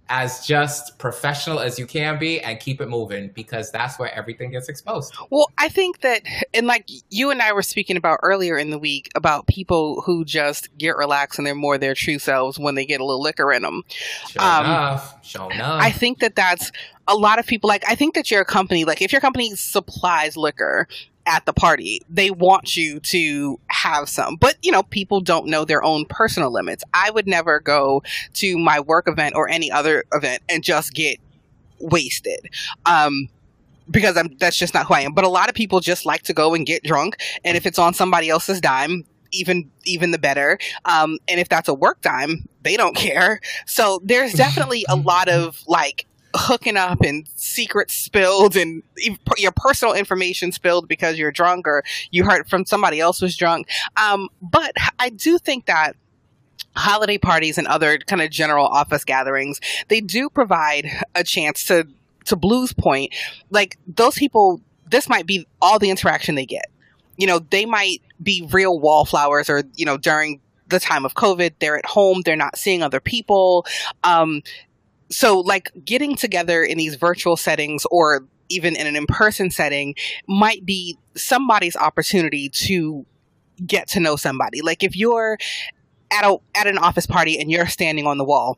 as 0.09 0.45
just 0.45 0.97
professional 0.99 1.59
as 1.59 1.77
you 1.77 1.85
can 1.85 2.17
be 2.17 2.39
and 2.41 2.59
keep 2.59 2.79
it 2.81 2.87
moving 2.87 3.29
because 3.29 3.71
that's 3.71 3.99
where 3.99 4.13
everything 4.13 4.51
gets 4.51 4.69
exposed. 4.69 5.13
Well, 5.29 5.51
I 5.57 5.69
think 5.69 6.01
that, 6.01 6.21
and 6.53 6.67
like 6.67 6.89
you 7.09 7.29
and 7.31 7.41
I 7.41 7.51
were 7.53 7.61
speaking 7.61 7.97
about 7.97 8.19
earlier 8.23 8.57
in 8.57 8.69
the 8.69 8.79
week 8.79 9.09
about 9.15 9.47
people 9.47 10.01
who 10.01 10.23
just 10.25 10.75
get 10.77 10.95
relaxed 10.95 11.39
and 11.39 11.45
they're 11.45 11.55
more 11.55 11.77
their 11.77 11.93
true 11.93 12.19
selves 12.19 12.57
when 12.57 12.75
they 12.75 12.85
get 12.85 13.01
a 13.01 13.05
little 13.05 13.21
liquor 13.21 13.51
in 13.51 13.61
them. 13.63 13.83
Sure 14.29 14.41
Um, 14.41 14.65
enough. 14.65 15.25
Sure 15.25 15.51
enough. 15.51 15.81
I 15.81 15.91
think 15.91 16.19
that 16.19 16.35
that's 16.35 16.71
a 17.07 17.15
lot 17.15 17.39
of 17.39 17.45
people. 17.45 17.67
Like, 17.67 17.83
I 17.87 17.95
think 17.95 18.15
that 18.15 18.31
your 18.31 18.45
company, 18.45 18.85
like, 18.85 19.01
if 19.01 19.11
your 19.11 19.21
company 19.21 19.55
supplies 19.55 20.37
liquor 20.37 20.87
at 21.27 21.45
the 21.45 21.53
party, 21.53 22.01
they 22.09 22.31
want 22.31 22.75
you 22.75 22.99
to 23.01 23.59
have 23.67 24.09
some. 24.09 24.37
But, 24.37 24.55
you 24.61 24.71
know, 24.71 24.83
people 24.83 25.21
don't 25.21 25.47
know 25.47 25.65
their 25.65 25.83
own 25.83 26.05
personal 26.05 26.51
limits. 26.51 26.83
I 26.93 27.11
would 27.11 27.27
never 27.27 27.59
go 27.59 28.01
to 28.35 28.57
my 28.57 28.79
work 28.79 29.07
event 29.07 29.35
or 29.35 29.49
any 29.49 29.69
other 29.69 30.05
event 30.13 30.41
and 30.49 30.63
just 30.63 30.93
get 30.93 31.19
wasted. 31.79 32.49
Um, 32.85 33.29
because 33.89 34.17
I'm, 34.17 34.35
that's 34.37 34.57
just 34.57 34.73
not 34.73 34.87
who 34.87 34.93
I 34.93 35.01
am. 35.01 35.13
But 35.13 35.25
a 35.25 35.29
lot 35.29 35.49
of 35.49 35.55
people 35.55 35.79
just 35.79 36.05
like 36.05 36.23
to 36.23 36.33
go 36.33 36.53
and 36.53 36.65
get 36.65 36.83
drunk. 36.83 37.17
And 37.43 37.55
if 37.55 37.65
it's 37.65 37.79
on 37.79 37.93
somebody 37.93 38.29
else's 38.29 38.59
dime, 38.59 39.05
even 39.31 39.69
even 39.85 40.11
the 40.11 40.17
better. 40.17 40.57
Um, 40.85 41.19
and 41.27 41.39
if 41.39 41.49
that's 41.49 41.67
a 41.67 41.73
work 41.73 42.01
dime, 42.01 42.47
they 42.63 42.77
don't 42.77 42.95
care. 42.95 43.39
So 43.65 44.01
there's 44.03 44.33
definitely 44.45 44.85
a 44.89 44.95
lot 44.95 45.27
of 45.29 45.63
like 45.67 46.05
hooking 46.37 46.77
up 46.77 47.01
and 47.01 47.27
secrets 47.35 47.95
spilled 47.95 48.55
and 48.55 48.83
your 49.37 49.51
personal 49.55 49.93
information 49.93 50.51
spilled 50.51 50.87
because 50.87 51.17
you're 51.17 51.31
drunk 51.31 51.67
or 51.67 51.83
you 52.11 52.23
heard 52.23 52.47
from 52.47 52.65
somebody 52.65 52.99
else 52.99 53.21
was 53.21 53.35
drunk. 53.35 53.67
Um, 53.97 54.29
but 54.41 54.73
I 54.99 55.09
do 55.09 55.37
think 55.37 55.65
that 55.65 55.95
holiday 56.75 57.17
parties 57.17 57.57
and 57.57 57.67
other 57.67 57.97
kind 57.97 58.21
of 58.21 58.29
general 58.29 58.65
office 58.65 59.03
gatherings, 59.03 59.59
they 59.87 59.99
do 59.99 60.29
provide 60.29 60.87
a 61.15 61.23
chance 61.23 61.65
to 61.65 61.87
to 62.27 62.35
Blue's 62.35 62.73
point, 62.73 63.13
like 63.49 63.77
those 63.87 64.15
people, 64.15 64.61
this 64.89 65.09
might 65.09 65.25
be 65.25 65.47
all 65.61 65.79
the 65.79 65.89
interaction 65.89 66.35
they 66.35 66.45
get. 66.45 66.65
You 67.15 67.25
know, 67.25 67.39
they 67.39 67.65
might 67.65 68.01
be 68.21 68.47
real 68.51 68.79
wallflowers 68.79 69.49
or, 69.49 69.63
you 69.75 69.85
know, 69.85 69.97
during 69.97 70.41
the 70.67 70.79
time 70.79 71.05
of 71.05 71.13
COVID, 71.13 71.53
they're 71.59 71.77
at 71.77 71.85
home, 71.85 72.21
they're 72.25 72.35
not 72.35 72.57
seeing 72.57 72.83
other 72.83 72.99
people. 72.99 73.65
Um, 74.03 74.43
so 75.09 75.39
like 75.39 75.71
getting 75.85 76.15
together 76.15 76.63
in 76.63 76.77
these 76.77 76.95
virtual 76.95 77.37
settings 77.37 77.85
or 77.91 78.25
even 78.49 78.75
in 78.75 78.87
an 78.87 78.95
in-person 78.95 79.51
setting 79.51 79.95
might 80.27 80.65
be 80.65 80.97
somebody's 81.15 81.75
opportunity 81.75 82.49
to 82.49 83.05
get 83.65 83.87
to 83.89 83.99
know 83.99 84.15
somebody. 84.15 84.61
Like 84.61 84.83
if 84.83 84.95
you're 84.95 85.37
at 86.11 86.23
a 86.23 86.37
at 86.55 86.67
an 86.67 86.77
office 86.77 87.05
party 87.05 87.39
and 87.39 87.51
you're 87.51 87.67
standing 87.67 88.07
on 88.07 88.17
the 88.17 88.23
wall, 88.23 88.57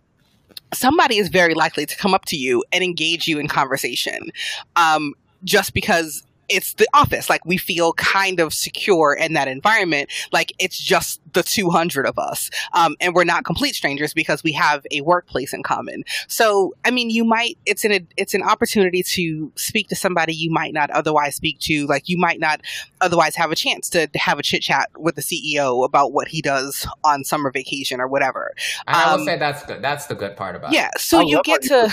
somebody 0.73 1.17
is 1.17 1.29
very 1.29 1.53
likely 1.53 1.85
to 1.85 1.97
come 1.97 2.13
up 2.13 2.25
to 2.25 2.35
you 2.35 2.63
and 2.71 2.83
engage 2.83 3.27
you 3.27 3.39
in 3.39 3.47
conversation, 3.47 4.29
um, 4.75 5.13
just 5.43 5.73
because 5.73 6.23
it's 6.49 6.73
the 6.73 6.87
office. 6.93 7.29
Like 7.29 7.45
we 7.45 7.57
feel 7.57 7.93
kind 7.93 8.39
of 8.39 8.53
secure 8.53 9.13
in 9.13 9.33
that 9.33 9.47
environment. 9.47 10.09
Like 10.31 10.53
it's 10.59 10.81
just 10.81 11.21
the 11.33 11.43
200 11.43 12.05
of 12.05 12.17
us. 12.17 12.49
Um, 12.73 12.95
and 12.99 13.13
we're 13.13 13.23
not 13.23 13.45
complete 13.45 13.75
strangers 13.75 14.13
because 14.13 14.43
we 14.43 14.51
have 14.53 14.85
a 14.91 15.01
workplace 15.01 15.53
in 15.53 15.63
common. 15.63 16.03
So, 16.27 16.73
I 16.85 16.91
mean, 16.91 17.09
you 17.09 17.23
might, 17.23 17.57
it's 17.65 17.85
an, 17.85 18.07
it's 18.17 18.33
an 18.33 18.43
opportunity 18.43 19.03
to 19.03 19.51
speak 19.55 19.87
to 19.89 19.95
somebody 19.95 20.33
you 20.33 20.51
might 20.51 20.73
not 20.73 20.89
otherwise 20.91 21.35
speak 21.35 21.59
to. 21.61 21.85
Like 21.85 22.09
you 22.09 22.17
might 22.17 22.39
not 22.39 22.61
otherwise 23.01 23.35
have 23.35 23.51
a 23.51 23.55
chance 23.55 23.89
to 23.89 24.09
have 24.15 24.39
a 24.39 24.43
chit 24.43 24.61
chat 24.61 24.89
with 24.97 25.15
the 25.15 25.21
CEO 25.21 25.85
about 25.85 26.11
what 26.11 26.27
he 26.27 26.41
does 26.41 26.87
on 27.03 27.23
summer 27.23 27.51
vacation 27.51 28.01
or 28.01 28.07
whatever. 28.07 28.53
And 28.87 28.95
I 28.95 29.13
will 29.13 29.19
um, 29.21 29.25
say 29.25 29.37
that's 29.37 29.63
good. 29.65 29.81
That's 29.81 30.07
the 30.07 30.15
good 30.15 30.35
part 30.35 30.55
about 30.55 30.71
Yeah. 30.71 30.87
it. 30.87 30.91
Yeah. 30.95 30.99
So 30.99 31.19
I 31.19 31.23
you 31.23 31.41
get 31.43 31.61
to, 31.63 31.89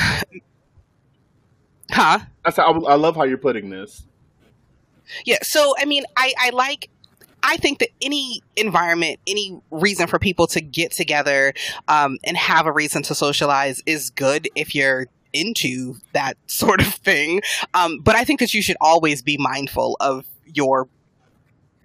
huh? 1.90 2.20
That's 2.44 2.56
how, 2.56 2.80
I 2.84 2.94
love 2.94 3.16
how 3.16 3.24
you're 3.24 3.38
putting 3.38 3.70
this. 3.70 4.06
Yeah. 5.24 5.38
So, 5.42 5.74
I 5.78 5.84
mean, 5.84 6.04
I, 6.16 6.32
I 6.38 6.50
like, 6.50 6.90
I 7.42 7.56
think 7.56 7.78
that 7.78 7.90
any 8.02 8.42
environment, 8.56 9.20
any 9.26 9.60
reason 9.70 10.06
for 10.06 10.18
people 10.18 10.46
to 10.48 10.60
get 10.60 10.92
together 10.92 11.54
um, 11.88 12.18
and 12.24 12.36
have 12.36 12.66
a 12.66 12.72
reason 12.72 13.02
to 13.04 13.14
socialize 13.14 13.82
is 13.86 14.10
good 14.10 14.48
if 14.54 14.74
you're 14.74 15.06
into 15.32 15.96
that 16.12 16.36
sort 16.46 16.80
of 16.80 16.88
thing. 16.88 17.42
Um, 17.74 18.00
but 18.00 18.16
I 18.16 18.24
think 18.24 18.40
that 18.40 18.54
you 18.54 18.62
should 18.62 18.76
always 18.80 19.22
be 19.22 19.36
mindful 19.36 19.96
of 20.00 20.24
your 20.44 20.88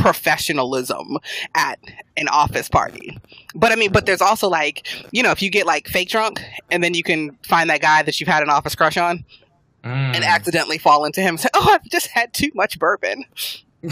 professionalism 0.01 1.17
at 1.53 1.77
an 2.17 2.27
office 2.29 2.67
party. 2.67 3.19
But 3.53 3.71
I 3.71 3.75
mean, 3.75 3.91
but 3.91 4.07
there's 4.07 4.21
also 4.21 4.49
like, 4.49 4.87
you 5.11 5.21
know, 5.21 5.29
if 5.29 5.43
you 5.43 5.51
get 5.51 5.67
like 5.67 5.87
fake 5.87 6.09
drunk 6.09 6.41
and 6.71 6.83
then 6.83 6.95
you 6.95 7.03
can 7.03 7.37
find 7.43 7.69
that 7.69 7.81
guy 7.81 8.01
that 8.01 8.19
you've 8.19 8.29
had 8.29 8.41
an 8.41 8.49
office 8.49 8.73
crush 8.73 8.97
on 8.97 9.23
Mm. 9.83 10.15
and 10.15 10.23
accidentally 10.23 10.77
fall 10.77 11.05
into 11.05 11.21
him 11.21 11.29
and 11.29 11.39
say, 11.39 11.49
Oh, 11.55 11.69
I've 11.71 11.83
just 11.89 12.07
had 12.07 12.33
too 12.33 12.51
much 12.53 12.77
bourbon. 12.79 13.25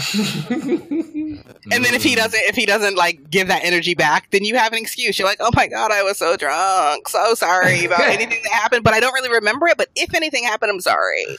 And 1.72 1.84
then 1.84 1.94
if 1.94 2.02
he 2.02 2.14
Mm. 2.14 2.18
doesn't 2.18 2.40
if 2.44 2.54
he 2.56 2.64
doesn't 2.66 2.96
like 2.96 3.28
give 3.30 3.48
that 3.48 3.64
energy 3.64 3.94
back, 3.94 4.30
then 4.30 4.44
you 4.44 4.56
have 4.56 4.72
an 4.72 4.78
excuse. 4.78 5.18
You're 5.18 5.26
like, 5.28 5.38
Oh 5.40 5.50
my 5.54 5.66
god, 5.66 5.90
I 5.92 6.02
was 6.02 6.16
so 6.18 6.36
drunk. 6.36 7.08
So 7.08 7.34
sorry 7.34 7.84
about 7.86 8.02
anything 8.02 8.40
that 8.44 8.52
happened, 8.52 8.84
but 8.84 8.94
I 8.94 9.00
don't 9.00 9.12
really 9.14 9.30
remember 9.32 9.66
it. 9.68 9.76
But 9.76 9.88
if 9.96 10.14
anything 10.14 10.44
happened, 10.44 10.70
I'm 10.72 10.80
sorry. 10.80 11.38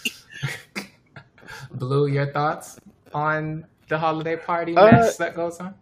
Blue, 1.72 2.08
your 2.08 2.32
thoughts 2.32 2.78
on 3.14 3.66
the 3.88 3.98
holiday 3.98 4.36
party 4.36 4.76
Uh, 4.76 4.92
mess 4.92 5.18
that 5.18 5.36
goes 5.36 5.60
on? 5.60 5.76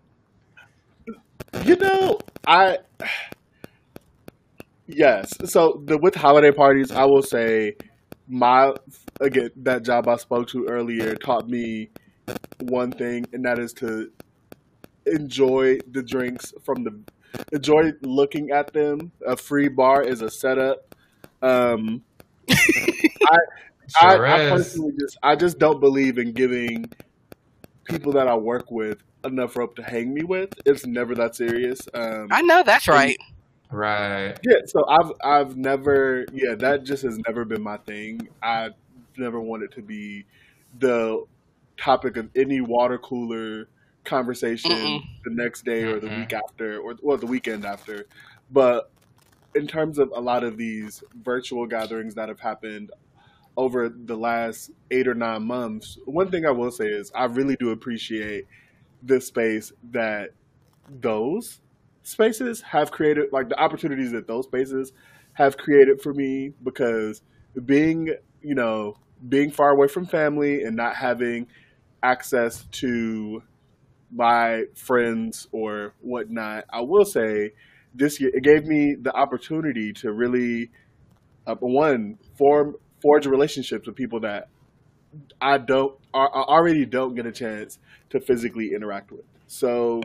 You 1.66 1.76
know, 1.76 2.20
I 2.48 2.80
yes. 4.88 5.34
So 5.46 5.82
the 5.86 5.98
with 5.98 6.16
holiday 6.16 6.52
parties, 6.52 6.92
I 6.92 7.06
will 7.06 7.24
say 7.24 7.76
my 8.30 8.74
again 9.20 9.50
that 9.58 9.84
job 9.84 10.08
I 10.08 10.16
spoke 10.18 10.48
to 10.50 10.66
earlier 10.68 11.16
taught 11.16 11.50
me 11.50 11.90
one 12.60 12.92
thing, 12.92 13.26
and 13.34 13.44
that 13.46 13.60
is 13.60 13.74
to 13.74 14.12
enjoy 15.06 15.80
the 15.92 16.04
drinks 16.04 16.54
from 16.64 16.84
the 16.84 17.00
enjoy 17.52 17.94
looking 18.02 18.52
at 18.52 18.74
them. 18.74 19.12
A 19.26 19.36
free 19.36 19.68
bar 19.68 20.04
is 20.04 20.22
a 20.22 20.30
setup. 20.30 20.96
Um, 21.42 22.04
I, 22.50 23.38
Sure 23.88 24.26
I 24.28 24.40
is. 24.40 24.52
personally 24.52 24.94
just 25.00 25.18
I 25.24 25.36
just 25.36 25.58
don't 25.58 25.80
believe 25.80 26.20
in 26.20 26.34
giving 26.34 26.86
people 27.86 28.12
that 28.14 28.28
I 28.28 28.36
work 28.36 28.70
with 28.70 29.00
enough 29.24 29.56
rope 29.56 29.76
to 29.78 29.84
hang 29.84 30.14
me 30.14 30.24
with. 30.24 30.50
It's 30.66 30.86
never 30.86 31.16
that 31.16 31.36
serious. 31.36 31.82
Um, 31.94 32.28
I 32.32 32.42
know 32.44 32.62
that's 32.64 32.88
right. 32.88 33.18
Right. 33.72 34.38
yeah, 34.42 34.60
so 34.66 34.86
I've 34.88 35.12
I've 35.24 35.58
never 35.58 36.26
yeah 36.32 36.56
that 36.56 36.84
just 36.84 37.04
has 37.04 37.18
never 37.28 37.46
been 37.46 37.62
my 37.62 37.78
thing. 37.78 38.30
I 38.42 38.70
never 39.18 39.40
wanted 39.40 39.72
to 39.74 39.82
be 39.82 40.26
the 40.78 41.24
topic 41.78 42.18
of 42.18 42.30
any 42.36 42.62
water 42.62 42.98
cooler 42.98 43.70
conversation 44.06 44.72
Mm-mm. 44.72 45.04
the 45.24 45.32
next 45.34 45.66
day 45.66 45.84
or 45.86 46.00
the 46.00 46.08
Mm-mm. 46.08 46.16
week 46.16 46.34
after 46.34 46.80
or 46.80 46.96
well 47.02 47.18
the 47.18 47.28
weekend 47.28 47.66
after. 47.66 48.08
But 48.50 48.92
in 49.56 49.68
terms 49.68 50.00
of 50.00 50.12
a 50.16 50.22
lot 50.22 50.44
of 50.44 50.58
these 50.58 51.04
virtual 51.24 51.68
gatherings 51.68 52.16
that 52.16 52.30
have 52.30 52.40
happened 52.40 52.92
over 53.58 53.90
the 53.90 54.18
last 54.18 54.72
eight 54.92 55.08
or 55.08 55.16
nine 55.16 55.44
months, 55.44 55.98
one 56.06 56.32
thing 56.32 56.46
I 56.46 56.52
will 56.52 56.72
say 56.72 56.88
is 56.88 57.12
I 57.16 57.26
really 57.26 57.56
do 57.58 57.72
appreciate 57.72 58.48
the 59.04 59.22
space 59.22 59.72
that 59.92 60.32
those 60.90 61.62
spaces 62.04 62.62
have 62.62 62.92
created, 62.92 63.26
like 63.32 63.50
the 63.50 63.60
opportunities 63.60 64.12
that 64.12 64.28
those 64.28 64.46
spaces 64.46 64.92
have 65.34 65.58
created 65.58 66.02
for 66.02 66.14
me 66.14 66.54
because 66.64 67.22
being, 67.66 68.14
you 68.42 68.56
know, 68.56 68.98
being 69.28 69.52
far 69.52 69.72
away 69.72 69.88
from 69.88 70.06
family 70.06 70.64
and 70.64 70.76
not 70.76 70.96
having 70.96 71.48
access 72.02 72.66
to 72.72 73.42
my 74.12 74.64
friends 74.76 75.48
or 75.52 75.94
whatnot, 76.02 76.66
I 76.72 76.82
will 76.82 77.06
say 77.06 77.52
this 77.94 78.20
year 78.20 78.32
it 78.34 78.44
gave 78.44 78.66
me 78.66 78.96
the 79.00 79.14
opportunity 79.14 79.94
to 79.94 80.12
really, 80.12 80.72
uh, 81.46 81.56
one, 81.60 82.18
form 82.38 82.76
forge 83.02 83.26
relationships 83.26 83.88
with 83.88 83.96
people 83.96 84.20
that 84.22 84.50
I 85.42 85.58
don't, 85.58 85.98
I 86.14 86.20
already 86.20 86.86
don't 86.86 87.16
get 87.16 87.26
a 87.26 87.32
chance 87.32 87.80
to 88.10 88.20
physically 88.20 88.74
interact 88.74 89.12
with. 89.12 89.24
So 89.48 90.02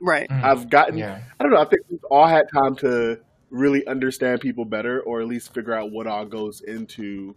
Right. 0.00 0.28
Mm. 0.28 0.42
I've 0.42 0.70
gotten, 0.70 0.98
Yeah. 0.98 1.22
I 1.38 1.42
don't 1.42 1.52
know, 1.52 1.60
I 1.60 1.64
think 1.64 1.82
we've 1.90 2.04
all 2.04 2.26
had 2.26 2.46
time 2.52 2.76
to 2.76 3.20
really 3.50 3.86
understand 3.86 4.40
people 4.40 4.64
better 4.64 5.00
or 5.02 5.20
at 5.20 5.26
least 5.26 5.54
figure 5.54 5.72
out 5.74 5.90
what 5.90 6.06
all 6.06 6.24
goes 6.24 6.60
into 6.60 7.34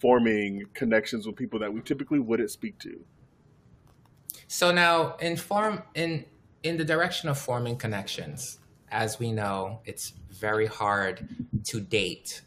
forming 0.00 0.64
connections 0.74 1.26
with 1.26 1.36
people 1.36 1.60
that 1.60 1.72
we 1.72 1.80
typically 1.80 2.18
wouldn't 2.18 2.50
speak 2.50 2.78
to. 2.80 3.04
So 4.48 4.72
now, 4.72 5.16
in 5.16 5.36
form 5.36 5.82
in 5.94 6.26
in 6.62 6.76
the 6.76 6.84
direction 6.84 7.28
of 7.28 7.38
forming 7.38 7.76
connections, 7.76 8.58
as 8.90 9.18
we 9.18 9.32
know, 9.32 9.80
it's 9.84 10.12
very 10.30 10.66
hard 10.66 11.28
to 11.64 11.80
date 11.80 12.42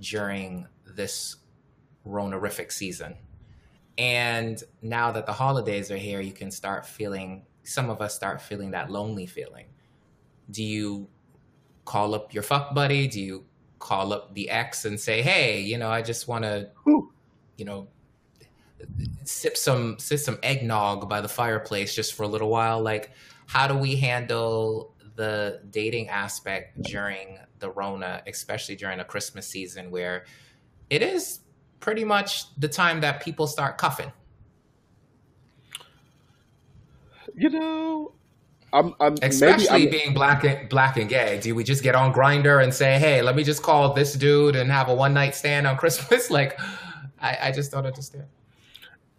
during 0.00 0.66
this 0.84 1.36
Ronorific 2.06 2.72
season. 2.72 3.16
And 3.96 4.62
now 4.82 5.10
that 5.12 5.26
the 5.26 5.32
holidays 5.32 5.90
are 5.90 5.96
here, 5.96 6.20
you 6.20 6.32
can 6.32 6.50
start 6.50 6.84
feeling. 6.84 7.44
Some 7.68 7.90
of 7.90 8.00
us 8.00 8.14
start 8.14 8.40
feeling 8.40 8.70
that 8.72 8.90
lonely 8.90 9.26
feeling. 9.26 9.66
Do 10.50 10.62
you 10.62 11.08
call 11.84 12.14
up 12.14 12.32
your 12.32 12.42
fuck 12.42 12.74
buddy? 12.74 13.06
Do 13.06 13.20
you 13.20 13.44
call 13.78 14.12
up 14.12 14.34
the 14.34 14.50
ex 14.50 14.84
and 14.84 14.98
say, 14.98 15.22
"Hey, 15.22 15.60
you 15.60 15.78
know, 15.78 15.90
I 15.90 16.02
just 16.02 16.28
want 16.28 16.44
to, 16.44 16.70
you 17.56 17.64
know, 17.64 17.88
sip 19.24 19.56
some 19.56 19.98
sip 19.98 20.18
some 20.18 20.38
eggnog 20.42 21.08
by 21.08 21.20
the 21.20 21.28
fireplace 21.28 21.94
just 21.94 22.14
for 22.14 22.22
a 22.22 22.28
little 22.28 22.48
while 22.48 22.80
like 22.80 23.10
how 23.46 23.66
do 23.66 23.76
we 23.76 23.96
handle 23.96 24.94
the 25.16 25.60
dating 25.70 26.08
aspect 26.08 26.80
during 26.82 27.38
the 27.58 27.70
rona 27.70 28.22
especially 28.26 28.76
during 28.76 29.00
a 29.00 29.04
christmas 29.04 29.46
season 29.46 29.90
where 29.90 30.24
it 30.90 31.02
is 31.02 31.40
pretty 31.80 32.04
much 32.04 32.54
the 32.56 32.68
time 32.68 33.00
that 33.00 33.20
people 33.20 33.46
start 33.46 33.78
cuffing 33.78 34.12
You 37.38 37.50
know, 37.50 38.12
I'm, 38.72 38.94
I'm 39.00 39.14
maybe 39.14 39.26
especially 39.26 39.84
I'm, 39.84 39.90
being 39.90 40.14
black 40.14 40.44
and 40.44 40.68
black 40.68 40.96
and 40.96 41.08
gay 41.08 41.40
do 41.40 41.54
we 41.54 41.64
just 41.64 41.82
get 41.82 41.94
on 41.94 42.12
Grindr 42.12 42.62
and 42.62 42.72
say 42.74 42.98
hey 42.98 43.22
let 43.22 43.34
me 43.34 43.42
just 43.42 43.62
call 43.62 43.94
this 43.94 44.12
dude 44.12 44.56
and 44.56 44.70
have 44.70 44.88
a 44.88 44.94
one 44.94 45.14
night 45.14 45.34
stand 45.34 45.66
on 45.66 45.76
christmas 45.78 46.30
like 46.38 46.60
I, 47.18 47.38
I 47.44 47.52
just 47.52 47.72
don't 47.72 47.86
understand 47.86 48.26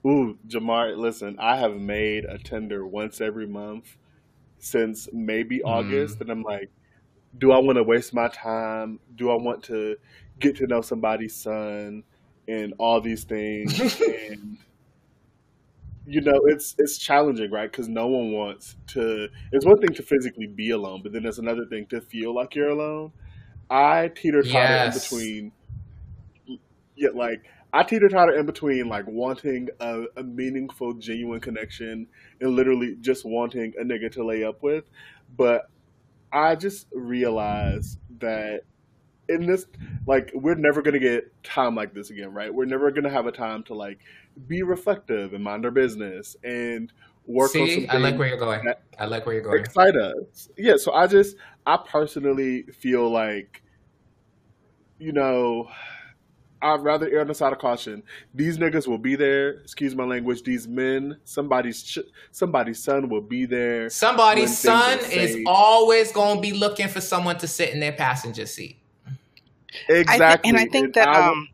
Ooh, 0.06 0.38
Jamar, 0.48 0.98
listen, 0.98 1.36
I 1.40 1.58
have 1.58 1.76
made 1.76 2.24
a 2.24 2.38
Tinder 2.38 2.88
once 2.88 3.20
every 3.20 3.46
month 3.46 3.98
since 4.58 5.10
maybe 5.12 5.58
mm-hmm. 5.58 5.68
August, 5.68 6.22
and 6.22 6.30
I'm 6.30 6.42
like, 6.42 6.70
do 7.38 7.52
I 7.52 7.58
want 7.58 7.78
to 7.78 7.84
waste 7.84 8.14
my 8.14 8.30
time? 8.30 9.00
Do 9.16 9.30
I 9.30 9.36
want 9.36 9.62
to 9.66 9.98
get 10.40 10.56
to 10.58 10.68
know 10.68 10.82
somebody's 10.82 11.36
son 11.36 12.04
and 12.48 12.74
all 12.78 13.02
these 13.02 13.26
things? 13.26 14.02
and 14.30 14.58
you 16.10 16.22
know, 16.22 16.42
it's 16.48 16.76
it's 16.80 16.98
challenging, 16.98 17.52
right? 17.52 17.72
Because 17.72 17.88
no 17.90 18.08
one 18.08 18.32
wants 18.34 18.76
to. 18.90 19.30
It's 19.52 19.66
one 19.66 19.80
thing 19.80 19.94
to 19.96 20.04
physically 20.04 20.48
be 20.48 20.72
alone, 20.72 21.02
but 21.04 21.14
then 21.14 21.24
there's 21.24 21.40
another 21.40 21.66
thing 21.66 21.88
to 21.88 22.02
feel 22.02 22.34
like 22.36 22.56
you're 22.56 22.70
alone. 22.70 23.14
I 23.70 24.10
teeter 24.10 24.44
totter 24.44 24.78
Yes. 24.78 24.86
in 24.86 24.92
between. 25.00 25.54
Yeah, 26.96 27.10
like 27.14 27.44
I 27.72 27.84
teeter 27.84 28.10
totter 28.10 28.38
in 28.38 28.46
between 28.46 28.90
like 28.90 29.06
wanting 29.08 29.70
a, 29.80 30.06
a 30.18 30.24
meaningful, 30.24 30.94
genuine 30.96 31.40
connection 31.40 32.08
and 32.42 32.52
literally 32.56 32.98
just 33.02 33.26
wanting 33.26 33.74
a 33.80 33.84
nigga 33.84 34.12
to 34.14 34.26
lay 34.26 34.44
up 34.44 34.62
with. 34.64 34.86
But 35.38 35.70
I 36.32 36.56
just 36.56 36.88
realized 36.94 38.00
that 38.20 38.62
in 39.30 39.46
this, 39.46 39.66
like, 40.08 40.32
we're 40.34 40.56
never 40.56 40.82
gonna 40.82 41.00
get 41.00 41.32
time 41.44 41.76
like 41.76 41.94
this 41.94 42.10
again, 42.12 42.34
right? 42.34 42.54
We're 42.54 42.66
never 42.66 42.92
gonna 42.92 43.10
have 43.12 43.28
a 43.28 43.32
time 43.32 43.64
to 43.64 43.76
like 43.76 44.00
be 44.48 44.64
reflective 44.64 45.34
and 45.34 45.44
mind 45.44 45.66
our 45.66 45.72
business 45.72 46.36
and 46.44 46.92
work 47.26 47.50
on 47.56 47.68
some 47.68 47.68
see 47.68 47.88
i 47.90 47.98
like 47.98 48.18
where 48.18 48.28
you're 48.28 48.38
going 48.38 48.64
that 48.66 48.82
i 48.98 49.06
like 49.06 49.26
where 49.26 49.36
you're 49.36 49.44
going 49.44 49.60
excite 49.60 49.96
us. 49.96 50.50
Yeah, 50.58 50.78
so 50.78 50.94
I 50.94 51.06
just 51.08 51.36
I 51.66 51.78
personally 51.78 52.64
feel 52.64 53.10
like 53.10 53.62
you 54.98 55.12
know 55.12 55.70
I'd 56.62 56.82
rather 56.82 57.08
err 57.10 57.22
on 57.22 57.28
the 57.28 57.34
side 57.34 57.54
of 57.54 57.60
caution. 57.60 58.04
These 58.34 58.58
niggas 58.58 58.86
will 58.86 58.98
be 58.98 59.16
there. 59.16 59.52
Excuse 59.62 59.96
my 59.96 60.04
language. 60.04 60.44
These 60.44 60.68
men, 60.68 61.18
somebody's 61.24 61.82
ch- 61.84 62.00
somebody's 62.32 62.84
son 62.84 63.08
will 63.08 63.22
be 63.22 63.46
there. 63.46 63.90
Somebody's 63.90 64.58
son 64.58 65.00
is 65.10 65.38
always 65.46 66.12
going 66.12 66.36
to 66.36 66.42
be 66.42 66.52
looking 66.52 66.90
for 66.90 67.00
someone 67.00 67.38
to 67.38 67.48
sit 67.48 67.70
in 67.70 67.80
their 67.80 67.94
passenger 67.94 68.46
seat. 68.46 68.78
exactly. 69.88 70.26
I 70.26 70.38
thi- 70.38 70.50
and 70.50 70.58
I 70.58 70.66
think 70.66 70.96
that 70.96 71.08
I- 71.08 71.30
um 71.30 71.48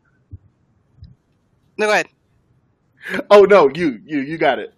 No 1.78 1.86
go 1.86 1.92
ahead. 1.92 2.08
oh 3.30 3.42
no, 3.42 3.68
you 3.68 4.00
you 4.04 4.20
you 4.20 4.38
got 4.38 4.58
it. 4.58 4.72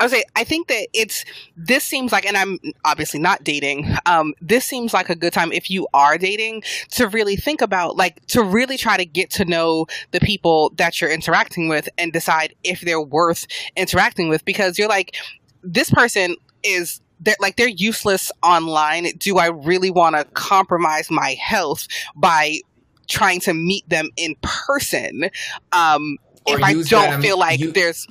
I 0.00 0.04
would 0.04 0.12
say 0.12 0.22
I 0.36 0.44
think 0.44 0.68
that 0.68 0.86
it's 0.94 1.24
this 1.56 1.82
seems 1.82 2.12
like, 2.12 2.24
and 2.24 2.36
I'm 2.36 2.58
obviously 2.84 3.18
not 3.18 3.42
dating. 3.42 3.96
Um, 4.06 4.34
this 4.40 4.64
seems 4.64 4.94
like 4.94 5.10
a 5.10 5.16
good 5.16 5.32
time 5.32 5.50
if 5.50 5.70
you 5.70 5.88
are 5.92 6.16
dating 6.16 6.62
to 6.92 7.08
really 7.08 7.34
think 7.34 7.60
about, 7.60 7.96
like, 7.96 8.24
to 8.28 8.42
really 8.42 8.76
try 8.76 8.96
to 8.96 9.04
get 9.04 9.30
to 9.32 9.44
know 9.44 9.86
the 10.12 10.20
people 10.20 10.72
that 10.76 11.00
you're 11.00 11.10
interacting 11.10 11.68
with 11.68 11.88
and 11.98 12.12
decide 12.12 12.54
if 12.62 12.80
they're 12.82 13.00
worth 13.00 13.46
interacting 13.76 14.28
with. 14.28 14.44
Because 14.44 14.78
you're 14.78 14.88
like, 14.88 15.16
this 15.62 15.90
person 15.90 16.36
is 16.62 17.00
they're 17.20 17.36
like 17.40 17.56
they're 17.56 17.68
useless 17.68 18.30
online. 18.42 19.08
Do 19.18 19.38
I 19.38 19.46
really 19.46 19.90
want 19.90 20.16
to 20.16 20.24
compromise 20.34 21.10
my 21.10 21.36
health 21.40 21.88
by 22.14 22.58
trying 23.08 23.40
to 23.40 23.54
meet 23.54 23.88
them 23.88 24.10
in 24.16 24.36
person? 24.42 25.30
Um, 25.72 26.18
if 26.56 26.62
I 26.62 26.72
don't 26.74 27.10
them- 27.10 27.22
feel 27.22 27.38
like 27.38 27.60
you- 27.60 27.72
there's 27.72 28.06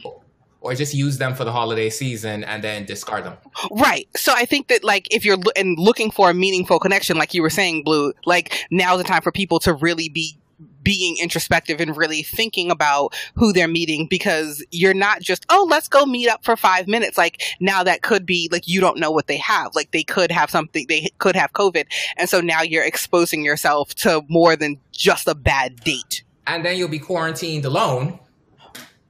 Or 0.59 0.73
just 0.73 0.93
use 0.93 1.17
them 1.19 1.35
for 1.35 1.45
the 1.45 1.51
holiday 1.51 1.89
season 1.89 2.43
and 2.43 2.63
then 2.63 2.85
discard 2.85 3.23
them. 3.23 3.37
Right. 3.71 4.09
So 4.17 4.33
I 4.35 4.45
think 4.45 4.67
that 4.67 4.83
like 4.83 5.07
if 5.13 5.23
you're 5.23 5.37
lo- 5.37 5.51
and 5.55 5.77
looking 5.77 6.09
for 6.11 6.29
a 6.29 6.33
meaningful 6.33 6.79
connection, 6.79 7.15
like 7.17 7.33
you 7.33 7.41
were 7.41 7.49
saying, 7.51 7.83
Blue, 7.83 8.11
like 8.25 8.65
now's 8.71 8.97
the 8.97 9.03
time 9.03 9.21
for 9.21 9.31
people 9.31 9.59
to 9.59 9.73
really 9.73 10.09
be 10.09 10.37
being 10.81 11.17
introspective 11.17 11.79
and 11.79 11.95
really 11.95 12.23
thinking 12.23 12.71
about 12.71 13.13
who 13.35 13.53
they're 13.53 13.67
meeting 13.67 14.07
because 14.09 14.65
you're 14.71 14.93
not 14.95 15.21
just, 15.21 15.45
oh, 15.49 15.67
let's 15.69 15.87
go 15.87 16.05
meet 16.05 16.27
up 16.27 16.43
for 16.43 16.57
five 16.57 16.87
minutes. 16.87 17.17
Like 17.17 17.41
now 17.59 17.83
that 17.83 18.01
could 18.01 18.25
be 18.25 18.49
like 18.51 18.67
you 18.67 18.81
don't 18.81 18.97
know 18.97 19.11
what 19.11 19.27
they 19.27 19.37
have. 19.37 19.75
Like 19.75 19.91
they 19.91 20.03
could 20.03 20.31
have 20.31 20.49
something, 20.49 20.85
they 20.89 21.09
could 21.19 21.35
have 21.35 21.53
COVID. 21.53 21.85
And 22.17 22.27
so 22.27 22.41
now 22.41 22.61
you're 22.63 22.83
exposing 22.83 23.45
yourself 23.45 23.93
to 23.95 24.23
more 24.27 24.55
than 24.55 24.79
just 24.91 25.27
a 25.27 25.35
bad 25.35 25.81
date. 25.83 26.23
And 26.47 26.65
then 26.65 26.77
you'll 26.77 26.87
be 26.89 26.99
quarantined 26.99 27.63
alone. 27.63 28.19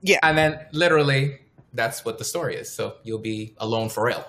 Yeah. 0.01 0.19
And 0.23 0.37
then 0.37 0.59
literally 0.71 1.39
that's 1.73 2.05
what 2.05 2.17
the 2.17 2.25
story 2.25 2.55
is. 2.55 2.69
So 2.71 2.95
you'll 3.03 3.19
be 3.19 3.55
alone 3.57 3.89
for 3.89 4.05
real. 4.05 4.25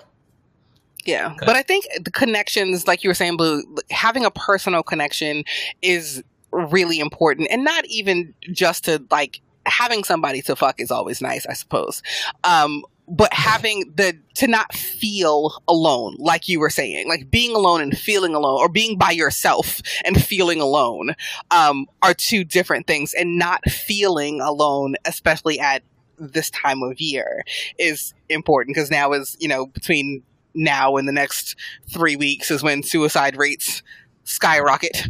Yeah. 1.05 1.35
But 1.39 1.55
I 1.55 1.63
think 1.63 1.87
the 2.03 2.11
connections, 2.11 2.87
like 2.87 3.03
you 3.03 3.09
were 3.09 3.15
saying, 3.15 3.37
Blue, 3.37 3.63
having 3.89 4.25
a 4.25 4.31
personal 4.31 4.83
connection 4.83 5.43
is 5.81 6.23
really 6.51 6.99
important. 6.99 7.47
And 7.51 7.63
not 7.63 7.85
even 7.85 8.33
just 8.51 8.85
to 8.85 9.03
like 9.09 9.41
having 9.65 10.03
somebody 10.03 10.41
to 10.43 10.55
fuck 10.55 10.79
is 10.79 10.91
always 10.91 11.21
nice, 11.21 11.45
I 11.45 11.53
suppose. 11.53 12.01
Um, 12.43 12.83
but 13.09 13.33
having 13.33 13.91
the 13.95 14.17
to 14.35 14.47
not 14.47 14.73
feel 14.73 15.61
alone, 15.67 16.15
like 16.19 16.47
you 16.47 16.59
were 16.59 16.69
saying, 16.69 17.07
like 17.07 17.31
being 17.31 17.55
alone 17.55 17.81
and 17.81 17.97
feeling 17.97 18.35
alone, 18.35 18.59
or 18.59 18.69
being 18.69 18.97
by 18.97 19.11
yourself 19.11 19.81
and 20.05 20.23
feeling 20.23 20.61
alone, 20.61 21.15
um, 21.51 21.87
are 22.01 22.13
two 22.13 22.43
different 22.43 22.85
things. 22.87 23.13
And 23.13 23.37
not 23.37 23.63
feeling 23.69 24.41
alone, 24.41 24.95
especially 25.05 25.59
at 25.59 25.83
this 26.19 26.49
time 26.51 26.83
of 26.83 27.01
year, 27.01 27.43
is 27.79 28.13
important 28.29 28.75
because 28.75 28.91
now 28.91 29.13
is 29.13 29.35
you 29.39 29.47
know 29.47 29.65
between 29.65 30.23
now 30.53 30.97
and 30.97 31.07
the 31.07 31.13
next 31.13 31.55
three 31.91 32.15
weeks 32.15 32.51
is 32.51 32.61
when 32.61 32.83
suicide 32.83 33.37
rates 33.37 33.81
skyrocket. 34.23 35.07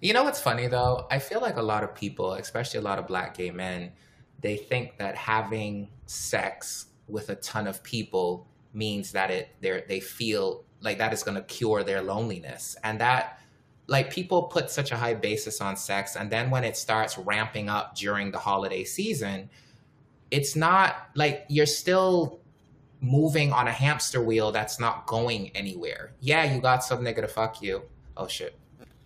You 0.00 0.12
know 0.12 0.22
what's 0.22 0.40
funny 0.40 0.66
though? 0.66 1.06
I 1.10 1.18
feel 1.18 1.40
like 1.40 1.56
a 1.56 1.62
lot 1.62 1.82
of 1.82 1.94
people, 1.94 2.34
especially 2.34 2.78
a 2.78 2.82
lot 2.82 2.98
of 2.98 3.06
black 3.06 3.36
gay 3.36 3.50
men, 3.50 3.92
they 4.40 4.56
think 4.56 4.98
that 4.98 5.16
having 5.16 5.88
sex 6.06 6.87
with 7.08 7.30
a 7.30 7.36
ton 7.36 7.66
of 7.66 7.82
people 7.82 8.46
means 8.72 9.12
that 9.12 9.30
it 9.30 9.48
they 9.60 9.82
they 9.88 10.00
feel 10.00 10.64
like 10.80 10.98
that 10.98 11.12
is 11.12 11.22
going 11.22 11.34
to 11.34 11.42
cure 11.42 11.82
their 11.82 12.02
loneliness. 12.02 12.76
And 12.84 13.00
that 13.00 13.40
like 13.86 14.12
people 14.12 14.44
put 14.44 14.70
such 14.70 14.92
a 14.92 14.96
high 14.96 15.14
basis 15.14 15.60
on 15.60 15.76
sex 15.76 16.14
and 16.14 16.30
then 16.30 16.50
when 16.50 16.62
it 16.62 16.76
starts 16.76 17.16
ramping 17.16 17.68
up 17.68 17.96
during 17.96 18.30
the 18.30 18.38
holiday 18.38 18.84
season, 18.84 19.48
it's 20.30 20.54
not 20.54 21.08
like 21.14 21.46
you're 21.48 21.66
still 21.66 22.40
moving 23.00 23.52
on 23.52 23.68
a 23.68 23.72
hamster 23.72 24.22
wheel 24.22 24.52
that's 24.52 24.78
not 24.78 25.06
going 25.06 25.50
anywhere. 25.56 26.12
Yeah, 26.20 26.52
you 26.52 26.60
got 26.60 26.84
some 26.84 27.00
nigga 27.00 27.22
to 27.22 27.28
fuck 27.28 27.62
you. 27.62 27.82
Oh 28.16 28.26
shit. 28.26 28.58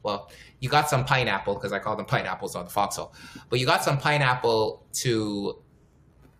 Well, 0.03 0.31
you 0.59 0.69
got 0.69 0.89
some 0.89 1.05
pineapple 1.05 1.55
because 1.55 1.73
I 1.73 1.79
call 1.79 1.97
them 1.97 2.07
pineapples 2.07 2.57
on 2.57 2.65
the 2.65 2.71
foxhole, 2.71 3.15
but 3.49 3.61
you 3.61 3.67
got 3.67 3.85
some 3.85 3.99
pineapple 3.99 4.85
to 4.95 5.63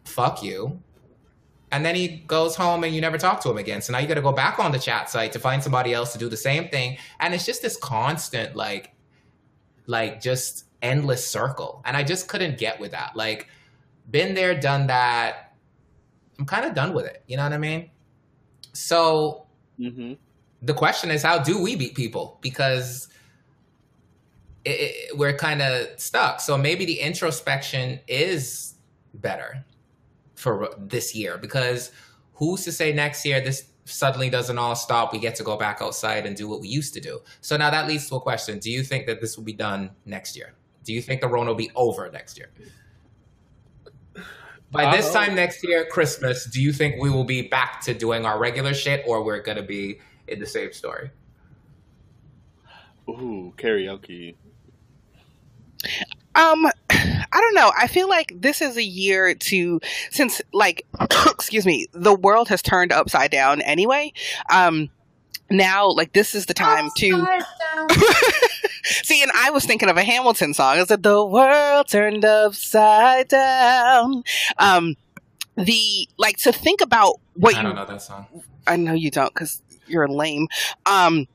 fuck 0.05 0.43
you, 0.43 0.81
and 1.73 1.85
then 1.85 1.95
he 1.97 2.09
goes 2.29 2.55
home 2.55 2.85
and 2.85 2.95
you 2.95 3.01
never 3.01 3.19
talk 3.19 3.41
to 3.43 3.51
him 3.51 3.59
again. 3.59 3.83
So 3.83 3.93
now 3.93 3.99
you 3.99 4.07
got 4.07 4.15
to 4.15 4.23
go 4.23 4.33
back 4.33 4.59
on 4.61 4.71
the 4.71 4.79
chat 4.79 5.11
site 5.11 5.33
to 5.33 5.39
find 5.41 5.63
somebody 5.63 5.93
else 5.93 6.13
to 6.13 6.19
do 6.19 6.29
the 6.29 6.37
same 6.37 6.69
thing, 6.69 6.99
and 7.19 7.35
it's 7.35 7.45
just 7.45 7.63
this 7.63 7.77
constant 7.77 8.55
like, 8.55 8.95
like 9.87 10.21
just 10.21 10.67
endless 10.83 11.27
circle, 11.27 11.83
and 11.85 11.97
I 11.97 12.05
just 12.05 12.29
couldn't 12.29 12.59
get 12.59 12.79
with 12.79 12.93
that. 12.93 13.17
Like, 13.17 13.49
been 14.11 14.35
there, 14.35 14.55
done 14.59 14.87
that. 14.87 15.55
I'm 16.39 16.47
kind 16.47 16.65
of 16.65 16.75
done 16.75 16.93
with 16.95 17.07
it. 17.07 17.23
You 17.27 17.37
know 17.37 17.45
what 17.45 17.53
I 17.53 17.59
mean? 17.59 17.91
So 18.73 19.47
Mm-hmm. 19.81 20.13
the 20.61 20.75
question 20.75 21.11
is, 21.11 21.23
how 21.23 21.39
do 21.39 21.61
we 21.61 21.75
beat 21.77 21.95
people? 21.95 22.39
Because 22.41 23.09
it, 24.65 24.71
it, 24.71 25.19
we're 25.19 25.37
kind 25.37 25.61
of 25.63 25.89
stuck. 25.99 26.41
So 26.41 26.57
maybe 26.57 26.85
the 26.85 27.01
introspection 27.01 27.99
is 28.07 28.75
better 29.15 29.65
for 30.43 30.75
this 30.79 31.15
year 31.15 31.39
because 31.39 31.93
who's 32.35 32.65
to 32.65 32.73
say 32.73 32.93
next 32.93 33.25
year 33.25 33.41
this 33.41 33.69
suddenly 33.85 34.29
doesn't 34.29 34.59
all 34.59 34.75
stop? 34.75 35.13
We 35.13 35.19
get 35.19 35.35
to 35.37 35.45
go 35.45 35.57
back 35.57 35.79
outside 35.81 36.27
and 36.27 36.37
do 36.37 36.49
what 36.49 36.61
we 36.61 36.69
used 36.69 36.93
to 36.95 37.01
do. 37.01 37.21
So 37.41 37.57
now 37.57 37.71
that 37.71 37.89
leads 37.89 38.09
to 38.11 38.17
a 38.17 38.21
question: 38.21 38.59
Do 38.59 38.71
you 38.71 38.83
think 38.83 39.07
that 39.07 39.21
this 39.21 39.37
will 39.37 39.45
be 39.45 39.53
done 39.55 39.91
next 40.05 40.37
year? 40.37 40.55
Do 40.85 40.93
you 40.93 41.01
think 41.01 41.21
the 41.21 41.29
Rona 41.29 41.51
will 41.51 41.57
be 41.57 41.71
over 41.77 42.11
next 42.11 42.37
year? 42.37 42.51
By 44.73 44.97
this 44.97 45.09
Uh, 45.11 45.13
time 45.13 45.35
next 45.35 45.63
year, 45.63 45.85
Christmas, 45.85 46.47
do 46.47 46.61
you 46.61 46.73
think 46.73 47.01
we 47.01 47.11
will 47.11 47.25
be 47.25 47.43
back 47.43 47.83
to 47.83 47.95
doing 47.95 48.25
our 48.25 48.39
regular 48.39 48.75
shit, 48.75 49.05
or 49.07 49.23
we're 49.23 49.43
gonna 49.43 49.63
be 49.63 50.01
in 50.29 50.41
the 50.41 50.47
same 50.47 50.73
story? 50.73 51.11
Ooh, 53.09 53.53
karaoke. 53.59 54.35
Um, 56.35 56.67
I 56.91 57.41
don't 57.41 57.55
know. 57.55 57.73
I 57.77 57.87
feel 57.87 58.09
like 58.09 58.33
this 58.37 58.61
is 58.61 58.77
a 58.77 58.83
year 58.83 59.35
to 59.35 59.81
since 60.11 60.43
like 60.53 60.87
excuse 61.27 61.65
me, 61.65 61.87
the 61.93 62.15
world 62.15 62.49
has 62.49 62.63
turned 62.63 62.93
upside 62.93 63.31
down 63.31 63.63
anyway. 63.63 64.13
Um 64.51 64.91
now 65.51 65.91
like 65.91 66.13
this 66.13 66.35
is 66.35 66.47
the 66.47 66.55
time 66.55 66.91
to 66.97 67.27
See, 68.85 69.23
and 69.23 69.31
I 69.35 69.51
was 69.51 69.65
thinking 69.65 69.89
of 69.89 69.97
a 69.97 70.05
Hamilton 70.05 70.55
song. 70.55 70.79
It 70.79 70.89
said 70.89 71.03
the 71.03 71.25
world 71.25 71.89
turned 71.89 72.25
upside 72.25 73.29
down. 73.29 74.23
Um 74.59 74.97
the 75.57 76.09
like 76.19 76.37
to 76.39 76.53
think 76.53 76.81
about 76.81 77.21
what 77.35 77.55
I 77.55 77.59
you 77.59 77.63
don't 77.65 77.77
know 77.77 77.87
that 77.87 78.03
song. 78.03 78.27
I 78.67 78.77
know 78.77 78.95
you 78.95 79.11
don't 79.11 79.35
cuz 79.35 79.63
you're 79.87 80.09
lame. 80.09 80.49
Um 80.87 81.27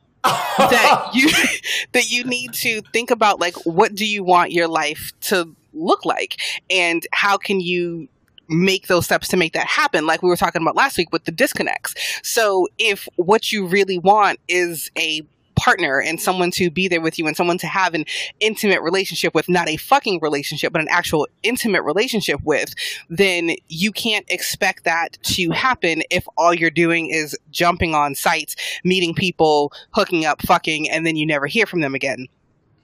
that 0.58 1.10
you 1.14 1.30
that 1.94 2.10
you 2.10 2.24
need 2.24 2.54
to 2.54 2.82
think 2.94 3.12
about 3.12 3.40
like 3.40 3.56
what 3.66 3.95
do 3.95 4.06
you 4.06 4.24
want 4.24 4.52
your 4.52 4.68
life 4.68 5.12
to 5.22 5.56
look 5.74 6.06
like? 6.06 6.40
And 6.70 7.06
how 7.14 7.38
can 7.38 7.60
you 7.60 8.08
make 8.49 8.88
those 8.88 9.06
steps 9.06 9.28
to 9.30 9.38
make 9.38 9.54
that 9.54 9.68
happen? 9.68 10.06
Like 10.06 10.22
we 10.22 10.30
were 10.30 10.38
talking 10.38 10.62
about 10.62 10.76
last 10.76 10.98
week 10.98 11.12
with 11.12 11.26
the 11.26 11.32
disconnects. 11.32 11.95
So 12.24 12.68
if 12.78 13.08
what 13.16 13.52
you 13.52 13.66
really 13.68 13.98
want 13.98 14.40
is 14.48 14.91
a 14.98 15.22
partner 15.57 16.01
and 16.01 16.21
someone 16.21 16.51
to 16.51 16.69
be 16.69 16.88
there 16.88 17.01
with 17.01 17.17
you 17.17 17.27
and 17.27 17.35
someone 17.35 17.57
to 17.57 17.67
have 17.67 17.93
an 17.93 18.05
intimate 18.39 18.81
relationship 18.81 19.34
with 19.34 19.49
not 19.49 19.67
a 19.67 19.77
fucking 19.77 20.19
relationship 20.21 20.71
but 20.71 20.81
an 20.81 20.88
actual 20.89 21.27
intimate 21.43 21.84
relationship 21.84 22.39
with 22.43 22.73
then 23.09 23.51
you 23.67 23.91
can't 23.91 24.25
expect 24.29 24.84
that 24.84 25.17
to 25.23 25.49
happen 25.51 26.01
if 26.09 26.27
all 26.38 26.53
you're 26.53 26.69
doing 26.69 27.09
is 27.09 27.38
jumping 27.51 27.93
on 27.93 28.15
sites 28.15 28.55
meeting 28.84 29.13
people, 29.13 29.71
hooking 29.91 30.25
up, 30.25 30.41
fucking, 30.41 30.89
and 30.89 31.05
then 31.05 31.15
you 31.15 31.25
never 31.25 31.47
hear 31.47 31.65
from 31.65 31.81
them 31.81 31.95
again. 31.95 32.27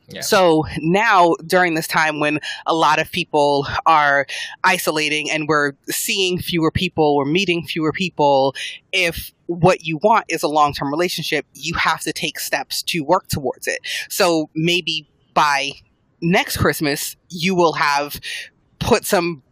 Yeah. 0.09 0.21
So 0.21 0.65
now, 0.79 1.35
during 1.45 1.75
this 1.75 1.87
time 1.87 2.19
when 2.19 2.39
a 2.65 2.75
lot 2.75 2.99
of 2.99 3.11
people 3.11 3.67
are 3.85 4.25
isolating 4.63 5.31
and 5.31 5.47
we're 5.47 5.73
seeing 5.89 6.39
fewer 6.39 6.71
people, 6.71 7.15
we're 7.15 7.25
meeting 7.25 7.65
fewer 7.65 7.93
people, 7.93 8.53
if 8.91 9.31
what 9.45 9.85
you 9.85 9.97
want 9.97 10.25
is 10.29 10.43
a 10.43 10.47
long 10.47 10.73
term 10.73 10.91
relationship, 10.91 11.45
you 11.53 11.75
have 11.75 12.01
to 12.01 12.13
take 12.13 12.39
steps 12.39 12.83
to 12.83 12.99
work 13.01 13.27
towards 13.27 13.67
it. 13.67 13.79
So 14.09 14.49
maybe 14.53 15.09
by 15.33 15.71
next 16.21 16.57
Christmas, 16.57 17.15
you 17.29 17.55
will 17.55 17.73
have 17.73 18.19
put 18.79 19.05
some 19.05 19.43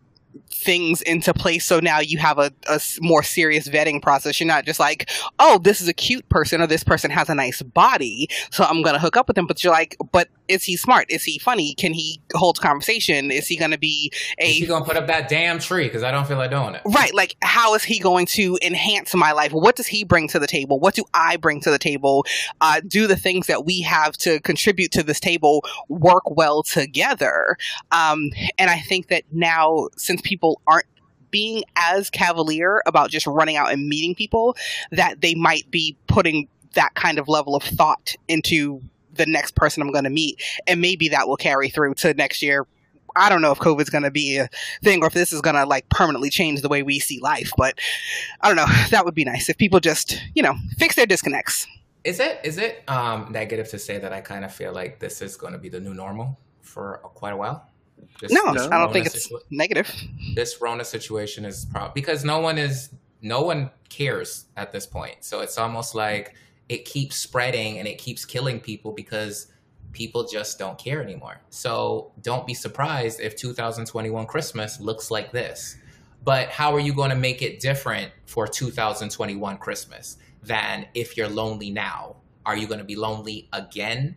things 0.49 1.02
into 1.02 1.34
place 1.34 1.66
so 1.66 1.80
now 1.80 1.99
you 1.99 2.18
have 2.18 2.38
a 2.38 2.52
more 2.99 3.24
serious 3.24 3.68
vetting 3.68 4.02
process 4.02 4.40
you're 4.40 4.48
not 4.48 4.66
just 4.66 4.80
like 4.80 5.10
oh 5.40 5.60
this 5.64 5.82
is 5.82 5.88
a 5.88 5.94
cute 5.94 6.28
person 6.30 6.62
or 6.62 6.68
this 6.68 6.84
person 6.84 7.10
has 7.10 7.30
a 7.30 7.36
nice 7.36 7.62
body 7.62 8.28
so 8.52 8.64
i'm 8.64 8.82
gonna 8.82 8.99
hook 8.99 9.18
up 9.18 9.28
with 9.28 9.38
him 9.38 9.48
but 9.48 9.64
you're 9.64 9.74
like 9.74 9.98
but 10.12 10.30
is 10.48 10.64
he 10.64 10.78
smart 10.78 11.06
is 11.10 11.24
he 11.24 11.40
funny 11.40 11.74
can 11.76 11.94
he 11.94 12.22
hold 12.36 12.60
conversation 12.62 13.32
is 13.32 13.48
he 13.48 13.58
gonna 13.58 13.78
be 13.78 14.12
a 14.40 14.49
Is 14.49 14.58
he 14.58 14.66
gonna 14.66 14.86
put 14.86 14.98
up 14.98 15.08
that 15.08 15.30
damn 15.30 15.60
tree? 15.60 15.86
Because 15.86 16.03
I 16.03 16.12
don't 16.12 16.28
feel 16.28 16.38
like 16.38 16.52
doing 16.52 16.76
it. 16.76 16.82
Right. 16.86 17.14
Like, 17.14 17.36
how 17.41 17.74
is 17.76 17.84
he 17.84 17.99
going 17.99 18.26
to 18.28 18.58
enhance 18.62 19.14
my 19.16 19.32
life? 19.32 19.52
What 19.52 19.76
does 19.76 19.88
he 19.88 20.03
bring 20.03 20.28
to 20.30 20.40
the 20.40 20.48
table? 20.48 20.80
What 20.80 20.95
do 20.95 21.03
I 21.14 21.38
bring 21.38 21.62
to 21.62 21.72
the 21.72 21.80
table? 21.80 22.26
Uh, 22.60 22.82
do 22.86 23.08
the 23.08 23.16
things 23.16 23.48
that 23.48 23.66
we 23.66 23.82
have 23.82 24.14
to 24.18 24.40
contribute 24.41 24.91
to 24.94 25.03
this 25.03 25.20
table 25.20 25.64
work 25.90 26.30
well 26.30 26.64
together? 26.64 27.58
Um, 27.91 28.32
and 28.58 28.70
I 28.70 28.80
think 28.80 29.08
that 29.08 29.24
now, 29.32 29.90
since 29.98 30.20
people 30.22 30.61
aren't 30.68 30.85
being 31.31 31.64
as 31.76 32.10
cavalier 32.10 32.81
about 32.85 33.10
just 33.10 33.26
running 33.26 33.56
out 33.56 33.72
and 33.72 33.88
meeting 33.88 34.14
people, 34.14 34.56
that 34.91 35.22
they 35.22 35.34
might 35.34 35.69
be 35.72 35.98
putting 36.07 36.48
that 36.73 36.93
kind 36.93 37.18
of 37.18 37.27
level 37.27 37.56
of 37.56 37.64
thought 37.64 38.15
into 38.27 38.81
the 39.14 39.26
next 39.26 39.56
person 39.56 39.81
I'm 39.81 39.91
going 39.91 40.03
to 40.03 40.10
meet. 40.10 40.41
And 40.68 40.81
maybe 40.81 41.10
that 41.10 41.27
will 41.27 41.38
carry 41.38 41.69
through 41.69 41.95
to 41.95 42.14
next 42.14 42.41
year. 42.41 42.68
I 43.15 43.30
don't 43.30 43.41
know 43.41 43.52
if 43.52 43.60
COVID's 43.60 43.89
going 43.89 44.03
to 44.03 44.11
be 44.11 44.38
a 44.38 44.48
thing 44.84 45.03
or 45.03 45.07
if 45.07 45.14
this 45.14 45.34
is 45.34 45.41
going 45.41 45.57
to 45.57 45.65
like 45.65 45.89
permanently 45.89 46.30
change 46.30 46.61
the 46.61 46.69
way 46.69 46.81
we 46.81 46.99
see 46.99 47.19
life, 47.19 47.52
but 47.57 47.77
I 48.39 48.48
don't 48.48 48.56
know. 48.56 48.65
That 48.91 49.06
would 49.06 49.15
be 49.15 49.26
nice 49.26 49.49
if 49.49 49.57
people 49.57 49.80
just, 49.80 50.22
you 50.34 50.43
know, 50.43 50.56
fix 50.77 50.95
their 50.95 51.06
disconnects. 51.06 51.68
Is 52.03 52.19
it 52.19 52.39
is 52.43 52.57
it 52.57 52.84
um, 52.88 53.31
negative 53.31 53.69
to 53.69 53.80
say 53.80 53.99
that 53.99 54.11
I 54.11 54.22
kind 54.22 54.43
of 54.43 54.53
feel 54.53 54.73
like 54.73 54.99
this 54.99 55.22
is 55.22 55.38
going 55.38 55.53
to 55.53 55.60
be 55.60 55.69
the 55.69 55.80
new 55.80 55.93
normal 55.93 56.39
for 56.61 56.99
quite 57.03 57.31
a 57.31 57.38
while? 57.38 57.70
This, 58.22 58.32
No, 58.32 58.53
this 58.53 58.64
I 58.68 58.78
don't 58.78 58.94
think 58.94 59.06
it's 59.07 59.28
situa- 59.30 59.41
negative. 59.49 59.91
this 60.36 60.61
Rona 60.61 60.86
situation 60.86 61.45
is 61.45 61.65
probably 61.65 61.91
because 61.99 62.23
no 62.23 62.40
one 62.40 62.57
is 62.57 62.90
no 63.22 63.41
one 63.41 63.69
cares 63.90 64.45
at 64.57 64.72
this 64.72 64.86
point. 64.86 65.18
So 65.22 65.41
it's 65.41 65.57
almost 65.57 65.94
like 65.95 66.36
it 66.69 66.86
keeps 66.86 67.18
spreading 67.18 67.78
and 67.80 67.88
it 67.88 67.98
keeps 67.98 68.26
killing 68.26 68.60
people 68.60 68.91
because 68.94 69.48
people 69.91 70.26
just 70.28 70.57
don't 70.57 70.78
care 70.78 71.03
anymore. 71.03 71.41
So 71.49 72.11
don't 72.22 72.48
be 72.48 72.53
surprised 72.53 73.19
if 73.19 73.36
2021 73.36 74.26
Christmas 74.26 74.80
looks 74.80 75.11
like 75.11 75.32
this. 75.32 75.78
But 76.23 76.49
how 76.49 76.73
are 76.73 76.80
you 76.80 76.94
going 76.94 77.10
to 77.10 77.15
make 77.15 77.41
it 77.41 77.60
different 77.60 78.11
for 78.26 78.48
2021 78.48 79.57
Christmas 79.57 80.18
than 80.44 80.86
if 80.94 81.18
you're 81.18 81.28
lonely 81.28 81.72
now? 81.72 82.15
Are 82.45 82.56
you 82.56 82.68
going 82.68 82.80
to 82.80 82.86
be 82.86 82.95
lonely 82.95 83.49
again 83.53 84.15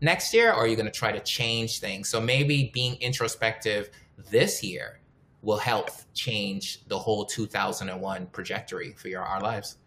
next 0.00 0.32
year 0.32 0.50
or 0.50 0.56
are 0.56 0.66
you 0.66 0.76
going 0.76 0.86
to 0.86 0.92
try 0.92 1.12
to 1.12 1.20
change 1.20 1.80
things? 1.80 2.08
So 2.08 2.20
maybe 2.20 2.70
being 2.72 2.96
introspective 3.00 3.90
this 4.30 4.62
year 4.62 5.00
will 5.42 5.58
help 5.58 5.90
change 6.14 6.86
the 6.88 6.98
whole 6.98 7.24
2001 7.24 8.28
trajectory 8.32 8.92
for 8.92 9.08
your 9.08 9.22
our 9.22 9.40
lives. 9.40 9.78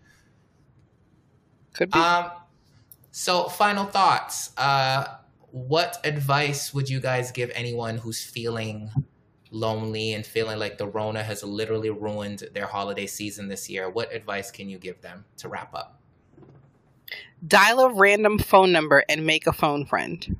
Could 1.73 1.91
be. 1.91 1.99
Um, 1.99 2.31
so 3.11 3.45
final 3.45 3.85
thoughts. 3.85 4.51
Uh, 4.57 5.17
what 5.51 5.99
advice 6.05 6.73
would 6.73 6.89
you 6.89 6.99
guys 6.99 7.31
give 7.31 7.51
anyone 7.53 7.97
who's 7.97 8.23
feeling 8.23 8.89
lonely 9.51 10.13
and 10.13 10.25
feeling 10.25 10.57
like 10.57 10.77
the 10.77 10.87
Rona 10.87 11.21
has 11.21 11.43
literally 11.43 11.89
ruined 11.89 12.43
their 12.53 12.67
holiday 12.67 13.05
season 13.05 13.47
this 13.47 13.69
year? 13.69 13.89
What 13.89 14.13
advice 14.13 14.49
can 14.49 14.69
you 14.69 14.79
give 14.79 15.01
them 15.01 15.25
to 15.37 15.49
wrap 15.49 15.75
up? 15.75 16.00
Dial 17.47 17.79
a 17.79 17.93
random 17.93 18.37
phone 18.37 18.71
number 18.71 19.03
and 19.09 19.25
make 19.25 19.47
a 19.47 19.53
phone 19.53 19.85
friend. 19.85 20.37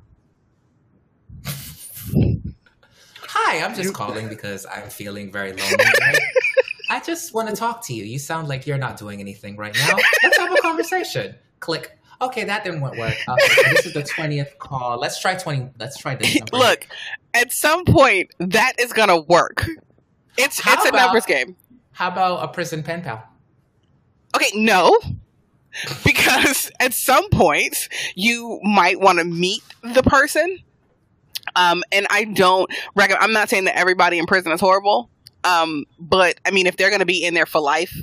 Hi, 3.24 3.64
I'm 3.64 3.74
just 3.74 3.94
calling 3.94 4.28
because 4.28 4.66
I'm 4.66 4.88
feeling 4.88 5.32
very 5.32 5.52
lonely. 5.52 5.76
I 6.90 7.00
just 7.00 7.32
want 7.32 7.48
to 7.48 7.56
talk 7.56 7.84
to 7.86 7.94
you. 7.94 8.04
You 8.04 8.18
sound 8.18 8.48
like 8.48 8.66
you're 8.66 8.78
not 8.78 8.98
doing 8.98 9.20
anything 9.20 9.56
right 9.56 9.74
now. 9.74 9.96
Let's 10.22 10.36
have 10.38 10.52
a 10.52 10.56
conversation. 10.60 11.34
Click. 11.60 11.98
Okay, 12.20 12.44
that 12.44 12.62
didn't 12.62 12.82
work. 12.82 12.92
Okay, 12.98 13.14
so 13.26 13.62
this 13.70 13.86
is 13.86 13.94
the 13.94 14.02
twentieth 14.04 14.56
call. 14.58 14.98
Let's 14.98 15.18
try 15.20 15.34
twenty. 15.34 15.68
Let's 15.80 15.96
try 15.98 16.14
this 16.14 16.36
number. 16.38 16.56
Look, 16.56 16.86
at 17.34 17.52
some 17.52 17.84
point 17.84 18.30
that 18.38 18.74
is 18.78 18.92
gonna 18.92 19.20
work. 19.22 19.66
It's 20.36 20.60
How 20.60 20.74
it's 20.74 20.84
a 20.84 20.92
numbers 20.92 21.26
game. 21.26 21.56
how 21.92 22.08
about 22.08 22.44
a 22.44 22.48
prison 22.48 22.82
pen 22.82 23.02
pal? 23.02 23.26
Okay, 24.36 24.50
no. 24.54 24.96
Because 26.04 26.70
at 26.80 26.94
some 26.94 27.28
point 27.30 27.88
you 28.14 28.60
might 28.62 29.00
want 29.00 29.18
to 29.18 29.24
meet 29.24 29.62
the 29.82 30.02
person. 30.02 30.58
Um, 31.56 31.82
and 31.92 32.06
I 32.10 32.24
don't 32.24 32.70
recommend 32.94 33.22
I'm 33.22 33.32
not 33.32 33.48
saying 33.48 33.64
that 33.64 33.76
everybody 33.76 34.18
in 34.18 34.26
prison 34.26 34.52
is 34.52 34.60
horrible. 34.60 35.10
Um, 35.44 35.84
but 35.98 36.38
I 36.46 36.50
mean 36.50 36.66
if 36.66 36.76
they're 36.76 36.90
gonna 36.90 37.04
be 37.06 37.24
in 37.24 37.34
there 37.34 37.46
for 37.46 37.60
life, 37.60 37.96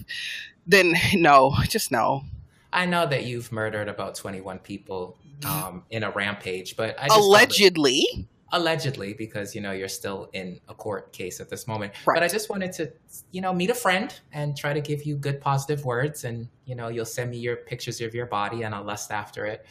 then 0.68 0.94
no, 1.14 1.54
just 1.68 1.92
no. 1.92 2.24
I 2.72 2.86
know 2.86 3.06
that 3.08 3.26
you've 3.26 3.52
murdered 3.52 3.88
about 3.88 4.16
twenty-one 4.16 4.60
people 4.60 5.18
um, 5.46 5.84
in 5.90 6.04
a 6.04 6.12
rampage, 6.12 6.76
but 6.76 7.00
I 7.00 7.08
just 7.08 7.16
felt 7.20 7.32
that- 7.32 7.38
Allegedly. 7.48 8.28
Allegedly 8.52 9.14
because 9.14 9.54
you 9.56 9.62
know 9.62 9.72
you're 9.72 9.88
still 9.88 10.30
in 10.34 10.60
a 10.68 10.74
court 10.74 11.12
case 11.14 11.40
at 11.40 11.50
this 11.50 11.68
moment 11.68 11.94
Right. 12.06 12.16
but 12.16 12.24
i 12.24 12.28
just 12.28 12.50
wanted 12.50 12.72
to 12.74 12.92
you 13.32 13.42
know 13.42 13.54
meet 13.54 13.70
a 13.70 13.76
friend 13.76 14.14
and 14.34 14.58
try 14.58 14.74
to 14.74 14.82
give 14.82 15.04
you 15.04 15.16
good 15.16 15.40
positive 15.40 15.86
words 15.86 16.24
and 16.24 16.48
you 16.66 16.76
know 16.76 16.88
you'll 16.88 17.06
send 17.06 17.30
me 17.32 17.38
your 17.38 17.56
pictures 17.58 18.02
of 18.02 18.14
your 18.16 18.26
body 18.26 18.64
and 18.64 18.74
i'll 18.74 18.84
lust 18.84 19.12
after 19.12 19.46
it 19.46 19.66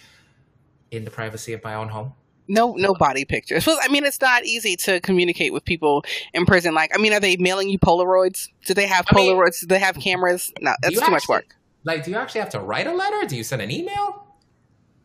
in 0.91 1.05
the 1.05 1.11
privacy 1.11 1.53
of 1.53 1.63
my 1.65 1.75
own 1.75 1.89
home 1.89 2.13
No, 2.51 2.73
no 2.77 2.95
body 2.95 3.25
pictures. 3.27 3.67
Well, 3.67 3.79
I 3.83 3.89
mean, 3.89 4.07
it's 4.07 4.23
not 4.23 4.47
easy 4.47 4.75
to 4.87 5.01
communicate 5.01 5.53
with 5.53 5.65
people 5.67 6.03
in 6.33 6.47
prison. 6.47 6.73
Like, 6.75 6.91
I 6.95 6.99
mean, 6.99 7.13
are 7.13 7.21
they 7.21 7.37
mailing 7.37 7.69
you 7.69 7.79
Polaroids? 7.79 8.49
Do 8.65 8.73
they 8.73 8.87
have 8.87 9.05
I 9.11 9.15
mean- 9.15 9.37
Polaroids? 9.37 9.61
Do 9.61 9.67
they 9.67 9.79
have 9.81 9.97
cameras? 9.97 10.51
No, 10.63 10.73
that's 10.81 10.99
too 10.99 11.11
much 11.11 11.29
work. 11.29 11.45
like 11.85 12.05
do 12.05 12.11
you 12.11 12.17
actually 12.17 12.41
have 12.41 12.49
to 12.59 12.61
write 12.61 12.87
a 12.87 12.95
letter 12.95 13.21
do 13.29 13.37
you 13.37 13.45
send 13.45 13.61
an 13.61 13.71
email 13.71 14.25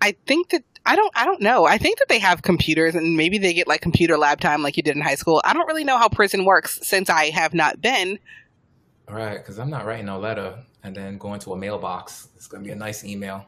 I 0.01 0.15
think 0.25 0.49
that 0.51 0.63
I 0.85 0.95
don't. 0.95 1.11
I 1.15 1.23
don't 1.25 1.41
know. 1.41 1.65
I 1.65 1.77
think 1.77 1.99
that 1.99 2.07
they 2.09 2.19
have 2.19 2.41
computers, 2.41 2.93
and 2.95 3.15
maybe 3.15 3.37
they 3.37 3.53
get 3.53 3.67
like 3.67 3.81
computer 3.81 4.17
lab 4.17 4.41
time, 4.41 4.61
like 4.61 4.75
you 4.77 4.83
did 4.83 4.95
in 4.95 5.01
high 5.01 5.15
school. 5.15 5.41
I 5.45 5.53
don't 5.53 5.67
really 5.67 5.83
know 5.85 5.97
how 5.97 6.09
prison 6.09 6.43
works 6.45 6.79
since 6.83 7.09
I 7.09 7.25
have 7.29 7.53
not 7.53 7.81
been. 7.81 8.19
all 9.09 9.15
right 9.15 9.37
because 9.37 9.59
i'm 9.59 9.69
not 9.69 9.85
writing 9.85 10.07
a 10.07 10.17
letter 10.17 10.57
and 10.83 10.95
then 10.95 11.17
going 11.17 11.37
to 11.37 11.51
a 11.51 11.57
mailbox 11.57 12.29
it's 12.37 12.47
going 12.47 12.63
to 12.63 12.67
be 12.67 12.71
a 12.71 12.75
nice 12.75 13.03
email 13.03 13.45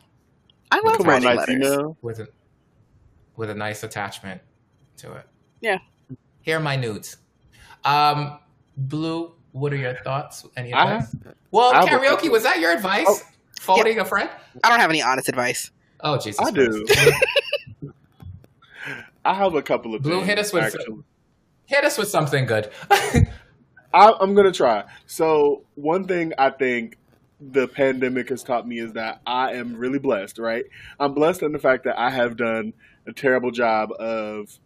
I 0.71 0.81
love 0.83 0.97
Come 0.97 1.07
on, 1.07 1.23
writing 1.23 1.29
nice 1.29 1.37
letters. 1.37 1.55
email. 1.55 1.97
with 2.01 2.19
a 2.19 2.27
with 3.37 3.49
a 3.49 3.55
nice 3.55 3.83
attachment 3.83 4.41
to 4.97 5.13
it. 5.13 5.25
Yeah. 5.61 5.77
Here 6.41 6.57
are 6.57 6.59
my 6.59 6.75
nudes. 6.75 7.17
Um, 7.83 8.39
Blue, 8.75 9.33
what 9.51 9.71
are 9.73 9.77
your 9.77 9.93
thoughts? 10.03 10.45
Any 10.57 10.73
I 10.73 10.95
advice? 10.95 11.15
well, 11.51 11.71
I 11.73 11.85
have 11.85 12.01
a 12.01 12.03
karaoke 12.03 12.09
couple. 12.15 12.31
was 12.31 12.43
that 12.43 12.59
your 12.59 12.71
advice? 12.71 13.05
Oh. 13.07 13.19
Phoning 13.61 13.99
a 13.99 14.05
friend? 14.05 14.29
I 14.63 14.69
don't 14.69 14.79
have 14.79 14.89
any 14.89 15.01
honest 15.01 15.29
advice. 15.29 15.71
Oh 16.01 16.17
Jesus! 16.17 16.39
I 16.45 16.51
do. 16.51 16.85
I 19.25 19.33
have 19.33 19.55
a 19.55 19.61
couple 19.61 19.95
of 19.95 20.03
Blue, 20.03 20.17
things, 20.17 20.27
hit 20.27 20.39
us 20.39 20.53
with- 20.53 20.63
actually. 20.63 21.03
Hit 21.67 21.83
us 21.83 21.97
with 21.97 22.07
something 22.09 22.45
good. 22.45 22.69
I, 22.91 24.13
I'm 24.19 24.35
gonna 24.35 24.51
try. 24.51 24.83
So 25.07 25.63
one 25.73 26.05
thing 26.05 26.33
I 26.37 26.51
think 26.51 26.97
the 27.41 27.67
pandemic 27.67 28.29
has 28.29 28.43
taught 28.43 28.67
me 28.67 28.77
is 28.79 28.93
that 28.93 29.21
I 29.25 29.53
am 29.53 29.75
really 29.75 29.97
blessed. 29.99 30.37
Right, 30.37 30.65
I'm 30.99 31.13
blessed 31.15 31.41
in 31.41 31.53
the 31.53 31.59
fact 31.59 31.85
that 31.85 31.97
I 31.97 32.11
have 32.11 32.37
done 32.37 32.73
a 33.07 33.13
terrible 33.13 33.49
job 33.51 33.91
of 33.99 34.59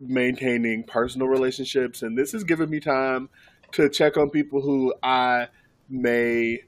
maintaining 0.00 0.84
personal 0.84 1.26
relationships, 1.26 2.02
and 2.02 2.16
this 2.16 2.30
has 2.32 2.44
given 2.44 2.70
me 2.70 2.78
time 2.78 3.28
to 3.72 3.88
check 3.88 4.16
on 4.16 4.30
people 4.30 4.60
who 4.60 4.94
I 5.02 5.48
may 5.88 6.60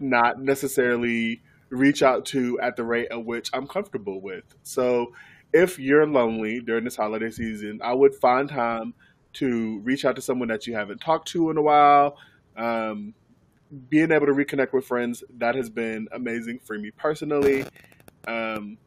not 0.00 0.40
necessarily 0.40 1.42
reach 1.70 2.02
out 2.02 2.24
to 2.26 2.58
at 2.60 2.76
the 2.76 2.84
rate 2.84 3.08
at 3.10 3.24
which 3.24 3.50
I'm 3.52 3.66
comfortable 3.66 4.20
with. 4.20 4.44
So 4.62 5.12
if 5.52 5.78
you're 5.78 6.06
lonely 6.06 6.60
during 6.60 6.84
this 6.84 6.96
holiday 6.96 7.30
season, 7.30 7.80
I 7.82 7.94
would 7.94 8.14
find 8.14 8.48
time 8.48 8.94
to 9.34 9.80
reach 9.80 10.04
out 10.04 10.16
to 10.16 10.22
someone 10.22 10.48
that 10.48 10.66
you 10.66 10.74
haven't 10.74 11.00
talked 11.00 11.28
to 11.28 11.50
in 11.50 11.56
a 11.56 11.62
while. 11.62 12.16
Um, 12.56 13.14
being 13.88 14.10
able 14.10 14.26
to 14.26 14.32
reconnect 14.32 14.72
with 14.72 14.86
friends 14.86 15.22
that 15.38 15.54
has 15.54 15.68
been 15.68 16.08
amazing 16.12 16.58
for 16.64 16.78
me 16.78 16.90
personally. 16.90 17.64
Um, 18.26 18.78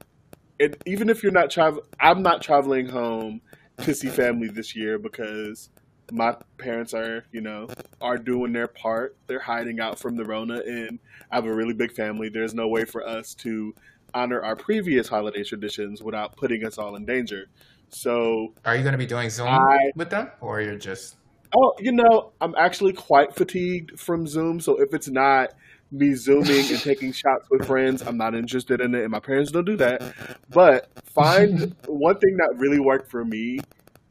and 0.59 0.75
even 0.85 1.09
if 1.09 1.23
you're 1.23 1.31
not 1.31 1.49
travel, 1.49 1.83
I'm 1.99 2.21
not 2.21 2.41
traveling 2.41 2.87
home 2.87 3.41
to 3.79 3.93
see 3.93 4.09
family 4.09 4.47
this 4.47 4.75
year 4.75 4.99
because 4.99 5.69
my 6.11 6.35
parents 6.57 6.93
are, 6.93 7.25
you 7.31 7.41
know, 7.41 7.67
are 8.01 8.17
doing 8.17 8.51
their 8.53 8.67
part. 8.67 9.15
They're 9.27 9.39
hiding 9.39 9.79
out 9.79 9.97
from 9.99 10.15
the 10.15 10.25
Rona, 10.25 10.59
and 10.65 10.99
I 11.31 11.35
have 11.35 11.45
a 11.45 11.53
really 11.53 11.73
big 11.73 11.93
family. 11.93 12.29
There's 12.29 12.53
no 12.53 12.67
way 12.67 12.85
for 12.85 13.07
us 13.07 13.33
to 13.35 13.73
honor 14.13 14.41
our 14.41 14.55
previous 14.55 15.07
holiday 15.07 15.43
traditions 15.43 16.03
without 16.03 16.35
putting 16.35 16.65
us 16.65 16.77
all 16.77 16.95
in 16.95 17.05
danger. 17.05 17.47
So 17.89 18.53
Are 18.65 18.75
you 18.75 18.83
going 18.83 18.93
to 18.93 18.97
be 18.97 19.05
doing 19.05 19.29
Zoom 19.29 19.47
I- 19.47 19.91
with 19.95 20.09
them, 20.09 20.29
or 20.41 20.61
you're 20.61 20.77
just? 20.77 21.15
Oh, 21.55 21.73
you 21.79 21.91
know, 21.91 22.31
I'm 22.39 22.55
actually 22.57 22.93
quite 22.93 23.35
fatigued 23.35 23.99
from 23.99 24.25
Zoom. 24.25 24.59
So 24.61 24.79
if 24.81 24.93
it's 24.93 25.09
not 25.09 25.53
me 25.91 26.13
zooming 26.13 26.69
and 26.69 26.79
taking 26.81 27.11
shots 27.11 27.49
with 27.49 27.67
friends, 27.67 28.01
I'm 28.01 28.15
not 28.17 28.35
interested 28.35 28.79
in 28.79 28.95
it. 28.95 29.01
And 29.01 29.11
my 29.11 29.19
parents 29.19 29.51
don't 29.51 29.65
do 29.65 29.75
that. 29.77 30.13
But 30.49 30.89
find 31.03 31.75
one 31.87 32.17
thing 32.19 32.37
that 32.37 32.53
really 32.57 32.79
worked 32.79 33.11
for 33.11 33.25
me 33.25 33.59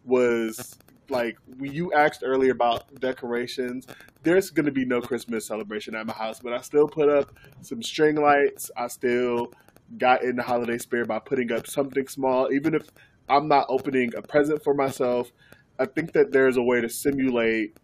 was 0.05 0.77
like 1.11 1.39
you 1.61 1.93
asked 1.93 2.23
earlier 2.24 2.53
about 2.53 2.95
decorations. 3.01 3.87
There's 4.23 4.51
going 4.51 4.66
to 4.66 4.73
be 4.73 4.85
no 4.85 5.01
Christmas 5.01 5.47
celebration 5.47 5.95
at 5.95 6.07
my 6.07 6.12
house, 6.12 6.41
but 6.41 6.53
I 6.53 6.61
still 6.61 6.89
put 6.89 7.09
up 7.09 7.32
some 7.62 7.82
string 7.82 8.16
lights. 8.16 8.70
I 8.77 8.89
still 8.89 9.53
got 9.99 10.23
in 10.23 10.37
the 10.37 10.43
holiday 10.43 10.78
spirit 10.78 11.09
by 11.09 11.19
putting 11.19 11.53
up 11.53 11.66
something 11.66 12.07
small, 12.07 12.53
even 12.53 12.74
if 12.74 12.89
I'm 13.28 13.49
not 13.49 13.66
opening 13.69 14.12
a 14.16 14.23
present 14.23 14.62
for 14.62 14.74
myself. 14.74 15.31
I 15.78 15.87
think 15.87 16.12
that 16.12 16.32
there's 16.32 16.57
a 16.57 16.62
way 16.62 16.81
to 16.81 16.89
simulate 16.89 17.77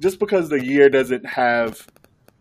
just 0.00 0.18
because 0.18 0.48
the 0.48 0.64
year 0.64 0.88
doesn't 0.88 1.24
have 1.24 1.86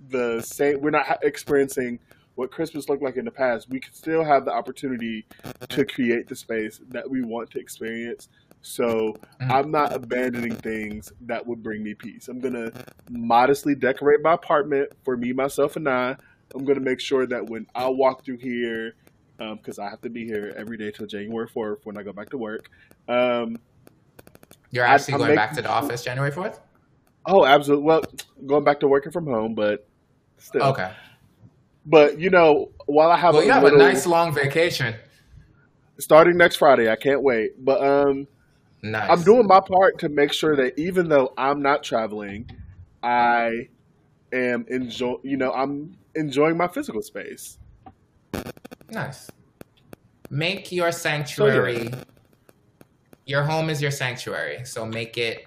the 0.09 0.41
same 0.41 0.81
we're 0.81 0.89
not 0.89 1.19
experiencing 1.23 1.99
what 2.35 2.51
Christmas 2.51 2.89
looked 2.89 3.03
like 3.03 3.17
in 3.17 3.25
the 3.25 3.31
past. 3.31 3.69
We 3.69 3.79
can 3.79 3.93
still 3.93 4.23
have 4.23 4.45
the 4.45 4.51
opportunity 4.51 5.25
to 5.69 5.85
create 5.85 6.27
the 6.27 6.35
space 6.35 6.79
that 6.89 7.09
we 7.09 7.21
want 7.21 7.51
to 7.51 7.59
experience. 7.59 8.29
So 8.61 9.15
Mhm. 9.41 9.51
I'm 9.51 9.71
not 9.71 9.93
abandoning 9.93 10.55
things 10.55 11.11
that 11.21 11.45
would 11.47 11.63
bring 11.63 11.83
me 11.83 11.93
peace. 11.95 12.27
I'm 12.27 12.39
gonna 12.39 12.71
modestly 13.09 13.73
decorate 13.75 14.21
my 14.21 14.33
apartment 14.33 14.91
for 15.03 15.17
me, 15.17 15.33
myself, 15.33 15.75
and 15.75 15.87
I. 15.89 16.15
I'm 16.53 16.65
gonna 16.65 16.79
make 16.81 16.99
sure 16.99 17.25
that 17.27 17.49
when 17.49 17.65
I 17.73 17.87
walk 17.89 18.23
through 18.25 18.37
here, 18.37 18.93
because 19.37 19.79
I 19.79 19.89
have 19.89 20.01
to 20.01 20.09
be 20.09 20.25
here 20.25 20.53
every 20.55 20.77
day 20.77 20.91
till 20.91 21.07
January 21.07 21.47
4th 21.47 21.79
when 21.85 21.97
I 21.97 22.03
go 22.03 22.13
back 22.13 22.29
to 22.29 22.37
work. 22.37 22.69
Um, 23.07 23.57
You're 24.69 24.85
actually 24.85 25.15
I'm 25.15 25.19
going 25.21 25.35
back 25.35 25.53
to 25.53 25.61
the 25.63 25.69
office 25.69 26.03
January 26.03 26.31
fourth? 26.31 26.59
oh, 27.25 27.45
absolutely. 27.45 27.85
Well, 27.85 28.03
going 28.45 28.63
back 28.63 28.79
to 28.81 28.87
working 28.87 29.11
from 29.11 29.25
home, 29.25 29.55
but 29.55 29.87
still. 30.37 30.61
Okay. 30.63 30.91
But 31.87 32.19
you 32.19 32.29
know, 32.29 32.69
while 32.85 33.09
I 33.09 33.17
have 33.17 33.33
Well, 33.33 33.41
a 33.41 33.45
you 33.47 33.51
have 33.51 33.63
little, 33.63 33.81
a 33.81 33.83
nice 33.83 34.05
long 34.05 34.31
vacation. 34.33 34.93
starting 35.97 36.37
next 36.37 36.57
Friday, 36.57 36.89
I 36.91 36.95
can't 36.95 37.23
wait. 37.23 37.53
But 37.63 37.83
um, 37.83 38.27
Nice. 38.83 39.09
I'm 39.09 39.23
doing 39.23 39.45
my 39.45 39.59
part 39.59 39.99
to 39.99 40.09
make 40.09 40.33
sure 40.33 40.55
that 40.55 40.77
even 40.79 41.07
though 41.07 41.33
I'm 41.37 41.61
not 41.61 41.83
traveling, 41.83 42.49
I 43.03 43.69
am 44.33 44.65
enjoy. 44.69 45.17
You 45.23 45.37
know, 45.37 45.51
I'm 45.53 45.97
enjoying 46.15 46.57
my 46.57 46.67
physical 46.67 47.01
space. 47.01 47.59
Nice. 48.89 49.29
Make 50.29 50.71
your 50.71 50.91
sanctuary. 50.91 51.91
Your 53.25 53.43
home 53.43 53.69
is 53.69 53.81
your 53.81 53.91
sanctuary, 53.91 54.65
so 54.65 54.85
make 54.85 55.17
it 55.17 55.45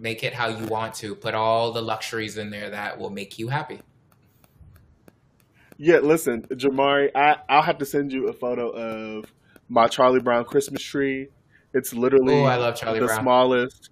make 0.00 0.22
it 0.22 0.34
how 0.34 0.48
you 0.48 0.66
want 0.66 0.94
to. 0.94 1.14
Put 1.14 1.34
all 1.34 1.72
the 1.72 1.82
luxuries 1.82 2.36
in 2.36 2.50
there 2.50 2.70
that 2.70 2.98
will 2.98 3.10
make 3.10 3.38
you 3.38 3.48
happy. 3.48 3.80
Yeah, 5.76 5.98
listen, 5.98 6.42
Jamari, 6.42 7.10
I 7.14 7.36
I'll 7.48 7.62
have 7.62 7.78
to 7.78 7.86
send 7.86 8.12
you 8.12 8.28
a 8.28 8.32
photo 8.32 8.68
of 8.68 9.32
my 9.68 9.88
Charlie 9.88 10.20
Brown 10.20 10.44
Christmas 10.44 10.82
tree. 10.82 11.28
It's 11.74 11.92
literally 11.92 12.34
Oh, 12.40 12.44
I 12.44 12.56
love 12.56 12.76
Charlie 12.76 13.00
the 13.00 13.06
Brown. 13.06 13.20
smallest. 13.22 13.90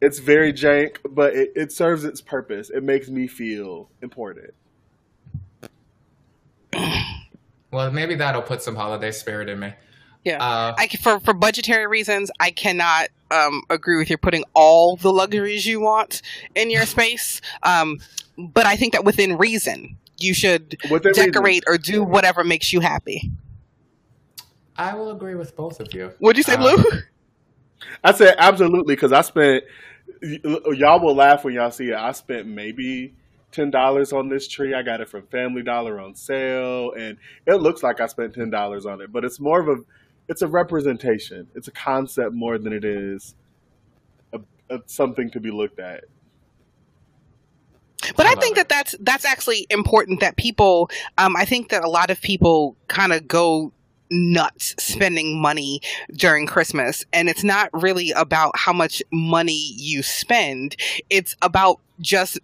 It's 0.00 0.18
very 0.18 0.52
jank, 0.52 0.96
but 1.10 1.34
it, 1.34 1.52
it 1.54 1.72
serves 1.72 2.04
its 2.04 2.20
purpose. 2.20 2.70
It 2.70 2.82
makes 2.82 3.08
me 3.08 3.26
feel 3.26 3.90
important. 4.02 4.54
Well, 7.70 7.90
maybe 7.90 8.14
that'll 8.16 8.42
put 8.42 8.60
some 8.62 8.76
holiday 8.76 9.10
spirit 9.12 9.48
in 9.48 9.58
me. 9.58 9.72
Yeah. 10.26 10.42
Uh, 10.44 10.74
I, 10.76 10.88
for 10.88 11.18
for 11.20 11.32
budgetary 11.32 11.86
reasons, 11.86 12.30
I 12.38 12.50
cannot 12.50 13.08
um, 13.30 13.62
agree 13.70 13.96
with 13.96 14.10
you 14.10 14.18
putting 14.18 14.44
all 14.52 14.96
the 14.96 15.10
luxuries 15.10 15.64
you 15.64 15.80
want 15.80 16.20
in 16.54 16.68
your 16.70 16.84
space. 16.86 17.40
Um, 17.62 17.98
but 18.36 18.66
I 18.66 18.76
think 18.76 18.92
that 18.92 19.04
within 19.06 19.38
reason, 19.38 19.96
you 20.18 20.34
should 20.34 20.76
Within 20.90 21.12
reason. 21.12 21.32
decorate 21.32 21.64
or 21.66 21.78
do 21.78 22.04
whatever 22.04 22.44
makes 22.44 22.74
you 22.74 22.80
happy. 22.80 23.30
I 24.76 24.94
will 24.94 25.10
agree 25.10 25.34
with 25.34 25.56
both 25.56 25.80
of 25.80 25.92
you. 25.94 26.12
What'd 26.18 26.36
you 26.38 26.42
say, 26.42 26.56
Blue? 26.56 26.76
I 28.04 28.12
said 28.12 28.34
absolutely 28.38 28.94
because 28.94 29.12
I 29.12 29.22
spent. 29.22 29.64
y- 30.22 30.40
Y'all 30.74 31.00
will 31.00 31.14
laugh 31.14 31.44
when 31.44 31.54
y'all 31.54 31.70
see 31.70 31.90
it. 31.90 31.94
I 31.96 32.12
spent 32.12 32.46
maybe 32.46 33.14
ten 33.50 33.70
dollars 33.70 34.12
on 34.12 34.28
this 34.28 34.48
tree. 34.48 34.74
I 34.74 34.82
got 34.82 35.00
it 35.00 35.08
from 35.08 35.26
Family 35.28 35.62
Dollar 35.62 36.00
on 36.00 36.14
sale, 36.14 36.92
and 36.92 37.18
it 37.46 37.56
looks 37.56 37.82
like 37.82 38.00
I 38.00 38.06
spent 38.06 38.34
ten 38.34 38.50
dollars 38.50 38.86
on 38.86 39.00
it. 39.00 39.12
But 39.12 39.24
it's 39.24 39.40
more 39.40 39.60
of 39.60 39.68
a, 39.68 39.82
it's 40.28 40.42
a 40.42 40.48
representation. 40.48 41.48
It's 41.54 41.68
a 41.68 41.72
concept 41.72 42.32
more 42.34 42.58
than 42.58 42.72
it 42.72 42.84
is 42.84 43.34
a, 44.32 44.40
a, 44.70 44.80
something 44.86 45.30
to 45.32 45.40
be 45.40 45.50
looked 45.50 45.80
at. 45.80 46.04
But 48.16 48.26
I 48.26 48.34
I 48.34 48.34
think 48.36 48.56
it. 48.56 48.56
that 48.56 48.68
that's 48.68 48.94
that's 49.00 49.24
actually 49.24 49.66
important 49.70 50.20
that 50.20 50.36
people. 50.36 50.90
Um, 51.18 51.36
I 51.36 51.44
think 51.44 51.70
that 51.70 51.84
a 51.84 51.88
lot 51.88 52.10
of 52.10 52.20
people 52.20 52.76
kind 52.88 53.12
of 53.12 53.28
go 53.28 53.72
nuts 54.12 54.74
spending 54.78 55.40
money 55.40 55.80
during 56.12 56.46
Christmas, 56.46 57.04
and 57.12 57.28
it's 57.28 57.42
not 57.42 57.70
really 57.72 58.10
about 58.12 58.56
how 58.56 58.72
much 58.72 59.02
money 59.10 59.72
you 59.76 60.02
spend. 60.02 60.76
It's 61.10 61.34
about 61.42 61.80
just 62.00 62.38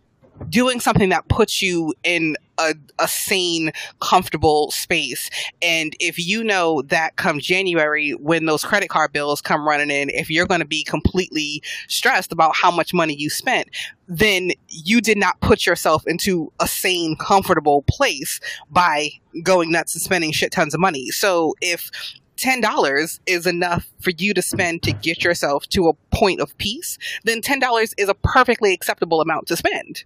doing 0.48 0.80
something 0.80 1.08
that 1.10 1.28
puts 1.28 1.62
you 1.62 1.94
in 2.02 2.36
a, 2.58 2.74
a 2.98 3.08
sane, 3.08 3.70
comfortable 4.00 4.70
space. 4.70 5.30
And 5.62 5.94
if 6.00 6.18
you 6.18 6.42
know 6.42 6.82
that 6.82 7.16
come 7.16 7.38
January, 7.38 8.12
when 8.12 8.46
those 8.46 8.64
credit 8.64 8.88
card 8.88 9.12
bills 9.12 9.40
come 9.40 9.66
running 9.66 9.90
in, 9.90 10.10
if 10.10 10.30
you're 10.30 10.46
going 10.46 10.60
to 10.60 10.66
be 10.66 10.84
completely 10.84 11.62
stressed 11.88 12.32
about 12.32 12.56
how 12.56 12.70
much 12.70 12.92
money 12.92 13.14
you 13.14 13.30
spent, 13.30 13.68
then 14.06 14.50
you 14.68 15.00
did 15.00 15.18
not 15.18 15.40
put 15.40 15.66
yourself 15.66 16.06
into 16.06 16.52
a 16.60 16.66
sane, 16.66 17.16
comfortable 17.16 17.82
place 17.82 18.40
by 18.70 19.10
going 19.42 19.70
nuts 19.70 19.94
and 19.94 20.02
spending 20.02 20.32
shit 20.32 20.50
tons 20.50 20.74
of 20.74 20.80
money. 20.80 21.10
So 21.10 21.54
if 21.60 21.90
$10 22.38 23.20
is 23.26 23.46
enough 23.46 23.88
for 24.00 24.10
you 24.10 24.32
to 24.32 24.42
spend 24.42 24.82
to 24.84 24.92
get 24.92 25.24
yourself 25.24 25.66
to 25.68 25.88
a 25.88 25.94
point 26.16 26.40
of 26.40 26.56
peace, 26.58 26.96
then 27.24 27.42
$10 27.42 27.92
is 27.98 28.08
a 28.08 28.14
perfectly 28.14 28.72
acceptable 28.72 29.20
amount 29.20 29.48
to 29.48 29.56
spend. 29.56 30.04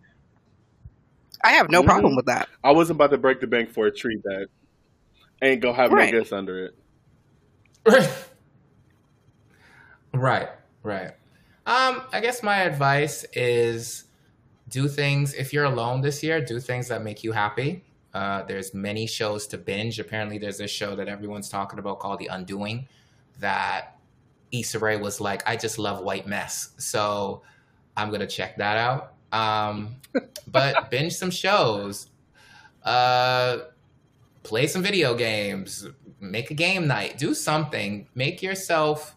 I 1.45 1.53
have 1.53 1.71
no 1.71 1.83
Mhm. 1.83 1.87
problem 1.87 2.17
with 2.17 2.27
that. 2.27 2.49
I 2.63 2.71
wasn't 2.73 2.97
about 2.99 3.11
to 3.11 3.19
break 3.19 3.41
the 3.41 3.47
bank 3.47 3.71
for 3.71 3.87
a 3.87 3.91
tree 3.91 4.21
that 4.25 4.47
ain't 5.43 5.61
gonna 5.61 5.75
have 5.75 5.91
Right. 5.93 6.13
no 6.13 6.21
gifts 6.21 6.33
under 6.33 6.67
it. 6.67 6.75
right, 10.15 10.49
right. 10.83 11.13
Um, 11.67 12.03
I 12.13 12.21
guess 12.21 12.43
my 12.43 12.59
advice 12.63 13.25
is 13.33 14.05
do 14.69 14.89
things 14.89 15.35
if 15.35 15.53
you're 15.53 15.65
alone 15.65 16.01
this 16.01 16.23
year, 16.23 16.41
do 16.45 16.61
things 16.61 16.89
that 16.89 17.03
make 17.03 17.23
you 17.25 17.33
happy. 17.33 17.85
Uh, 18.15 18.43
there's 18.43 18.75
many 18.75 19.07
shows 19.07 19.47
to 19.49 19.59
binge. 19.59 19.99
Apparently, 19.99 20.39
there's 20.39 20.59
this 20.59 20.71
show 20.71 20.95
that 20.97 21.09
everyone's 21.09 21.49
talking 21.49 21.79
about 21.79 21.99
called 21.99 22.19
The 22.19 22.27
Undoing 22.27 22.87
that 23.41 23.97
Issa 24.53 24.79
Rae 24.79 24.97
was 24.97 25.21
like, 25.21 25.43
I 25.49 25.57
just 25.57 25.79
love 25.79 26.01
white 26.03 26.27
mess. 26.27 26.71
So 26.79 27.43
I'm 27.97 28.11
gonna 28.11 28.27
check 28.27 28.57
that 28.59 28.77
out. 28.77 29.15
Um, 29.33 29.97
but 30.47 30.91
binge 30.91 31.15
some 31.15 31.31
shows. 31.31 32.09
Uh, 32.85 33.59
play 34.43 34.67
some 34.67 34.83
video 34.83 35.15
games. 35.15 35.87
Make 36.21 36.51
a 36.51 36.55
game 36.55 36.87
night. 36.87 37.19
Do 37.19 37.35
something. 37.35 38.09
Make 38.15 38.43
yourself 38.43 39.17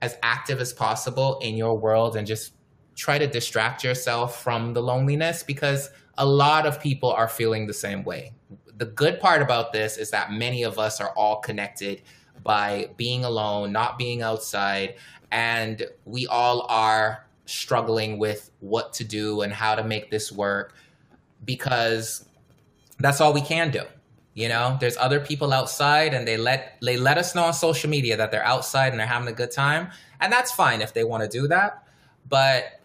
as 0.00 0.16
active 0.22 0.60
as 0.60 0.72
possible 0.72 1.38
in 1.42 1.56
your 1.56 1.76
world 1.76 2.16
and 2.16 2.26
just 2.26 2.52
try 2.94 3.18
to 3.18 3.26
distract 3.26 3.84
yourself 3.84 4.42
from 4.42 4.74
the 4.74 4.82
loneliness 4.82 5.42
because 5.42 5.90
a 6.18 6.26
lot 6.26 6.66
of 6.66 6.80
people 6.80 7.10
are 7.12 7.28
feeling 7.28 7.66
the 7.66 7.74
same 7.74 8.02
way. 8.04 8.32
The 8.76 8.86
good 8.86 9.20
part 9.20 9.42
about 9.42 9.72
this 9.72 9.96
is 9.96 10.10
that 10.10 10.32
many 10.32 10.62
of 10.62 10.78
us 10.78 11.00
are 11.00 11.10
all 11.10 11.40
connected 11.40 12.02
by 12.42 12.90
being 12.96 13.24
alone, 13.24 13.72
not 13.72 13.98
being 13.98 14.22
outside, 14.22 14.96
and 15.30 15.84
we 16.04 16.26
all 16.26 16.66
are 16.68 17.27
struggling 17.48 18.18
with 18.18 18.50
what 18.60 18.92
to 18.92 19.04
do 19.04 19.40
and 19.40 19.52
how 19.52 19.74
to 19.74 19.82
make 19.82 20.10
this 20.10 20.30
work 20.30 20.74
because 21.44 22.28
that's 22.98 23.20
all 23.20 23.32
we 23.32 23.40
can 23.40 23.70
do. 23.70 23.82
You 24.34 24.48
know, 24.48 24.76
there's 24.80 24.96
other 24.98 25.18
people 25.18 25.52
outside 25.52 26.14
and 26.14 26.28
they 26.28 26.36
let 26.36 26.76
they 26.80 26.96
let 26.96 27.18
us 27.18 27.34
know 27.34 27.44
on 27.44 27.54
social 27.54 27.90
media 27.90 28.16
that 28.16 28.30
they're 28.30 28.44
outside 28.44 28.92
and 28.92 29.00
they're 29.00 29.06
having 29.06 29.28
a 29.28 29.32
good 29.32 29.50
time, 29.50 29.90
and 30.20 30.32
that's 30.32 30.52
fine 30.52 30.80
if 30.80 30.94
they 30.94 31.02
want 31.02 31.24
to 31.24 31.28
do 31.28 31.48
that. 31.48 31.84
But 32.28 32.80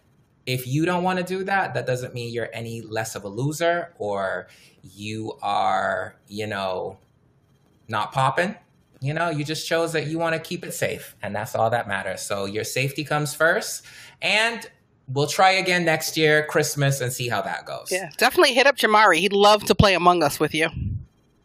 if 0.46 0.66
you 0.66 0.84
don't 0.84 1.04
want 1.04 1.18
to 1.18 1.24
do 1.24 1.44
that, 1.44 1.74
that 1.74 1.86
doesn't 1.86 2.12
mean 2.12 2.32
you're 2.32 2.50
any 2.52 2.80
less 2.82 3.14
of 3.14 3.24
a 3.24 3.28
loser 3.28 3.94
or 3.98 4.48
you 4.82 5.38
are, 5.42 6.16
you 6.26 6.46
know, 6.46 6.98
not 7.88 8.12
popping. 8.12 8.56
You 9.00 9.12
know, 9.14 9.28
you 9.28 9.44
just 9.44 9.66
chose 9.66 9.92
that 9.92 10.06
you 10.06 10.18
want 10.18 10.34
to 10.34 10.40
keep 10.40 10.64
it 10.64 10.72
safe, 10.72 11.14
and 11.22 11.36
that's 11.36 11.54
all 11.54 11.68
that 11.70 11.86
matters. 11.86 12.22
So 12.22 12.46
your 12.46 12.64
safety 12.64 13.04
comes 13.04 13.34
first, 13.34 13.84
and 14.24 14.68
we'll 15.06 15.26
try 15.28 15.50
again 15.52 15.84
next 15.84 16.16
year, 16.16 16.46
Christmas, 16.46 17.00
and 17.00 17.12
see 17.12 17.28
how 17.28 17.42
that 17.42 17.64
goes. 17.66 17.88
Yeah, 17.92 18.10
definitely 18.16 18.54
hit 18.54 18.66
up 18.66 18.76
Jamari. 18.76 19.18
He'd 19.18 19.32
love 19.32 19.62
to 19.64 19.74
play 19.74 19.94
Among 19.94 20.22
Us 20.24 20.40
with 20.40 20.54
you. 20.54 20.68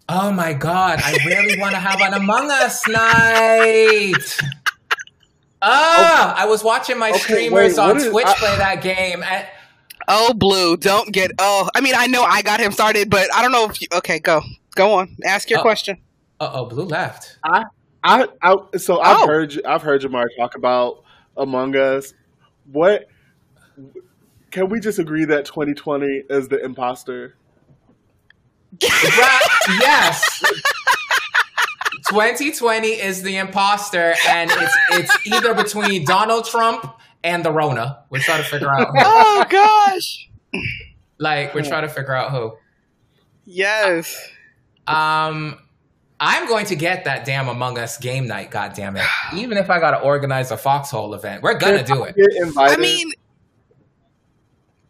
Oh 0.08 0.32
my 0.32 0.54
god, 0.54 1.00
I 1.04 1.18
really 1.28 1.60
want 1.60 1.74
to 1.74 1.80
have 1.80 2.02
an 2.02 2.14
Among 2.16 2.50
Us 2.50 2.88
night. 2.88 4.38
Ah, 5.62 6.34
I 6.38 6.46
was 6.46 6.64
watching 6.64 6.98
my 6.98 7.10
Okay, 7.12 7.20
streamers 7.20 7.74
wait, 7.78 7.80
on 7.80 7.88
what 7.90 7.98
is- 7.98 8.10
Twitch 8.10 8.28
I- 8.28 8.34
play 8.36 8.58
that 8.58 8.82
game. 8.82 9.24
And, 9.24 9.46
Oh, 10.12 10.34
Blue, 10.34 10.76
don't 10.76 11.12
get. 11.12 11.30
Oh, 11.38 11.70
I 11.76 11.82
mean, 11.82 11.94
I 11.96 12.08
know 12.08 12.24
I 12.24 12.42
got 12.42 12.60
him 12.60 12.72
started, 12.72 13.12
but 13.12 13.32
I 13.36 13.44
don't 13.44 13.52
know 13.52 13.70
if 13.70 13.80
you. 13.80 13.88
Okay, 13.94 14.18
go. 14.18 14.42
Go 14.76 14.94
on. 14.94 15.16
Ask 15.24 15.50
your 15.52 15.60
Oh. 15.60 15.62
question. 15.62 15.98
uh 16.40 16.50
oh, 16.54 16.66
Blue 16.66 16.86
left. 16.86 17.38
I, 17.44 17.66
I, 18.04 18.26
so 18.78 19.02
I've 19.02 19.18
Oh. 19.18 19.28
heard 19.28 19.62
I've 19.66 19.82
heard 19.84 20.02
Jamar 20.02 20.26
talk 20.38 20.56
about 20.56 21.04
Among 21.38 21.76
Us. 21.76 22.14
What 22.72 23.08
can 24.52 24.70
we 24.70 24.80
just 24.80 25.00
agree 25.00 25.26
that 25.26 25.46
2020 25.46 26.24
is 26.30 26.48
the 26.48 26.64
imposter? 26.64 27.36
Right, 28.82 29.48
yes. 29.80 30.44
2020 32.10 32.88
is 32.88 33.24
the 33.24 33.38
imposter, 33.38 34.16
and 34.28 34.52
it's 34.52 34.78
it's 34.92 35.28
either 35.28 35.54
between 35.54 36.06
Donald 36.06 36.46
Trump 36.46 36.96
and 37.24 37.44
the 37.44 37.52
Rona. 37.52 38.04
We're 38.10 38.20
trying 38.20 38.44
to 38.44 38.50
figure 38.50 38.70
out 38.70 38.88
who. 38.88 38.98
Oh 38.98 39.46
gosh. 39.50 40.30
Like, 41.20 41.54
we're 41.54 41.64
trying 41.64 41.84
to 41.84 41.90
figure 41.90 42.16
out 42.16 42.32
who. 42.32 42.54
Yes. 43.46 44.18
Um, 44.88 45.60
I'm 46.22 46.48
going 46.48 46.66
to 46.68 46.76
get 46.76 47.06
that 47.06 47.26
damn 47.26 47.48
Among 47.48 47.78
Us 47.78 47.98
game 47.98 48.28
night. 48.28 48.52
God 48.52 48.74
damn 48.74 48.98
it! 48.98 49.06
Even 49.36 49.58
if 49.58 49.70
I 49.70 49.80
got 49.80 49.92
to 49.92 50.02
organize 50.02 50.52
a 50.52 50.58
foxhole 50.58 51.14
event, 51.14 51.42
we're 51.44 51.58
gonna 51.58 51.84
do 51.84 52.04
it. 52.04 52.16
I 52.58 52.76
mean, 52.78 53.12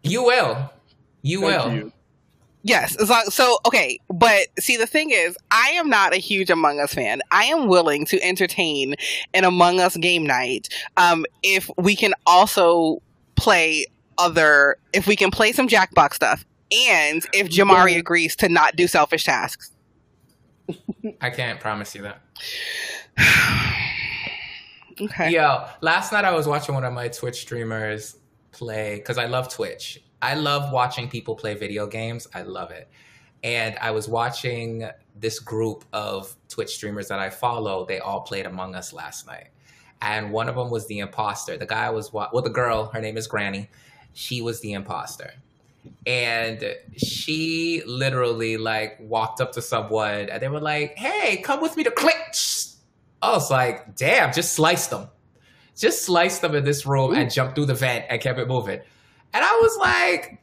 You 0.03 0.23
will. 0.23 0.71
You 1.21 1.41
Thank 1.41 1.63
will. 1.65 1.73
you. 1.75 1.91
yes. 2.63 2.95
as 3.01 3.09
long- 3.09 3.25
So, 3.29 3.57
okay, 3.67 3.99
but 4.09 4.47
see, 4.59 4.77
the 4.77 4.87
thing 4.87 5.11
is, 5.11 5.37
I 5.51 5.69
am 5.71 5.89
not 5.89 6.13
a 6.13 6.17
huge 6.17 6.49
Among 6.49 6.79
Us 6.79 6.93
fan. 6.93 7.21
I 7.31 7.43
am 7.45 7.67
willing 7.67 8.05
to 8.05 8.21
entertain 8.23 8.95
an 9.33 9.43
Among 9.43 9.79
Us 9.79 9.97
game 9.97 10.25
night 10.25 10.69
um, 10.97 11.25
if 11.43 11.69
we 11.77 11.95
can 11.95 12.13
also 12.25 13.01
play 13.35 13.85
other. 14.17 14.77
If 14.93 15.07
we 15.07 15.15
can 15.15 15.29
play 15.31 15.51
some 15.51 15.67
Jackbox 15.67 16.13
stuff, 16.15 16.45
and 16.71 17.25
if 17.33 17.49
Jamari 17.49 17.91
Yeah. 17.93 17.99
agrees 17.99 18.35
to 18.37 18.49
not 18.49 18.75
do 18.75 18.87
selfish 18.87 19.25
tasks. 19.25 19.71
I 21.21 21.29
can't 21.29 21.59
promise 21.59 21.95
you 21.95 22.03
that. 22.03 22.21
Okay. 25.01 25.31
Yo, 25.31 25.65
last 25.79 26.11
night 26.11 26.25
I 26.25 26.33
was 26.33 26.45
watching 26.45 26.75
one 26.75 26.83
of 26.83 26.91
my 26.91 27.07
Twitch 27.07 27.39
streamers 27.39 28.17
play 28.51 28.95
because 28.95 29.17
I 29.17 29.27
love 29.27 29.47
Twitch. 29.47 30.03
I 30.21 30.33
love 30.35 30.73
watching 30.73 31.07
people 31.07 31.35
play 31.35 31.53
video 31.55 31.87
games. 31.87 32.27
I 32.33 32.41
love 32.41 32.71
it. 32.71 32.89
And 33.41 33.77
I 33.79 33.91
was 33.91 34.09
watching 34.09 34.89
this 35.15 35.39
group 35.39 35.85
of 35.93 36.35
Twitch 36.49 36.75
streamers 36.75 37.07
that 37.07 37.19
I 37.19 37.29
follow. 37.29 37.85
They 37.85 37.99
all 37.99 38.21
played 38.21 38.45
Among 38.45 38.75
Us 38.75 38.91
last 38.91 39.25
night. 39.25 39.47
And 40.01 40.33
one 40.33 40.49
of 40.49 40.55
them 40.55 40.69
was 40.69 40.85
the 40.87 40.99
imposter. 40.99 41.57
The 41.57 41.65
guy 41.65 41.89
was, 41.89 42.11
wa- 42.11 42.29
well, 42.33 42.43
the 42.43 42.49
girl, 42.49 42.87
her 42.87 42.99
name 42.99 43.15
is 43.15 43.27
Granny. 43.27 43.69
She 44.11 44.41
was 44.41 44.59
the 44.59 44.73
imposter. 44.73 45.33
And 46.05 46.75
she 46.95 47.83
literally 47.85 48.57
like 48.57 48.97
walked 48.99 49.41
up 49.41 49.51
to 49.53 49.61
someone 49.61 50.29
and 50.29 50.41
they 50.41 50.47
were 50.47 50.59
like, 50.59 50.97
hey, 50.97 51.37
come 51.37 51.61
with 51.61 51.77
me 51.77 51.83
to 51.83 51.91
click. 51.91 52.15
I 53.21 53.31
was 53.31 53.51
like, 53.51 53.95
damn, 53.95 54.33
just 54.33 54.53
sliced 54.53 54.89
them. 54.89 55.07
Just 55.77 56.03
sliced 56.03 56.41
them 56.41 56.55
in 56.55 56.63
this 56.63 56.85
room 56.85 57.13
and 57.13 57.31
jumped 57.31 57.55
through 57.55 57.67
the 57.67 57.73
vent 57.73 58.05
and 58.09 58.19
kept 58.19 58.39
it 58.39 58.47
moving. 58.47 58.81
And 59.33 59.45
I 59.45 59.59
was 59.61 59.77
like, 59.77 60.41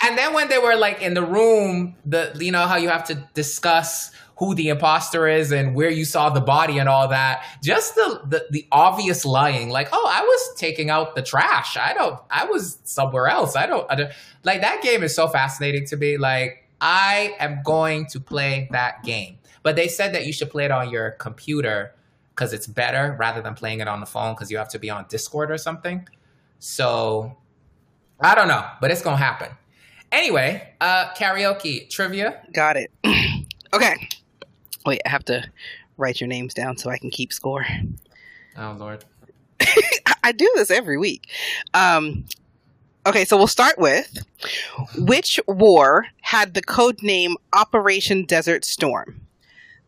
and 0.00 0.16
then 0.16 0.32
when 0.32 0.48
they 0.48 0.58
were 0.58 0.76
like 0.76 1.02
in 1.02 1.14
the 1.14 1.24
room, 1.24 1.96
the 2.06 2.36
you 2.38 2.52
know 2.52 2.66
how 2.66 2.76
you 2.76 2.88
have 2.88 3.04
to 3.04 3.14
discuss 3.34 4.12
who 4.38 4.54
the 4.54 4.68
imposter 4.68 5.26
is 5.26 5.50
and 5.50 5.74
where 5.74 5.90
you 5.90 6.04
saw 6.04 6.30
the 6.30 6.40
body 6.40 6.78
and 6.78 6.88
all 6.88 7.08
that, 7.08 7.44
just 7.62 7.94
the 7.96 8.20
the, 8.26 8.46
the 8.50 8.66
obvious 8.70 9.24
lying, 9.24 9.68
like, 9.68 9.88
oh, 9.92 10.08
I 10.08 10.22
was 10.22 10.54
taking 10.56 10.90
out 10.90 11.14
the 11.14 11.22
trash. 11.22 11.76
I 11.76 11.92
don't. 11.92 12.20
I 12.30 12.44
was 12.44 12.78
somewhere 12.84 13.26
else. 13.26 13.56
I 13.56 13.66
don't. 13.66 13.90
I 13.90 13.94
don't 13.96 14.12
like 14.44 14.60
that 14.60 14.82
game 14.82 15.02
is 15.02 15.14
so 15.14 15.28
fascinating 15.28 15.86
to 15.86 15.96
me. 15.96 16.16
Like, 16.16 16.68
I 16.80 17.34
am 17.40 17.62
going 17.64 18.06
to 18.06 18.20
play 18.20 18.68
that 18.72 19.02
game. 19.02 19.38
But 19.62 19.76
they 19.76 19.88
said 19.88 20.14
that 20.14 20.24
you 20.24 20.32
should 20.32 20.50
play 20.50 20.64
it 20.64 20.70
on 20.70 20.90
your 20.90 21.10
computer 21.12 21.94
because 22.30 22.52
it's 22.52 22.68
better 22.68 23.16
rather 23.18 23.42
than 23.42 23.54
playing 23.54 23.80
it 23.80 23.88
on 23.88 23.98
the 23.98 24.06
phone 24.06 24.34
because 24.34 24.50
you 24.50 24.58
have 24.58 24.68
to 24.68 24.78
be 24.78 24.88
on 24.88 25.06
Discord 25.08 25.50
or 25.50 25.58
something. 25.58 26.08
So 26.60 27.36
I 28.20 28.36
don't 28.36 28.46
know, 28.48 28.64
but 28.80 28.92
it's 28.92 29.02
gonna 29.02 29.16
happen. 29.16 29.48
Anyway, 30.12 30.74
uh, 30.80 31.10
karaoke 31.14 31.90
trivia. 31.90 32.40
Got 32.52 32.76
it. 32.76 32.90
okay. 33.74 34.08
Wait, 34.88 35.02
I 35.04 35.10
have 35.10 35.26
to 35.26 35.44
write 35.98 36.18
your 36.18 36.28
names 36.28 36.54
down 36.54 36.78
so 36.78 36.88
I 36.88 36.96
can 36.96 37.10
keep 37.10 37.30
score. 37.30 37.66
Oh 38.56 38.74
Lord. 38.78 39.04
I 40.24 40.32
do 40.32 40.50
this 40.54 40.70
every 40.70 40.96
week. 40.96 41.28
Um, 41.74 42.24
okay, 43.04 43.26
so 43.26 43.36
we'll 43.36 43.48
start 43.48 43.78
with 43.78 44.24
which 44.96 45.38
war 45.46 46.06
had 46.22 46.54
the 46.54 46.62
code 46.62 47.02
name 47.02 47.36
Operation 47.52 48.24
Desert 48.24 48.64
Storm? 48.64 49.20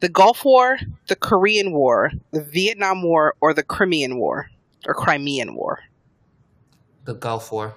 The 0.01 0.10
Gulf 0.10 0.44
War, 0.44 0.78
the 1.09 1.16
Korean 1.16 1.72
War, 1.72 2.12
the 2.31 2.43
Vietnam 2.43 3.02
War, 3.02 3.36
or 3.40 3.55
the 3.55 3.62
Crimean 3.62 4.18
War? 4.18 4.51
Or 4.86 4.93
Crimean 4.93 5.55
War? 5.55 5.78
The 7.06 7.14
Gulf 7.14 7.51
War. 7.52 7.74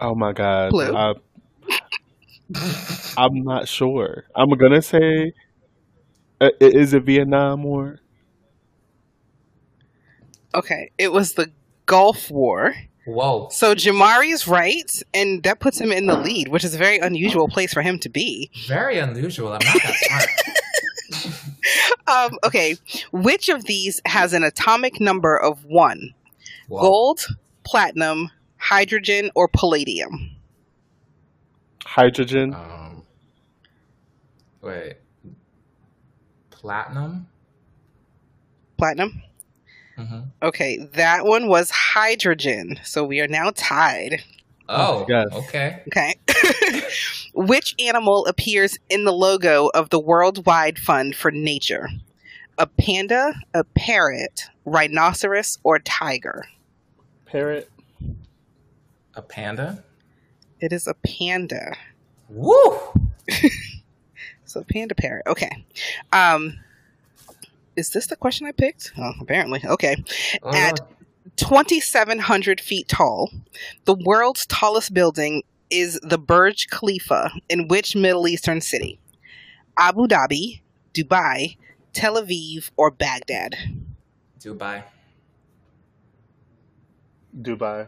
Oh 0.00 0.16
my 0.16 0.32
god. 0.32 0.70
Blue? 0.70 0.96
I, 0.96 1.14
I'm 3.16 3.42
not 3.42 3.68
sure. 3.68 4.24
I'm 4.34 4.50
gonna 4.50 4.82
say, 4.82 5.32
uh, 6.40 6.50
i- 6.60 6.64
is 6.64 6.94
it 6.94 7.02
Vietnam 7.04 7.62
War? 7.62 8.00
Okay, 10.54 10.90
it 10.98 11.12
was 11.12 11.34
the 11.34 11.50
Gulf 11.86 12.30
War. 12.30 12.74
Whoa. 13.06 13.48
So 13.50 13.74
Jamari 13.74 14.32
is 14.32 14.46
right, 14.46 14.90
and 15.14 15.42
that 15.44 15.58
puts 15.60 15.80
him 15.80 15.90
in 15.92 16.06
the 16.06 16.16
lead, 16.16 16.48
which 16.48 16.64
is 16.64 16.74
a 16.74 16.78
very 16.78 16.98
unusual 16.98 17.48
place 17.48 17.72
for 17.72 17.82
him 17.82 17.98
to 18.00 18.08
be. 18.08 18.50
Very 18.66 18.98
unusual. 18.98 19.48
I'm 19.48 19.60
not 19.64 19.82
that 19.82 19.94
smart. 19.94 20.28
Um, 22.06 22.38
okay, 22.42 22.76
which 23.12 23.48
of 23.48 23.64
these 23.66 24.00
has 24.04 24.32
an 24.32 24.42
atomic 24.42 25.00
number 25.00 25.36
of 25.36 25.64
one? 25.66 26.12
Whoa. 26.66 26.80
Gold, 26.80 27.26
platinum, 27.62 28.30
hydrogen, 28.56 29.30
or 29.36 29.46
palladium? 29.46 30.29
Hydrogen. 31.90 32.54
Um, 32.54 33.02
wait. 34.62 34.98
Platinum. 36.50 37.26
Platinum? 38.78 39.22
hmm 39.96 40.20
Okay, 40.40 40.78
that 40.94 41.24
one 41.24 41.48
was 41.48 41.70
hydrogen. 41.70 42.78
So 42.84 43.02
we 43.02 43.18
are 43.18 43.26
now 43.26 43.50
tied. 43.56 44.22
Oh. 44.68 45.04
yes. 45.08 45.26
Okay. 45.32 45.82
Okay. 45.88 46.14
Which 47.34 47.74
animal 47.80 48.24
appears 48.26 48.78
in 48.88 49.04
the 49.04 49.12
logo 49.12 49.68
of 49.74 49.90
the 49.90 49.98
Worldwide 49.98 50.78
Fund 50.78 51.16
for 51.16 51.32
Nature? 51.32 51.88
A 52.56 52.68
panda, 52.68 53.34
a 53.52 53.64
parrot, 53.64 54.44
rhinoceros, 54.64 55.58
or 55.64 55.80
tiger? 55.80 56.44
Parrot. 57.26 57.68
A 59.16 59.22
panda. 59.22 59.82
It 60.60 60.72
is 60.72 60.86
a 60.86 60.94
panda. 60.94 61.76
Woo. 62.28 62.78
So 64.50 64.64
panda 64.64 64.96
parrot. 64.96 65.22
Okay. 65.28 65.64
Um 66.12 66.58
is 67.76 67.90
this 67.90 68.08
the 68.08 68.16
question 68.16 68.48
I 68.48 68.52
picked? 68.52 68.92
Oh, 68.98 69.12
apparently. 69.20 69.62
Okay. 69.64 69.94
Oh, 70.42 70.50
At- 70.52 70.80
2,700 71.36 72.60
feet 72.60 72.88
tall, 72.88 73.30
the 73.84 73.94
world's 73.94 74.46
tallest 74.46 74.92
building 74.92 75.44
is 75.70 76.00
the 76.02 76.18
Burj 76.18 76.66
Khalifa 76.68 77.30
in 77.48 77.68
which 77.68 77.94
Middle 77.94 78.26
Eastern 78.26 78.60
city? 78.60 78.98
Abu 79.78 80.08
Dhabi, 80.08 80.60
Dubai, 80.92 81.56
Tel 81.92 82.20
Aviv, 82.20 82.70
or 82.76 82.90
Baghdad? 82.90 83.54
Dubai. 84.40 84.82
Dubai. 87.40 87.86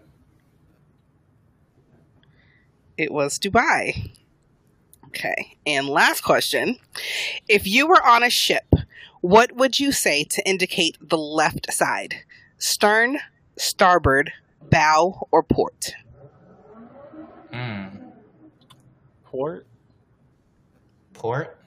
It 3.02 3.12
was 3.12 3.36
Dubai. 3.36 4.12
Okay. 5.08 5.56
And 5.66 5.88
last 5.88 6.20
question. 6.20 6.78
If 7.48 7.66
you 7.66 7.88
were 7.88 8.00
on 8.06 8.22
a 8.22 8.30
ship, 8.30 8.72
what 9.20 9.56
would 9.56 9.80
you 9.80 9.90
say 9.90 10.22
to 10.22 10.48
indicate 10.48 10.96
the 11.00 11.18
left 11.18 11.72
side? 11.72 12.14
Stern, 12.58 13.18
starboard, 13.56 14.32
bow, 14.70 15.26
or 15.32 15.42
port? 15.42 15.94
Hmm. 17.52 17.86
Port. 19.24 19.66
Port. 21.12 21.58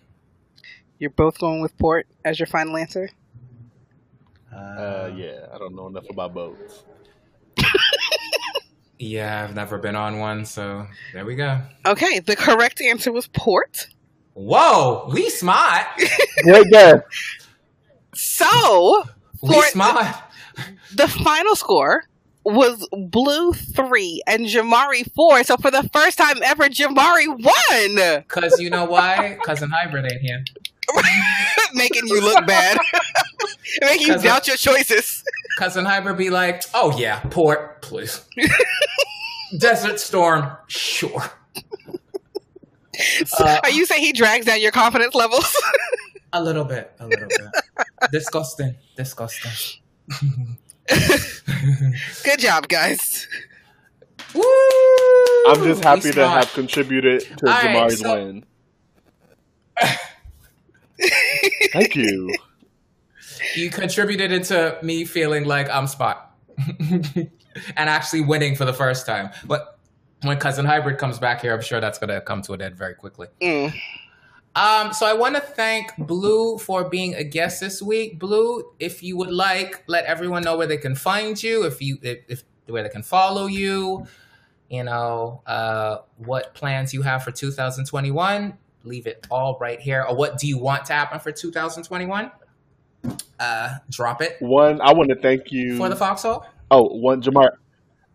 You're 0.99 1.09
both 1.09 1.37
going 1.37 1.61
with 1.61 1.77
port 1.77 2.07
as 2.23 2.39
your 2.39 2.47
final 2.47 2.77
answer? 2.77 3.09
Uh, 4.55 5.11
yeah. 5.13 5.47
I 5.53 5.57
don't 5.57 5.75
know 5.75 5.87
enough 5.87 6.09
about 6.09 6.33
boats. 6.33 6.85
Yeah, 8.97 9.43
I've 9.43 9.55
never 9.55 9.77
been 9.77 9.95
on 9.95 10.19
one, 10.19 10.45
so 10.45 10.87
there 11.13 11.25
we 11.25 11.35
go. 11.35 11.61
Okay, 11.85 12.19
the 12.19 12.35
correct 12.35 12.81
answer 12.81 13.11
was 13.11 13.27
port. 13.27 13.87
Whoa, 14.33 15.09
we 15.13 15.29
smart. 15.29 15.85
Great 16.43 16.67
guess. 16.71 16.99
So, 18.13 19.03
We 19.41 19.61
smart. 19.63 20.15
the 20.93 21.07
final 21.07 21.55
score 21.55 22.03
was 22.45 22.87
blue 23.09 23.51
three 23.53 24.21
and 24.27 24.45
Jamari 24.45 25.03
four. 25.13 25.43
So, 25.43 25.57
for 25.57 25.71
the 25.71 25.89
first 25.93 26.17
time 26.17 26.37
ever, 26.43 26.65
Jamari 26.69 27.27
won, 27.27 28.23
Cause 28.27 28.59
you 28.59 28.69
know 28.69 28.85
why? 28.85 29.37
Cousin 29.43 29.69
Hybrid 29.71 30.05
ain't 30.11 30.21
here. 30.21 30.43
making 31.73 32.07
you 32.07 32.21
look 32.21 32.45
bad, 32.45 32.77
making 33.81 34.07
you 34.07 34.17
doubt 34.19 34.47
your 34.47 34.55
choices. 34.57 35.23
Cousin 35.57 35.83
Hybrid 35.85 36.17
be 36.17 36.29
like, 36.29 36.61
oh 36.73 36.95
yeah, 36.97 37.21
port, 37.31 37.81
please. 37.81 38.21
Desert 39.59 39.99
storm, 39.99 40.51
sure. 40.67 41.23
Uh, 43.39 43.59
Are 43.61 43.71
you 43.71 43.85
saying 43.85 44.01
he 44.01 44.13
drags 44.13 44.45
down 44.45 44.61
your 44.61 44.71
confidence 44.71 45.13
levels? 45.15 45.53
a 46.31 46.41
little 46.41 46.63
bit, 46.63 46.93
a 46.97 47.05
little 47.05 47.27
bit. 47.27 47.41
disgusting, 48.11 48.73
disgusting. 48.95 49.81
Good 52.23 52.39
job, 52.39 52.69
guys. 52.69 53.27
Woo! 54.33 54.41
I'm 55.49 55.61
just 55.65 55.83
happy 55.83 56.11
to 56.13 56.25
have 56.25 56.53
contributed 56.53 57.21
to 57.39 57.47
All 57.49 57.53
right, 57.53 57.65
Jamari's 57.91 57.99
so- 57.99 58.15
win. 58.15 58.45
Thank 61.73 61.97
you. 61.97 62.33
You 63.55 63.69
contributed 63.69 64.31
into 64.31 64.77
me 64.81 65.03
feeling 65.03 65.43
like 65.43 65.69
I'm 65.69 65.87
spot 65.87 66.33
and 67.75 67.89
actually 67.89 68.21
winning 68.21 68.55
for 68.55 68.65
the 68.65 68.73
first 68.73 69.05
time. 69.05 69.29
But 69.45 69.77
when 70.21 70.37
Cousin 70.37 70.65
Hybrid 70.65 70.97
comes 70.97 71.19
back 71.19 71.41
here, 71.41 71.53
I'm 71.53 71.61
sure 71.61 71.79
that's 71.79 71.99
going 71.99 72.09
to 72.09 72.21
come 72.21 72.41
to 72.43 72.53
an 72.53 72.61
end 72.61 72.75
very 72.75 72.95
quickly. 72.95 73.27
Mm. 73.41 73.73
Um, 74.55 74.93
so 74.93 75.05
I 75.05 75.13
want 75.13 75.35
to 75.35 75.41
thank 75.41 75.95
Blue 75.97 76.57
for 76.57 76.89
being 76.89 77.13
a 77.15 77.23
guest 77.23 77.59
this 77.59 77.81
week. 77.81 78.19
Blue, 78.19 78.63
if 78.79 79.03
you 79.03 79.17
would 79.17 79.31
like, 79.31 79.83
let 79.87 80.05
everyone 80.05 80.43
know 80.43 80.57
where 80.57 80.67
they 80.67 80.77
can 80.77 80.95
find 80.95 81.41
you, 81.41 81.65
if 81.65 81.81
you 81.81 81.97
if, 82.01 82.19
if 82.27 82.43
where 82.67 82.81
they 82.81 82.89
can 82.89 83.03
follow 83.03 83.47
you, 83.47 84.07
you 84.69 84.83
know, 84.83 85.41
uh, 85.45 85.97
what 86.17 86.53
plans 86.53 86.93
you 86.93 87.01
have 87.01 87.23
for 87.23 87.31
2021. 87.31 88.57
Leave 88.85 89.07
it 89.07 89.27
all 89.29 89.57
right 89.59 89.79
here. 89.79 90.05
Or 90.07 90.15
what 90.15 90.37
do 90.37 90.47
you 90.47 90.57
want 90.57 90.85
to 90.85 90.93
happen 90.93 91.19
for 91.19 91.31
2021? 91.31 92.31
uh, 93.39 93.69
drop 93.89 94.21
it 94.21 94.37
One, 94.39 94.81
I 94.81 94.93
want 94.93 95.09
to 95.09 95.15
thank 95.15 95.51
you 95.51 95.77
for 95.77 95.89
the 95.89 95.95
foxhole. 95.95 96.45
Oh, 96.75 96.89
one, 96.91 97.21
Jamar, 97.21 97.51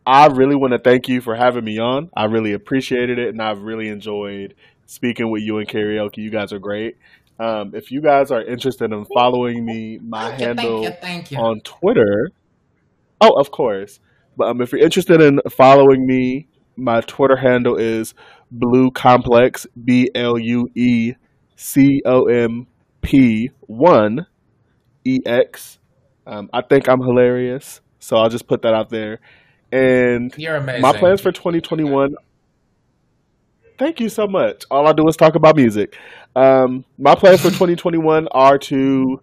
I 0.07 0.27
really 0.27 0.55
want 0.55 0.73
to 0.75 0.79
thank 0.79 1.09
you 1.09 1.23
for 1.23 1.35
having 1.35 1.65
me 1.65 1.79
on. 1.79 2.11
I 2.15 2.25
really 2.27 2.53
appreciated 2.53 3.19
it, 3.19 3.29
and 3.29 3.41
I've 3.41 3.63
really 3.63 3.89
enjoyed 3.89 4.55
speaking 4.85 5.31
with 5.31 5.43
you 5.43 5.59
and 5.59 5.67
karaoke. 5.69 6.19
You 6.19 6.31
guys 6.31 6.53
are 6.53 6.59
great. 6.59 6.97
Um, 7.39 7.75
if 7.75 7.91
you 7.91 8.03
guys 8.03 8.31
are 8.31 8.43
interested 8.43 8.93
in 8.93 9.07
following 9.15 9.65
me, 9.65 9.99
my 10.03 10.29
Thank 10.29 10.41
you, 10.41 10.47
handle 10.47 10.83
thank 10.83 10.95
you, 10.95 11.01
thank 11.01 11.31
you. 11.31 11.39
on 11.39 11.61
Twitter. 11.65 12.33
Oh, 13.19 13.41
of 13.41 13.51
course. 13.51 13.99
But 14.37 14.49
um, 14.49 14.61
if 14.61 14.73
you're 14.73 14.83
interested 14.83 15.23
in 15.23 15.41
following 15.51 16.07
me, 16.07 16.49
my 16.77 17.01
Twitter 17.01 17.37
handle 17.37 17.77
is 17.77 18.13
Blue 18.51 18.91
Complex 18.91 19.67
B 19.83 20.11
L 20.15 20.39
U 20.39 20.69
E 20.75 21.15
C 21.57 22.03
O 22.05 22.25
M 22.27 22.67
P 23.01 23.51
one 23.61 24.27
E 25.07 25.21
X. 25.25 25.79
Um, 26.27 26.51
I 26.53 26.61
think 26.63 26.89
I'm 26.91 27.01
hilarious, 27.01 27.81
so 28.01 28.17
I'll 28.17 28.29
just 28.29 28.47
put 28.47 28.63
that 28.63 28.75
out 28.75 28.91
there. 28.91 29.21
And 29.73 30.35
You're 30.37 30.57
amazing. 30.57 30.83
my 30.83 30.93
plans 30.93 31.21
for 31.21 31.31
2021. 31.31 32.15
Thank 33.79 34.01
you 34.01 34.09
so 34.09 34.27
much. 34.27 34.65
All 34.71 34.87
I 34.87 34.93
do 34.93 35.07
is 35.09 35.17
talk 35.17 35.37
about 35.37 35.57
music. 35.57 35.97
Um, 36.35 36.85
my 36.99 37.15
plans 37.15 37.41
for 37.41 37.49
2021 37.51 38.29
are 38.29 38.59
to 38.59 39.21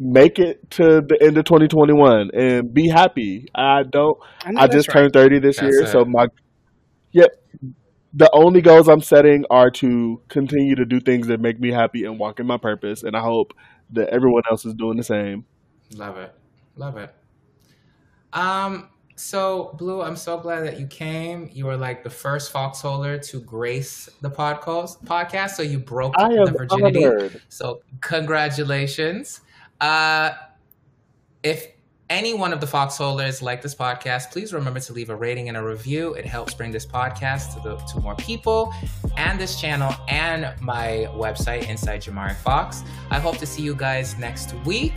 make 0.00 0.38
it 0.38 0.68
to 0.70 1.00
the 1.00 1.16
end 1.20 1.38
of 1.38 1.44
2021 1.44 2.30
and 2.34 2.72
be 2.74 2.88
happy. 2.88 3.46
I 3.54 3.82
don't. 3.84 4.18
know 4.48 4.60
I 4.60 4.66
just 4.66 4.88
right. 4.88 5.02
turned 5.02 5.12
30 5.12 5.38
this 5.38 5.58
That's 5.58 5.72
year, 5.72 5.82
it. 5.84 5.88
so 5.88 6.04
my 6.04 6.26
yep. 7.12 7.30
The 8.14 8.30
only 8.34 8.60
goals 8.60 8.88
I'm 8.88 9.00
setting 9.00 9.46
are 9.48 9.70
to 9.70 10.20
continue 10.28 10.74
to 10.74 10.84
do 10.84 11.00
things 11.00 11.28
that 11.28 11.40
make 11.40 11.58
me 11.58 11.70
happy 11.70 12.04
and 12.04 12.18
walk 12.18 12.40
in 12.40 12.46
my 12.46 12.58
purpose, 12.58 13.04
and 13.04 13.16
I 13.16 13.20
hope 13.20 13.54
that 13.92 14.10
everyone 14.10 14.42
else 14.50 14.66
is 14.66 14.74
doing 14.74 14.98
the 14.98 15.02
same. 15.02 15.46
Love 15.94 16.18
it. 16.18 16.34
Love 16.76 16.98
it. 16.98 17.14
Um, 18.32 18.88
so 19.16 19.74
Blue, 19.78 20.02
I'm 20.02 20.16
so 20.16 20.38
glad 20.38 20.60
that 20.62 20.80
you 20.80 20.86
came. 20.86 21.48
You 21.52 21.66
were 21.66 21.76
like 21.76 22.02
the 22.02 22.10
first 22.10 22.52
foxholer 22.52 23.24
to 23.28 23.40
grace 23.40 24.08
the 24.20 24.30
podcast 24.30 25.04
podcast. 25.04 25.50
So 25.50 25.62
you 25.62 25.78
broke 25.78 26.14
the 26.16 26.54
virginity. 26.56 27.04
honored. 27.04 27.42
So 27.48 27.82
congratulations. 28.00 29.42
Uh 29.80 30.32
if 31.42 31.68
any 32.10 32.34
one 32.34 32.52
of 32.52 32.60
the 32.60 32.66
foxholers 32.66 33.42
like 33.42 33.62
this 33.62 33.74
podcast, 33.74 34.32
please 34.32 34.52
remember 34.52 34.78
to 34.80 34.92
leave 34.92 35.08
a 35.08 35.16
rating 35.16 35.48
and 35.48 35.56
a 35.56 35.62
review. 35.62 36.14
It 36.14 36.26
helps 36.26 36.52
bring 36.52 36.70
this 36.70 36.84
podcast 36.84 37.54
to 37.54 37.60
the 37.60 37.76
to 37.76 38.00
more 38.00 38.14
people 38.16 38.72
and 39.16 39.40
this 39.40 39.60
channel 39.60 39.94
and 40.08 40.52
my 40.60 41.08
website, 41.14 41.68
Inside 41.68 42.02
Jamari 42.02 42.36
Fox. 42.36 42.82
I 43.10 43.18
hope 43.18 43.38
to 43.38 43.46
see 43.46 43.62
you 43.62 43.74
guys 43.74 44.18
next 44.18 44.54
week. 44.66 44.94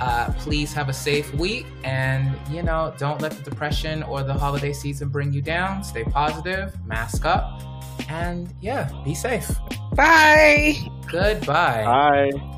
Uh, 0.00 0.32
please 0.38 0.72
have 0.72 0.88
a 0.88 0.94
safe 0.94 1.32
week 1.34 1.66
and 1.84 2.34
you 2.50 2.62
know 2.62 2.94
don't 2.96 3.20
let 3.20 3.32
the 3.32 3.42
depression 3.42 4.02
or 4.04 4.22
the 4.22 4.32
holiday 4.32 4.72
season 4.72 5.10
bring 5.10 5.30
you 5.30 5.42
down 5.42 5.84
stay 5.84 6.04
positive 6.04 6.74
mask 6.86 7.26
up 7.26 7.60
and 8.08 8.48
yeah 8.62 8.90
be 9.04 9.14
safe 9.14 9.50
Bye. 9.94 10.74
goodbye 11.06 11.84
Bye. 11.84 12.49